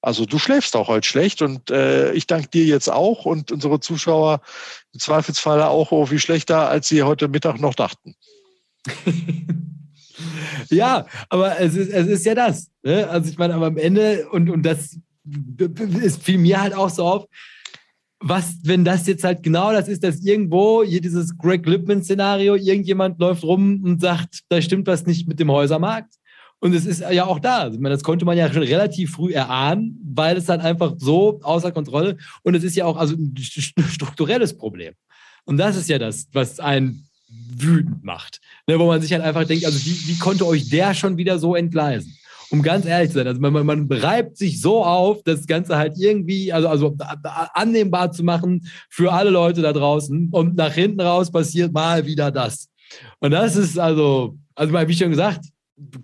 Also 0.00 0.24
du 0.24 0.38
schläfst 0.38 0.74
auch 0.76 0.88
heute 0.88 1.06
schlecht 1.06 1.42
und 1.42 1.70
äh, 1.70 2.12
ich 2.12 2.26
danke 2.26 2.48
dir 2.48 2.64
jetzt 2.64 2.88
auch 2.88 3.26
und 3.26 3.52
unsere 3.52 3.80
Zuschauer 3.80 4.40
im 4.94 5.00
Zweifelsfall 5.00 5.62
auch 5.62 5.92
irgendwie 5.92 6.20
schlechter, 6.20 6.70
als 6.70 6.88
sie 6.88 7.02
heute 7.02 7.28
Mittag 7.28 7.60
noch 7.60 7.74
dachten. 7.74 8.16
ja, 10.70 11.06
aber 11.28 11.60
es 11.60 11.74
ist, 11.74 11.90
es 11.90 12.06
ist 12.06 12.26
ja 12.26 12.34
das. 12.34 12.70
Ne? 12.82 13.08
Also 13.08 13.30
ich 13.30 13.38
meine, 13.38 13.54
aber 13.54 13.66
am 13.66 13.76
Ende, 13.76 14.28
und, 14.30 14.50
und 14.50 14.62
das 14.62 14.96
ist 16.02 16.22
fiel 16.22 16.38
mir 16.38 16.60
halt 16.60 16.74
auch 16.74 16.90
so 16.90 17.04
auf, 17.04 17.26
was, 18.20 18.56
wenn 18.62 18.84
das 18.84 19.06
jetzt 19.06 19.24
halt 19.24 19.42
genau 19.42 19.72
das 19.72 19.88
ist, 19.88 20.02
dass 20.02 20.24
irgendwo 20.24 20.82
hier 20.82 21.00
dieses 21.00 21.36
Greg 21.36 21.66
Lippmann-Szenario, 21.66 22.54
irgendjemand 22.54 23.18
läuft 23.20 23.44
rum 23.44 23.82
und 23.84 24.00
sagt, 24.00 24.40
da 24.48 24.62
stimmt 24.62 24.86
was 24.86 25.04
nicht 25.04 25.28
mit 25.28 25.40
dem 25.40 25.50
Häusermarkt. 25.50 26.14
Und 26.60 26.74
es 26.74 26.86
ist 26.86 27.00
ja 27.00 27.26
auch 27.26 27.38
da. 27.38 27.68
Ich 27.68 27.78
meine, 27.78 27.94
das 27.94 28.02
konnte 28.02 28.24
man 28.24 28.38
ja 28.38 28.50
schon 28.50 28.62
relativ 28.62 29.12
früh 29.12 29.34
erahnen, 29.34 30.00
weil 30.02 30.38
es 30.38 30.46
dann 30.46 30.62
einfach 30.62 30.94
so 30.96 31.40
außer 31.42 31.72
Kontrolle 31.72 32.16
und 32.42 32.54
es 32.54 32.64
ist 32.64 32.76
ja 32.76 32.86
auch 32.86 32.96
also 32.96 33.14
ein 33.14 33.36
strukturelles 33.36 34.56
Problem. 34.56 34.94
Und 35.44 35.58
das 35.58 35.76
ist 35.76 35.90
ja 35.90 35.98
das, 35.98 36.28
was 36.32 36.60
einen 36.60 37.06
wütend 37.28 38.02
macht. 38.04 38.40
Ne, 38.66 38.78
wo 38.78 38.86
man 38.86 39.02
sich 39.02 39.12
halt 39.12 39.22
einfach 39.22 39.44
denkt, 39.44 39.66
also 39.66 39.78
wie, 39.84 40.08
wie 40.08 40.18
konnte 40.18 40.46
euch 40.46 40.70
der 40.70 40.94
schon 40.94 41.16
wieder 41.18 41.38
so 41.38 41.54
entgleisen? 41.54 42.16
um 42.50 42.62
ganz 42.62 42.86
ehrlich 42.86 43.10
zu 43.10 43.18
sein. 43.18 43.26
Also 43.26 43.40
man, 43.40 43.66
man 43.66 43.88
reibt 43.90 44.36
sich 44.36 44.60
so 44.60 44.84
auf, 44.84 45.22
das 45.24 45.46
Ganze 45.46 45.76
halt 45.76 45.94
irgendwie, 45.96 46.52
also, 46.52 46.68
also 46.68 46.96
annehmbar 47.52 48.12
zu 48.12 48.22
machen 48.22 48.68
für 48.88 49.12
alle 49.12 49.30
Leute 49.30 49.60
da 49.60 49.72
draußen. 49.72 50.28
Und 50.30 50.56
nach 50.56 50.72
hinten 50.72 51.00
raus 51.00 51.32
passiert 51.32 51.72
mal 51.72 52.06
wieder 52.06 52.30
das. 52.30 52.68
Und 53.18 53.32
das 53.32 53.56
ist 53.56 53.78
also, 53.78 54.38
also 54.54 54.72
wie 54.72 54.94
schon 54.94 55.10
gesagt, 55.10 55.46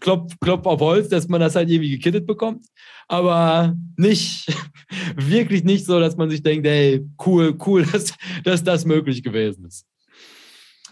Klopf, 0.01 0.35
Klopf 0.41 0.67
auf 0.67 0.81
Holz, 0.81 1.09
dass 1.09 1.29
man 1.29 1.41
das 1.41 1.55
halt 1.55 1.71
irgendwie 1.71 1.91
gekittet 1.91 2.27
bekommt. 2.27 2.67
Aber 3.07 3.77
nicht, 3.97 4.53
wirklich 5.17 5.63
nicht 5.63 5.87
so, 5.87 6.01
dass 6.01 6.17
man 6.17 6.31
sich 6.31 6.43
denkt, 6.43 6.67
ey, 6.67 7.07
cool, 7.25 7.57
cool, 7.65 7.87
dass, 7.93 8.15
dass 8.43 8.65
das 8.65 8.85
möglich 8.85 9.23
gewesen 9.23 9.67
ist. 9.67 9.87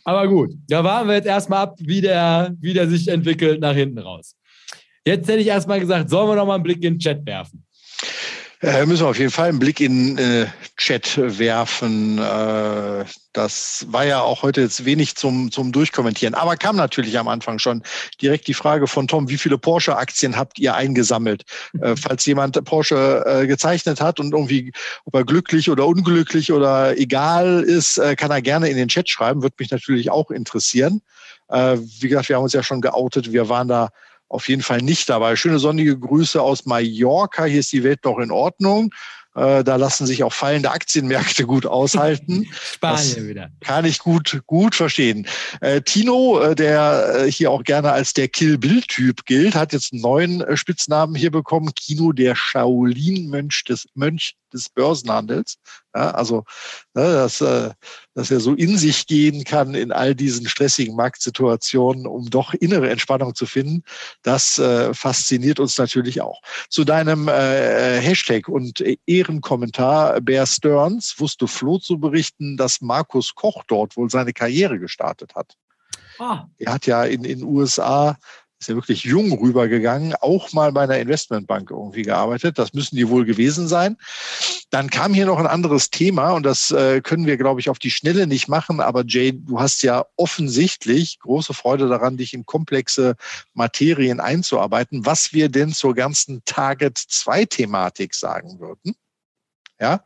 Aber 0.08 0.26
gut, 0.26 0.54
da 0.66 0.82
warten 0.82 1.06
wir 1.06 1.16
jetzt 1.16 1.26
erstmal 1.26 1.64
ab, 1.64 1.76
wie 1.80 2.00
der, 2.00 2.56
wie 2.60 2.72
der 2.72 2.88
sich 2.88 3.08
entwickelt 3.08 3.60
nach 3.60 3.74
hinten 3.74 3.98
raus. 3.98 4.34
Jetzt 5.04 5.28
hätte 5.28 5.40
ich 5.40 5.46
erstmal 5.46 5.80
gesagt, 5.80 6.08
sollen 6.08 6.30
wir 6.30 6.34
noch 6.34 6.46
mal 6.46 6.54
einen 6.54 6.62
Blick 6.62 6.82
in 6.82 6.94
den 6.94 6.98
Chat 6.98 7.26
werfen? 7.26 7.62
Äh, 8.60 8.86
müssen 8.86 9.04
wir 9.04 9.10
auf 9.10 9.18
jeden 9.18 9.30
Fall 9.30 9.50
einen 9.50 9.60
Blick 9.60 9.78
in 9.78 10.18
äh, 10.18 10.46
Chat 10.76 11.16
werfen. 11.16 12.18
Äh, 12.18 13.04
das 13.32 13.86
war 13.88 14.04
ja 14.04 14.20
auch 14.20 14.42
heute 14.42 14.62
jetzt 14.62 14.84
wenig 14.84 15.14
zum, 15.14 15.52
zum 15.52 15.70
Durchkommentieren. 15.70 16.34
Aber 16.34 16.56
kam 16.56 16.74
natürlich 16.74 17.16
am 17.20 17.28
Anfang 17.28 17.60
schon 17.60 17.84
direkt 18.20 18.48
die 18.48 18.54
Frage 18.54 18.88
von 18.88 19.06
Tom, 19.06 19.28
wie 19.28 19.38
viele 19.38 19.58
Porsche-Aktien 19.58 20.36
habt 20.36 20.58
ihr 20.58 20.74
eingesammelt? 20.74 21.44
Äh, 21.80 21.94
falls 21.94 22.26
jemand 22.26 22.62
Porsche 22.64 23.24
äh, 23.26 23.46
gezeichnet 23.46 24.00
hat 24.00 24.18
und 24.18 24.32
irgendwie, 24.32 24.72
ob 25.04 25.14
er 25.14 25.24
glücklich 25.24 25.70
oder 25.70 25.86
unglücklich 25.86 26.50
oder 26.50 26.98
egal 26.98 27.62
ist, 27.62 27.98
äh, 27.98 28.16
kann 28.16 28.32
er 28.32 28.42
gerne 28.42 28.68
in 28.70 28.76
den 28.76 28.88
Chat 28.88 29.08
schreiben. 29.08 29.42
Würde 29.42 29.54
mich 29.60 29.70
natürlich 29.70 30.10
auch 30.10 30.32
interessieren. 30.32 31.00
Äh, 31.48 31.76
wie 32.00 32.08
gesagt, 32.08 32.28
wir 32.28 32.34
haben 32.34 32.42
uns 32.42 32.54
ja 32.54 32.64
schon 32.64 32.80
geoutet. 32.80 33.32
Wir 33.32 33.48
waren 33.48 33.68
da 33.68 33.90
auf 34.28 34.48
jeden 34.48 34.62
Fall 34.62 34.78
nicht 34.78 35.08
dabei. 35.08 35.36
Schöne 35.36 35.58
sonnige 35.58 35.98
Grüße 35.98 36.40
aus 36.40 36.66
Mallorca. 36.66 37.44
Hier 37.44 37.60
ist 37.60 37.72
die 37.72 37.84
Welt 37.84 38.04
noch 38.04 38.18
in 38.18 38.30
Ordnung. 38.30 38.90
Äh, 39.34 39.62
da 39.62 39.76
lassen 39.76 40.06
sich 40.06 40.24
auch 40.24 40.32
fallende 40.32 40.70
Aktienmärkte 40.70 41.44
gut 41.44 41.64
aushalten. 41.64 42.48
Spanien 42.74 43.14
das 43.14 43.26
wieder. 43.26 43.50
Kann 43.60 43.84
ich 43.84 44.00
gut, 44.00 44.40
gut 44.46 44.74
verstehen. 44.74 45.26
Äh, 45.60 45.80
Tino, 45.82 46.40
äh, 46.40 46.54
der 46.54 47.26
hier 47.28 47.50
auch 47.50 47.62
gerne 47.62 47.92
als 47.92 48.14
der 48.14 48.28
Kill-Bill-Typ 48.28 49.24
gilt, 49.26 49.54
hat 49.54 49.72
jetzt 49.72 49.92
einen 49.92 50.02
neuen 50.02 50.56
Spitznamen 50.56 51.14
hier 51.14 51.30
bekommen. 51.30 51.70
Kino 51.74 52.12
der 52.12 52.34
Shaolin-Mönch 52.34 53.64
des, 53.64 53.86
Mönch 53.94 54.34
des 54.52 54.68
Börsenhandels. 54.68 55.58
Ja, 55.94 56.10
also, 56.10 56.44
ne, 56.94 57.02
dass, 57.02 57.40
äh, 57.40 57.70
dass 58.14 58.30
er 58.30 58.40
so 58.40 58.54
in 58.54 58.76
sich 58.76 59.06
gehen 59.06 59.44
kann 59.44 59.74
in 59.74 59.92
all 59.92 60.14
diesen 60.14 60.48
stressigen 60.48 60.94
Marktsituationen, 60.96 62.06
um 62.06 62.28
doch 62.30 62.54
innere 62.54 62.90
Entspannung 62.90 63.34
zu 63.34 63.46
finden, 63.46 63.82
das 64.22 64.58
äh, 64.58 64.92
fasziniert 64.94 65.60
uns 65.60 65.78
natürlich 65.78 66.20
auch. 66.20 66.40
Zu 66.68 66.84
deinem 66.84 67.28
äh, 67.28 68.00
Hashtag 68.00 68.48
und 68.48 68.82
Ehrenkommentar 69.06 70.20
Bear 70.20 70.46
Stearns 70.46 71.14
wusste 71.18 71.48
Flo 71.48 71.78
zu 71.78 71.98
berichten, 71.98 72.56
dass 72.56 72.80
Markus 72.80 73.34
Koch 73.34 73.64
dort 73.66 73.96
wohl 73.96 74.10
seine 74.10 74.32
Karriere 74.32 74.78
gestartet 74.78 75.34
hat. 75.34 75.54
Ah. 76.18 76.46
Er 76.58 76.72
hat 76.72 76.86
ja 76.86 77.04
in 77.04 77.22
den 77.22 77.42
USA 77.42 78.16
ist 78.60 78.68
ja 78.68 78.74
wirklich 78.74 79.04
jung 79.04 79.32
rübergegangen, 79.32 80.14
auch 80.16 80.52
mal 80.52 80.72
bei 80.72 80.82
einer 80.82 80.98
Investmentbank 80.98 81.70
irgendwie 81.70 82.02
gearbeitet. 82.02 82.58
Das 82.58 82.74
müssen 82.74 82.96
die 82.96 83.08
wohl 83.08 83.24
gewesen 83.24 83.68
sein. 83.68 83.96
Dann 84.70 84.90
kam 84.90 85.14
hier 85.14 85.26
noch 85.26 85.38
ein 85.38 85.46
anderes 85.46 85.90
Thema 85.90 86.32
und 86.32 86.42
das 86.42 86.72
äh, 86.72 87.00
können 87.00 87.26
wir, 87.26 87.36
glaube 87.36 87.60
ich, 87.60 87.70
auf 87.70 87.78
die 87.78 87.90
Schnelle 87.90 88.26
nicht 88.26 88.48
machen. 88.48 88.80
Aber 88.80 89.04
Jay, 89.06 89.32
du 89.32 89.60
hast 89.60 89.82
ja 89.82 90.06
offensichtlich 90.16 91.20
große 91.20 91.54
Freude 91.54 91.88
daran, 91.88 92.16
dich 92.16 92.34
in 92.34 92.46
komplexe 92.46 93.14
Materien 93.54 94.18
einzuarbeiten, 94.18 95.06
was 95.06 95.32
wir 95.32 95.48
denn 95.48 95.72
zur 95.72 95.94
ganzen 95.94 96.42
Target 96.44 96.98
2 96.98 97.44
Thematik 97.44 98.14
sagen 98.14 98.58
würden. 98.58 98.96
Ja, 99.80 100.02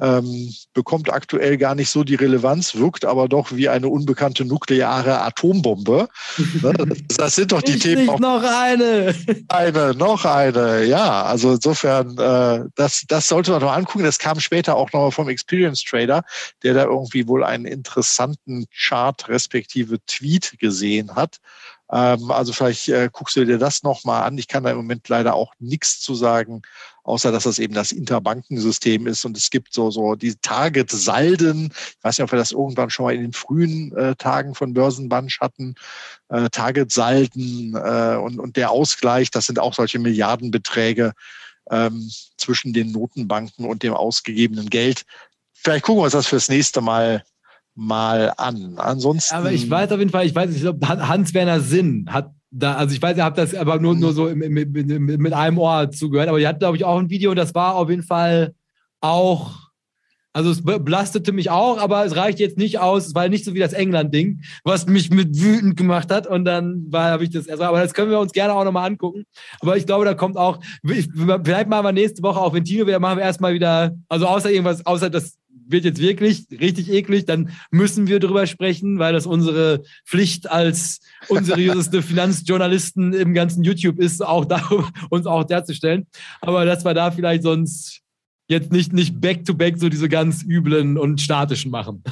ähm, 0.00 0.54
bekommt 0.74 1.12
aktuell 1.12 1.56
gar 1.56 1.74
nicht 1.74 1.90
so 1.90 2.04
die 2.04 2.14
Relevanz, 2.14 2.74
wirkt 2.76 3.04
aber 3.04 3.28
doch 3.28 3.52
wie 3.52 3.68
eine 3.68 3.88
unbekannte 3.88 4.44
nukleare 4.44 5.20
Atombombe. 5.22 6.08
Ne, 6.62 6.72
das 7.16 7.36
sind 7.36 7.52
doch 7.52 7.62
die 7.62 7.72
ich 7.72 7.82
Themen. 7.82 8.06
Nicht 8.06 8.20
noch 8.20 8.42
eine. 8.42 9.14
Eine, 9.48 9.94
noch 9.94 10.24
eine, 10.24 10.84
ja. 10.84 11.22
Also 11.22 11.52
insofern, 11.52 12.18
äh, 12.18 12.64
das, 12.74 13.04
das 13.06 13.28
sollte 13.28 13.50
man 13.52 13.60
noch 13.60 13.72
angucken. 13.72 14.04
Das 14.04 14.18
kam 14.18 14.40
später 14.40 14.76
auch 14.76 14.92
noch 14.92 15.10
vom 15.10 15.28
Experience 15.28 15.82
Trader, 15.82 16.24
der 16.62 16.74
da 16.74 16.84
irgendwie 16.84 17.28
wohl 17.28 17.44
einen 17.44 17.64
interessanten 17.64 18.66
Chart 18.74 19.28
respektive 19.28 19.98
Tweet 20.06 20.58
gesehen 20.58 21.14
hat. 21.14 21.38
Ähm, 21.90 22.30
also 22.30 22.52
vielleicht 22.52 22.88
äh, 22.88 23.08
guckst 23.12 23.36
du 23.36 23.44
dir 23.44 23.58
das 23.58 23.82
nochmal 23.82 24.24
an. 24.24 24.38
Ich 24.38 24.48
kann 24.48 24.64
da 24.64 24.70
im 24.70 24.76
Moment 24.76 25.08
leider 25.08 25.34
auch 25.34 25.52
nichts 25.58 26.00
zu 26.00 26.14
sagen, 26.14 26.62
außer 27.08 27.32
dass 27.32 27.44
das 27.44 27.58
eben 27.58 27.74
das 27.74 27.90
Interbankensystem 27.90 29.06
ist. 29.06 29.24
Und 29.24 29.36
es 29.36 29.50
gibt 29.50 29.72
so, 29.72 29.90
so 29.90 30.14
die 30.14 30.34
Target-Salden. 30.36 31.72
Ich 31.72 32.04
weiß 32.04 32.18
nicht, 32.18 32.24
ob 32.24 32.32
wir 32.32 32.38
das 32.38 32.52
irgendwann 32.52 32.90
schon 32.90 33.06
mal 33.06 33.14
in 33.14 33.22
den 33.22 33.32
frühen 33.32 33.96
äh, 33.96 34.14
Tagen 34.14 34.54
von 34.54 34.74
Börsenbunch 34.74 35.38
hatten. 35.40 35.74
Äh, 36.28 36.50
Target-Salden 36.50 37.74
äh, 37.74 38.16
und, 38.16 38.38
und 38.38 38.56
der 38.56 38.70
Ausgleich, 38.70 39.30
das 39.30 39.46
sind 39.46 39.58
auch 39.58 39.74
solche 39.74 39.98
Milliardenbeträge 39.98 41.12
ähm, 41.70 42.10
zwischen 42.36 42.72
den 42.72 42.92
Notenbanken 42.92 43.64
und 43.64 43.82
dem 43.82 43.94
ausgegebenen 43.94 44.68
Geld. 44.68 45.04
Vielleicht 45.52 45.84
gucken 45.84 46.00
wir 46.00 46.04
uns 46.04 46.12
das 46.12 46.26
fürs 46.26 46.48
nächste 46.48 46.80
Mal 46.80 47.24
mal 47.74 48.34
an. 48.36 48.74
Ansonsten. 48.76 49.34
Aber 49.34 49.52
ich 49.52 49.70
weiß 49.70 49.92
auf 49.92 49.98
jeden 49.98 50.10
Fall, 50.10 50.26
ich 50.26 50.34
weiß 50.34 50.50
nicht, 50.50 50.66
ob 50.66 50.84
Hans-Werner 50.86 51.60
Sinn 51.60 52.06
hat 52.10 52.32
da, 52.50 52.74
also 52.76 52.94
ich 52.94 53.02
weiß, 53.02 53.16
ihr 53.16 53.24
habt 53.24 53.38
das 53.38 53.54
aber 53.54 53.78
nur, 53.78 53.94
nur 53.94 54.12
so 54.12 54.24
mit, 54.34 54.50
mit, 54.50 54.88
mit 55.00 55.32
einem 55.32 55.58
Ohr 55.58 55.90
zugehört, 55.90 56.28
aber 56.28 56.38
ihr 56.38 56.48
hattet, 56.48 56.60
glaube 56.60 56.76
ich, 56.76 56.84
auch 56.84 56.98
ein 56.98 57.10
Video 57.10 57.30
und 57.30 57.36
das 57.36 57.54
war 57.54 57.74
auf 57.74 57.90
jeden 57.90 58.02
Fall 58.02 58.54
auch, 59.00 59.67
also 60.38 60.52
es 60.52 60.62
belastete 60.62 61.32
mich 61.32 61.50
auch, 61.50 61.78
aber 61.78 62.06
es 62.06 62.14
reicht 62.14 62.38
jetzt 62.38 62.58
nicht 62.58 62.78
aus, 62.78 63.08
es 63.08 63.14
war 63.16 63.28
nicht 63.28 63.44
so 63.44 63.54
wie 63.54 63.58
das 63.58 63.72
England-Ding, 63.72 64.42
was 64.62 64.86
mich 64.86 65.10
mit 65.10 65.36
wütend 65.42 65.76
gemacht 65.76 66.12
hat 66.12 66.28
und 66.28 66.44
dann 66.44 66.86
habe 66.92 67.24
ich 67.24 67.30
das 67.30 67.48
erst, 67.48 67.60
aber 67.60 67.80
das 67.82 67.92
können 67.92 68.12
wir 68.12 68.20
uns 68.20 68.30
gerne 68.30 68.54
auch 68.54 68.62
nochmal 68.62 68.88
angucken, 68.88 69.24
aber 69.58 69.76
ich 69.76 69.84
glaube, 69.84 70.04
da 70.04 70.14
kommt 70.14 70.36
auch, 70.36 70.60
vielleicht 70.84 71.68
machen 71.68 71.84
wir 71.84 71.90
nächste 71.90 72.22
Woche 72.22 72.38
auch 72.38 72.54
Ventino 72.54 72.86
wieder, 72.86 73.00
machen 73.00 73.18
wir 73.18 73.24
erstmal 73.24 73.52
wieder, 73.52 73.96
also 74.08 74.28
außer 74.28 74.48
irgendwas, 74.48 74.86
außer 74.86 75.10
das 75.10 75.38
wird 75.66 75.84
jetzt 75.84 76.00
wirklich 76.00 76.46
richtig 76.52 76.88
eklig, 76.88 77.24
dann 77.24 77.50
müssen 77.72 78.06
wir 78.06 78.20
drüber 78.20 78.46
sprechen, 78.46 79.00
weil 79.00 79.14
das 79.14 79.26
unsere 79.26 79.82
Pflicht 80.06 80.48
als 80.48 81.00
unseriöseste 81.26 82.00
Finanzjournalisten 82.02 83.12
im 83.12 83.34
ganzen 83.34 83.64
YouTube 83.64 83.98
ist, 83.98 84.24
auch 84.24 84.44
darüber, 84.44 84.88
uns 85.10 85.26
auch 85.26 85.42
darzustellen. 85.42 86.06
Aber 86.40 86.64
dass 86.64 86.84
wir 86.84 86.94
da 86.94 87.10
vielleicht 87.10 87.42
sonst 87.42 88.02
jetzt 88.48 88.72
nicht, 88.72 88.92
nicht 88.92 89.20
back-to-back 89.20 89.74
-back 89.74 89.80
so 89.80 89.88
diese 89.88 90.08
ganz 90.08 90.42
üblen 90.42 90.98
und 90.98 91.20
statischen 91.20 91.70
machen. 91.70 92.02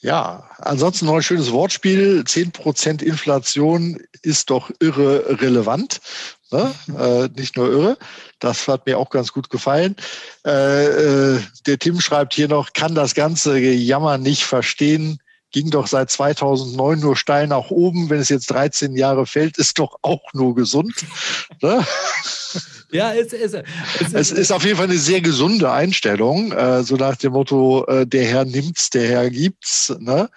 Ja, 0.00 0.48
ansonsten 0.58 1.06
noch 1.06 1.16
ein 1.16 1.22
schönes 1.22 1.50
Wortspiel. 1.50 2.22
10% 2.24 3.02
Inflation 3.02 4.00
ist 4.22 4.48
doch 4.48 4.70
irre 4.78 5.40
relevant. 5.40 6.00
Ne? 6.52 6.72
Äh, 6.96 7.28
nicht 7.38 7.56
nur 7.56 7.68
irre. 7.68 7.98
Das 8.38 8.68
hat 8.68 8.86
mir 8.86 8.98
auch 8.98 9.10
ganz 9.10 9.32
gut 9.32 9.50
gefallen. 9.50 9.96
Äh, 10.46 10.84
äh, 10.86 11.40
der 11.66 11.78
Tim 11.78 12.00
schreibt 12.00 12.34
hier 12.34 12.48
noch, 12.48 12.72
kann 12.74 12.94
das 12.94 13.14
ganze 13.14 13.58
Jammer 13.58 14.18
nicht 14.18 14.44
verstehen. 14.44 15.18
Ging 15.50 15.70
doch 15.70 15.88
seit 15.88 16.10
2009 16.10 17.00
nur 17.00 17.16
steil 17.16 17.48
nach 17.48 17.70
oben. 17.70 18.08
Wenn 18.08 18.20
es 18.20 18.28
jetzt 18.28 18.50
13 18.50 18.96
Jahre 18.96 19.26
fällt, 19.26 19.58
ist 19.58 19.80
doch 19.80 19.98
auch 20.02 20.32
nur 20.32 20.54
gesund. 20.54 20.94
Ne? 21.60 21.84
Ja, 22.90 23.12
es, 23.12 23.32
es, 23.32 23.52
es, 23.52 24.14
es, 24.14 24.30
ist 24.32 24.50
auf 24.50 24.64
jeden 24.64 24.76
Fall 24.76 24.86
eine 24.86 24.96
sehr 24.96 25.20
gesunde 25.20 25.70
Einstellung, 25.70 26.52
äh, 26.52 26.82
so 26.82 26.96
nach 26.96 27.16
dem 27.16 27.32
Motto, 27.32 27.84
äh, 27.86 28.06
der 28.06 28.24
Herr 28.24 28.44
nimmt's, 28.46 28.88
der 28.90 29.08
Herr 29.08 29.30
gibt's. 29.30 29.94
Ne? 30.00 30.30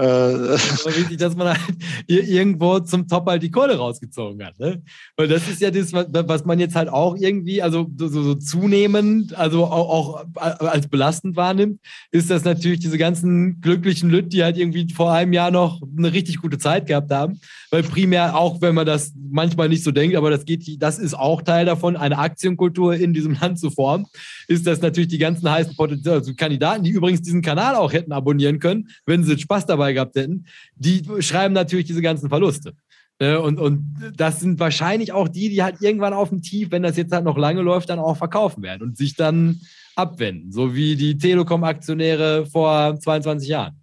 Äh, 0.00 0.56
wichtig, 0.96 1.18
dass 1.18 1.36
man 1.36 1.48
halt 1.48 1.60
irgendwo 2.06 2.78
zum 2.80 3.06
Top 3.06 3.26
halt 3.26 3.42
die 3.42 3.50
Kohle 3.50 3.76
rausgezogen 3.76 4.42
hat. 4.46 4.58
Ne? 4.58 4.82
Weil 5.16 5.28
das 5.28 5.46
ist 5.46 5.60
ja 5.60 5.70
das, 5.70 5.92
was 5.92 6.44
man 6.46 6.58
jetzt 6.58 6.74
halt 6.74 6.88
auch 6.88 7.16
irgendwie, 7.16 7.60
also 7.60 7.86
so, 7.98 8.08
so 8.08 8.34
zunehmend, 8.34 9.36
also 9.36 9.66
auch, 9.66 10.24
auch, 10.34 10.60
als 10.60 10.88
belastend 10.88 11.36
wahrnimmt, 11.36 11.80
ist 12.12 12.30
das 12.30 12.44
natürlich 12.44 12.80
diese 12.80 12.96
ganzen 12.96 13.60
glücklichen 13.60 14.08
Lüt, 14.08 14.32
die 14.32 14.42
halt 14.42 14.56
irgendwie 14.56 14.90
vor 14.90 15.12
einem 15.12 15.34
Jahr 15.34 15.50
noch 15.50 15.82
eine 15.96 16.12
richtig 16.14 16.38
gute 16.38 16.56
Zeit 16.56 16.86
gehabt 16.86 17.10
haben. 17.10 17.38
Weil 17.70 17.82
primär, 17.82 18.36
auch 18.36 18.62
wenn 18.62 18.74
man 18.74 18.86
das 18.86 19.12
manchmal 19.30 19.68
nicht 19.68 19.84
so 19.84 19.90
denkt, 19.90 20.16
aber 20.16 20.30
das 20.30 20.46
geht, 20.46 20.82
das 20.82 20.98
ist 20.98 21.14
auch 21.14 21.42
Teil 21.42 21.66
davon, 21.66 21.96
eine 21.96 22.18
Aktienkultur 22.18 22.94
in 22.94 23.12
diesem 23.12 23.36
Land 23.38 23.58
zu 23.58 23.70
formen, 23.70 24.06
ist 24.48 24.66
das 24.66 24.80
natürlich 24.80 25.08
die 25.08 25.18
ganzen 25.18 25.48
heißen 25.48 25.76
Potenzial, 25.76 26.16
also 26.16 26.34
Kandidaten, 26.34 26.84
die 26.84 26.90
übrigens 26.90 27.22
diesen 27.22 27.42
Kanal 27.42 27.76
auch 27.76 27.92
hätten 27.92 28.12
abonnieren 28.12 28.58
können, 28.58 28.88
wenn 29.06 29.24
sie 29.24 29.38
Spaß 29.38 29.66
dabei 29.66 29.89
dabei 29.90 29.92
gehabt 29.92 30.16
hätten, 30.16 30.46
die 30.76 31.02
schreiben 31.20 31.54
natürlich 31.54 31.86
diese 31.86 32.02
ganzen 32.02 32.28
Verluste. 32.28 32.74
Äh, 33.18 33.36
und, 33.36 33.58
und 33.58 34.12
das 34.16 34.40
sind 34.40 34.58
wahrscheinlich 34.58 35.12
auch 35.12 35.28
die, 35.28 35.48
die 35.48 35.62
halt 35.62 35.80
irgendwann 35.80 36.12
auf 36.12 36.30
dem 36.30 36.42
Tief, 36.42 36.70
wenn 36.70 36.82
das 36.82 36.96
jetzt 36.96 37.12
halt 37.12 37.24
noch 37.24 37.36
lange 37.36 37.62
läuft, 37.62 37.90
dann 37.90 37.98
auch 37.98 38.16
verkaufen 38.16 38.62
werden 38.62 38.82
und 38.82 38.96
sich 38.96 39.14
dann 39.14 39.60
abwenden, 39.96 40.52
so 40.52 40.74
wie 40.74 40.96
die 40.96 41.18
Telekom-Aktionäre 41.18 42.46
vor 42.46 42.98
22 42.98 43.48
Jahren. 43.48 43.74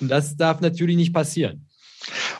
Und 0.00 0.10
das 0.10 0.36
darf 0.36 0.60
natürlich 0.60 0.96
nicht 0.96 1.12
passieren. 1.12 1.66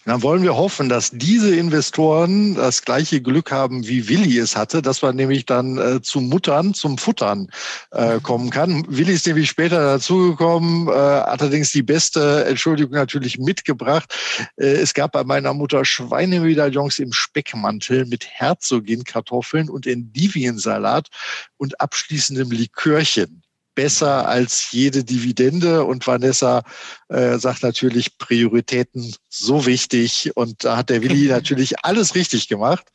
Dann 0.07 0.23
wollen 0.23 0.43
wir 0.43 0.57
hoffen, 0.57 0.89
dass 0.89 1.11
diese 1.11 1.55
Investoren 1.55 2.55
das 2.55 2.83
gleiche 2.83 3.23
Glück 3.23 3.51
haben, 3.51 3.87
wie 3.87 4.09
Willi 4.09 4.39
es 4.39 4.57
hatte, 4.57 4.83
dass 4.83 5.01
man 5.01 5.17
nämlich 5.17 5.47
dann 5.47 5.79
äh, 5.79 6.03
zum 6.03 6.29
Muttern, 6.29 6.75
zum 6.75 6.99
Futtern 6.99 7.49
äh, 7.91 8.21
kommen 8.21 8.51
kann. 8.51 8.85
Willi 8.89 9.15
ist 9.15 9.27
nämlich 9.27 9.49
später 9.49 9.81
dazugekommen, 9.83 10.89
äh, 10.89 10.91
allerdings 10.91 11.73
die 11.73 11.83
beste 11.83 12.45
Entschuldigung 12.45 12.95
natürlich 12.95 13.39
mitgebracht. 13.39 14.15
Äh, 14.57 14.67
es 14.67 14.93
gab 14.93 15.13
bei 15.13 15.25
meiner 15.25 15.55
Mutter 15.55 15.85
Schweinemedaillons 15.85 16.99
im 16.99 17.13
Speckmantel 17.13 18.05
mit 18.05 18.27
Herzogin-Kartoffeln 18.27 19.71
und 19.71 19.87
Endiviensalat 19.87 21.09
und 21.57 21.81
abschließendem 21.81 22.51
Likörchen 22.51 23.44
besser 23.75 24.29
als 24.29 24.70
jede 24.72 25.05
Dividende. 25.05 25.85
Und 25.85 26.07
Vanessa 26.07 26.62
äh, 27.09 27.39
sagt 27.39 27.62
natürlich, 27.62 28.18
Prioritäten 28.18 29.14
so 29.29 29.66
wichtig. 29.66 30.33
Und 30.37 30.64
da 30.64 30.77
hat 30.77 30.91
der 30.91 31.03
Willi 31.03 31.27
natürlich 31.29 31.85
alles 31.85 32.14
richtig 32.14 32.49
gemacht. 32.49 32.87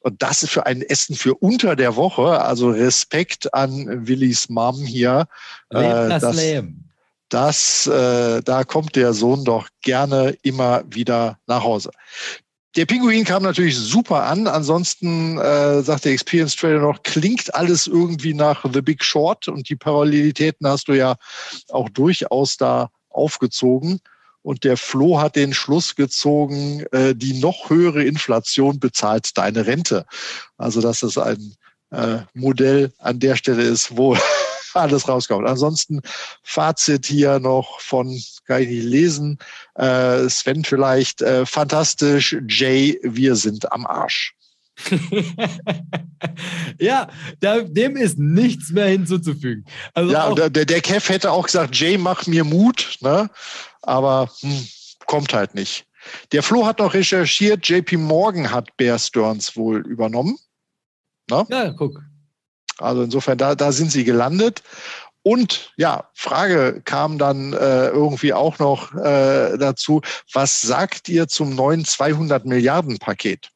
Und 0.00 0.22
das 0.22 0.42
ist 0.42 0.50
für 0.50 0.66
ein 0.66 0.82
Essen 0.82 1.16
für 1.16 1.34
unter 1.34 1.76
der 1.76 1.96
Woche. 1.96 2.40
Also 2.42 2.70
Respekt 2.70 3.52
an 3.54 4.06
Willis 4.06 4.48
Mom 4.48 4.84
hier. 4.84 5.26
Leben 5.70 6.08
das, 6.08 6.22
das 6.22 6.36
Leben. 6.36 6.84
Das, 7.28 7.86
äh, 7.86 8.42
da 8.42 8.64
kommt 8.64 8.96
der 8.96 9.12
Sohn 9.12 9.44
doch 9.44 9.68
gerne 9.82 10.36
immer 10.42 10.82
wieder 10.88 11.38
nach 11.46 11.62
Hause. 11.62 11.90
Der 12.76 12.86
Pinguin 12.86 13.24
kam 13.24 13.42
natürlich 13.42 13.76
super 13.76 14.24
an. 14.24 14.46
Ansonsten 14.46 15.38
äh, 15.38 15.82
sagt 15.82 16.04
der 16.04 16.12
Experience 16.12 16.54
Trader 16.54 16.80
noch, 16.80 17.02
klingt 17.02 17.54
alles 17.54 17.86
irgendwie 17.86 18.34
nach 18.34 18.64
The 18.72 18.82
Big 18.82 19.02
Short 19.02 19.48
und 19.48 19.68
die 19.68 19.76
Parallelitäten 19.76 20.66
hast 20.66 20.88
du 20.88 20.92
ja 20.92 21.16
auch 21.70 21.88
durchaus 21.88 22.56
da 22.56 22.90
aufgezogen. 23.08 24.00
Und 24.42 24.64
der 24.64 24.76
Flo 24.76 25.20
hat 25.20 25.36
den 25.36 25.52
Schluss 25.52 25.94
gezogen, 25.94 26.84
äh, 26.92 27.14
die 27.14 27.40
noch 27.40 27.70
höhere 27.70 28.04
Inflation 28.04 28.78
bezahlt 28.78 29.36
deine 29.36 29.66
Rente. 29.66 30.06
Also 30.56 30.80
dass 30.80 31.02
es 31.02 31.18
ein 31.18 31.54
äh, 31.90 32.18
Modell 32.34 32.92
an 32.98 33.18
der 33.18 33.36
Stelle 33.36 33.62
ist, 33.62 33.96
wo 33.96 34.16
alles 34.78 35.08
rauskommt. 35.08 35.46
Ansonsten 35.46 36.00
Fazit 36.42 37.06
hier 37.06 37.38
noch 37.38 37.80
von, 37.80 38.20
kann 38.46 38.62
ich 38.62 38.68
nicht 38.68 38.84
lesen, 38.84 39.38
äh, 39.74 40.28
Sven 40.28 40.64
vielleicht, 40.64 41.22
äh, 41.22 41.46
fantastisch, 41.46 42.36
Jay, 42.48 42.98
wir 43.02 43.36
sind 43.36 43.70
am 43.72 43.86
Arsch. 43.86 44.34
ja, 46.78 47.08
da, 47.40 47.60
dem 47.62 47.96
ist 47.96 48.18
nichts 48.18 48.70
mehr 48.70 48.86
hinzuzufügen. 48.86 49.64
Also 49.94 50.12
ja, 50.12 50.48
der, 50.48 50.64
der 50.64 50.80
Kev 50.80 51.12
hätte 51.12 51.32
auch 51.32 51.46
gesagt, 51.46 51.76
Jay, 51.76 51.98
mach 51.98 52.26
mir 52.26 52.44
Mut, 52.44 52.98
ne? 53.00 53.28
aber 53.82 54.30
hm, 54.40 54.68
kommt 55.06 55.34
halt 55.34 55.54
nicht. 55.54 55.84
Der 56.32 56.42
Flo 56.42 56.64
hat 56.64 56.78
noch 56.78 56.94
recherchiert, 56.94 57.68
JP 57.68 57.96
Morgan 57.96 58.50
hat 58.50 58.76
Bear 58.76 58.98
Stearns 58.98 59.56
wohl 59.56 59.86
übernommen. 59.86 60.38
Ne? 61.30 61.44
Ja, 61.50 61.70
guck. 61.70 62.00
Also 62.78 63.02
insofern, 63.02 63.38
da, 63.38 63.54
da 63.54 63.72
sind 63.72 63.92
sie 63.92 64.04
gelandet. 64.04 64.62
Und 65.22 65.72
ja, 65.76 66.08
Frage 66.14 66.80
kam 66.84 67.18
dann 67.18 67.52
äh, 67.52 67.88
irgendwie 67.88 68.32
auch 68.32 68.58
noch 68.58 68.94
äh, 68.94 69.58
dazu, 69.58 70.00
was 70.32 70.60
sagt 70.60 71.08
ihr 71.08 71.28
zum 71.28 71.54
neuen 71.54 71.84
200 71.84 72.46
Milliarden 72.46 72.98
Paket? 72.98 73.50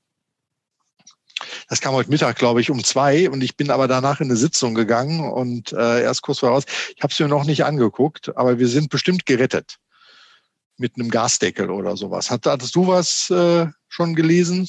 Das 1.69 1.81
kam 1.81 1.95
heute 1.95 2.11
Mittag, 2.11 2.37
glaube 2.37 2.61
ich, 2.61 2.71
um 2.71 2.85
zwei 2.85 3.31
und 3.31 3.43
ich 3.43 3.57
bin 3.57 3.71
aber 3.71 3.89
danach 3.89 4.21
in 4.21 4.29
eine 4.29 4.37
Sitzung 4.37 4.75
gegangen 4.75 5.21
und 5.33 5.73
äh, 5.73 6.03
erst 6.03 6.23
kurz 6.23 6.41
voraus. 6.41 6.65
Ich 6.97 7.03
habe 7.03 7.13
es 7.13 7.19
mir 7.19 7.29
noch 7.29 7.45
nicht 7.45 7.65
angeguckt, 7.65 8.37
aber 8.37 8.59
wir 8.59 8.69
sind 8.69 8.91
bestimmt 8.91 9.27
gerettet 9.27 9.79
mit 10.77 10.97
einem 10.97 11.11
Gasdeckel 11.11 11.71
oder 11.71 11.97
sowas. 11.97 12.31
Hattest 12.31 12.75
du 12.75 12.87
was 12.87 13.31
äh, 13.31 13.67
schon 13.93 14.15
gelesen? 14.15 14.69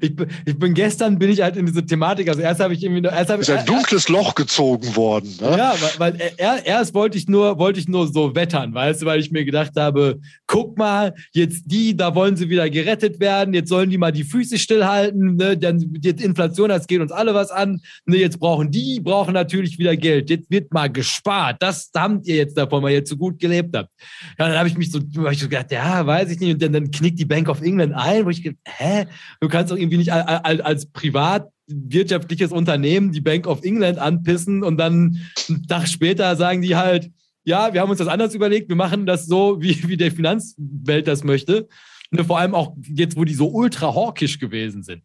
Ich, 0.00 0.12
ich, 0.44 0.58
bin 0.58 0.74
gestern 0.74 1.18
bin 1.18 1.30
ich 1.30 1.40
halt 1.40 1.56
in 1.56 1.66
diese 1.66 1.84
Thematik. 1.84 2.28
Also 2.28 2.42
erst 2.42 2.60
habe 2.60 2.74
ich 2.74 2.82
irgendwie 2.82 3.00
nur, 3.00 3.12
erst 3.12 3.30
habe 3.30 3.42
ist 3.42 3.50
ein 3.50 3.64
dunkles 3.66 4.08
Loch 4.08 4.34
gezogen 4.34 4.94
worden. 4.96 5.34
Ne? 5.40 5.56
Ja, 5.56 5.74
weil, 5.80 6.14
weil 6.14 6.32
er, 6.36 6.66
erst 6.66 6.94
wollte 6.94 7.16
ich 7.16 7.28
nur 7.28 7.58
wollte 7.58 7.80
ich 7.80 7.88
nur 7.88 8.06
so 8.12 8.34
wettern, 8.34 8.74
weißt 8.74 9.02
du, 9.02 9.06
weil 9.06 9.20
ich 9.20 9.30
mir 9.30 9.44
gedacht 9.44 9.72
habe, 9.76 10.20
guck 10.46 10.76
mal, 10.76 11.14
jetzt 11.32 11.64
die, 11.66 11.96
da 11.96 12.14
wollen 12.14 12.36
sie 12.36 12.50
wieder 12.50 12.68
gerettet 12.70 13.18
werden. 13.18 13.54
Jetzt 13.54 13.68
sollen 13.68 13.90
die 13.90 13.98
mal 13.98 14.12
die 14.12 14.24
Füße 14.24 14.58
stillhalten. 14.58 15.36
Ne? 15.36 15.56
Dann 15.56 15.94
jetzt 16.02 16.22
Inflation, 16.22 16.68
das 16.68 16.86
geht 16.86 17.00
uns 17.00 17.12
alle 17.12 17.34
was 17.34 17.50
an. 17.50 17.80
Ne? 18.06 18.18
Jetzt 18.18 18.38
brauchen 18.38 18.70
die 18.70 19.00
brauchen 19.00 19.34
natürlich 19.34 19.78
wieder 19.78 19.96
Geld. 19.96 20.30
Jetzt 20.30 20.50
wird 20.50 20.72
mal 20.72 20.88
gespart. 20.88 21.56
Das 21.60 21.90
habt 21.96 22.26
ihr 22.26 22.36
jetzt 22.36 22.56
davon, 22.56 22.82
weil 22.82 22.94
ihr 22.94 23.04
zu 23.04 23.16
gut 23.16 23.38
gelebt 23.38 23.76
habt. 23.76 23.90
Ja, 24.38 24.48
dann 24.48 24.58
habe 24.58 24.68
ich 24.68 24.76
mich 24.76 24.90
so, 24.90 25.00
hab 25.18 25.32
ich 25.32 25.40
so 25.40 25.48
gedacht, 25.48 25.72
ja, 25.72 26.06
weiß 26.06 26.30
ich 26.30 26.40
nicht. 26.40 26.54
Und 26.54 26.62
dann, 26.62 26.72
dann 26.72 26.90
knickt 26.90 27.18
die 27.18 27.24
Bank 27.24 27.48
of 27.48 27.60
England 27.62 27.94
ein, 27.94 28.19
wo 28.24 28.30
ich 28.30 28.42
hä? 28.64 29.06
Du 29.40 29.48
kannst 29.48 29.72
doch 29.72 29.76
irgendwie 29.76 29.98
nicht 29.98 30.12
als, 30.12 30.86
privatwirtschaftliches 30.86 32.52
Unternehmen 32.52 33.12
die 33.12 33.20
Bank 33.20 33.46
of 33.46 33.62
England 33.62 33.98
anpissen 33.98 34.62
und 34.62 34.76
dann 34.78 35.18
einen 35.48 35.66
Tag 35.66 35.88
später 35.88 36.36
sagen 36.36 36.62
die 36.62 36.76
halt, 36.76 37.10
ja, 37.44 37.72
wir 37.72 37.80
haben 37.80 37.90
uns 37.90 37.98
das 37.98 38.08
anders 38.08 38.34
überlegt, 38.34 38.68
wir 38.68 38.76
machen 38.76 39.06
das 39.06 39.26
so, 39.26 39.60
wie, 39.62 39.88
wie 39.88 39.96
der 39.96 40.12
Finanzwelt 40.12 41.08
das 41.08 41.24
möchte. 41.24 41.68
Und 42.10 42.24
vor 42.24 42.38
allem 42.38 42.54
auch 42.54 42.76
jetzt, 42.82 43.16
wo 43.16 43.24
die 43.24 43.34
so 43.34 43.48
ultra 43.48 43.94
hawkisch 43.94 44.38
gewesen 44.38 44.82
sind. 44.82 45.02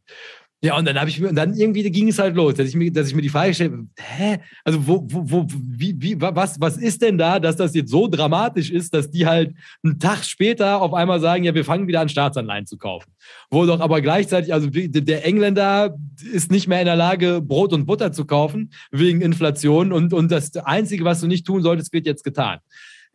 Ja, 0.66 0.76
und 0.80 0.86
dann 0.86 1.00
habe 1.00 1.12
ich 1.12 1.20
mir, 1.20 1.30
und 1.30 1.36
dann 1.36 1.54
irgendwie 1.54 1.88
ging 1.92 2.08
es 2.08 2.18
halt 2.18 2.36
los, 2.36 2.56
dass 2.56 2.68
ich 2.68 2.76
mir, 2.76 2.92
dass 2.92 3.10
ich 3.10 3.14
mir 3.14 3.22
die 3.22 3.30
Frage 3.30 3.54
stelle, 3.54 3.86
hä? 4.00 4.40
Also 4.64 4.88
wo, 4.88 5.06
wo, 5.08 5.22
wo, 5.24 5.48
wie, 5.62 5.96
wie, 6.00 6.20
was, 6.20 6.60
was 6.60 6.78
ist 6.78 7.04
denn 7.04 7.20
da, 7.20 7.40
dass 7.40 7.56
das 7.56 7.76
jetzt 7.76 7.92
so 7.92 8.08
dramatisch 8.08 8.72
ist, 8.72 8.92
dass 8.96 9.12
die 9.12 9.28
halt 9.28 9.54
einen 9.84 10.00
Tag 10.00 10.24
später 10.24 10.82
auf 10.82 10.96
einmal 10.96 11.20
sagen, 11.20 11.44
ja, 11.44 11.54
wir 11.54 11.64
fangen 11.64 11.88
wieder 11.88 12.02
an, 12.02 12.10
Staatsanleihen 12.10 12.66
zu 12.66 12.78
kaufen. 12.78 13.12
Wo 13.52 13.68
doch 13.68 13.80
aber 13.80 14.02
gleichzeitig, 14.02 14.52
also 14.56 14.68
der 14.72 15.24
Engländer 15.24 15.96
ist 16.34 16.50
nicht 16.50 16.68
mehr 16.68 16.80
in 16.80 16.88
der 16.88 16.96
Lage, 16.96 17.42
Brot 17.44 17.72
und 17.72 17.86
Butter 17.86 18.12
zu 18.12 18.26
kaufen 18.26 18.72
wegen 18.90 19.22
Inflation 19.22 19.92
und, 19.92 20.14
und 20.14 20.32
das 20.32 20.58
Einzige, 20.58 21.06
was 21.06 21.22
du 21.22 21.28
nicht 21.28 21.46
tun 21.46 21.62
solltest, 21.62 21.94
wird 21.94 22.08
jetzt 22.08 22.24
getan. 22.24 22.58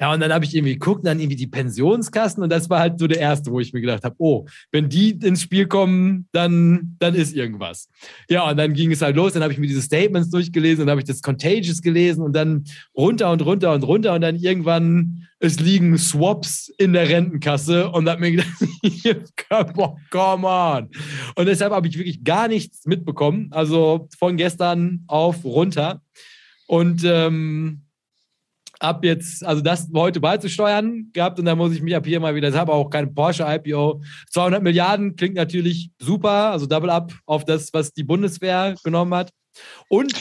Ja, 0.01 0.15
und 0.15 0.21
dann 0.21 0.33
habe 0.33 0.47
ich 0.47 0.55
irgendwie 0.55 0.73
geguckt, 0.75 1.07
dann 1.07 1.21
irgendwie 1.21 1.37
die 1.37 1.47
Pensionskassen 1.47 2.43
und 2.43 2.51
das 2.51 2.71
war 2.71 2.81
halt 2.81 2.99
so 2.99 3.07
der 3.07 3.19
erste, 3.19 3.51
wo 3.51 3.61
ich 3.61 3.75
mir 3.75 3.83
gedacht 3.83 4.03
habe, 4.03 4.15
oh, 4.19 4.47
wenn 4.73 4.89
die 4.89 5.11
ins 5.11 5.43
Spiel 5.43 5.67
kommen, 5.67 6.27
dann, 6.33 6.97
dann 6.99 7.15
ist 7.15 7.37
irgendwas. 7.37 7.89
Ja, 8.31 8.49
und 8.49 8.57
dann 8.57 8.73
ging 8.73 8.91
es 8.93 9.03
halt 9.03 9.15
los, 9.17 9.35
dann 9.35 9.43
habe 9.43 9.53
ich 9.53 9.59
mir 9.59 9.67
diese 9.67 9.83
Statements 9.83 10.31
durchgelesen 10.31 10.85
und 10.85 10.91
habe 10.91 11.03
ich 11.03 11.07
das 11.07 11.21
Contagious 11.21 11.83
gelesen 11.83 12.23
und 12.23 12.35
dann 12.35 12.65
runter 12.97 13.31
und 13.31 13.43
runter 13.43 13.75
und 13.75 13.83
runter 13.83 14.15
und 14.15 14.23
dann 14.23 14.37
irgendwann, 14.37 15.27
es 15.39 15.61
liegen 15.61 15.99
Swaps 15.99 16.73
in 16.79 16.95
der 16.95 17.07
Rentenkasse 17.07 17.91
und 17.91 18.09
habe 18.09 18.21
mir 18.23 18.31
gedacht, 18.31 18.49
come 20.11 20.47
on. 20.47 20.89
Und 21.35 21.47
deshalb 21.47 21.75
habe 21.75 21.89
ich 21.89 21.99
wirklich 21.99 22.25
gar 22.25 22.49
nichts 22.49 22.87
mitbekommen, 22.87 23.49
also 23.51 24.09
von 24.19 24.39
gestern 24.39 25.05
auf 25.09 25.45
runter. 25.45 26.01
Und 26.67 27.03
ähm, 27.05 27.83
ab 28.81 29.05
jetzt, 29.05 29.45
also 29.45 29.63
das 29.63 29.89
heute 29.95 30.21
beizusteuern 30.21 31.11
gehabt 31.13 31.39
und 31.39 31.45
dann 31.45 31.59
muss 31.59 31.73
ich 31.73 31.83
mich 31.83 31.95
ab 31.95 32.07
hier 32.07 32.19
mal 32.19 32.35
wieder, 32.35 32.49
ich 32.49 32.55
habe 32.57 32.73
auch 32.73 32.89
keine 32.89 33.09
Porsche 33.09 33.45
IPO. 33.47 34.03
200 34.31 34.63
Milliarden 34.63 35.15
klingt 35.17 35.35
natürlich 35.37 35.91
super, 35.99 36.51
also 36.51 36.67
Double 36.67 36.91
Up 36.91 37.13
auf 37.27 37.45
das, 37.45 37.73
was 37.73 37.93
die 37.93 38.05
Bundeswehr 38.05 38.75
genommen 38.83 39.15
hat. 39.15 39.31
Und 39.89 40.13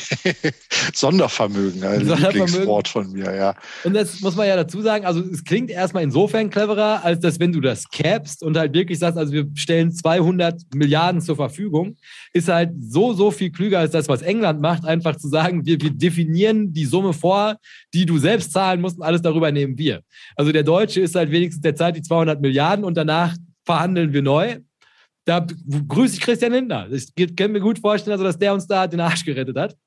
Sondervermögen, 0.93 1.83
ein 1.83 1.99
Sondervermögen. 2.05 2.45
Lieblingswort 2.45 2.87
von 2.87 3.11
mir, 3.11 3.35
ja. 3.35 3.55
Und 3.83 3.93
das 3.93 4.19
muss 4.21 4.35
man 4.35 4.47
ja 4.47 4.55
dazu 4.55 4.81
sagen, 4.81 5.05
also 5.05 5.21
es 5.21 5.43
klingt 5.43 5.69
erstmal 5.69 6.03
insofern 6.03 6.49
cleverer, 6.49 7.03
als 7.03 7.19
dass 7.19 7.39
wenn 7.39 7.51
du 7.51 7.61
das 7.61 7.87
capst 7.89 8.41
und 8.41 8.57
halt 8.57 8.73
wirklich 8.73 8.97
sagst, 8.97 9.17
also 9.17 9.31
wir 9.31 9.47
stellen 9.53 9.91
200 9.91 10.59
Milliarden 10.73 11.21
zur 11.21 11.35
Verfügung, 11.35 11.97
ist 12.33 12.47
halt 12.47 12.71
so, 12.79 13.13
so 13.13 13.29
viel 13.29 13.51
klüger 13.51 13.79
als 13.79 13.91
das, 13.91 14.09
was 14.09 14.23
England 14.23 14.59
macht, 14.61 14.85
einfach 14.85 15.15
zu 15.17 15.27
sagen, 15.27 15.65
wir, 15.65 15.79
wir 15.79 15.91
definieren 15.91 16.73
die 16.73 16.85
Summe 16.85 17.13
vor, 17.13 17.57
die 17.93 18.05
du 18.07 18.17
selbst 18.17 18.51
zahlen 18.51 18.81
musst 18.81 18.97
und 18.97 19.03
alles 19.03 19.21
darüber 19.21 19.51
nehmen 19.51 19.77
wir. 19.77 20.01
Also 20.35 20.51
der 20.51 20.63
Deutsche 20.63 21.01
ist 21.01 21.15
halt 21.15 21.29
wenigstens 21.31 21.61
der 21.61 21.75
Zeit 21.75 21.95
die 21.95 22.01
200 22.01 22.41
Milliarden 22.41 22.83
und 22.83 22.95
danach 22.95 23.35
verhandeln 23.65 24.13
wir 24.13 24.23
neu 24.23 24.57
da 25.29 25.45
grüße 25.87 26.15
ich 26.15 26.21
Christian 26.21 26.53
Lindner. 26.53 26.89
Ich 26.91 27.13
kann 27.35 27.51
mir 27.51 27.59
gut 27.59 27.77
vorstellen, 27.77 28.13
also, 28.13 28.23
dass 28.23 28.39
der 28.39 28.51
uns 28.51 28.65
da 28.65 28.87
den 28.87 28.99
Arsch 28.99 29.23
gerettet 29.23 29.55
hat. 29.57 29.77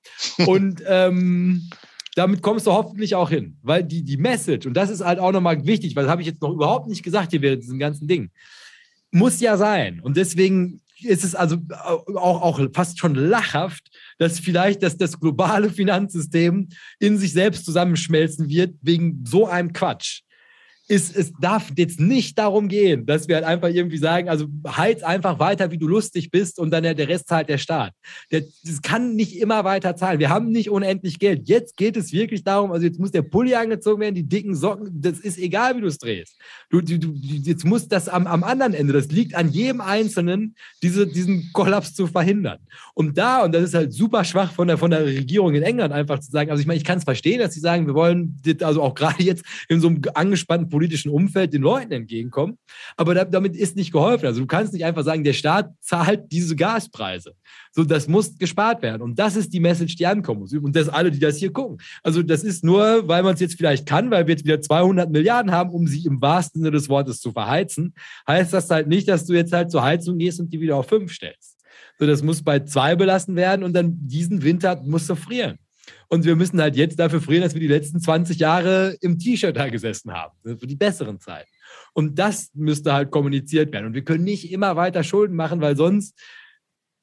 Und 0.46 0.80
ähm, 0.86 1.68
damit 2.14 2.42
kommst 2.42 2.68
du 2.68 2.70
hoffentlich 2.70 3.16
auch 3.16 3.28
hin. 3.28 3.58
Weil 3.62 3.82
die, 3.82 4.04
die 4.04 4.18
Message, 4.18 4.66
und 4.66 4.74
das 4.74 4.88
ist 4.88 5.04
halt 5.04 5.18
auch 5.18 5.32
nochmal 5.32 5.66
wichtig, 5.66 5.96
weil 5.96 6.04
das 6.04 6.12
habe 6.12 6.22
ich 6.22 6.28
jetzt 6.28 6.40
noch 6.42 6.52
überhaupt 6.52 6.86
nicht 6.86 7.02
gesagt 7.02 7.32
hier 7.32 7.42
während 7.42 7.64
diesem 7.64 7.80
ganzen 7.80 8.06
Ding, 8.06 8.30
muss 9.10 9.40
ja 9.40 9.56
sein. 9.56 9.98
Und 9.98 10.16
deswegen 10.16 10.80
ist 11.02 11.24
es 11.24 11.34
also 11.34 11.56
auch, 12.14 12.42
auch 12.42 12.60
fast 12.72 13.00
schon 13.00 13.16
lachhaft, 13.16 13.90
dass 14.18 14.38
vielleicht 14.38 14.84
dass 14.84 14.96
das 14.96 15.18
globale 15.18 15.70
Finanzsystem 15.70 16.68
in 17.00 17.18
sich 17.18 17.32
selbst 17.32 17.64
zusammenschmelzen 17.64 18.48
wird 18.48 18.76
wegen 18.80 19.24
so 19.26 19.48
einem 19.48 19.72
Quatsch 19.72 20.20
ist, 20.92 21.16
es 21.16 21.32
darf 21.40 21.70
jetzt 21.74 22.00
nicht 22.00 22.38
darum 22.38 22.68
gehen, 22.68 23.06
dass 23.06 23.26
wir 23.26 23.36
halt 23.36 23.46
einfach 23.46 23.70
irgendwie 23.70 23.96
sagen, 23.96 24.28
also 24.28 24.46
heiz 24.68 25.02
einfach 25.02 25.38
weiter, 25.38 25.70
wie 25.70 25.78
du 25.78 25.88
lustig 25.88 26.30
bist 26.30 26.58
und 26.58 26.70
dann 26.70 26.82
der, 26.82 26.92
der 26.92 27.08
Rest 27.08 27.28
zahlt 27.28 27.48
der 27.48 27.56
Staat. 27.56 27.94
Der, 28.30 28.42
das 28.62 28.82
kann 28.82 29.14
nicht 29.14 29.38
immer 29.38 29.64
weiter 29.64 29.96
zahlen. 29.96 30.20
Wir 30.20 30.28
haben 30.28 30.50
nicht 30.50 30.68
unendlich 30.68 31.18
Geld. 31.18 31.48
Jetzt 31.48 31.78
geht 31.78 31.96
es 31.96 32.12
wirklich 32.12 32.44
darum, 32.44 32.72
also 32.72 32.84
jetzt 32.84 33.00
muss 33.00 33.10
der 33.10 33.22
Pulli 33.22 33.54
angezogen 33.54 34.02
werden, 34.02 34.14
die 34.14 34.28
dicken 34.28 34.54
Socken, 34.54 34.90
das 34.92 35.18
ist 35.18 35.38
egal, 35.38 35.76
wie 35.76 35.80
du 35.80 35.86
es 35.86 35.96
drehst. 35.96 36.36
Du, 36.68 36.82
du, 36.82 36.98
du, 36.98 37.14
jetzt 37.14 37.64
muss 37.64 37.88
das 37.88 38.10
am, 38.10 38.26
am 38.26 38.44
anderen 38.44 38.74
Ende, 38.74 38.92
das 38.92 39.06
liegt 39.06 39.34
an 39.34 39.50
jedem 39.50 39.80
Einzelnen, 39.80 40.56
diese, 40.82 41.06
diesen 41.06 41.52
Kollaps 41.54 41.94
zu 41.94 42.06
verhindern. 42.06 42.58
Und 42.92 43.16
da, 43.16 43.44
und 43.44 43.54
das 43.54 43.62
ist 43.62 43.74
halt 43.74 43.94
super 43.94 44.24
schwach 44.24 44.52
von 44.52 44.68
der, 44.68 44.76
von 44.76 44.90
der 44.90 45.06
Regierung 45.06 45.54
in 45.54 45.62
England 45.62 45.94
einfach 45.94 46.18
zu 46.18 46.30
sagen, 46.30 46.50
also 46.50 46.60
ich 46.60 46.66
meine, 46.66 46.76
ich 46.76 46.84
kann 46.84 46.98
es 46.98 47.04
verstehen, 47.04 47.38
dass 47.38 47.54
sie 47.54 47.60
sagen, 47.60 47.86
wir 47.86 47.94
wollen, 47.94 48.36
also 48.60 48.82
auch 48.82 48.94
gerade 48.94 49.22
jetzt 49.22 49.42
in 49.70 49.80
so 49.80 49.88
einem 49.88 50.02
angespannten 50.12 50.68
politischen 50.82 51.10
Umfeld 51.10 51.52
den 51.52 51.62
Leuten 51.62 51.92
entgegenkommen. 51.92 52.58
Aber 52.96 53.14
da, 53.14 53.24
damit 53.24 53.54
ist 53.54 53.76
nicht 53.76 53.92
geholfen. 53.92 54.26
Also 54.26 54.40
du 54.40 54.48
kannst 54.48 54.72
nicht 54.72 54.84
einfach 54.84 55.04
sagen, 55.04 55.22
der 55.22 55.32
Staat 55.32 55.70
zahlt 55.80 56.24
diese 56.32 56.56
Gaspreise. 56.56 57.34
So, 57.70 57.84
das 57.84 58.08
muss 58.08 58.36
gespart 58.36 58.82
werden. 58.82 59.00
Und 59.00 59.16
das 59.16 59.36
ist 59.36 59.52
die 59.52 59.60
Message, 59.60 59.94
die 59.94 60.06
ankommen 60.06 60.40
muss. 60.40 60.52
Und 60.52 60.74
das 60.74 60.88
alle, 60.88 61.12
die 61.12 61.20
das 61.20 61.36
hier 61.36 61.52
gucken. 61.52 61.78
Also 62.02 62.24
das 62.24 62.42
ist 62.42 62.64
nur, 62.64 63.06
weil 63.06 63.22
man 63.22 63.34
es 63.34 63.40
jetzt 63.40 63.54
vielleicht 63.54 63.86
kann, 63.86 64.10
weil 64.10 64.26
wir 64.26 64.34
jetzt 64.34 64.44
wieder 64.44 64.60
200 64.60 65.08
Milliarden 65.08 65.52
haben, 65.52 65.70
um 65.70 65.86
sie 65.86 66.04
im 66.04 66.20
wahrsten 66.20 66.62
Sinne 66.62 66.72
des 66.72 66.88
Wortes 66.88 67.20
zu 67.20 67.30
verheizen, 67.30 67.94
heißt 68.26 68.52
das 68.52 68.68
halt 68.68 68.88
nicht, 68.88 69.06
dass 69.06 69.24
du 69.24 69.34
jetzt 69.34 69.52
halt 69.52 69.70
zur 69.70 69.84
Heizung 69.84 70.18
gehst 70.18 70.40
und 70.40 70.52
die 70.52 70.60
wieder 70.60 70.76
auf 70.76 70.88
fünf 70.88 71.12
stellst. 71.12 71.60
So, 72.00 72.06
das 72.08 72.24
muss 72.24 72.42
bei 72.42 72.58
zwei 72.58 72.96
belassen 72.96 73.36
werden 73.36 73.62
und 73.62 73.72
dann 73.72 73.96
diesen 74.00 74.42
Winter 74.42 74.82
musst 74.82 75.08
du 75.08 75.14
frieren. 75.14 75.58
Und 76.08 76.24
wir 76.24 76.36
müssen 76.36 76.60
halt 76.60 76.76
jetzt 76.76 76.98
dafür 76.98 77.20
frieren, 77.20 77.42
dass 77.42 77.54
wir 77.54 77.60
die 77.60 77.68
letzten 77.68 78.00
20 78.00 78.38
Jahre 78.38 78.96
im 79.00 79.18
T-Shirt 79.18 79.56
da 79.56 79.68
gesessen 79.68 80.12
haben, 80.12 80.36
für 80.42 80.66
die 80.66 80.76
besseren 80.76 81.20
Zeiten. 81.20 81.50
Und 81.94 82.18
das 82.18 82.50
müsste 82.54 82.92
halt 82.92 83.10
kommuniziert 83.10 83.72
werden. 83.72 83.86
Und 83.86 83.94
wir 83.94 84.04
können 84.04 84.24
nicht 84.24 84.52
immer 84.52 84.76
weiter 84.76 85.02
Schulden 85.04 85.36
machen, 85.36 85.60
weil 85.60 85.76
sonst 85.76 86.14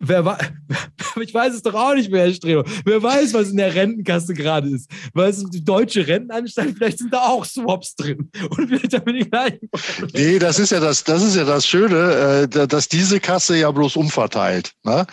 Wer 0.01 0.23
weiß, 0.23 0.39
ich 1.21 1.33
weiß 1.33 1.53
es 1.53 1.61
doch 1.61 1.73
auch 1.73 1.93
nicht 1.93 2.09
mehr, 2.09 2.25
Herr 2.25 2.33
Streber. 2.33 2.63
Wer 2.85 3.03
weiß, 3.03 3.33
was 3.33 3.49
in 3.49 3.57
der 3.57 3.75
Rentenkasse 3.75 4.33
gerade 4.33 4.69
ist. 4.69 4.89
Weißt 5.13 5.43
du, 5.43 5.49
die 5.49 5.63
deutsche 5.63 6.07
Rentenanstalt, 6.07 6.75
vielleicht 6.77 6.99
sind 6.99 7.13
da 7.13 7.19
auch 7.23 7.43
Swaps 7.43 7.95
drin. 7.95 8.31
Und 8.49 8.69
vielleicht 8.69 8.93
haben 8.93 9.05
wir 9.05 9.13
die 9.13 9.29
gleichen. 9.29 9.69
Nee, 10.13 10.39
das 10.39 10.57
ist 10.57 10.71
ja 10.71 10.79
das, 10.79 11.03
das 11.03 11.21
ist 11.21 11.35
ja 11.35 11.43
das 11.43 11.67
Schöne, 11.67 12.47
äh, 12.53 12.67
dass 12.67 12.87
diese 12.87 13.19
Kasse 13.19 13.57
ja 13.57 13.69
bloß 13.71 13.97
umverteilt. 13.97 14.73
Ne? 14.83 15.05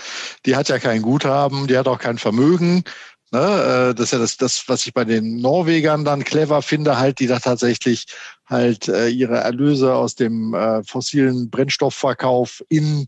Die 0.47 0.55
hat 0.55 0.69
ja 0.69 0.79
kein 0.79 1.03
Guthaben, 1.03 1.67
die 1.67 1.77
hat 1.77 1.89
auch 1.89 1.99
kein 1.99 2.19
Vermögen. 2.19 2.85
Ne? 3.33 3.91
Äh, 3.91 3.95
das 3.95 4.07
ist 4.07 4.13
ja 4.13 4.19
das, 4.19 4.37
das, 4.37 4.69
was 4.69 4.87
ich 4.87 4.95
bei 4.95 5.05
den 5.05 5.37
Norwegern 5.37 6.05
dann 6.05 6.25
clever 6.25 6.63
finde, 6.63 6.99
halt, 6.99 7.19
die 7.19 7.27
da 7.27 7.39
tatsächlich 7.39 8.07
halt 8.47 8.89
äh, 8.89 9.09
ihre 9.09 9.39
Erlöse 9.39 9.95
aus 9.95 10.15
dem 10.15 10.57
fossilen 10.87 11.51
Brennstoffverkauf 11.51 12.63
in 12.69 13.07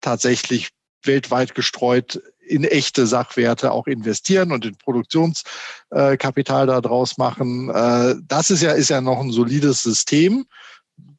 tatsächlich 0.00 0.70
weltweit 1.02 1.54
gestreut 1.54 2.20
in 2.48 2.64
echte 2.64 3.06
Sachwerte 3.06 3.72
auch 3.72 3.86
investieren 3.86 4.52
und 4.52 4.64
in 4.64 4.76
Produktionskapital 4.76 6.66
daraus 6.66 7.18
machen. 7.18 7.70
Äh, 7.70 8.14
das 8.26 8.50
ist 8.50 8.62
ja, 8.62 8.72
ist 8.72 8.90
ja 8.90 9.00
noch 9.00 9.20
ein 9.20 9.30
solides 9.30 9.82
System. 9.82 10.46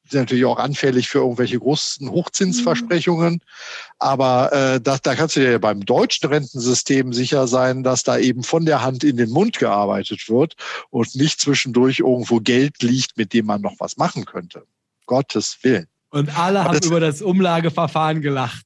Ist 0.10 0.16
natürlich 0.16 0.46
auch 0.46 0.58
anfällig 0.58 1.08
für 1.08 1.20
irgendwelche 1.20 1.60
großen 1.60 2.10
Hochzinsversprechungen. 2.10 3.34
Mhm. 3.34 3.42
Aber 4.00 4.52
äh, 4.52 4.82
das, 4.82 5.04
da 5.04 5.14
kannst 5.14 5.36
du 5.36 5.42
dir 5.42 5.60
beim 5.60 5.86
deutschen 5.86 6.30
Rentensystem 6.30 7.14
sicher 7.14 7.48
sein, 7.48 7.84
dass 7.84 8.02
da 8.02 8.18
eben 8.18 8.42
von 8.42 8.66
der 8.66 8.82
Hand 8.82 9.04
in 9.04 9.18
den 9.18 9.30
Mund 9.30 9.60
gearbeitet 9.60 10.28
wird 10.28 10.56
und 10.90 11.16
nicht 11.16 11.40
zwischendurch 11.40 12.00
irgendwo 12.00 12.40
Geld 12.40 12.82
liegt, 12.82 13.18
mit 13.18 13.34
dem 13.34 13.46
man 13.46 13.62
noch 13.62 13.76
was 13.78 13.98
machen 13.98 14.26
könnte. 14.26 14.64
Gottes 15.06 15.60
Willen. 15.62 15.86
Und 16.10 16.36
alle 16.40 16.64
haben 16.64 16.80
über 16.84 17.00
das 17.00 17.22
Umlageverfahren 17.22 18.22
gelacht. 18.22 18.66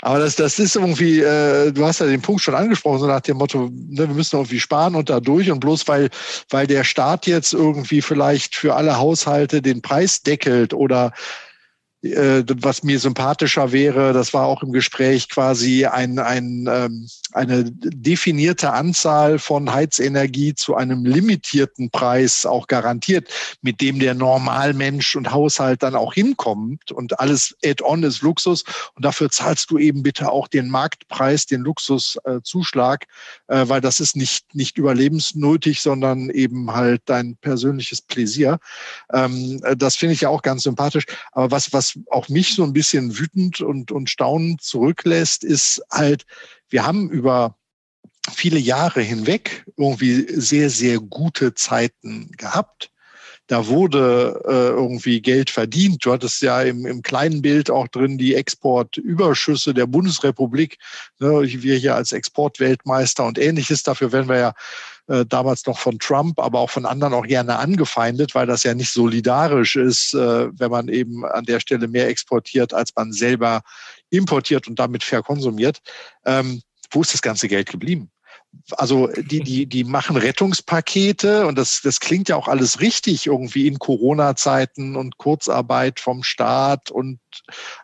Aber 0.00 0.18
das, 0.18 0.36
das 0.36 0.58
ist 0.58 0.76
irgendwie, 0.76 1.20
äh, 1.20 1.72
du 1.72 1.84
hast 1.84 2.00
ja 2.00 2.06
den 2.06 2.22
Punkt 2.22 2.42
schon 2.42 2.54
angesprochen, 2.54 2.98
so 2.98 3.06
nach 3.06 3.20
dem 3.20 3.38
Motto, 3.38 3.70
ne, 3.72 4.08
wir 4.08 4.14
müssen 4.14 4.36
irgendwie 4.36 4.60
sparen 4.60 4.94
und 4.94 5.10
da 5.10 5.20
durch 5.20 5.50
und 5.50 5.60
bloß 5.60 5.88
weil, 5.88 6.10
weil 6.50 6.66
der 6.66 6.84
Staat 6.84 7.26
jetzt 7.26 7.52
irgendwie 7.52 8.02
vielleicht 8.02 8.54
für 8.54 8.74
alle 8.74 8.98
Haushalte 8.98 9.62
den 9.62 9.82
Preis 9.82 10.22
deckelt 10.22 10.74
oder 10.74 11.12
äh, 12.04 12.44
was 12.60 12.82
mir 12.82 12.98
sympathischer 12.98 13.72
wäre, 13.72 14.12
das 14.12 14.34
war 14.34 14.46
auch 14.46 14.62
im 14.62 14.72
Gespräch 14.72 15.28
quasi 15.28 15.86
ein, 15.86 16.18
ein, 16.18 16.68
ähm, 16.70 17.08
eine 17.32 17.64
definierte 17.64 18.72
Anzahl 18.72 19.38
von 19.38 19.72
Heizenergie 19.72 20.54
zu 20.54 20.76
einem 20.76 21.06
limitierten 21.06 21.90
Preis 21.90 22.44
auch 22.44 22.66
garantiert, 22.66 23.28
mit 23.62 23.80
dem 23.80 23.98
der 23.98 24.14
Normalmensch 24.14 25.16
und 25.16 25.32
Haushalt 25.32 25.82
dann 25.82 25.94
auch 25.94 26.12
hinkommt 26.12 26.92
und 26.92 27.18
alles 27.20 27.56
add-on 27.64 28.02
ist 28.02 28.20
Luxus 28.20 28.64
und 28.94 29.04
dafür 29.04 29.30
zahlst 29.30 29.70
du 29.70 29.78
eben 29.78 30.02
bitte 30.02 30.30
auch 30.30 30.48
den 30.48 30.68
Marktpreis, 30.68 31.46
den 31.46 31.62
Luxuszuschlag, 31.62 33.06
äh, 33.48 33.64
weil 33.66 33.80
das 33.80 34.00
ist 34.00 34.14
nicht, 34.14 34.54
nicht 34.54 34.76
überlebensnötig, 34.76 35.80
sondern 35.80 36.28
eben 36.30 36.72
halt 36.72 37.02
dein 37.06 37.36
persönliches 37.36 38.02
Pläsier. 38.02 38.58
Ähm, 39.12 39.62
das 39.76 39.96
finde 39.96 40.14
ich 40.14 40.20
ja 40.20 40.28
auch 40.28 40.42
ganz 40.42 40.64
sympathisch. 40.64 41.06
Aber 41.32 41.50
was, 41.50 41.72
was 41.72 41.93
auch 42.10 42.28
mich 42.28 42.54
so 42.54 42.64
ein 42.64 42.72
bisschen 42.72 43.18
wütend 43.18 43.60
und, 43.60 43.92
und 43.92 44.10
staunend 44.10 44.62
zurücklässt, 44.62 45.44
ist 45.44 45.82
halt, 45.90 46.26
wir 46.68 46.86
haben 46.86 47.10
über 47.10 47.56
viele 48.32 48.58
Jahre 48.58 49.02
hinweg 49.02 49.64
irgendwie 49.76 50.26
sehr, 50.40 50.70
sehr 50.70 50.98
gute 50.98 51.54
Zeiten 51.54 52.30
gehabt. 52.36 52.90
Da 53.46 53.66
wurde 53.66 54.40
äh, 54.46 54.70
irgendwie 54.70 55.20
Geld 55.20 55.50
verdient. 55.50 56.04
Du 56.04 56.12
hattest 56.12 56.40
ja 56.40 56.62
im, 56.62 56.86
im 56.86 57.02
kleinen 57.02 57.42
Bild 57.42 57.70
auch 57.70 57.88
drin 57.88 58.16
die 58.16 58.34
Exportüberschüsse 58.34 59.74
der 59.74 59.86
Bundesrepublik. 59.86 60.78
Ne, 61.18 61.42
wir 61.42 61.76
hier 61.76 61.94
als 61.94 62.12
Exportweltmeister 62.12 63.26
und 63.26 63.38
ähnliches. 63.38 63.82
Dafür 63.82 64.12
werden 64.12 64.30
wir 64.30 64.38
ja 64.38 64.54
äh, 65.08 65.24
damals 65.26 65.66
noch 65.66 65.78
von 65.78 65.98
Trump, 65.98 66.38
aber 66.38 66.60
auch 66.60 66.70
von 66.70 66.86
anderen 66.86 67.14
auch 67.14 67.26
gerne 67.26 67.58
angefeindet, 67.58 68.34
weil 68.34 68.46
das 68.46 68.62
ja 68.62 68.74
nicht 68.74 68.92
solidarisch 68.92 69.76
ist, 69.76 70.14
äh, 70.14 70.48
wenn 70.58 70.70
man 70.70 70.88
eben 70.88 71.24
an 71.24 71.44
der 71.44 71.60
Stelle 71.60 71.88
mehr 71.88 72.08
exportiert, 72.08 72.72
als 72.72 72.90
man 72.96 73.12
selber 73.12 73.62
importiert 74.10 74.68
und 74.68 74.78
damit 74.78 75.04
verkonsumiert. 75.04 75.78
Ähm, 76.24 76.62
wo 76.90 77.02
ist 77.02 77.12
das 77.12 77.22
ganze 77.22 77.48
Geld 77.48 77.70
geblieben? 77.70 78.10
also 78.76 79.08
die, 79.08 79.40
die, 79.40 79.66
die 79.66 79.84
machen 79.84 80.16
Rettungspakete 80.16 81.46
und 81.46 81.56
das, 81.56 81.80
das 81.82 82.00
klingt 82.00 82.28
ja 82.28 82.36
auch 82.36 82.48
alles 82.48 82.80
richtig 82.80 83.26
irgendwie 83.26 83.66
in 83.66 83.78
Corona-Zeiten 83.78 84.96
und 84.96 85.18
Kurzarbeit 85.18 86.00
vom 86.00 86.22
Staat 86.22 86.90
und 86.90 87.18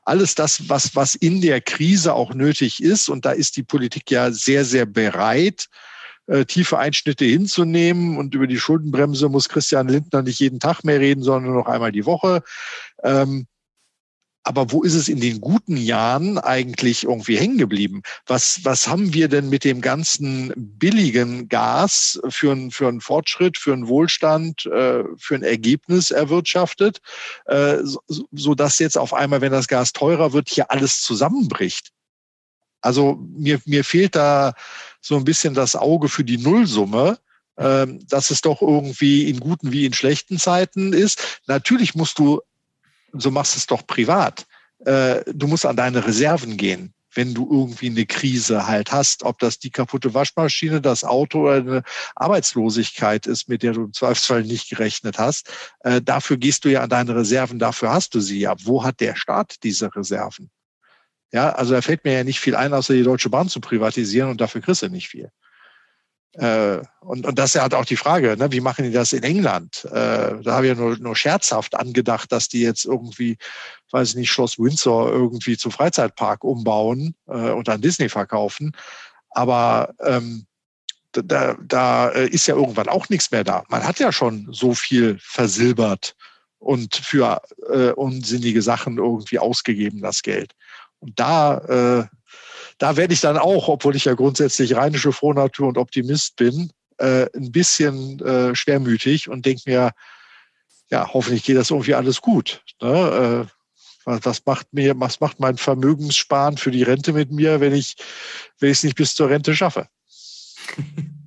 alles 0.04 0.34
das, 0.34 0.68
was, 0.68 0.94
was 0.96 1.14
in 1.14 1.40
der 1.40 1.60
Krise 1.60 2.14
auch 2.14 2.34
nötig 2.34 2.82
ist. 2.82 3.08
Und 3.08 3.24
da 3.24 3.32
ist 3.32 3.56
die 3.56 3.62
Politik 3.62 4.10
ja 4.10 4.30
sehr, 4.30 4.64
sehr 4.64 4.86
bereit, 4.86 5.66
äh, 6.30 6.44
tiefe 6.44 6.78
Einschnitte 6.78 7.24
hinzunehmen. 7.24 8.16
Und 8.16 8.34
über 8.34 8.46
die 8.46 8.58
Schuldenbremse 8.58 9.28
muss 9.28 9.48
Christian 9.48 9.88
Lindner 9.88 10.22
nicht 10.22 10.38
jeden 10.38 10.60
Tag 10.60 10.84
mehr 10.84 11.00
reden, 11.00 11.22
sondern 11.22 11.52
nur 11.52 11.62
noch 11.62 11.68
einmal 11.68 11.92
die 11.92 12.06
Woche. 12.06 12.42
Ähm, 13.02 13.46
aber 14.42 14.72
wo 14.72 14.82
ist 14.82 14.94
es 14.94 15.08
in 15.08 15.20
den 15.20 15.40
guten 15.40 15.76
Jahren 15.76 16.38
eigentlich 16.38 17.04
irgendwie 17.04 17.36
hängen 17.36 17.58
geblieben? 17.58 18.02
Was, 18.26 18.60
was 18.62 18.88
haben 18.88 19.12
wir 19.12 19.28
denn 19.28 19.50
mit 19.50 19.64
dem 19.64 19.82
ganzen 19.82 20.52
billigen 20.56 21.48
Gas 21.48 22.18
für, 22.28 22.52
ein, 22.52 22.70
für 22.70 22.88
einen 22.88 23.02
Fortschritt, 23.02 23.58
für 23.58 23.74
einen 23.74 23.88
Wohlstand, 23.88 24.64
äh, 24.66 25.04
für 25.18 25.34
ein 25.34 25.42
Ergebnis 25.42 26.10
erwirtschaftet, 26.10 27.00
äh, 27.46 27.78
so, 27.82 28.00
so 28.32 28.54
dass 28.54 28.78
jetzt 28.78 28.96
auf 28.96 29.12
einmal, 29.12 29.42
wenn 29.42 29.52
das 29.52 29.68
Gas 29.68 29.92
teurer 29.92 30.32
wird, 30.32 30.48
hier 30.48 30.70
alles 30.70 31.02
zusammenbricht? 31.02 31.92
Also 32.80 33.18
mir, 33.36 33.60
mir 33.66 33.84
fehlt 33.84 34.16
da 34.16 34.54
so 35.00 35.16
ein 35.16 35.24
bisschen 35.24 35.54
das 35.54 35.76
Auge 35.76 36.08
für 36.08 36.24
die 36.24 36.38
Nullsumme 36.38 37.18
ähm, 37.58 38.00
dass 38.08 38.30
es 38.30 38.40
doch 38.40 38.62
irgendwie 38.62 39.28
in 39.28 39.38
guten 39.38 39.70
wie 39.70 39.84
in 39.84 39.92
schlechten 39.92 40.38
Zeiten 40.38 40.94
ist. 40.94 41.40
Natürlich 41.46 41.94
musst 41.94 42.18
du 42.18 42.40
so 43.12 43.30
machst 43.30 43.56
es 43.56 43.66
doch 43.66 43.86
privat. 43.86 44.46
Äh, 44.84 45.22
du 45.26 45.46
musst 45.46 45.66
an 45.66 45.76
deine 45.76 46.06
Reserven 46.06 46.56
gehen, 46.56 46.94
wenn 47.14 47.34
du 47.34 47.48
irgendwie 47.50 47.90
eine 47.90 48.06
Krise 48.06 48.66
halt 48.66 48.92
hast, 48.92 49.24
ob 49.24 49.38
das 49.40 49.58
die 49.58 49.70
kaputte 49.70 50.14
Waschmaschine, 50.14 50.80
das 50.80 51.04
Auto 51.04 51.42
oder 51.42 51.56
eine 51.56 51.82
Arbeitslosigkeit 52.14 53.26
ist, 53.26 53.48
mit 53.48 53.62
der 53.62 53.72
du 53.72 53.84
im 53.84 53.92
Zweifelsfall 53.92 54.44
nicht 54.44 54.70
gerechnet 54.70 55.18
hast. 55.18 55.50
Äh, 55.80 56.00
dafür 56.00 56.36
gehst 56.36 56.64
du 56.64 56.70
ja 56.70 56.82
an 56.82 56.90
deine 56.90 57.14
Reserven, 57.14 57.58
dafür 57.58 57.90
hast 57.90 58.14
du 58.14 58.20
sie 58.20 58.40
ja. 58.40 58.54
Wo 58.62 58.84
hat 58.84 59.00
der 59.00 59.16
Staat 59.16 59.56
diese 59.64 59.94
Reserven? 59.94 60.50
Ja, 61.32 61.50
also 61.50 61.74
da 61.74 61.82
fällt 61.82 62.04
mir 62.04 62.12
ja 62.12 62.24
nicht 62.24 62.40
viel 62.40 62.56
ein, 62.56 62.74
außer 62.74 62.94
die 62.94 63.02
Deutsche 63.02 63.30
Bahn 63.30 63.48
zu 63.48 63.60
privatisieren 63.60 64.30
und 64.30 64.40
dafür 64.40 64.60
kriegst 64.60 64.82
du 64.82 64.88
nicht 64.88 65.08
viel. 65.08 65.30
Äh, 66.34 66.82
und, 67.00 67.26
und 67.26 67.38
das 67.38 67.50
ist 67.50 67.54
ja 67.54 67.62
halt 67.62 67.74
auch 67.74 67.84
die 67.84 67.96
Frage, 67.96 68.36
ne? 68.36 68.52
wie 68.52 68.60
machen 68.60 68.84
die 68.84 68.92
das 68.92 69.12
in 69.12 69.24
England? 69.24 69.84
Äh, 69.86 70.40
da 70.42 70.52
habe 70.52 70.66
ich 70.66 70.76
ja 70.76 70.80
nur, 70.80 70.96
nur 70.98 71.16
scherzhaft 71.16 71.74
angedacht, 71.74 72.30
dass 72.30 72.48
die 72.48 72.60
jetzt 72.60 72.84
irgendwie, 72.84 73.36
weiß 73.90 74.10
ich 74.10 74.16
nicht, 74.16 74.30
Schloss 74.30 74.58
Windsor 74.58 75.10
irgendwie 75.10 75.56
zum 75.56 75.72
Freizeitpark 75.72 76.44
umbauen 76.44 77.14
äh, 77.26 77.50
und 77.50 77.68
an 77.68 77.80
Disney 77.80 78.08
verkaufen. 78.08 78.76
Aber 79.30 79.94
ähm, 80.04 80.46
da, 81.12 81.56
da 81.60 82.10
äh, 82.10 82.28
ist 82.28 82.46
ja 82.46 82.54
irgendwann 82.54 82.88
auch 82.88 83.08
nichts 83.08 83.30
mehr 83.32 83.42
da. 83.42 83.64
Man 83.68 83.84
hat 83.84 83.98
ja 83.98 84.12
schon 84.12 84.48
so 84.52 84.74
viel 84.74 85.18
versilbert 85.20 86.14
und 86.58 86.94
für 86.94 87.42
äh, 87.72 87.90
unsinnige 87.90 88.62
Sachen 88.62 88.98
irgendwie 88.98 89.38
ausgegeben, 89.40 90.00
das 90.00 90.22
Geld. 90.22 90.54
Und 91.00 91.18
da 91.18 92.04
äh, 92.04 92.16
da 92.80 92.96
werde 92.96 93.12
ich 93.12 93.20
dann 93.20 93.36
auch, 93.36 93.68
obwohl 93.68 93.94
ich 93.94 94.06
ja 94.06 94.14
grundsätzlich 94.14 94.74
rheinische 94.74 95.12
Frohnatur 95.12 95.68
und 95.68 95.76
Optimist 95.76 96.36
bin, 96.36 96.72
äh, 96.96 97.26
ein 97.36 97.52
bisschen 97.52 98.18
äh, 98.20 98.54
schwermütig 98.54 99.28
und 99.28 99.44
denke 99.44 99.62
mir, 99.66 99.90
ja, 100.90 101.12
hoffentlich 101.12 101.44
geht 101.44 101.58
das 101.58 101.70
irgendwie 101.70 101.94
alles 101.94 102.22
gut. 102.22 102.62
Ne? 102.80 103.46
Äh, 104.06 104.10
was 104.24 104.46
macht 104.46 104.72
mir, 104.72 104.98
was 104.98 105.20
macht 105.20 105.40
mein 105.40 105.58
Vermögenssparen 105.58 106.56
für 106.56 106.70
die 106.70 106.82
Rente 106.82 107.12
mit 107.12 107.30
mir, 107.30 107.60
wenn 107.60 107.74
ich, 107.74 107.96
wenn 108.58 108.70
ich 108.70 108.78
es 108.78 108.84
nicht 108.84 108.96
bis 108.96 109.14
zur 109.14 109.28
Rente 109.28 109.54
schaffe? 109.54 109.86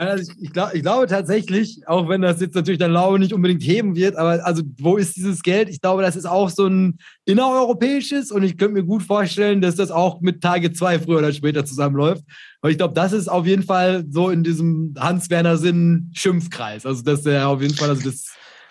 Also 0.00 0.32
ich, 0.32 0.44
ich, 0.44 0.52
glaub, 0.54 0.72
ich, 0.72 0.80
glaube 0.80 1.06
tatsächlich, 1.08 1.86
auch 1.86 2.08
wenn 2.08 2.22
das 2.22 2.40
jetzt 2.40 2.54
natürlich 2.54 2.78
dann 2.78 2.90
Laube 2.90 3.18
nicht 3.18 3.34
unbedingt 3.34 3.62
heben 3.62 3.94
wird, 3.94 4.16
aber 4.16 4.46
also 4.46 4.62
wo 4.78 4.96
ist 4.96 5.14
dieses 5.14 5.42
Geld? 5.42 5.68
Ich 5.68 5.82
glaube, 5.82 6.00
das 6.00 6.16
ist 6.16 6.24
auch 6.24 6.48
so 6.48 6.66
ein 6.66 6.96
innereuropäisches 7.26 8.32
und 8.32 8.42
ich 8.42 8.56
könnte 8.56 8.80
mir 8.80 8.84
gut 8.84 9.02
vorstellen, 9.02 9.60
dass 9.60 9.74
das 9.74 9.90
auch 9.90 10.22
mit 10.22 10.40
Tage 10.40 10.72
2 10.72 11.00
früher 11.00 11.18
oder 11.18 11.34
später 11.34 11.66
zusammenläuft. 11.66 12.24
Aber 12.62 12.70
ich 12.70 12.78
glaube, 12.78 12.94
das 12.94 13.12
ist 13.12 13.28
auf 13.28 13.46
jeden 13.46 13.62
Fall 13.62 14.06
so 14.08 14.30
in 14.30 14.42
diesem 14.42 14.94
Hans-Werner-Sinn 14.98 16.12
Schimpfkreis. 16.14 16.86
Also 16.86 17.02
dass 17.02 17.20
der 17.24 17.46
auf 17.46 17.60
jeden 17.60 17.74
Fall, 17.74 17.90
also 17.90 18.08
das 18.08 18.24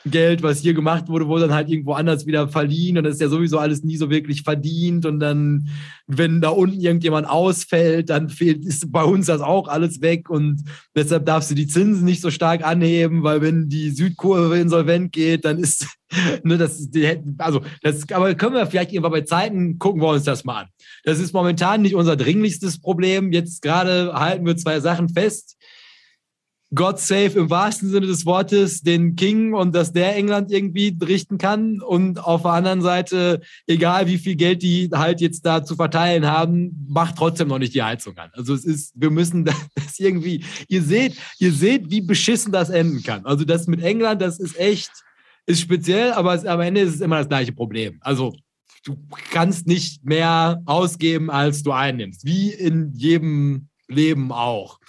Geld, 0.06 0.44
was 0.44 0.60
hier 0.60 0.74
gemacht 0.74 1.10
wurde, 1.10 1.28
wurde 1.28 1.48
dann 1.48 1.54
halt 1.54 1.70
irgendwo 1.70 1.94
anders 1.94 2.26
wieder 2.26 2.48
verliehen 2.48 2.98
und 2.98 3.04
das 3.04 3.16
ist 3.16 3.22
ja 3.22 3.28
sowieso 3.28 3.60
alles 3.60 3.84
nie 3.84 3.98
so 3.98 4.10
wirklich 4.10 4.44
verdient 4.44 5.06
und 5.06 5.20
dann, 5.20 5.68
wenn 6.08 6.40
da 6.40 6.50
unten 6.50 6.80
irgendjemand 6.80 7.28
ausfällt, 7.28 8.10
dann 8.10 8.30
fehlt, 8.30 8.66
ist 8.66 8.92
bei 8.92 9.04
uns 9.04 9.26
das 9.26 9.42
auch 9.42 9.68
alles 9.68 10.02
weg 10.02 10.30
und 10.30 10.64
deshalb 10.96 11.26
darfst 11.26 11.52
du 11.52 11.56
die 11.56 11.68
Zinsen 11.68 12.06
nicht 12.06 12.22
so 12.22 12.32
stark 12.32 12.66
anheben, 12.66 13.24
weil 13.24 13.42
wenn 13.42 13.68
die 13.68 13.90
Südkurve 13.90 14.58
insolvent 14.58 15.12
geht, 15.12 15.44
dann 15.44 15.60
ist, 15.60 15.86
ne, 16.44 16.58
das, 16.58 16.90
die, 16.90 17.18
also, 17.38 17.62
das, 17.82 18.10
aber 18.12 18.34
können 18.36 18.56
wir 18.56 18.68
vielleicht 18.68 18.94
irgendwann 18.94 19.12
bei 19.12 19.22
Zeiten, 19.22 19.80
gucken 19.80 20.02
wir 20.02 20.08
uns 20.10 20.24
das 20.24 20.46
mal 20.46 20.62
an. 20.62 20.68
Das 21.04 21.20
ist 21.20 21.34
momentan 21.34 21.82
nicht 21.82 21.96
unser 21.96 22.16
dringlichstes 22.16 22.80
Problem. 22.80 23.32
Jetzt 23.32 23.62
gerade 23.62 24.14
halten 24.14 24.46
wir 24.46 24.58
zwei 24.58 24.80
Sachen 24.80 25.10
fest 25.10 25.58
God 26.74 27.00
save 27.00 27.40
im 27.40 27.50
wahrsten 27.50 27.90
Sinne 27.90 28.06
des 28.06 28.26
Wortes 28.26 28.82
den 28.82 29.16
King 29.16 29.54
und 29.54 29.74
dass 29.74 29.92
der 29.92 30.16
England 30.16 30.52
irgendwie 30.52 30.96
richten 31.04 31.40
kann. 31.40 31.82
Und 31.82 32.24
auf 32.24 32.44
der 32.44 32.52
anderen 32.52 32.82
Seite, 32.82 33.42
egal 33.66 34.08
wie 34.08 34.20
viel 34.20 34.36
Geld 34.36 34.62
die 34.62 34.90
halt 34.94 35.20
jetzt 35.20 35.46
da 35.46 35.64
zu 35.64 35.76
verteilen 35.76 36.28
haben, 36.28 36.86
macht 36.88 37.16
trotzdem 37.18 37.48
noch 37.48 37.58
nicht 37.58 37.74
die 37.74 37.82
Heizung 37.82 38.16
an. 38.18 38.30
Also 38.34 38.54
es 38.54 38.66
ist, 38.66 38.94
wir 38.96 39.10
müssen 39.10 39.46
das 39.76 39.98
irgendwie, 39.98 40.44
ihr 40.68 40.84
seht, 40.84 41.18
ihr 41.40 41.52
seht, 41.52 41.90
wie 41.90 42.02
beschissen 42.02 42.52
das 42.52 42.70
enden 42.70 43.02
kann. 43.02 43.26
Also 43.26 43.46
das 43.46 43.66
mit 43.66 43.82
England, 43.82 44.22
das 44.22 44.40
ist 44.40 44.60
echt, 44.60 44.92
ist 45.48 45.62
speziell, 45.62 46.12
aber 46.12 46.36
es, 46.36 46.46
am 46.46 46.62
Ende 46.62 46.82
ist 46.82 46.96
es 46.96 47.02
immer 47.02 47.18
das 47.18 47.30
gleiche 47.30 47.52
Problem. 47.52 47.98
Also 48.02 48.36
du 48.84 48.96
kannst 49.32 49.66
nicht 49.66 50.06
mehr 50.06 50.62
ausgeben, 50.66 51.32
als 51.32 51.64
du 51.64 51.72
einnimmst. 51.72 52.26
Wie 52.26 52.52
in 52.52 52.94
jedem 52.94 53.70
Leben 53.88 54.32
auch. 54.32 54.80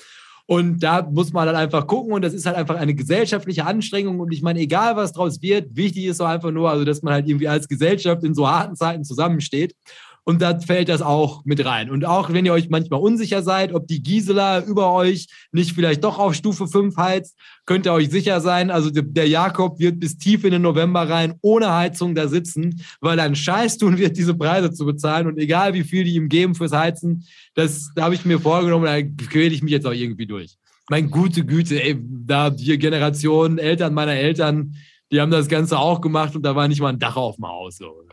Und 0.50 0.82
da 0.82 1.08
muss 1.08 1.32
man 1.32 1.46
dann 1.46 1.54
einfach 1.54 1.86
gucken 1.86 2.12
und 2.12 2.22
das 2.22 2.34
ist 2.34 2.44
halt 2.44 2.56
einfach 2.56 2.74
eine 2.74 2.92
gesellschaftliche 2.92 3.66
Anstrengung 3.66 4.18
und 4.18 4.32
ich 4.32 4.42
meine, 4.42 4.58
egal 4.58 4.96
was 4.96 5.12
draus 5.12 5.40
wird, 5.40 5.76
wichtig 5.76 6.06
ist 6.06 6.16
so 6.16 6.24
einfach 6.24 6.50
nur, 6.50 6.68
also 6.68 6.84
dass 6.84 7.02
man 7.02 7.14
halt 7.14 7.28
irgendwie 7.28 7.46
als 7.46 7.68
Gesellschaft 7.68 8.24
in 8.24 8.34
so 8.34 8.48
harten 8.48 8.74
Zeiten 8.74 9.04
zusammensteht 9.04 9.76
und 10.24 10.42
da 10.42 10.58
fällt 10.60 10.88
das 10.88 11.02
auch 11.02 11.44
mit 11.44 11.64
rein. 11.64 11.90
Und 11.90 12.04
auch 12.04 12.32
wenn 12.32 12.46
ihr 12.46 12.52
euch 12.52 12.68
manchmal 12.68 13.00
unsicher 13.00 13.42
seid, 13.42 13.72
ob 13.72 13.86
die 13.86 14.02
Gisela 14.02 14.62
über 14.64 14.92
euch 14.92 15.26
nicht 15.52 15.72
vielleicht 15.72 16.04
doch 16.04 16.18
auf 16.18 16.34
Stufe 16.34 16.66
5 16.66 16.96
heizt, 16.96 17.36
könnt 17.66 17.86
ihr 17.86 17.92
euch 17.92 18.10
sicher 18.10 18.40
sein, 18.40 18.70
also 18.70 18.90
der 18.90 19.28
Jakob 19.28 19.78
wird 19.78 20.00
bis 20.00 20.18
tief 20.18 20.44
in 20.44 20.52
den 20.52 20.62
November 20.62 21.08
rein 21.08 21.34
ohne 21.40 21.72
Heizung 21.72 22.14
da 22.14 22.28
sitzen, 22.28 22.82
weil 23.00 23.18
er 23.18 23.24
einen 23.24 23.36
Scheiß 23.36 23.78
tun 23.78 23.98
wird, 23.98 24.16
diese 24.16 24.34
Preise 24.34 24.72
zu 24.72 24.84
bezahlen. 24.84 25.26
Und 25.26 25.38
egal 25.38 25.74
wie 25.74 25.84
viel 25.84 26.04
die 26.04 26.14
ihm 26.14 26.28
geben 26.28 26.54
fürs 26.54 26.72
Heizen, 26.72 27.24
das 27.54 27.90
da 27.94 28.04
habe 28.04 28.14
ich 28.14 28.24
mir 28.24 28.40
vorgenommen, 28.40 28.84
da 28.84 29.02
quäle 29.26 29.54
ich 29.54 29.62
mich 29.62 29.72
jetzt 29.72 29.86
auch 29.86 29.92
irgendwie 29.92 30.26
durch. 30.26 30.56
Mein 30.88 31.10
gute 31.10 31.44
Güte, 31.44 31.82
ey, 31.82 31.96
da 32.00 32.50
die 32.50 32.76
Generation 32.76 33.58
Eltern 33.58 33.94
meiner 33.94 34.14
Eltern, 34.14 34.74
Die 35.12 35.20
haben 35.20 35.30
das 35.30 35.48
Ganze 35.48 35.78
auch 35.78 36.00
gemacht 36.00 36.36
und 36.36 36.42
da 36.42 36.54
war 36.54 36.68
nicht 36.68 36.80
mal 36.80 36.90
ein 36.90 36.98
Dach 36.98 37.16
auf 37.16 37.36
dem 37.36 37.46
Haus. 37.46 37.78
So. 37.78 38.04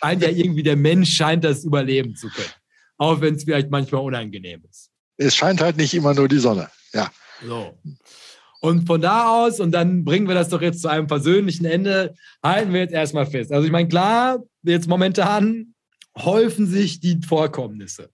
Scheint 0.00 0.22
ja 0.22 0.28
irgendwie, 0.28 0.62
der 0.62 0.76
Mensch 0.76 1.14
scheint 1.14 1.44
das 1.44 1.64
überleben 1.64 2.14
zu 2.16 2.28
können. 2.28 2.48
Auch 2.96 3.20
wenn 3.20 3.34
es 3.34 3.44
vielleicht 3.44 3.70
manchmal 3.70 4.02
unangenehm 4.02 4.62
ist. 4.68 4.90
Es 5.16 5.36
scheint 5.36 5.60
halt 5.60 5.76
nicht 5.76 5.94
immer 5.94 6.14
nur 6.14 6.28
die 6.28 6.38
Sonne, 6.38 6.68
ja. 6.92 7.10
So. 7.46 7.78
Und 8.60 8.86
von 8.86 9.00
da 9.00 9.28
aus, 9.28 9.60
und 9.60 9.70
dann 9.72 10.04
bringen 10.04 10.26
wir 10.26 10.34
das 10.34 10.48
doch 10.48 10.60
jetzt 10.60 10.82
zu 10.82 10.88
einem 10.88 11.06
persönlichen 11.06 11.64
Ende, 11.64 12.14
halten 12.42 12.72
wir 12.72 12.80
jetzt 12.80 12.92
erstmal 12.94 13.26
fest. 13.26 13.52
Also 13.52 13.64
ich 13.64 13.72
meine, 13.72 13.88
klar, 13.88 14.42
jetzt 14.62 14.88
momentan 14.88 15.74
häufen 16.16 16.66
sich 16.66 16.98
die 16.98 17.20
Vorkommnisse. 17.24 18.10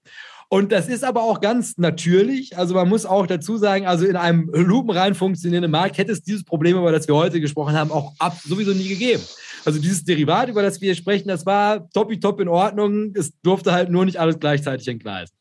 Und 0.51 0.71
das 0.71 0.89
ist 0.89 1.03
aber 1.03 1.23
auch 1.23 1.41
ganz 1.41 1.79
natürlich. 1.79 2.57
Also 2.57 2.75
man 2.75 2.89
muss 2.89 3.07
auch 3.07 3.27
dazu 3.27 3.57
sagen, 3.57 3.87
also 3.87 4.05
in 4.05 4.17
einem 4.17 4.51
lupenrein 4.53 5.15
funktionierenden 5.15 5.73
Markt 5.73 5.99
hätte 5.99 6.13
es 6.13 6.23
dieses 6.23 6.45
Problem, 6.45 6.77
über 6.77 6.93
das 6.93 7.09
wir 7.09 7.15
heute 7.15 7.41
gesprochen 7.41 7.75
haben, 7.75 7.91
auch 7.91 8.13
ab, 8.19 8.39
sowieso 8.45 8.73
nie 8.73 8.89
gegeben. 8.89 9.23
Also 9.65 9.81
dieses 9.81 10.05
Derivat, 10.05 10.49
über 10.49 10.63
das 10.63 10.81
wir 10.81 10.87
hier 10.87 10.95
sprechen, 10.95 11.29
das 11.29 11.47
war 11.47 11.89
top 11.91 12.13
in 12.41 12.49
Ordnung. 12.49 13.13
Es 13.15 13.33
durfte 13.43 13.73
halt 13.73 13.91
nur 13.91 14.05
nicht 14.05 14.19
alles 14.19 14.39
gleichzeitig 14.39 14.89
entgleisen. 14.89 15.35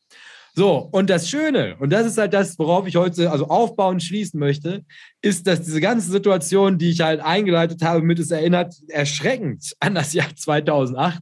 So, 0.56 0.88
und 0.92 1.10
das 1.10 1.28
Schöne, 1.28 1.76
und 1.80 1.92
das 1.92 2.06
ist 2.06 2.16
halt 2.16 2.32
das, 2.32 2.56
worauf 2.60 2.86
ich 2.86 2.94
heute 2.94 3.28
also 3.32 3.48
aufbauen 3.48 3.98
schließen 3.98 4.38
möchte, 4.38 4.84
ist, 5.20 5.48
dass 5.48 5.62
diese 5.62 5.80
ganze 5.80 6.12
Situation, 6.12 6.78
die 6.78 6.90
ich 6.90 7.00
halt 7.00 7.20
eingeleitet 7.20 7.82
habe, 7.82 8.02
mit 8.02 8.20
es 8.20 8.30
erinnert, 8.30 8.72
erschreckend 8.88 9.74
an 9.80 9.96
das 9.96 10.12
Jahr 10.12 10.34
2008 10.34 11.20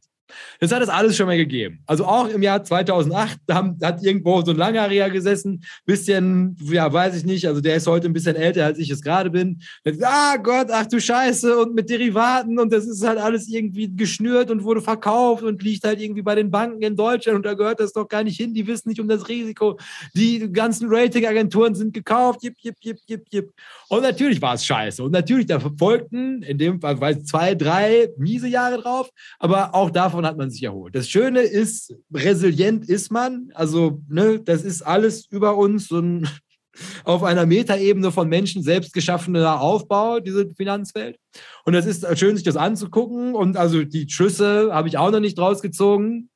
das 0.60 0.72
hat 0.72 0.82
es 0.82 0.88
alles 0.88 1.16
schon 1.16 1.26
mal 1.26 1.36
gegeben. 1.36 1.80
Also 1.86 2.04
auch 2.04 2.28
im 2.28 2.42
Jahr 2.42 2.62
2008 2.62 3.38
haben, 3.50 3.78
hat 3.82 4.02
irgendwo 4.02 4.42
so 4.42 4.52
ein 4.52 4.56
Langhaariger 4.56 5.10
gesessen, 5.10 5.64
bisschen, 5.84 6.56
ja, 6.62 6.92
weiß 6.92 7.16
ich 7.16 7.24
nicht, 7.24 7.46
also 7.46 7.60
der 7.60 7.76
ist 7.76 7.86
heute 7.86 8.06
ein 8.06 8.12
bisschen 8.12 8.36
älter, 8.36 8.66
als 8.66 8.78
ich 8.78 8.90
es 8.90 9.02
gerade 9.02 9.30
bin. 9.30 9.60
Ah 10.02 10.36
Gott, 10.36 10.68
ach 10.70 10.86
du 10.86 11.00
Scheiße, 11.00 11.56
und 11.58 11.74
mit 11.74 11.90
Derivaten 11.90 12.58
und 12.58 12.72
das 12.72 12.86
ist 12.86 13.06
halt 13.06 13.18
alles 13.18 13.48
irgendwie 13.48 13.94
geschnürt 13.94 14.50
und 14.50 14.64
wurde 14.64 14.80
verkauft 14.80 15.42
und 15.42 15.62
liegt 15.62 15.84
halt 15.84 16.00
irgendwie 16.00 16.22
bei 16.22 16.34
den 16.34 16.50
Banken 16.50 16.82
in 16.82 16.96
Deutschland 16.96 17.36
und 17.36 17.46
da 17.46 17.54
gehört 17.54 17.80
das 17.80 17.92
doch 17.92 18.08
gar 18.08 18.24
nicht 18.24 18.36
hin, 18.36 18.54
die 18.54 18.66
wissen 18.66 18.88
nicht 18.88 19.00
um 19.00 19.08
das 19.08 19.28
Risiko. 19.28 19.78
Die 20.14 20.52
ganzen 20.52 20.88
Ratingagenturen 20.90 21.74
sind 21.74 21.94
gekauft, 21.94 22.42
jip, 22.42 22.56
jip, 22.60 22.76
jip, 22.80 22.98
jip, 23.06 23.24
jip. 23.30 23.52
Und 23.88 24.02
natürlich 24.02 24.40
war 24.40 24.54
es 24.54 24.64
scheiße. 24.64 25.02
Und 25.02 25.12
natürlich, 25.12 25.46
da 25.46 25.60
folgten 25.60 26.42
in 26.42 26.58
dem 26.58 26.80
Fall 26.80 27.22
zwei, 27.24 27.54
drei 27.54 28.08
miese 28.16 28.48
Jahre 28.48 28.80
drauf, 28.80 29.10
aber 29.38 29.74
auch 29.74 29.90
davon 29.90 30.21
davon 30.22 30.26
hat 30.26 30.38
man 30.38 30.50
sich 30.50 30.62
erholt. 30.62 30.94
Das 30.94 31.08
Schöne 31.08 31.40
ist, 31.40 31.94
resilient 32.12 32.88
ist 32.88 33.10
man. 33.10 33.50
Also, 33.54 34.02
ne, 34.08 34.40
das 34.40 34.62
ist 34.62 34.82
alles 34.82 35.26
über 35.26 35.56
uns 35.56 35.88
so 35.88 35.98
ein 35.98 36.28
auf 37.04 37.22
einer 37.22 37.44
Metaebene 37.44 38.10
von 38.12 38.28
Menschen 38.28 38.62
selbst 38.62 38.94
geschaffener 38.94 39.60
Aufbau, 39.60 40.20
diese 40.20 40.54
Finanzwelt. 40.54 41.18
Und 41.66 41.74
es 41.74 41.84
ist 41.84 42.06
schön, 42.18 42.34
sich 42.34 42.44
das 42.44 42.56
anzugucken. 42.56 43.34
Und 43.34 43.58
also 43.58 43.84
die 43.84 44.08
Schüsse 44.08 44.70
habe 44.72 44.88
ich 44.88 44.96
auch 44.96 45.10
noch 45.10 45.20
nicht 45.20 45.38
rausgezogen 45.38 46.30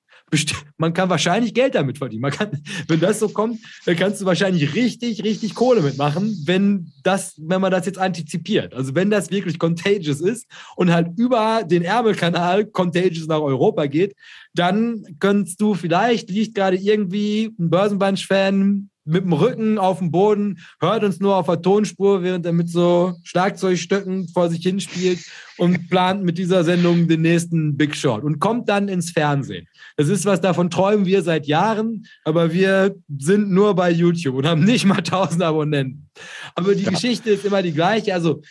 man 0.77 0.93
kann 0.93 1.09
wahrscheinlich 1.09 1.55
Geld 1.55 1.75
damit 1.75 1.99
verdienen. 1.99 2.23
Man 2.23 2.33
kann, 2.33 2.63
wenn 2.89 3.01
das 3.01 3.21
so 3.21 3.29
kommt, 3.29 3.61
dann 3.85 3.97
kannst 3.97 4.21
du 4.21 4.27
wahrscheinlich 4.27 4.75
richtig, 4.75 5.23
richtig 5.23 5.55
Kohle 5.55 5.83
mitmachen, 5.83 6.37
wenn 6.45 6.93
das, 7.03 7.35
wenn 7.39 7.61
man 7.61 7.71
das 7.71 7.87
jetzt 7.87 7.99
antizipiert. 7.99 8.75
Also 8.75 8.95
wenn 8.95 9.11
das 9.11 9.31
wirklich 9.31 9.59
contagious 9.59 10.21
ist 10.21 10.47
und 10.75 10.93
halt 10.93 11.17
über 11.17 11.63
den 11.65 11.83
Ärmelkanal 11.83 12.67
contagious 12.67 13.27
nach 13.27 13.41
Europa 13.41 13.87
geht, 13.87 14.15
dann 14.55 15.05
kannst 15.21 15.61
du 15.61 15.75
vielleicht, 15.75 16.31
liegt 16.31 16.55
gerade 16.55 16.77
irgendwie 16.77 17.55
ein 17.59 17.71
Börsenbunch-Fan 17.71 18.91
mit 19.07 19.25
dem 19.25 19.33
Rücken 19.33 19.79
auf 19.79 19.99
dem 19.99 20.11
Boden, 20.11 20.59
hört 20.81 21.05
uns 21.05 21.21
nur 21.21 21.37
auf 21.37 21.47
der 21.47 21.63
Tonspur, 21.63 22.23
während 22.23 22.45
er 22.45 22.53
mit 22.53 22.69
so 22.69 23.15
Schlagzeugstöcken 23.25 24.29
vor 24.29 24.51
sich 24.51 24.63
hinspielt 24.63 25.21
und 25.57 25.89
plant 25.89 26.25
mit 26.25 26.39
dieser 26.39 26.65
Sendung 26.65 27.09
den 27.09 27.23
nächsten 27.23 27.77
Big 27.77 27.97
Shot 27.97 28.25
und 28.25 28.41
kommt 28.41 28.69
dann 28.69 28.89
ins 28.89 29.11
Fernsehen. 29.11 29.69
Das 29.97 30.09
ist 30.09 30.27
was, 30.27 30.41
davon 30.41 30.71
träumen 30.71 31.07
wir 31.07 31.23
seit 31.23 31.47
Jahren, 31.47 32.07
aber 32.25 32.53
wir 32.53 32.97
sind 33.19 33.51
nur 33.51 33.75
bei 33.75 33.91
YouTube 33.91 34.35
und 34.35 34.47
haben 34.47 34.65
nicht 34.65 34.85
mal 34.85 34.99
1000 34.99 35.43
Abonnenten. 35.43 36.11
Aber 36.55 36.75
die 36.75 36.83
ja. 36.83 36.91
Geschichte 36.91 37.31
ist 37.31 37.45
immer 37.45 37.63
die 37.63 37.73
gleiche. 37.73 38.15
Also 38.15 38.43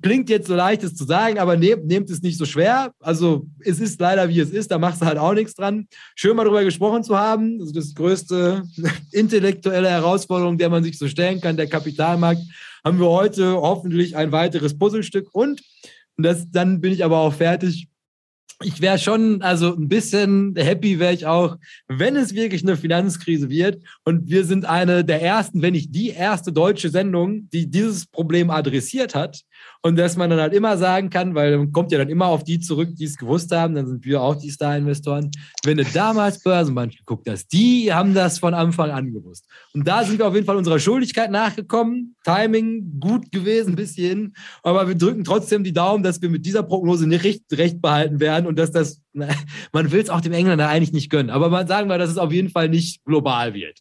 klingt 0.00 0.30
jetzt 0.30 0.46
so 0.46 0.54
leicht, 0.54 0.82
es 0.82 0.94
zu 0.94 1.04
sagen, 1.04 1.38
aber 1.38 1.56
nehmt, 1.56 1.86
nehmt 1.86 2.08
es 2.08 2.22
nicht 2.22 2.38
so 2.38 2.44
schwer. 2.44 2.92
Also 3.00 3.46
es 3.60 3.80
ist 3.80 4.00
leider, 4.00 4.28
wie 4.28 4.40
es 4.40 4.50
ist, 4.50 4.70
da 4.70 4.78
machst 4.78 5.02
du 5.02 5.06
halt 5.06 5.18
auch 5.18 5.34
nichts 5.34 5.54
dran. 5.54 5.86
Schön 6.14 6.36
mal 6.36 6.44
darüber 6.44 6.64
gesprochen 6.64 7.04
zu 7.04 7.18
haben. 7.18 7.58
Also 7.60 7.72
das 7.72 7.94
größte 7.94 8.62
intellektuelle 9.12 9.90
Herausforderung, 9.90 10.56
der 10.56 10.70
man 10.70 10.82
sich 10.82 10.98
so 10.98 11.08
stellen 11.08 11.40
kann, 11.40 11.56
der 11.56 11.68
Kapitalmarkt, 11.68 12.42
haben 12.84 12.98
wir 12.98 13.08
heute 13.08 13.54
hoffentlich 13.54 14.16
ein 14.16 14.32
weiteres 14.32 14.78
Puzzlestück. 14.78 15.28
Und 15.32 15.62
das, 16.16 16.50
dann 16.50 16.80
bin 16.80 16.92
ich 16.92 17.04
aber 17.04 17.18
auch 17.18 17.34
fertig 17.34 17.88
ich 18.64 18.80
wäre 18.80 18.98
schon, 18.98 19.42
also 19.42 19.74
ein 19.74 19.88
bisschen 19.88 20.54
happy 20.56 20.98
wäre 20.98 21.12
ich 21.12 21.26
auch, 21.26 21.56
wenn 21.88 22.16
es 22.16 22.34
wirklich 22.34 22.62
eine 22.62 22.76
Finanzkrise 22.76 23.48
wird. 23.48 23.82
Und 24.04 24.28
wir 24.28 24.44
sind 24.44 24.64
eine 24.64 25.04
der 25.04 25.22
ersten, 25.22 25.62
wenn 25.62 25.72
nicht 25.72 25.94
die 25.94 26.10
erste 26.10 26.52
deutsche 26.52 26.88
Sendung, 26.88 27.48
die 27.50 27.70
dieses 27.70 28.06
Problem 28.06 28.50
adressiert 28.50 29.14
hat. 29.14 29.42
Und 29.84 29.96
dass 29.96 30.16
man 30.16 30.30
dann 30.30 30.38
halt 30.38 30.54
immer 30.54 30.76
sagen 30.76 31.10
kann, 31.10 31.34
weil 31.34 31.58
man 31.58 31.72
kommt 31.72 31.90
ja 31.90 31.98
dann 31.98 32.08
immer 32.08 32.26
auf 32.26 32.44
die 32.44 32.60
zurück, 32.60 32.90
die 32.94 33.04
es 33.04 33.16
gewusst 33.16 33.50
haben, 33.50 33.74
dann 33.74 33.88
sind 33.88 34.04
wir 34.04 34.22
auch 34.22 34.36
die 34.36 34.50
Star-Investoren. 34.50 35.32
Wenn 35.64 35.76
du 35.76 35.84
damals 35.84 36.40
Börsenbank 36.40 36.96
geguckt 36.96 37.28
hast, 37.28 37.48
die 37.52 37.92
haben 37.92 38.14
das 38.14 38.38
von 38.38 38.54
Anfang 38.54 38.90
an 38.90 39.12
gewusst. 39.12 39.44
Und 39.74 39.88
da 39.88 40.04
sind 40.04 40.20
wir 40.20 40.28
auf 40.28 40.34
jeden 40.34 40.46
Fall 40.46 40.56
unserer 40.56 40.78
Schuldigkeit 40.78 41.32
nachgekommen. 41.32 42.14
Timing 42.22 43.00
gut 43.00 43.32
gewesen 43.32 43.74
bis 43.74 43.96
hierhin. 43.96 44.34
Aber 44.62 44.86
wir 44.86 44.94
drücken 44.94 45.24
trotzdem 45.24 45.64
die 45.64 45.72
Daumen, 45.72 46.04
dass 46.04 46.22
wir 46.22 46.30
mit 46.30 46.46
dieser 46.46 46.62
Prognose 46.62 47.08
nicht 47.08 47.24
recht, 47.24 47.42
recht 47.50 47.82
behalten 47.82 48.20
werden 48.20 48.46
und 48.46 48.60
dass 48.60 48.70
das, 48.70 49.02
man 49.12 49.90
will 49.90 50.00
es 50.00 50.10
auch 50.10 50.20
dem 50.20 50.32
Engländer 50.32 50.68
eigentlich 50.68 50.92
nicht 50.92 51.10
gönnen. 51.10 51.30
Aber 51.30 51.48
man 51.48 51.66
sagen 51.66 51.88
wir, 51.88 51.98
dass 51.98 52.10
es 52.10 52.18
auf 52.18 52.30
jeden 52.30 52.50
Fall 52.50 52.68
nicht 52.68 53.04
global 53.04 53.52
wird. 53.52 53.80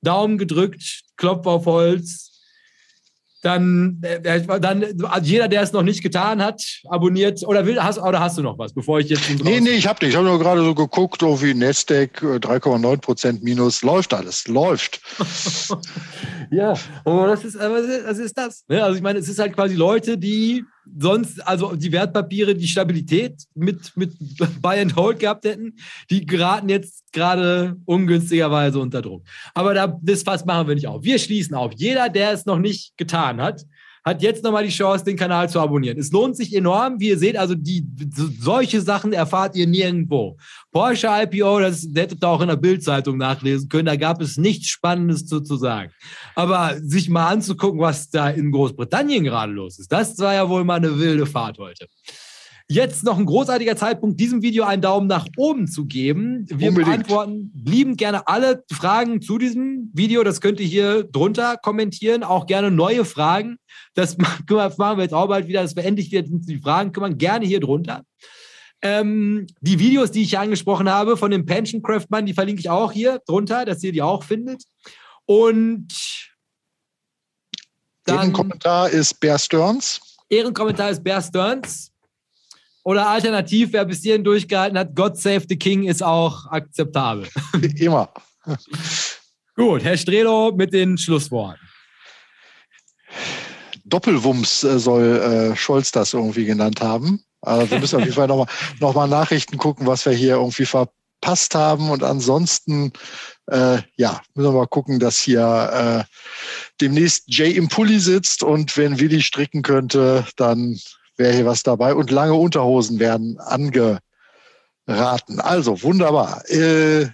Daumen 0.00 0.38
gedrückt, 0.38 1.02
Klopf 1.16 1.46
auf 1.46 1.66
Holz, 1.66 2.23
dann, 3.44 3.98
äh, 4.02 4.40
dann 4.60 4.84
also 5.04 5.30
jeder, 5.30 5.48
der 5.48 5.62
es 5.62 5.72
noch 5.72 5.82
nicht 5.82 6.02
getan 6.02 6.42
hat, 6.42 6.80
abonniert 6.88 7.46
oder 7.46 7.66
will, 7.66 7.82
hast, 7.82 7.98
oder 7.98 8.20
hast 8.20 8.38
du 8.38 8.42
noch 8.42 8.58
was, 8.58 8.72
bevor 8.72 9.00
ich 9.00 9.10
jetzt. 9.10 9.42
Nee, 9.44 9.60
nee, 9.60 9.70
ich 9.70 9.86
habe 9.86 10.04
nicht. 10.04 10.12
Ich 10.12 10.16
habe 10.16 10.26
nur 10.26 10.38
gerade 10.38 10.62
so 10.62 10.74
geguckt, 10.74 11.22
oh, 11.22 11.40
wie 11.42 11.52
Nasdaq 11.52 12.22
3,9 12.22 12.96
Prozent 12.98 13.42
minus. 13.42 13.82
Läuft 13.82 14.14
alles, 14.14 14.48
läuft. 14.48 15.00
ja, 16.50 16.74
aber 17.04 17.26
das 17.26 17.44
ist, 17.44 17.56
aber 17.56 17.82
das 17.82 18.18
ist 18.18 18.38
das. 18.38 18.64
Ne? 18.68 18.82
Also 18.82 18.96
ich 18.96 19.02
meine, 19.02 19.18
es 19.18 19.28
ist 19.28 19.38
halt 19.38 19.54
quasi 19.54 19.74
Leute, 19.74 20.16
die 20.16 20.64
sonst, 20.98 21.46
also 21.46 21.74
die 21.74 21.92
Wertpapiere, 21.92 22.54
die 22.54 22.68
Stabilität 22.68 23.42
mit, 23.54 23.96
mit 23.96 24.12
Buy 24.62 24.80
and 24.80 24.96
Hold 24.96 25.20
gehabt 25.20 25.44
hätten, 25.44 25.76
die 26.10 26.26
geraten 26.26 26.68
jetzt 26.68 27.12
gerade 27.12 27.76
ungünstigerweise 27.84 28.78
unter 28.78 29.02
Druck. 29.02 29.22
Aber 29.54 29.74
da, 29.74 29.98
das 30.02 30.22
Fass 30.22 30.44
machen 30.44 30.68
wir 30.68 30.74
nicht 30.74 30.86
auf. 30.86 31.02
Wir 31.02 31.18
schließen 31.18 31.54
auf. 31.54 31.72
Jeder, 31.76 32.08
der 32.08 32.32
es 32.32 32.46
noch 32.46 32.58
nicht 32.58 32.96
getan 32.96 33.40
hat, 33.40 33.62
hat 34.04 34.22
jetzt 34.22 34.44
nochmal 34.44 34.64
die 34.64 34.70
Chance, 34.70 35.04
den 35.04 35.16
Kanal 35.16 35.48
zu 35.48 35.58
abonnieren. 35.58 35.98
Es 35.98 36.12
lohnt 36.12 36.36
sich 36.36 36.54
enorm. 36.54 37.00
Wie 37.00 37.08
ihr 37.08 37.18
seht, 37.18 37.36
also 37.36 37.54
die, 37.54 37.86
solche 38.38 38.82
Sachen 38.82 39.14
erfahrt 39.14 39.56
ihr 39.56 39.66
nirgendwo. 39.66 40.36
Porsche 40.70 41.08
IPO, 41.08 41.60
das 41.60 41.88
hättet 41.94 42.22
ihr 42.22 42.28
auch 42.28 42.42
in 42.42 42.48
der 42.48 42.56
Bildzeitung 42.56 43.16
nachlesen 43.16 43.68
können. 43.68 43.86
Da 43.86 43.96
gab 43.96 44.20
es 44.20 44.36
nichts 44.36 44.68
Spannendes 44.68 45.26
zu, 45.26 45.40
zu 45.40 45.56
sagen. 45.56 45.90
Aber 46.34 46.76
sich 46.82 47.08
mal 47.08 47.28
anzugucken, 47.28 47.80
was 47.80 48.10
da 48.10 48.28
in 48.28 48.52
Großbritannien 48.52 49.24
gerade 49.24 49.52
los 49.52 49.78
ist, 49.78 49.90
das 49.90 50.18
war 50.18 50.34
ja 50.34 50.48
wohl 50.48 50.64
mal 50.64 50.76
eine 50.76 50.98
wilde 50.98 51.24
Fahrt 51.24 51.58
heute. 51.58 51.86
Jetzt 52.70 53.04
noch 53.04 53.18
ein 53.18 53.26
großartiger 53.26 53.76
Zeitpunkt, 53.76 54.18
diesem 54.18 54.40
Video 54.40 54.64
einen 54.64 54.80
Daumen 54.80 55.06
nach 55.06 55.26
oben 55.36 55.68
zu 55.68 55.84
geben. 55.84 56.46
Wir 56.48 56.70
Unbedingt. 56.70 57.06
beantworten 57.06 57.52
lieben 57.62 57.96
gerne 57.96 58.26
alle 58.26 58.64
Fragen 58.72 59.20
zu 59.20 59.36
diesem 59.36 59.90
Video. 59.92 60.24
Das 60.24 60.40
könnt 60.40 60.60
ihr 60.60 60.66
hier 60.66 61.04
drunter 61.04 61.58
kommentieren. 61.58 62.24
Auch 62.24 62.46
gerne 62.46 62.70
neue 62.70 63.04
Fragen. 63.04 63.58
Das 63.92 64.16
machen 64.78 64.96
wir 64.96 65.02
jetzt 65.02 65.12
auch 65.12 65.28
bald 65.28 65.46
wieder, 65.46 65.60
dass 65.60 65.76
wir 65.76 65.84
endlich 65.84 66.10
wieder 66.10 66.22
die 66.26 66.58
Fragen 66.58 66.92
kümmern. 66.92 67.18
Gerne 67.18 67.44
hier 67.44 67.60
drunter. 67.60 68.02
Ähm, 68.80 69.46
die 69.60 69.78
Videos, 69.78 70.10
die 70.10 70.22
ich 70.22 70.30
hier 70.30 70.40
angesprochen 70.40 70.88
habe 70.88 71.18
von 71.18 71.30
dem 71.30 71.44
Pension 71.44 71.82
Craftman, 71.82 72.24
die 72.24 72.34
verlinke 72.34 72.60
ich 72.60 72.70
auch 72.70 72.92
hier 72.92 73.20
drunter, 73.26 73.66
dass 73.66 73.82
ihr 73.82 73.92
die 73.92 74.02
auch 74.02 74.24
findet. 74.24 74.62
Und 75.26 75.88
dann, 78.04 78.16
Ehrenkommentar 78.16 78.88
ist 78.88 79.20
Bear 79.20 79.38
Stearns. 79.38 80.00
Ehrenkommentar 80.30 80.90
ist 80.90 81.04
Bear 81.04 81.20
Stearns. 81.20 81.93
Oder 82.84 83.08
alternativ, 83.08 83.72
wer 83.72 83.86
bis 83.86 84.02
hierhin 84.02 84.24
durchgehalten 84.24 84.78
hat, 84.78 84.94
God 84.94 85.16
Save 85.16 85.44
the 85.48 85.56
King 85.56 85.84
ist 85.84 86.02
auch 86.02 86.46
akzeptabel. 86.50 87.26
Immer. 87.76 88.10
Gut, 89.56 89.82
Herr 89.82 89.96
Strelo 89.96 90.52
mit 90.54 90.72
den 90.74 90.98
Schlussworten. 90.98 91.66
Doppelwumms 93.86 94.64
äh, 94.64 94.78
soll 94.78 95.16
äh, 95.52 95.56
Scholz 95.56 95.92
das 95.92 96.12
irgendwie 96.12 96.44
genannt 96.44 96.82
haben. 96.82 97.24
Also 97.40 97.70
wir 97.70 97.78
müssen 97.78 97.96
auf 97.96 98.02
jeden 98.02 98.14
Fall 98.14 98.26
nochmal 98.26 98.46
noch 98.80 98.94
mal 98.94 99.06
Nachrichten 99.06 99.56
gucken, 99.56 99.86
was 99.86 100.04
wir 100.04 100.12
hier 100.12 100.36
irgendwie 100.36 100.66
verpasst 100.66 101.54
haben. 101.54 101.90
Und 101.90 102.02
ansonsten, 102.02 102.92
äh, 103.46 103.78
ja, 103.96 104.20
müssen 104.34 104.52
wir 104.52 104.58
mal 104.58 104.66
gucken, 104.66 104.98
dass 104.98 105.18
hier 105.20 106.06
äh, 106.06 106.14
demnächst 106.80 107.24
Jay 107.28 107.52
im 107.52 107.68
Pulli 107.68 107.98
sitzt 107.98 108.42
und 108.42 108.76
wenn 108.76 108.98
Willi 108.98 109.22
stricken 109.22 109.62
könnte, 109.62 110.26
dann 110.36 110.78
wäre 111.16 111.32
hier 111.32 111.46
was 111.46 111.62
dabei 111.62 111.94
und 111.94 112.10
lange 112.10 112.34
Unterhosen 112.34 112.98
werden 112.98 113.38
angeraten. 113.38 114.00
Also 115.40 115.82
wunderbar. 115.82 116.48
Äh, 116.48 117.08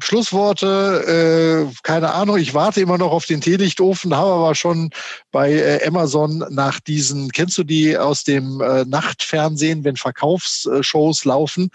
Schlussworte, 0.00 1.68
äh, 1.68 1.74
keine 1.82 2.14
Ahnung, 2.14 2.38
ich 2.38 2.54
warte 2.54 2.80
immer 2.80 2.96
noch 2.96 3.12
auf 3.12 3.26
den 3.26 3.42
Teelichtofen, 3.42 4.16
habe 4.16 4.32
aber 4.32 4.54
schon 4.54 4.90
bei 5.30 5.52
äh, 5.52 5.86
Amazon 5.86 6.44
nach 6.48 6.80
diesen, 6.80 7.30
kennst 7.30 7.58
du 7.58 7.64
die 7.64 7.98
aus 7.98 8.24
dem 8.24 8.62
äh, 8.62 8.86
Nachtfernsehen, 8.86 9.84
wenn 9.84 9.96
Verkaufsshows 9.96 11.26
laufen, 11.26 11.70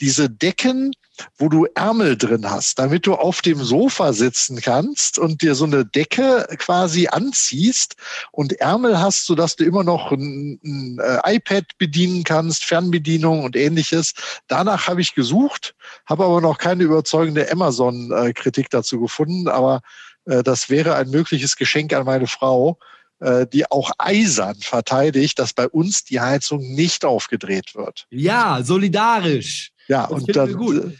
diese 0.00 0.28
Decken, 0.28 0.92
wo 1.36 1.48
du 1.48 1.66
Ärmel 1.74 2.16
drin 2.16 2.48
hast, 2.50 2.78
damit 2.78 3.06
du 3.06 3.14
auf 3.14 3.42
dem 3.42 3.62
Sofa 3.62 4.12
sitzen 4.12 4.60
kannst 4.60 5.18
und 5.18 5.42
dir 5.42 5.54
so 5.54 5.64
eine 5.64 5.84
Decke 5.84 6.46
quasi 6.58 7.08
anziehst 7.08 7.96
und 8.30 8.52
Ärmel 8.60 9.00
hast, 9.00 9.26
sodass 9.26 9.56
du 9.56 9.64
immer 9.64 9.84
noch 9.84 10.12
ein, 10.12 10.60
ein 10.64 10.98
äh, 11.00 11.36
iPad 11.36 11.64
bedienen 11.78 12.24
kannst, 12.24 12.64
Fernbedienung 12.64 13.44
und 13.44 13.56
ähnliches. 13.56 14.12
Danach 14.48 14.88
habe 14.88 15.00
ich 15.00 15.14
gesucht, 15.14 15.74
habe 16.06 16.24
aber 16.24 16.40
noch 16.40 16.58
keine 16.58 16.84
überzeugende 16.84 17.50
Amazon-Kritik 17.50 18.70
dazu 18.70 19.00
gefunden, 19.00 19.48
aber 19.48 19.80
äh, 20.26 20.42
das 20.42 20.70
wäre 20.70 20.94
ein 20.94 21.10
mögliches 21.10 21.56
Geschenk 21.56 21.92
an 21.92 22.04
meine 22.04 22.26
Frau 22.26 22.78
äh, 23.22 23.46
die 23.46 23.70
auch 23.70 23.92
eisern 23.98 24.56
verteidigt, 24.60 25.38
dass 25.38 25.52
bei 25.52 25.68
uns 25.68 26.02
die 26.02 26.20
Heizung 26.20 26.74
nicht 26.74 27.04
aufgedreht 27.04 27.76
wird. 27.76 28.06
Ja, 28.10 28.60
solidarisch. 28.64 29.70
Ja, 29.86 30.08
das 30.08 30.10
und 30.10 30.36
dann, 30.36 30.96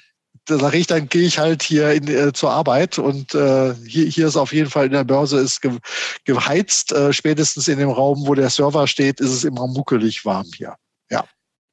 da 0.47 0.59
sage 0.59 0.79
ich, 0.79 0.87
dann 0.87 1.09
gehe 1.09 1.27
ich 1.27 1.39
halt 1.39 1.63
hier 1.63 1.93
in, 1.93 2.09
äh, 2.09 2.33
zur 2.33 2.51
Arbeit 2.51 2.99
und 2.99 3.35
äh, 3.35 3.75
hier, 3.87 4.07
hier 4.07 4.27
ist 4.27 4.37
auf 4.37 4.53
jeden 4.53 4.71
Fall 4.71 4.87
in 4.87 4.93
der 4.93 5.05
Börse 5.05 5.39
ist 5.39 5.61
ge, 5.61 5.79
geheizt. 6.25 6.93
Äh, 6.93 7.13
spätestens 7.13 7.69
in 7.69 7.79
dem 7.79 7.91
Raum, 7.91 8.27
wo 8.27 8.35
der 8.35 8.51
Server 8.51 8.87
steht, 8.87 9.21
ist 9.21 9.31
es 9.31 9.45
immer 9.45 9.67
muckelig 9.69 10.25
warm 10.25 10.47
hier. 10.55 10.75
Ja. 11.11 11.25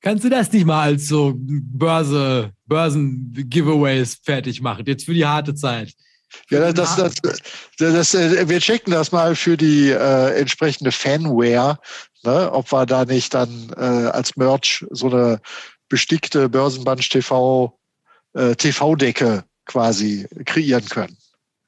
Kannst 0.01 0.23
du 0.23 0.29
das 0.29 0.51
nicht 0.51 0.65
mal 0.65 0.83
als 0.83 1.07
so 1.07 1.33
Börse, 1.35 2.51
Börsen-Giveaways 2.67 4.19
fertig 4.23 4.61
machen, 4.61 4.85
jetzt 4.85 5.05
für 5.05 5.13
die 5.13 5.25
harte 5.25 5.55
Zeit? 5.55 5.93
Ja, 6.51 6.71
das, 6.71 6.95
das, 6.95 7.15
das, 7.79 8.13
äh, 8.13 8.47
wir 8.47 8.59
checken 8.59 8.93
das 8.93 9.11
mal 9.11 9.35
für 9.35 9.57
die 9.57 9.89
äh, 9.89 10.39
entsprechende 10.39 10.91
Fanware, 10.91 11.79
ne, 12.23 12.51
ob 12.51 12.71
wir 12.71 12.85
da 12.85 13.03
nicht 13.05 13.33
dann 13.33 13.73
äh, 13.75 14.09
als 14.09 14.35
Merch 14.35 14.85
so 14.91 15.09
eine 15.09 15.41
bestickte 15.89 16.47
Börsenband 16.47 17.09
TV 17.09 17.78
äh, 18.39 18.55
TV-Decke 18.55 19.43
quasi 19.65 20.27
kreieren 20.45 20.85
können. 20.85 21.15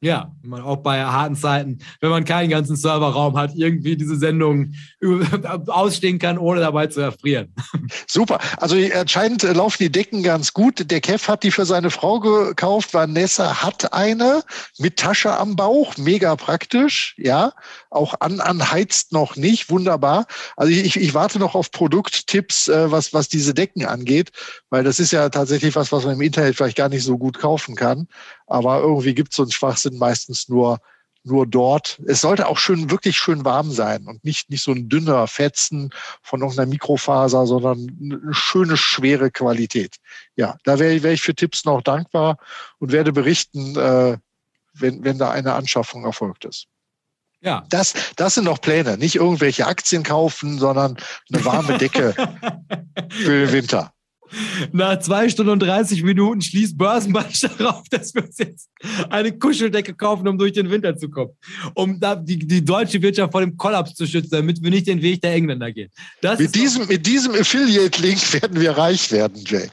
Ja, 0.03 0.31
auch 0.63 0.77
bei 0.77 1.03
harten 1.03 1.35
Zeiten, 1.35 1.77
wenn 1.99 2.09
man 2.09 2.25
keinen 2.25 2.49
ganzen 2.49 2.75
Serverraum 2.75 3.37
hat, 3.37 3.51
irgendwie 3.53 3.95
diese 3.95 4.15
Sendung 4.15 4.73
ausstehen 5.67 6.17
kann, 6.17 6.39
ohne 6.39 6.59
dabei 6.59 6.87
zu 6.87 7.01
erfrieren. 7.01 7.53
Super. 8.07 8.39
Also 8.57 8.75
anscheinend 8.95 9.43
äh, 9.43 9.53
laufen 9.53 9.77
die 9.83 9.91
Decken 9.91 10.23
ganz 10.23 10.53
gut. 10.53 10.89
Der 10.89 11.01
Kev 11.01 11.27
hat 11.27 11.43
die 11.43 11.51
für 11.51 11.65
seine 11.65 11.91
Frau 11.91 12.19
gekauft. 12.19 12.95
Vanessa 12.95 13.61
hat 13.61 13.93
eine 13.93 14.41
mit 14.79 14.97
Tasche 14.97 15.37
am 15.37 15.55
Bauch. 15.55 15.95
Mega 15.97 16.35
praktisch. 16.35 17.13
Ja, 17.19 17.53
auch 17.91 18.15
an, 18.19 18.39
anheizt 18.39 19.11
noch 19.11 19.35
nicht. 19.35 19.69
Wunderbar. 19.69 20.25
Also 20.55 20.71
ich, 20.71 20.95
ich 20.95 21.13
warte 21.13 21.39
noch 21.39 21.55
auf 21.55 21.71
Produkttipps, 21.71 22.67
äh, 22.67 22.89
was, 22.89 23.13
was 23.13 23.27
diese 23.27 23.53
Decken 23.53 23.85
angeht, 23.85 24.31
weil 24.69 24.83
das 24.83 24.99
ist 24.99 25.11
ja 25.11 25.29
tatsächlich 25.29 25.75
was, 25.75 25.91
was 25.91 26.05
man 26.05 26.15
im 26.15 26.21
Internet 26.21 26.55
vielleicht 26.55 26.77
gar 26.77 26.89
nicht 26.89 27.03
so 27.03 27.17
gut 27.17 27.37
kaufen 27.37 27.75
kann. 27.75 28.07
Aber 28.47 28.79
irgendwie 28.79 29.13
gibt 29.13 29.31
es 29.31 29.35
so 29.35 29.43
einen 29.43 29.51
Schwachsinn 29.51 29.97
meistens 29.97 30.47
nur, 30.47 30.79
nur 31.23 31.45
dort. 31.45 32.01
Es 32.07 32.21
sollte 32.21 32.47
auch 32.47 32.57
schön, 32.57 32.89
wirklich 32.89 33.17
schön 33.17 33.45
warm 33.45 33.71
sein 33.71 34.05
und 34.07 34.23
nicht, 34.23 34.49
nicht 34.49 34.63
so 34.63 34.71
ein 34.71 34.89
dünner 34.89 35.27
Fetzen 35.27 35.91
von 36.21 36.41
irgendeiner 36.41 36.69
Mikrofaser, 36.69 37.45
sondern 37.45 37.87
eine 38.01 38.33
schöne, 38.33 38.77
schwere 38.77 39.31
Qualität. 39.31 39.97
Ja, 40.35 40.57
da 40.63 40.79
wäre 40.79 41.03
wär 41.03 41.11
ich 41.11 41.21
für 41.21 41.35
Tipps 41.35 41.65
noch 41.65 41.81
dankbar 41.81 42.37
und 42.79 42.91
werde 42.91 43.11
berichten, 43.11 43.75
äh, 43.75 44.17
wenn, 44.73 45.03
wenn 45.03 45.17
da 45.17 45.29
eine 45.31 45.53
Anschaffung 45.53 46.05
erfolgt 46.05 46.45
ist. 46.45 46.67
Ja. 47.41 47.65
Das, 47.69 47.93
das 48.15 48.35
sind 48.35 48.43
noch 48.43 48.61
Pläne. 48.61 48.97
Nicht 48.97 49.15
irgendwelche 49.15 49.65
Aktien 49.65 50.03
kaufen, 50.03 50.59
sondern 50.59 50.97
eine 51.33 51.43
warme 51.43 51.77
Decke 51.77 52.13
für 53.09 53.45
den 53.45 53.51
Winter. 53.51 53.93
Nach 54.71 54.99
zwei 54.99 55.29
Stunden 55.29 55.51
und 55.51 55.59
30 55.59 56.03
Minuten 56.03 56.41
schließt 56.41 56.77
Börsenband 56.77 57.43
darauf, 57.59 57.83
dass 57.89 58.13
wir 58.13 58.23
uns 58.23 58.37
jetzt 58.37 58.69
eine 59.09 59.37
Kuscheldecke 59.37 59.93
kaufen, 59.93 60.27
um 60.27 60.37
durch 60.37 60.53
den 60.53 60.69
Winter 60.69 60.95
zu 60.97 61.09
kommen. 61.09 61.31
Um 61.73 61.99
die, 62.23 62.39
die 62.39 62.63
deutsche 62.63 63.01
Wirtschaft 63.01 63.31
vor 63.31 63.41
dem 63.41 63.57
Kollaps 63.57 63.95
zu 63.95 64.05
schützen, 64.05 64.31
damit 64.31 64.61
wir 64.61 64.69
nicht 64.69 64.87
den 64.87 65.01
Weg 65.01 65.21
der 65.21 65.33
Engländer 65.33 65.71
gehen. 65.71 65.89
Das 66.21 66.39
mit, 66.39 66.55
diesem, 66.55 66.87
mit 66.87 67.05
diesem 67.05 67.33
Affiliate-Link 67.33 68.33
werden 68.41 68.59
wir 68.59 68.71
reich 68.71 69.11
werden, 69.11 69.43
Jay. 69.45 69.69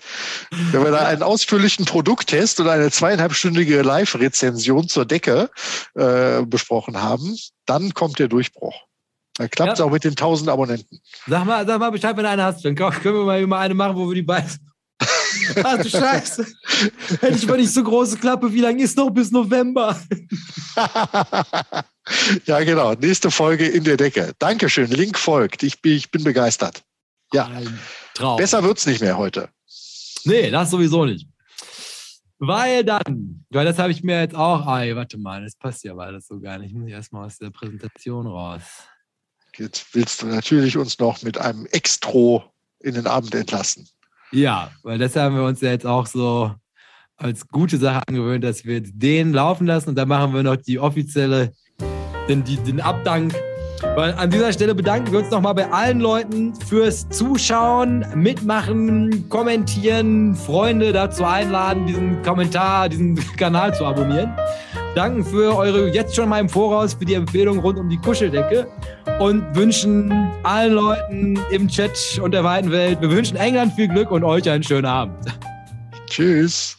Wenn 0.72 0.82
wir 0.82 0.90
da 0.90 1.06
einen 1.06 1.22
ausführlichen 1.22 1.84
Produkttest 1.84 2.60
und 2.60 2.68
eine 2.68 2.90
zweieinhalbstündige 2.90 3.82
Live-Rezension 3.82 4.88
zur 4.88 5.04
Decke 5.04 5.50
äh, 5.94 6.42
besprochen 6.44 7.00
haben, 7.00 7.36
dann 7.66 7.94
kommt 7.94 8.18
der 8.18 8.28
Durchbruch. 8.28 8.87
Da 9.38 9.46
klappt 9.46 9.74
es 9.74 9.78
ja. 9.78 9.84
auch 9.84 9.90
mit 9.90 10.02
den 10.02 10.10
1000 10.10 10.50
Abonnenten. 10.50 11.00
Sag 11.28 11.44
mal, 11.44 11.64
sag 11.64 11.78
mal 11.78 11.90
Bescheid, 11.90 12.16
wenn 12.16 12.24
du 12.24 12.28
eine 12.28 12.42
hast. 12.42 12.64
Dann 12.64 12.74
können 12.74 13.26
wir 13.26 13.46
mal 13.46 13.58
eine 13.60 13.74
machen, 13.74 13.96
wo 13.96 14.08
wir 14.08 14.16
die 14.16 14.22
beiden. 14.22 14.50
Ach 15.62 15.78
du 15.80 15.88
Scheiße. 15.88 16.44
Hätte 17.20 17.36
ich 17.36 17.46
mal 17.46 17.56
nicht 17.56 17.72
so 17.72 17.84
große 17.84 18.18
Klappe. 18.18 18.52
Wie 18.52 18.60
lange 18.60 18.82
ist 18.82 18.96
noch 18.96 19.10
bis 19.10 19.30
November? 19.30 19.96
ja, 22.46 22.64
genau. 22.64 22.94
Nächste 22.94 23.30
Folge 23.30 23.68
in 23.68 23.84
der 23.84 23.96
Decke. 23.96 24.32
Dankeschön. 24.40 24.90
Link 24.90 25.16
folgt. 25.16 25.62
Ich 25.62 25.80
bin, 25.80 25.92
ich 25.92 26.10
bin 26.10 26.24
begeistert. 26.24 26.82
Ja. 27.32 27.48
Traum. 28.14 28.38
Besser 28.38 28.64
wird 28.64 28.78
es 28.78 28.86
nicht 28.86 29.00
mehr 29.00 29.16
heute. 29.16 29.50
Nee, 30.24 30.50
das 30.50 30.70
sowieso 30.70 31.04
nicht. 31.04 31.28
Weil 32.40 32.84
dann, 32.84 33.44
weil 33.50 33.64
das 33.64 33.78
habe 33.78 33.92
ich 33.92 34.02
mir 34.02 34.20
jetzt 34.20 34.34
auch, 34.34 34.66
ey, 34.66 34.96
warte 34.96 35.16
mal, 35.16 35.44
das 35.44 35.54
passt 35.54 35.84
ja 35.84 35.96
alles 35.96 36.26
so 36.26 36.40
gar 36.40 36.58
nicht. 36.58 36.70
Ich 36.70 36.76
muss 36.76 36.90
erstmal 36.90 37.26
aus 37.26 37.38
der 37.38 37.50
Präsentation 37.50 38.26
raus. 38.26 38.62
Jetzt 39.58 39.86
willst 39.92 40.22
du 40.22 40.26
natürlich 40.26 40.76
uns 40.76 40.98
noch 40.98 41.22
mit 41.22 41.38
einem 41.38 41.66
Extro 41.66 42.44
in 42.80 42.94
den 42.94 43.06
Abend 43.06 43.34
entlassen. 43.34 43.88
Ja, 44.30 44.70
weil 44.82 44.98
das 44.98 45.16
haben 45.16 45.34
wir 45.34 45.42
uns 45.42 45.60
ja 45.60 45.70
jetzt 45.70 45.86
auch 45.86 46.06
so 46.06 46.52
als 47.16 47.48
gute 47.48 47.76
Sache 47.78 48.02
angewöhnt, 48.06 48.44
dass 48.44 48.64
wir 48.64 48.80
den 48.80 49.32
laufen 49.32 49.66
lassen 49.66 49.90
und 49.90 49.94
dann 49.96 50.06
machen 50.06 50.32
wir 50.32 50.44
noch 50.44 50.56
die 50.56 50.78
offizielle, 50.78 51.52
den, 52.28 52.44
die, 52.44 52.56
den 52.58 52.80
Abdank. 52.80 53.34
Weil 53.96 54.12
an 54.14 54.30
dieser 54.30 54.52
Stelle 54.52 54.74
bedanken 54.74 55.10
wir 55.12 55.20
uns 55.20 55.30
nochmal 55.30 55.54
bei 55.54 55.70
allen 55.70 56.00
Leuten 56.00 56.54
fürs 56.54 57.08
Zuschauen, 57.08 58.04
Mitmachen, 58.14 59.28
Kommentieren, 59.28 60.34
Freunde 60.34 60.92
dazu 60.92 61.24
einladen, 61.24 61.86
diesen 61.86 62.22
Kommentar, 62.22 62.88
diesen 62.88 63.16
Kanal 63.36 63.74
zu 63.74 63.84
abonnieren. 63.84 64.32
Danken 64.94 65.24
für 65.24 65.56
eure 65.56 65.88
jetzt 65.90 66.16
schon 66.16 66.28
mal 66.28 66.40
im 66.40 66.48
Voraus 66.48 66.94
für 66.94 67.04
die 67.04 67.14
Empfehlung 67.14 67.58
rund 67.60 67.78
um 67.78 67.88
die 67.88 67.98
Kuscheldecke 67.98 68.66
und 69.20 69.44
wünschen 69.54 70.12
allen 70.42 70.72
Leuten 70.72 71.38
im 71.50 71.68
Chat 71.68 72.20
und 72.22 72.32
der 72.32 72.42
weiten 72.42 72.70
Welt, 72.70 73.00
wir 73.00 73.10
wünschen 73.10 73.36
England 73.36 73.74
viel 73.74 73.88
Glück 73.88 74.10
und 74.10 74.24
euch 74.24 74.48
einen 74.48 74.62
schönen 74.62 74.86
Abend. 74.86 75.18
Tschüss. 76.06 76.77